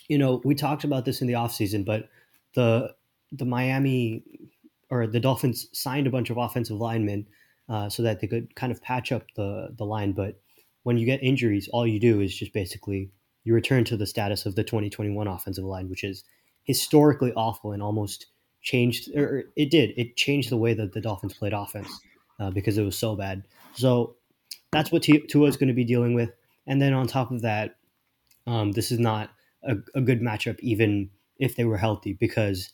you 0.08 0.18
know, 0.18 0.40
we 0.44 0.54
talked 0.54 0.84
about 0.84 1.04
this 1.04 1.20
in 1.20 1.26
the 1.26 1.34
offseason, 1.34 1.84
but 1.84 2.08
the 2.54 2.94
the 3.32 3.44
Miami 3.46 4.22
or 4.90 5.06
the 5.06 5.20
Dolphins 5.20 5.68
signed 5.72 6.06
a 6.06 6.10
bunch 6.10 6.28
of 6.28 6.36
offensive 6.36 6.76
linemen 6.76 7.26
uh, 7.68 7.88
so 7.88 8.02
that 8.02 8.20
they 8.20 8.26
could 8.26 8.54
kind 8.54 8.70
of 8.70 8.82
patch 8.82 9.10
up 9.10 9.24
the, 9.36 9.74
the 9.76 9.84
line. 9.84 10.12
But 10.12 10.40
when 10.82 10.98
you 10.98 11.06
get 11.06 11.22
injuries, 11.22 11.68
all 11.72 11.86
you 11.86 11.98
do 11.98 12.20
is 12.20 12.36
just 12.36 12.52
basically 12.52 13.10
you 13.44 13.54
return 13.54 13.84
to 13.84 13.96
the 13.96 14.06
status 14.06 14.44
of 14.44 14.54
the 14.54 14.62
2021 14.62 15.26
offensive 15.26 15.64
line, 15.64 15.88
which 15.88 16.04
is 16.04 16.24
historically 16.64 17.32
awful 17.32 17.72
and 17.72 17.82
almost 17.82 18.26
changed, 18.60 19.08
or 19.16 19.44
it 19.56 19.70
did, 19.70 19.94
it 19.96 20.16
changed 20.16 20.50
the 20.50 20.56
way 20.56 20.74
that 20.74 20.92
the 20.92 21.00
Dolphins 21.00 21.34
played 21.34 21.54
offense 21.54 21.88
uh, 22.38 22.50
because 22.50 22.76
it 22.76 22.84
was 22.84 22.96
so 22.96 23.16
bad. 23.16 23.44
So 23.74 24.16
that's 24.72 24.90
what 24.90 25.02
Tua 25.02 25.46
is 25.46 25.56
going 25.56 25.68
to 25.68 25.74
be 25.74 25.84
dealing 25.84 26.14
with. 26.14 26.30
And 26.66 26.80
then 26.80 26.92
on 26.92 27.06
top 27.06 27.30
of 27.30 27.42
that, 27.42 27.76
um, 28.46 28.72
this 28.72 28.90
is 28.90 28.98
not 28.98 29.30
a, 29.62 29.76
a, 29.94 30.00
good 30.00 30.20
matchup, 30.20 30.58
even 30.60 31.10
if 31.38 31.54
they 31.54 31.64
were 31.64 31.76
healthy, 31.76 32.14
because, 32.14 32.72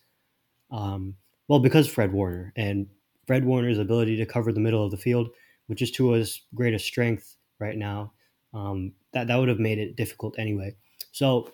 um, 0.71 1.15
well, 1.49 1.59
because 1.59 1.89
Fred 1.89 2.13
Warner 2.13 2.53
and 2.57 2.87
Fred 3.27 3.45
Warner's 3.45 3.79
ability 3.79 4.17
to 4.17 4.27
cover 4.27 4.53
the 4.53 4.61
middle 4.61 4.85
of 4.85 4.91
the 4.91 4.97
field, 4.97 5.29
which 5.67 5.83
is 5.83 5.91
Tua's 5.91 6.41
greatest 6.55 6.87
strength 6.87 7.37
right 7.59 7.77
now, 7.77 8.13
um, 8.55 8.93
that 9.13 9.27
that 9.27 9.37
would 9.37 9.49
have 9.49 9.59
made 9.59 9.79
it 9.79 9.97
difficult 9.97 10.39
anyway. 10.39 10.75
So 11.13 11.53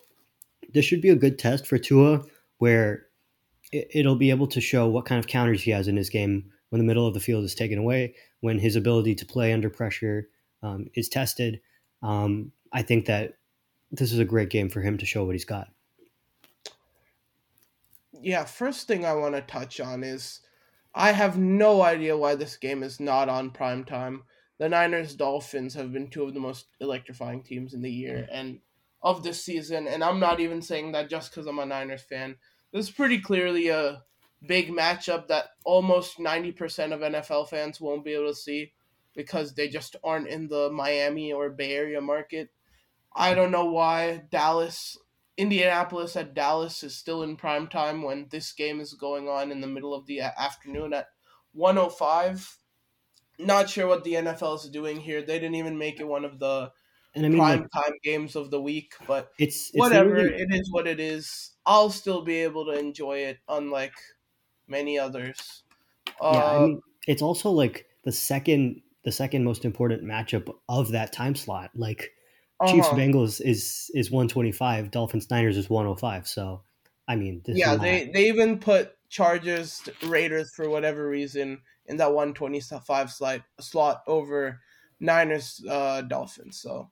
this 0.73 0.85
should 0.85 1.01
be 1.01 1.11
a 1.11 1.17
good 1.17 1.39
test 1.39 1.67
for 1.67 1.79
Tua, 1.79 2.23
where 2.59 3.07
it, 3.73 4.07
will 4.07 4.17
be 4.17 4.31
able 4.31 4.47
to 4.49 4.61
show 4.61 4.87
what 4.87 5.07
kind 5.07 5.19
of 5.19 5.27
counters 5.27 5.63
he 5.63 5.73
has 5.73 5.89
in 5.89 5.97
his 5.97 6.11
game 6.11 6.51
when 6.71 6.79
the 6.79 6.87
middle 6.87 7.07
of 7.07 7.15
the 7.15 7.21
field 7.21 7.45
is 7.45 7.55
taken 7.55 7.79
away, 7.79 8.15
when 8.41 8.59
his 8.59 8.77
ability 8.77 9.15
to 9.17 9.27
play 9.27 9.53
under 9.53 9.71
pressure 9.71 10.29
um, 10.65 10.87
is 10.95 11.09
tested. 11.09 11.61
Um, 12.03 12.53
I 12.73 12.83
think 12.83 13.07
that 13.07 13.35
this 13.93 14.13
is 14.13 14.19
a 14.19 14.25
great 14.25 14.51
game 14.51 14.69
for 14.69 14.81
him 14.81 14.99
to 14.99 15.07
show 15.07 15.25
what 15.25 15.35
he's 15.35 15.45
got. 15.45 15.69
Yeah, 18.21 18.45
first 18.45 18.89
thing 18.89 19.05
I 19.05 19.13
want 19.13 19.35
to 19.35 19.43
touch 19.43 19.81
on 19.81 20.03
is 20.03 20.41
I 20.95 21.13
have 21.13 21.39
no 21.39 21.83
idea 21.83 22.17
why 22.17 22.35
this 22.35 22.57
game 22.57 22.83
is 22.83 22.99
not 22.99 23.29
on 23.29 23.51
prime 23.51 23.85
time. 23.85 24.23
The 24.59 24.69
Niners 24.69 25.15
Dolphins 25.15 25.75
have 25.75 25.93
been 25.93 26.09
two 26.09 26.23
of 26.25 26.33
the 26.33 26.41
most 26.41 26.67
electrifying 26.81 27.43
teams 27.43 27.75
in 27.75 27.83
the 27.83 27.91
year 27.91 28.27
and 28.33 28.61
of 29.03 29.23
this 29.23 29.45
season, 29.45 29.87
and 29.87 30.03
I'm 30.03 30.19
not 30.19 30.41
even 30.41 30.63
saying 30.63 30.93
that 30.93 31.11
just 31.11 31.31
because 31.31 31.47
I'm 31.47 31.59
a 31.59 31.67
Niners 31.67 32.03
fan. 32.03 32.37
This 32.73 32.87
is 32.87 32.93
pretty 32.93 33.19
clearly 33.19 33.69
a 33.69 34.03
big 34.47 34.71
matchup 34.71 35.29
that 35.29 35.51
almost 35.65 36.19
90% 36.19 36.93
of 36.93 37.01
NFL 37.01 37.49
fans 37.49 37.81
won't 37.81 38.05
be 38.05 38.15
able 38.15 38.29
to 38.29 38.35
see 38.35 38.73
because 39.15 39.55
they 39.55 39.69
just 39.69 39.97
aren't 40.03 40.29
in 40.29 40.49
the 40.49 40.71
Miami 40.71 41.33
or 41.33 41.51
Bay 41.51 41.73
Area 41.73 42.01
market. 42.01 42.51
I 43.15 43.35
don't 43.35 43.53
know 43.53 43.67
why 43.67 44.25
Dallas, 44.31 44.99
Indianapolis 45.37 46.17
at 46.17 46.35
Dallas 46.35 46.83
is 46.83 46.97
still 46.97 47.23
in 47.23 47.37
prime 47.37 47.69
time 47.69 48.03
when 48.03 48.27
this 48.31 48.53
game 48.53 48.81
is 48.81 48.95
going 48.95 49.29
on 49.29 49.53
in 49.53 49.61
the 49.61 49.67
middle 49.67 49.95
of 49.95 50.07
the 50.07 50.21
afternoon 50.21 50.93
at 50.93 51.09
105. 51.53 52.59
Not 53.39 53.71
sure 53.71 53.87
what 53.87 54.05
the 54.05 54.15
NFL 54.15 54.57
is 54.57 54.71
doing 54.71 55.01
here. 55.01 55.23
They 55.23 55.39
didn't 55.39 55.57
even 55.57 55.79
make 55.79 56.01
it 56.01 56.07
one 56.07 56.25
of 56.25 56.39
the 56.39 56.73
and 57.15 57.25
I 57.25 57.29
mean, 57.29 57.39
prime 57.39 57.61
like, 57.61 57.85
time 57.85 57.95
games 58.03 58.35
of 58.35 58.51
the 58.51 58.61
week, 58.61 58.95
but 59.07 59.31
it's, 59.39 59.71
it's 59.71 59.79
whatever. 59.79 60.17
it 60.17 60.49
is 60.51 60.71
what 60.73 60.87
it 60.87 60.99
is. 60.99 61.53
I'll 61.65 61.91
still 61.91 62.23
be 62.23 62.39
able 62.39 62.67
to 62.67 62.73
enjoy 62.73 63.19
it, 63.19 63.39
unlike 63.49 63.93
many 64.67 64.99
others. 64.99 65.63
Uh, 66.21 66.31
yeah, 66.33 66.39
I 66.41 66.57
uh, 66.57 66.61
mean, 66.61 66.81
it's 67.07 67.23
also 67.23 67.51
like 67.51 67.87
the 68.05 68.13
second 68.13 68.83
the 69.05 69.13
second 69.13 69.45
most 69.45 69.65
important 69.65 70.03
matchup 70.03 70.53
of 70.69 70.91
that 70.93 71.13
time 71.13 71.35
slot. 71.35 71.71
Like 71.75 72.13
uh-huh. 72.61 72.73
Chiefs 72.73 72.89
Bengals 72.89 73.41
is 73.41 73.91
is 73.95 74.11
one 74.11 74.29
twenty 74.29 74.53
five, 74.53 74.91
Dolphins 74.91 75.31
Niners 75.31 75.57
is 75.57 75.71
105. 75.71 76.27
So 76.27 76.63
I 77.07 77.17
mean, 77.17 77.43
yeah, 77.47 77.77
they 77.77 78.11
they 78.13 78.29
even 78.29 78.59
put 78.59 78.97
Chargers 79.09 79.83
Raiders 80.05 80.55
for 80.55 80.69
whatever 80.69 81.09
reason 81.09 81.61
in 81.87 81.99
that 81.99 82.13
one 82.13 82.35
twenty 82.35 82.61
five 82.61 83.11
slot 83.11 83.43
slot 83.61 84.03
over 84.07 84.61
Niners 85.01 85.63
uh, 85.69 86.03
Dolphins. 86.03 86.59
So 86.59 86.91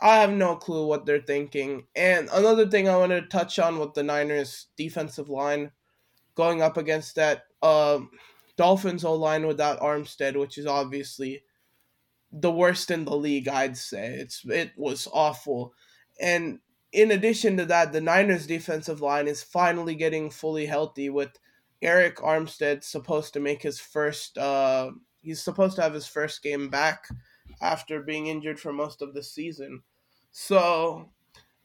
I 0.00 0.16
have 0.16 0.32
no 0.32 0.56
clue 0.56 0.86
what 0.86 1.06
they're 1.06 1.20
thinking. 1.20 1.86
And 1.94 2.28
another 2.32 2.66
thing 2.66 2.88
I 2.88 2.96
wanted 2.96 3.20
to 3.22 3.28
touch 3.28 3.58
on 3.58 3.78
with 3.78 3.94
the 3.94 4.02
Niners 4.02 4.66
defensive 4.76 5.28
line 5.28 5.70
going 6.34 6.62
up 6.62 6.76
against 6.76 7.16
that 7.16 7.44
um, 7.62 8.10
Dolphins 8.56 9.04
O 9.04 9.14
line 9.14 9.46
without 9.46 9.80
Armstead, 9.80 10.38
which 10.38 10.58
is 10.58 10.66
obviously 10.66 11.42
the 12.32 12.50
worst 12.50 12.90
in 12.90 13.04
the 13.04 13.16
league, 13.16 13.48
I'd 13.48 13.76
say. 13.76 14.14
It's 14.14 14.44
it 14.46 14.72
was 14.76 15.08
awful. 15.12 15.74
And 16.20 16.60
in 16.92 17.10
addition 17.10 17.56
to 17.56 17.66
that, 17.66 17.92
the 17.92 18.00
Niners 18.00 18.46
defensive 18.46 19.00
line 19.00 19.26
is 19.26 19.42
finally 19.42 19.94
getting 19.94 20.30
fully 20.30 20.66
healthy 20.66 21.08
with 21.08 21.30
Arik 21.82 22.16
Armstead 22.16 22.84
supposed 22.84 23.32
to 23.34 23.40
make 23.40 23.62
his 23.62 23.80
first 23.80 24.38
uh 24.38 24.90
he's 25.20 25.42
supposed 25.42 25.76
to 25.76 25.82
have 25.82 25.94
his 25.94 26.06
first 26.06 26.42
game 26.42 26.68
back 26.68 27.06
after 27.60 28.02
being 28.02 28.26
injured 28.26 28.60
for 28.60 28.72
most 28.72 29.02
of 29.02 29.14
the 29.14 29.22
season. 29.22 29.82
So 30.32 31.10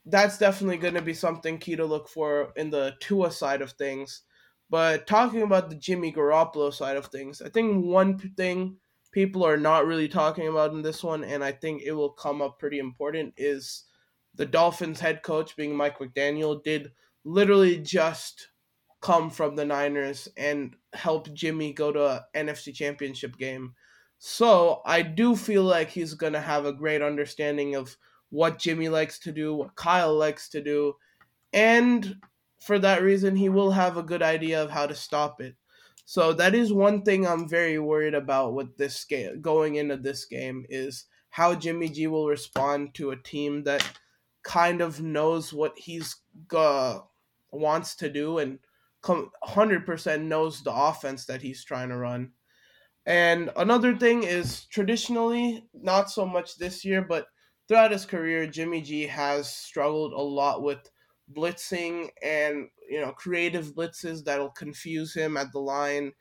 that's 0.05 0.37
definitely 0.37 0.77
going 0.77 0.93
to 0.93 1.01
be 1.01 1.13
something 1.13 1.57
key 1.57 1.75
to 1.75 1.85
look 1.85 2.07
for 2.07 2.53
in 2.55 2.69
the 2.69 2.95
Tua 2.99 3.31
side 3.31 3.61
of 3.61 3.71
things. 3.71 4.23
But 4.69 5.07
talking 5.07 5.41
about 5.41 5.69
the 5.69 5.75
Jimmy 5.75 6.11
Garoppolo 6.11 6.73
side 6.73 6.97
of 6.97 7.07
things, 7.07 7.41
I 7.41 7.49
think 7.49 7.85
one 7.85 8.17
thing 8.17 8.77
people 9.11 9.45
are 9.45 9.57
not 9.57 9.87
really 9.87 10.07
talking 10.07 10.47
about 10.47 10.73
in 10.73 10.81
this 10.81 11.03
one, 11.03 11.23
and 11.23 11.43
I 11.43 11.51
think 11.51 11.81
it 11.81 11.93
will 11.93 12.11
come 12.11 12.41
up 12.41 12.59
pretty 12.59 12.79
important, 12.79 13.33
is 13.37 13.85
the 14.35 14.45
Dolphins 14.45 14.99
head 14.99 15.23
coach, 15.23 15.55
being 15.55 15.75
Mike 15.75 15.99
McDaniel, 15.99 16.61
did 16.63 16.91
literally 17.23 17.77
just 17.77 18.49
come 19.01 19.29
from 19.29 19.55
the 19.55 19.65
Niners 19.65 20.27
and 20.37 20.75
help 20.93 21.31
Jimmy 21.33 21.71
go 21.71 21.91
to 21.91 22.03
a 22.03 22.25
NFC 22.35 22.73
championship 22.73 23.37
game. 23.37 23.73
So 24.19 24.81
I 24.85 25.01
do 25.01 25.35
feel 25.35 25.63
like 25.63 25.89
he's 25.89 26.13
going 26.13 26.33
to 26.33 26.41
have 26.41 26.65
a 26.65 26.73
great 26.73 27.01
understanding 27.01 27.75
of 27.75 27.95
what 28.29 28.59
Jimmy 28.59 28.89
likes 28.89 29.19
to 29.19 29.31
do, 29.31 29.55
what 29.55 29.75
Kyle 29.75 30.15
likes 30.15 30.49
to 30.49 30.61
do, 30.61 30.93
and 31.53 32.15
for 32.67 32.77
that 32.79 33.01
reason, 33.01 33.35
he 33.35 33.49
will 33.49 33.71
have 33.71 33.97
a 33.97 34.03
good 34.03 34.21
idea 34.21 34.61
of 34.61 34.69
how 34.69 34.85
to 34.85 34.93
stop 34.93 35.41
it. 35.41 35.55
So 36.05 36.33
that 36.33 36.53
is 36.53 36.71
one 36.71 37.01
thing 37.01 37.25
I'm 37.25 37.49
very 37.49 37.79
worried 37.79 38.13
about 38.13 38.53
with 38.53 38.77
this 38.77 39.03
game 39.03 39.41
going 39.41 39.75
into 39.75 39.97
this 39.97 40.25
game 40.25 40.65
is 40.69 41.05
how 41.29 41.55
Jimmy 41.55 41.89
G 41.89 42.07
will 42.07 42.27
respond 42.27 42.93
to 42.95 43.11
a 43.11 43.17
team 43.17 43.63
that 43.63 43.99
kind 44.43 44.81
of 44.81 45.01
knows 45.01 45.51
what 45.53 45.77
he's 45.77 46.15
uh, 46.55 46.99
wants 47.51 47.95
to 47.97 48.09
do 48.09 48.37
and 48.37 48.59
100% 49.03 50.21
knows 50.21 50.63
the 50.63 50.73
offense 50.73 51.25
that 51.25 51.41
he's 51.41 51.63
trying 51.63 51.89
to 51.89 51.97
run. 51.97 52.31
And 53.05 53.51
another 53.55 53.95
thing 53.95 54.23
is 54.23 54.65
traditionally, 54.65 55.65
not 55.73 56.09
so 56.11 56.25
much 56.25 56.57
this 56.57 56.83
year, 56.83 57.01
but 57.01 57.27
throughout 57.67 57.91
his 57.91 58.05
career, 58.05 58.47
Jimmy 58.47 58.81
G 58.81 59.07
has 59.07 59.53
struggled 59.53 60.13
a 60.13 60.21
lot 60.21 60.61
with 60.61 60.89
blitzing 61.33 62.09
and 62.23 62.69
you 62.89 63.01
know 63.01 63.11
creative 63.11 63.73
blitzes 63.75 64.23
that'll 64.23 64.51
confuse 64.51 65.13
him 65.13 65.37
at 65.37 65.51
the 65.51 65.59
line 65.59 66.11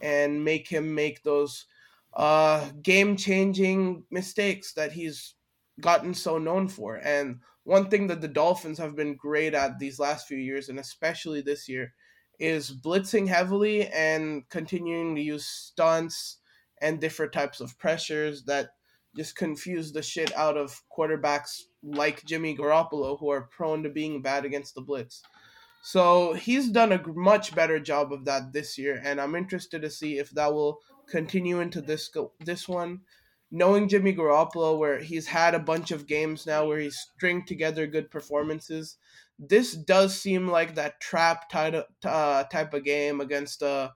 and 0.00 0.44
make 0.44 0.68
him 0.68 0.94
make 0.94 1.22
those 1.22 1.66
uh, 2.14 2.68
game 2.82 3.16
changing 3.16 4.04
mistakes 4.10 4.72
that 4.74 4.92
he's 4.92 5.34
gotten 5.80 6.14
so 6.14 6.38
known 6.38 6.68
for. 6.68 6.96
And 6.96 7.40
one 7.64 7.88
thing 7.88 8.06
that 8.08 8.20
the 8.20 8.28
Dolphins 8.28 8.78
have 8.78 8.94
been 8.94 9.16
great 9.16 9.54
at 9.54 9.78
these 9.78 9.98
last 9.98 10.28
few 10.28 10.38
years, 10.38 10.68
and 10.68 10.78
especially 10.78 11.40
this 11.40 11.68
year, 11.68 11.92
is 12.38 12.72
blitzing 12.72 13.26
heavily 13.26 13.88
and 13.88 14.48
continuing 14.48 15.14
to 15.14 15.22
use 15.22 15.46
stunts 15.46 16.38
and 16.80 17.00
different 17.00 17.32
types 17.32 17.60
of 17.60 17.78
pressures 17.78 18.44
that 18.44 18.70
just 19.16 19.36
confuse 19.36 19.92
the 19.92 20.02
shit 20.02 20.34
out 20.36 20.56
of 20.56 20.82
quarterbacks 20.96 21.62
like 21.82 22.24
Jimmy 22.24 22.56
Garoppolo 22.56 23.18
who 23.18 23.30
are 23.30 23.48
prone 23.50 23.82
to 23.82 23.88
being 23.88 24.22
bad 24.22 24.44
against 24.44 24.74
the 24.74 24.80
blitz. 24.80 25.22
So 25.82 26.32
he's 26.32 26.70
done 26.70 26.92
a 26.92 27.06
much 27.08 27.54
better 27.54 27.78
job 27.78 28.12
of 28.12 28.24
that 28.24 28.54
this 28.54 28.78
year, 28.78 29.00
and 29.04 29.20
I'm 29.20 29.34
interested 29.34 29.82
to 29.82 29.90
see 29.90 30.18
if 30.18 30.30
that 30.30 30.54
will 30.54 30.78
continue 31.10 31.60
into 31.60 31.82
this 31.82 32.10
this 32.40 32.66
one. 32.66 33.00
Knowing 33.50 33.88
Jimmy 33.88 34.14
Garoppolo, 34.14 34.78
where 34.78 34.98
he's 34.98 35.26
had 35.26 35.54
a 35.54 35.60
bunch 35.60 35.90
of 35.90 36.06
games 36.06 36.46
now 36.46 36.66
where 36.66 36.78
he's 36.78 36.96
stringed 36.96 37.46
together 37.46 37.86
good 37.86 38.10
performances, 38.10 38.96
this 39.38 39.74
does 39.74 40.18
seem 40.18 40.48
like 40.48 40.74
that 40.74 41.00
trap 41.00 41.50
type 41.50 41.86
uh, 42.04 42.44
type 42.44 42.72
of 42.72 42.82
game 42.82 43.20
against 43.20 43.60
a 43.60 43.92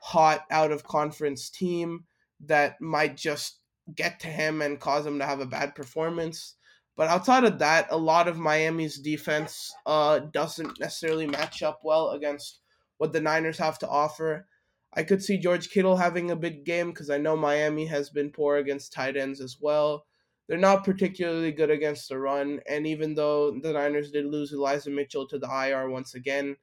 hot 0.00 0.44
out 0.50 0.70
of 0.70 0.84
conference 0.84 1.50
team 1.50 2.04
that 2.46 2.80
might 2.80 3.16
just 3.16 3.61
get 3.94 4.20
to 4.20 4.28
him 4.28 4.62
and 4.62 4.80
cause 4.80 5.06
him 5.06 5.18
to 5.18 5.26
have 5.26 5.40
a 5.40 5.46
bad 5.46 5.74
performance. 5.74 6.56
But 6.96 7.08
outside 7.08 7.44
of 7.44 7.58
that, 7.60 7.88
a 7.90 7.96
lot 7.96 8.28
of 8.28 8.38
Miami's 8.38 8.98
defense 8.98 9.72
uh, 9.86 10.18
doesn't 10.18 10.78
necessarily 10.78 11.26
match 11.26 11.62
up 11.62 11.80
well 11.82 12.10
against 12.10 12.60
what 12.98 13.12
the 13.12 13.20
Niners 13.20 13.58
have 13.58 13.78
to 13.80 13.88
offer. 13.88 14.46
I 14.94 15.02
could 15.02 15.22
see 15.22 15.38
George 15.38 15.70
Kittle 15.70 15.96
having 15.96 16.30
a 16.30 16.36
big 16.36 16.64
game 16.64 16.90
because 16.90 17.08
I 17.08 17.16
know 17.16 17.36
Miami 17.36 17.86
has 17.86 18.10
been 18.10 18.30
poor 18.30 18.58
against 18.58 18.92
tight 18.92 19.16
ends 19.16 19.40
as 19.40 19.56
well. 19.58 20.04
They're 20.48 20.58
not 20.58 20.84
particularly 20.84 21.52
good 21.52 21.70
against 21.70 22.08
the 22.08 22.18
run, 22.18 22.60
and 22.68 22.86
even 22.86 23.14
though 23.14 23.58
the 23.58 23.72
Niners 23.72 24.10
did 24.10 24.26
lose 24.26 24.52
Elijah 24.52 24.90
Mitchell 24.90 25.26
to 25.28 25.38
the 25.38 25.48
IR 25.48 25.88
once 25.88 26.14
again, 26.14 26.56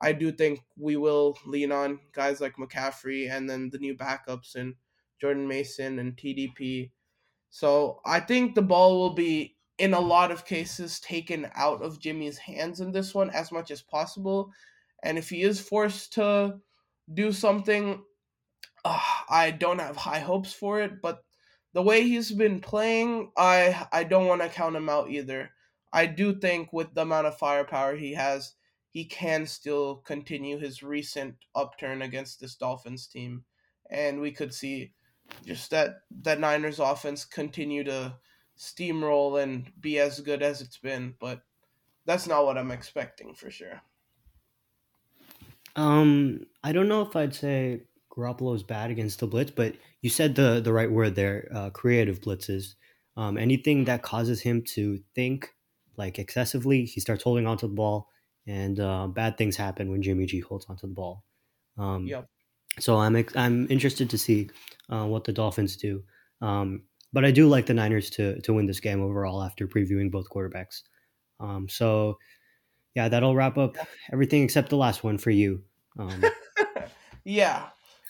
I 0.00 0.12
do 0.12 0.32
think 0.32 0.60
we 0.76 0.96
will 0.96 1.38
lean 1.46 1.70
on 1.70 2.00
guys 2.12 2.40
like 2.40 2.56
McCaffrey 2.56 3.30
and 3.30 3.48
then 3.48 3.70
the 3.70 3.78
new 3.78 3.96
backups 3.96 4.54
and 4.54 4.74
Jordan 5.20 5.48
Mason 5.48 5.98
and 5.98 6.16
TDP. 6.16 6.90
So 7.50 8.00
I 8.04 8.20
think 8.20 8.54
the 8.54 8.62
ball 8.62 8.98
will 8.98 9.14
be 9.14 9.56
in 9.78 9.94
a 9.94 10.00
lot 10.00 10.30
of 10.30 10.44
cases 10.44 11.00
taken 11.00 11.48
out 11.54 11.82
of 11.82 12.00
Jimmy's 12.00 12.38
hands 12.38 12.80
in 12.80 12.92
this 12.92 13.14
one 13.14 13.30
as 13.30 13.52
much 13.52 13.70
as 13.70 13.80
possible. 13.80 14.52
And 15.02 15.16
if 15.16 15.30
he 15.30 15.42
is 15.42 15.60
forced 15.60 16.14
to 16.14 16.58
do 17.12 17.32
something, 17.32 18.02
uh, 18.84 19.00
I 19.30 19.52
don't 19.52 19.80
have 19.80 19.96
high 19.96 20.18
hopes 20.18 20.52
for 20.52 20.80
it. 20.80 21.00
But 21.00 21.22
the 21.72 21.82
way 21.82 22.02
he's 22.02 22.32
been 22.32 22.60
playing, 22.60 23.30
I 23.36 23.86
I 23.92 24.04
don't 24.04 24.26
want 24.26 24.42
to 24.42 24.48
count 24.48 24.76
him 24.76 24.88
out 24.88 25.10
either. 25.10 25.50
I 25.92 26.06
do 26.06 26.38
think 26.38 26.72
with 26.72 26.92
the 26.94 27.02
amount 27.02 27.26
of 27.26 27.38
firepower 27.38 27.96
he 27.96 28.12
has, 28.14 28.54
he 28.90 29.04
can 29.04 29.46
still 29.46 29.96
continue 29.96 30.58
his 30.58 30.82
recent 30.82 31.36
upturn 31.54 32.02
against 32.02 32.40
this 32.40 32.56
Dolphins 32.56 33.06
team, 33.06 33.44
and 33.90 34.20
we 34.20 34.32
could 34.32 34.52
see 34.52 34.92
just 35.44 35.70
that 35.70 36.02
that 36.22 36.40
Niners 36.40 36.78
offense 36.78 37.24
continue 37.24 37.84
to 37.84 38.16
steamroll 38.58 39.42
and 39.42 39.70
be 39.80 39.98
as 39.98 40.20
good 40.20 40.42
as 40.42 40.60
it's 40.60 40.78
been. 40.78 41.14
But 41.18 41.42
that's 42.04 42.26
not 42.26 42.44
what 42.44 42.58
I'm 42.58 42.70
expecting 42.70 43.34
for 43.34 43.50
sure. 43.50 43.82
Um, 45.76 46.46
I 46.64 46.72
don't 46.72 46.88
know 46.88 47.02
if 47.02 47.14
I'd 47.14 47.34
say 47.34 47.82
Garoppolo's 48.10 48.62
bad 48.62 48.90
against 48.90 49.20
the 49.20 49.26
blitz, 49.26 49.50
but 49.50 49.76
you 50.00 50.10
said 50.10 50.34
the 50.34 50.60
the 50.60 50.72
right 50.72 50.90
word 50.90 51.14
there. 51.14 51.48
Uh, 51.54 51.70
creative 51.70 52.20
blitzes. 52.20 52.74
Um, 53.16 53.36
anything 53.36 53.84
that 53.84 54.02
causes 54.02 54.40
him 54.42 54.62
to 54.74 54.98
think 55.14 55.54
like 55.96 56.18
excessively, 56.18 56.84
he 56.84 57.00
starts 57.00 57.22
holding 57.24 57.46
onto 57.46 57.68
the 57.68 57.74
ball, 57.74 58.08
and 58.46 58.78
uh, 58.80 59.06
bad 59.08 59.36
things 59.36 59.56
happen 59.56 59.90
when 59.90 60.02
Jimmy 60.02 60.26
G 60.26 60.40
holds 60.40 60.66
onto 60.68 60.86
the 60.86 60.94
ball. 60.94 61.24
Um, 61.76 62.06
Yep. 62.06 62.28
So 62.80 62.96
I'm 62.96 63.16
ex- 63.16 63.36
I'm 63.36 63.66
interested 63.70 64.10
to 64.10 64.18
see 64.18 64.50
uh, 64.90 65.04
what 65.06 65.24
the 65.24 65.32
Dolphins 65.32 65.76
do. 65.76 66.02
Um, 66.40 66.82
but 67.12 67.24
I 67.24 67.30
do 67.30 67.48
like 67.48 67.66
the 67.66 67.74
Niners 67.74 68.10
to 68.10 68.40
to 68.42 68.52
win 68.52 68.66
this 68.66 68.80
game 68.80 69.02
overall 69.02 69.42
after 69.42 69.66
previewing 69.66 70.10
both 70.10 70.28
quarterbacks. 70.30 70.82
Um, 71.40 71.68
so 71.68 72.18
yeah, 72.94 73.08
that'll 73.08 73.36
wrap 73.36 73.58
up 73.58 73.76
everything 74.12 74.42
except 74.42 74.70
the 74.70 74.76
last 74.76 75.04
one 75.04 75.18
for 75.18 75.30
you. 75.30 75.62
Um, 75.98 76.22
yeah. 77.24 77.66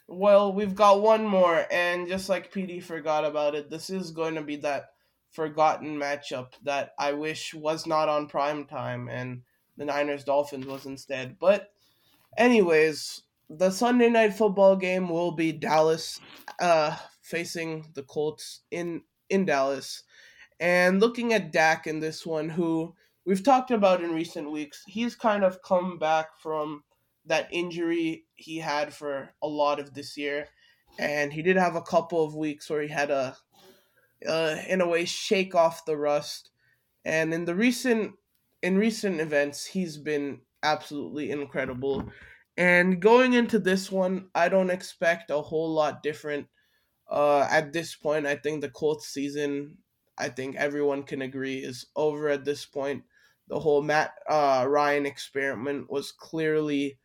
Well, 0.07 0.55
we've 0.55 0.75
got 0.75 1.03
one 1.03 1.27
more, 1.27 1.67
and 1.71 2.09
just 2.09 2.31
like 2.31 2.53
PD 2.53 2.83
forgot 2.83 3.27
about 3.27 3.55
it, 3.55 3.69
this 3.69 3.91
is 3.91 4.11
going 4.11 4.37
to 4.37 4.43
be 4.43 4.57
that 4.57 4.87
forgotten 5.31 5.99
matchup 5.99 6.53
that 6.65 6.95
I 6.99 7.13
wish 7.13 7.53
was 7.53 7.87
not 7.87 8.09
on 8.09 8.29
prime 8.29 8.65
time 8.65 9.09
and 9.09 9.43
the 9.77 9.85
Niners 9.85 10.25
Dolphins 10.25 10.67
was 10.67 10.87
instead. 10.87 11.39
But, 11.39 11.71
anyways, 12.37 13.23
the 13.51 13.71
Sunday 13.71 14.09
night 14.09 14.35
football 14.35 14.77
game 14.77 15.09
will 15.09 15.33
be 15.33 15.53
Dallas 15.53 16.21
uh, 16.61 16.97
facing 17.23 17.91
the 17.95 18.03
Colts 18.03 18.61
in 18.71 19.03
in 19.31 19.45
Dallas, 19.45 20.03
and 20.61 21.01
looking 21.01 21.33
at 21.33 21.53
Dak 21.53 21.87
in 21.87 22.01
this 22.01 22.27
one, 22.27 22.49
who 22.49 22.95
we've 23.27 23.45
talked 23.45 23.71
about 23.71 24.03
in 24.03 24.13
recent 24.13 24.51
weeks, 24.51 24.83
he's 24.87 25.15
kind 25.15 25.45
of 25.45 25.63
come 25.63 25.99
back 25.99 26.39
from 26.39 26.83
that 27.27 27.49
injury 27.53 28.25
he 28.37 28.59
had 28.59 28.93
for 28.93 29.31
a 29.43 29.49
lot 29.49 29.79
of 29.79 29.93
this 29.93 30.17
year, 30.17 30.49
and 30.99 31.33
he 31.33 31.43
did 31.43 31.57
have 31.57 31.77
a 31.77 31.83
couple 31.83 32.25
of 32.25 32.35
weeks 32.35 32.71
where 32.71 32.83
he 32.83 32.89
had 32.89 33.11
a, 33.11 33.37
uh, 34.27 34.57
in 34.67 34.81
a 34.81 34.89
way, 34.89 35.05
shake 35.05 35.55
off 35.55 35.85
the 35.85 35.97
rust. 35.97 36.51
And 37.05 37.33
in 37.33 37.45
the 37.45 37.55
recent 37.55 38.15
in 38.63 38.77
recent 38.77 39.21
events, 39.21 39.67
he's 39.67 39.97
been 39.99 40.41
absolutely 40.63 41.31
incredible. 41.31 42.11
And 42.59 43.01
going 43.01 43.35
into 43.35 43.61
this 43.61 43.91
one, 43.91 44.31
I 44.35 44.51
don't 44.51 44.71
expect 44.71 45.31
a 45.31 45.41
whole 45.41 45.73
lot 45.73 46.03
different. 46.03 46.49
Uh, 47.09 47.47
at 47.51 47.73
this 47.73 47.95
point, 47.95 48.27
I 48.27 48.35
think 48.37 48.61
the 48.61 48.69
Colts 48.69 49.07
season, 49.09 49.79
I 50.19 50.29
think 50.29 50.57
everyone 50.57 51.05
can 51.05 51.23
agree, 51.23 51.59
is 51.59 51.87
over 51.95 52.29
at 52.29 52.45
this 52.45 52.67
point. 52.67 53.05
The 53.47 53.61
whole 53.61 53.81
Matt 53.81 54.13
uh, 54.29 54.67
Ryan 54.69 55.07
experiment 55.07 55.89
was 55.89 56.11
clearly 56.13 56.99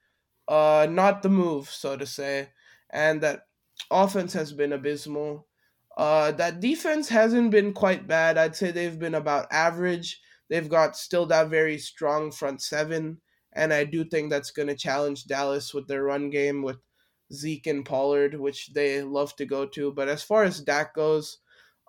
uh, 0.48 0.88
not 0.90 1.22
the 1.22 1.30
move, 1.30 1.70
so 1.70 1.96
to 1.98 2.06
say, 2.08 2.50
and 2.90 3.22
that 3.22 3.48
offense 3.92 4.34
has 4.34 4.54
been 4.54 4.74
abysmal. 4.74 5.48
Uh, 5.96 6.32
that 6.32 6.60
defense 6.60 7.10
hasn't 7.10 7.52
been 7.52 7.74
quite 7.74 8.08
bad. 8.08 8.38
I'd 8.38 8.56
say 8.56 8.72
they've 8.72 8.98
been 9.00 9.16
about 9.16 9.48
average. 9.52 10.20
They've 10.50 10.68
got 10.68 10.98
still 10.98 11.28
that 11.28 11.50
very 11.50 11.78
strong 11.78 12.32
front 12.32 12.62
seven, 12.62 13.22
and 13.56 13.74
I 13.74 13.84
do 13.84 14.04
think 14.04 14.30
that's 14.30 14.52
going 14.52 14.68
to 14.68 14.76
challenge 14.76 15.26
Dallas 15.26 15.74
with 15.74 15.88
their 15.88 16.04
run 16.04 16.30
game 16.30 16.62
with 16.62 16.78
Zeke 17.32 17.68
and 17.68 17.86
Pollard, 17.86 18.40
which 18.40 18.74
they 18.74 19.02
love 19.02 19.36
to 19.38 19.46
go 19.46 19.66
to. 19.68 19.92
But 19.92 20.10
as 20.10 20.24
far 20.24 20.44
as 20.44 20.62
Dak 20.62 20.94
goes, 20.94 21.40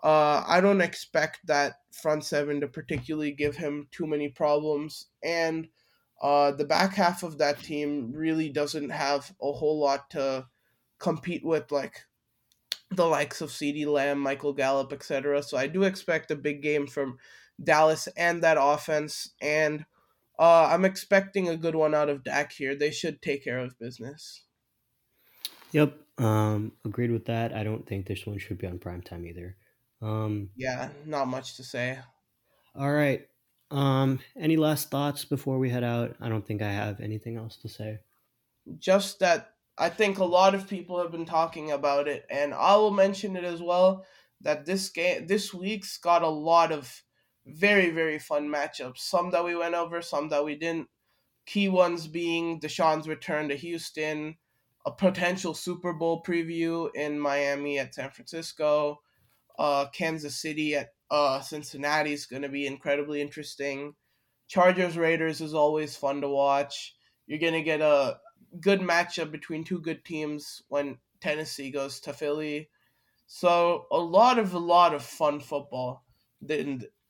uh, 0.02 0.44
I 0.46 0.60
don't 0.60 0.80
expect 0.80 1.46
that 1.46 1.76
front 1.92 2.24
seven 2.24 2.60
to 2.60 2.68
particularly 2.68 3.32
give 3.32 3.56
him 3.56 3.88
too 3.90 4.06
many 4.06 4.28
problems, 4.28 5.06
and 5.22 5.68
uh, 6.22 6.52
the 6.52 6.64
back 6.64 6.94
half 6.94 7.22
of 7.22 7.38
that 7.38 7.62
team 7.62 8.12
really 8.12 8.48
doesn't 8.50 8.90
have 8.90 9.32
a 9.42 9.52
whole 9.52 9.80
lot 9.80 10.10
to 10.10 10.46
compete 10.98 11.44
with, 11.44 11.72
like 11.72 12.04
the 12.90 13.06
likes 13.06 13.40
of 13.40 13.50
CeeDee 13.50 13.86
Lamb, 13.86 14.18
Michael 14.18 14.52
Gallup, 14.52 14.92
etc. 14.92 15.42
So 15.42 15.56
I 15.56 15.66
do 15.66 15.82
expect 15.84 16.30
a 16.30 16.36
big 16.36 16.62
game 16.62 16.86
from 16.86 17.18
Dallas 17.62 18.06
and 18.16 18.42
that 18.42 18.58
offense, 18.60 19.30
and 19.40 19.86
uh, 20.38 20.68
I'm 20.70 20.84
expecting 20.84 21.48
a 21.48 21.56
good 21.56 21.74
one 21.74 21.94
out 21.94 22.08
of 22.08 22.24
Dak 22.24 22.52
here. 22.52 22.74
They 22.74 22.90
should 22.90 23.22
take 23.22 23.44
care 23.44 23.58
of 23.58 23.78
business. 23.78 24.44
Yep, 25.72 25.96
um, 26.18 26.72
agreed 26.84 27.10
with 27.10 27.26
that. 27.26 27.52
I 27.52 27.64
don't 27.64 27.86
think 27.86 28.06
this 28.06 28.26
one 28.26 28.38
should 28.38 28.58
be 28.58 28.66
on 28.66 28.78
prime 28.78 29.02
time 29.02 29.26
either. 29.26 29.56
Um, 30.00 30.50
yeah, 30.56 30.90
not 31.04 31.28
much 31.28 31.56
to 31.56 31.64
say. 31.64 31.98
All 32.76 32.92
right. 32.92 33.26
Um, 33.70 34.20
any 34.38 34.56
last 34.56 34.90
thoughts 34.90 35.24
before 35.24 35.58
we 35.58 35.70
head 35.70 35.84
out? 35.84 36.16
I 36.20 36.28
don't 36.28 36.46
think 36.46 36.62
I 36.62 36.70
have 36.70 37.00
anything 37.00 37.36
else 37.36 37.56
to 37.58 37.68
say. 37.68 37.98
Just 38.78 39.20
that 39.20 39.54
I 39.76 39.88
think 39.88 40.18
a 40.18 40.24
lot 40.24 40.54
of 40.54 40.68
people 40.68 41.00
have 41.00 41.10
been 41.10 41.26
talking 41.26 41.70
about 41.70 42.06
it, 42.06 42.24
and 42.30 42.54
I 42.54 42.76
will 42.76 42.92
mention 42.92 43.36
it 43.36 43.44
as 43.44 43.60
well. 43.60 44.04
That 44.40 44.66
this 44.66 44.88
game, 44.90 45.26
this 45.26 45.54
week's 45.54 45.96
got 45.96 46.22
a 46.22 46.28
lot 46.28 46.70
of 46.70 47.02
very 47.46 47.90
very 47.90 48.18
fun 48.18 48.48
matchups. 48.48 48.98
Some 48.98 49.30
that 49.30 49.44
we 49.44 49.54
went 49.54 49.74
over, 49.74 50.02
some 50.02 50.28
that 50.30 50.44
we 50.44 50.56
didn't. 50.56 50.88
Key 51.46 51.68
ones 51.68 52.06
being 52.06 52.58
Deshaun's 52.58 53.06
return 53.06 53.48
to 53.50 53.54
Houston, 53.54 54.36
a 54.86 54.90
potential 54.90 55.52
Super 55.52 55.92
Bowl 55.92 56.22
preview 56.22 56.88
in 56.94 57.20
Miami 57.20 57.78
at 57.78 57.94
San 57.94 58.10
Francisco, 58.10 59.00
uh, 59.58 59.86
Kansas 59.92 60.40
City 60.40 60.74
at 60.74 60.90
uh, 61.10 61.40
Cincinnati 61.40 62.12
is 62.12 62.26
going 62.26 62.42
to 62.42 62.48
be 62.48 62.66
incredibly 62.66 63.20
interesting. 63.20 63.94
Chargers 64.48 64.96
Raiders 64.96 65.40
is 65.40 65.54
always 65.54 65.96
fun 65.96 66.20
to 66.22 66.28
watch. 66.28 66.96
You're 67.26 67.38
going 67.38 67.54
to 67.54 67.62
get 67.62 67.80
a 67.80 68.18
good 68.60 68.80
matchup 68.80 69.30
between 69.30 69.64
two 69.64 69.80
good 69.80 70.04
teams 70.04 70.62
when 70.68 70.98
Tennessee 71.20 71.70
goes 71.70 72.00
to 72.00 72.12
Philly. 72.12 72.68
So 73.26 73.86
a 73.90 73.98
lot 73.98 74.38
of 74.38 74.52
a 74.54 74.58
lot 74.58 74.94
of 74.94 75.02
fun 75.02 75.40
football 75.40 76.04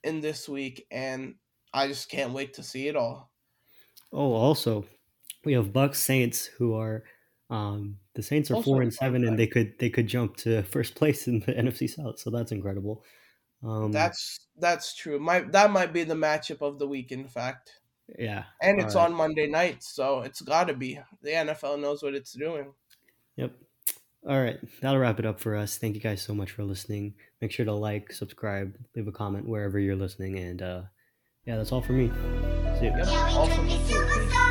in 0.05 0.21
this 0.21 0.49
week, 0.49 0.87
and 0.91 1.35
I 1.73 1.89
just 1.89 2.09
can't 2.09 2.33
wait 2.33 2.55
to 2.55 2.63
see 2.63 2.89
it 2.89 2.97
all. 2.97 3.31
Oh, 4.13 4.33
also, 4.33 4.85
we 5.45 5.55
have 5.55 5.73
Bucks 5.73 5.99
Saints 5.99 6.47
who 6.47 6.75
are 6.75 7.05
um, 7.51 7.97
the 8.15 8.23
Saints 8.23 8.51
are 8.51 8.55
also 8.55 8.65
four 8.65 8.83
and 8.83 8.93
seven, 8.95 9.27
and 9.27 9.39
they 9.39 9.47
could 9.47 9.79
they 9.79 9.91
could 9.91 10.07
jump 10.07 10.37
to 10.39 10.63
first 10.75 10.95
place 10.95 11.27
in 11.27 11.41
the 11.41 11.53
NFC 11.53 11.91
South. 11.91 12.19
So 12.19 12.31
that's 12.31 12.53
incredible. 12.53 13.05
Um, 13.63 13.93
that's 13.93 14.47
that's 14.59 14.95
true. 14.95 15.19
My 15.19 15.41
that 15.41 15.71
might 15.73 15.93
be 15.93 16.05
the 16.05 16.15
matchup 16.15 16.63
of 16.63 16.79
the 16.79 16.87
week, 16.87 17.13
in 17.13 17.27
fact. 17.27 17.73
Yeah, 18.19 18.45
and 18.61 18.81
it's 18.81 18.95
right. 18.95 19.07
on 19.07 19.15
Monday 19.15 19.47
night, 19.47 19.83
so 19.83 20.21
it's 20.21 20.43
got 20.43 20.69
to 20.69 20.75
be. 20.75 21.01
The 21.23 21.31
NFL 21.31 21.81
knows 21.81 22.03
what 22.03 22.15
it's 22.15 22.33
doing. 22.33 22.73
Yep. 23.37 23.53
All 24.27 24.41
right, 24.41 24.59
that'll 24.81 24.99
wrap 24.99 25.19
it 25.19 25.27
up 25.27 25.39
for 25.39 25.55
us. 25.55 25.77
Thank 25.77 25.95
you 25.95 26.01
guys 26.01 26.23
so 26.23 26.35
much 26.35 26.51
for 26.51 26.65
listening. 26.65 27.15
Make 27.43 27.53
sure 27.53 27.67
to 27.67 27.73
like, 27.73 28.11
subscribe, 28.11 28.75
leave 28.97 29.07
a 29.07 29.13
comment 29.13 29.47
wherever 29.47 29.79
you're 29.79 29.97
listening, 29.97 30.39
and 30.39 30.63
uh, 30.63 30.83
yeah, 31.47 31.57
that's 31.57 31.73
all 31.73 31.83
for 31.83 31.93
me. 31.93 32.11
See 32.79 32.87
you. 32.87 32.93
Yep, 32.97 33.09
all 33.09 33.47
from 33.49 33.67
me 33.67 33.79
too. 33.87 34.51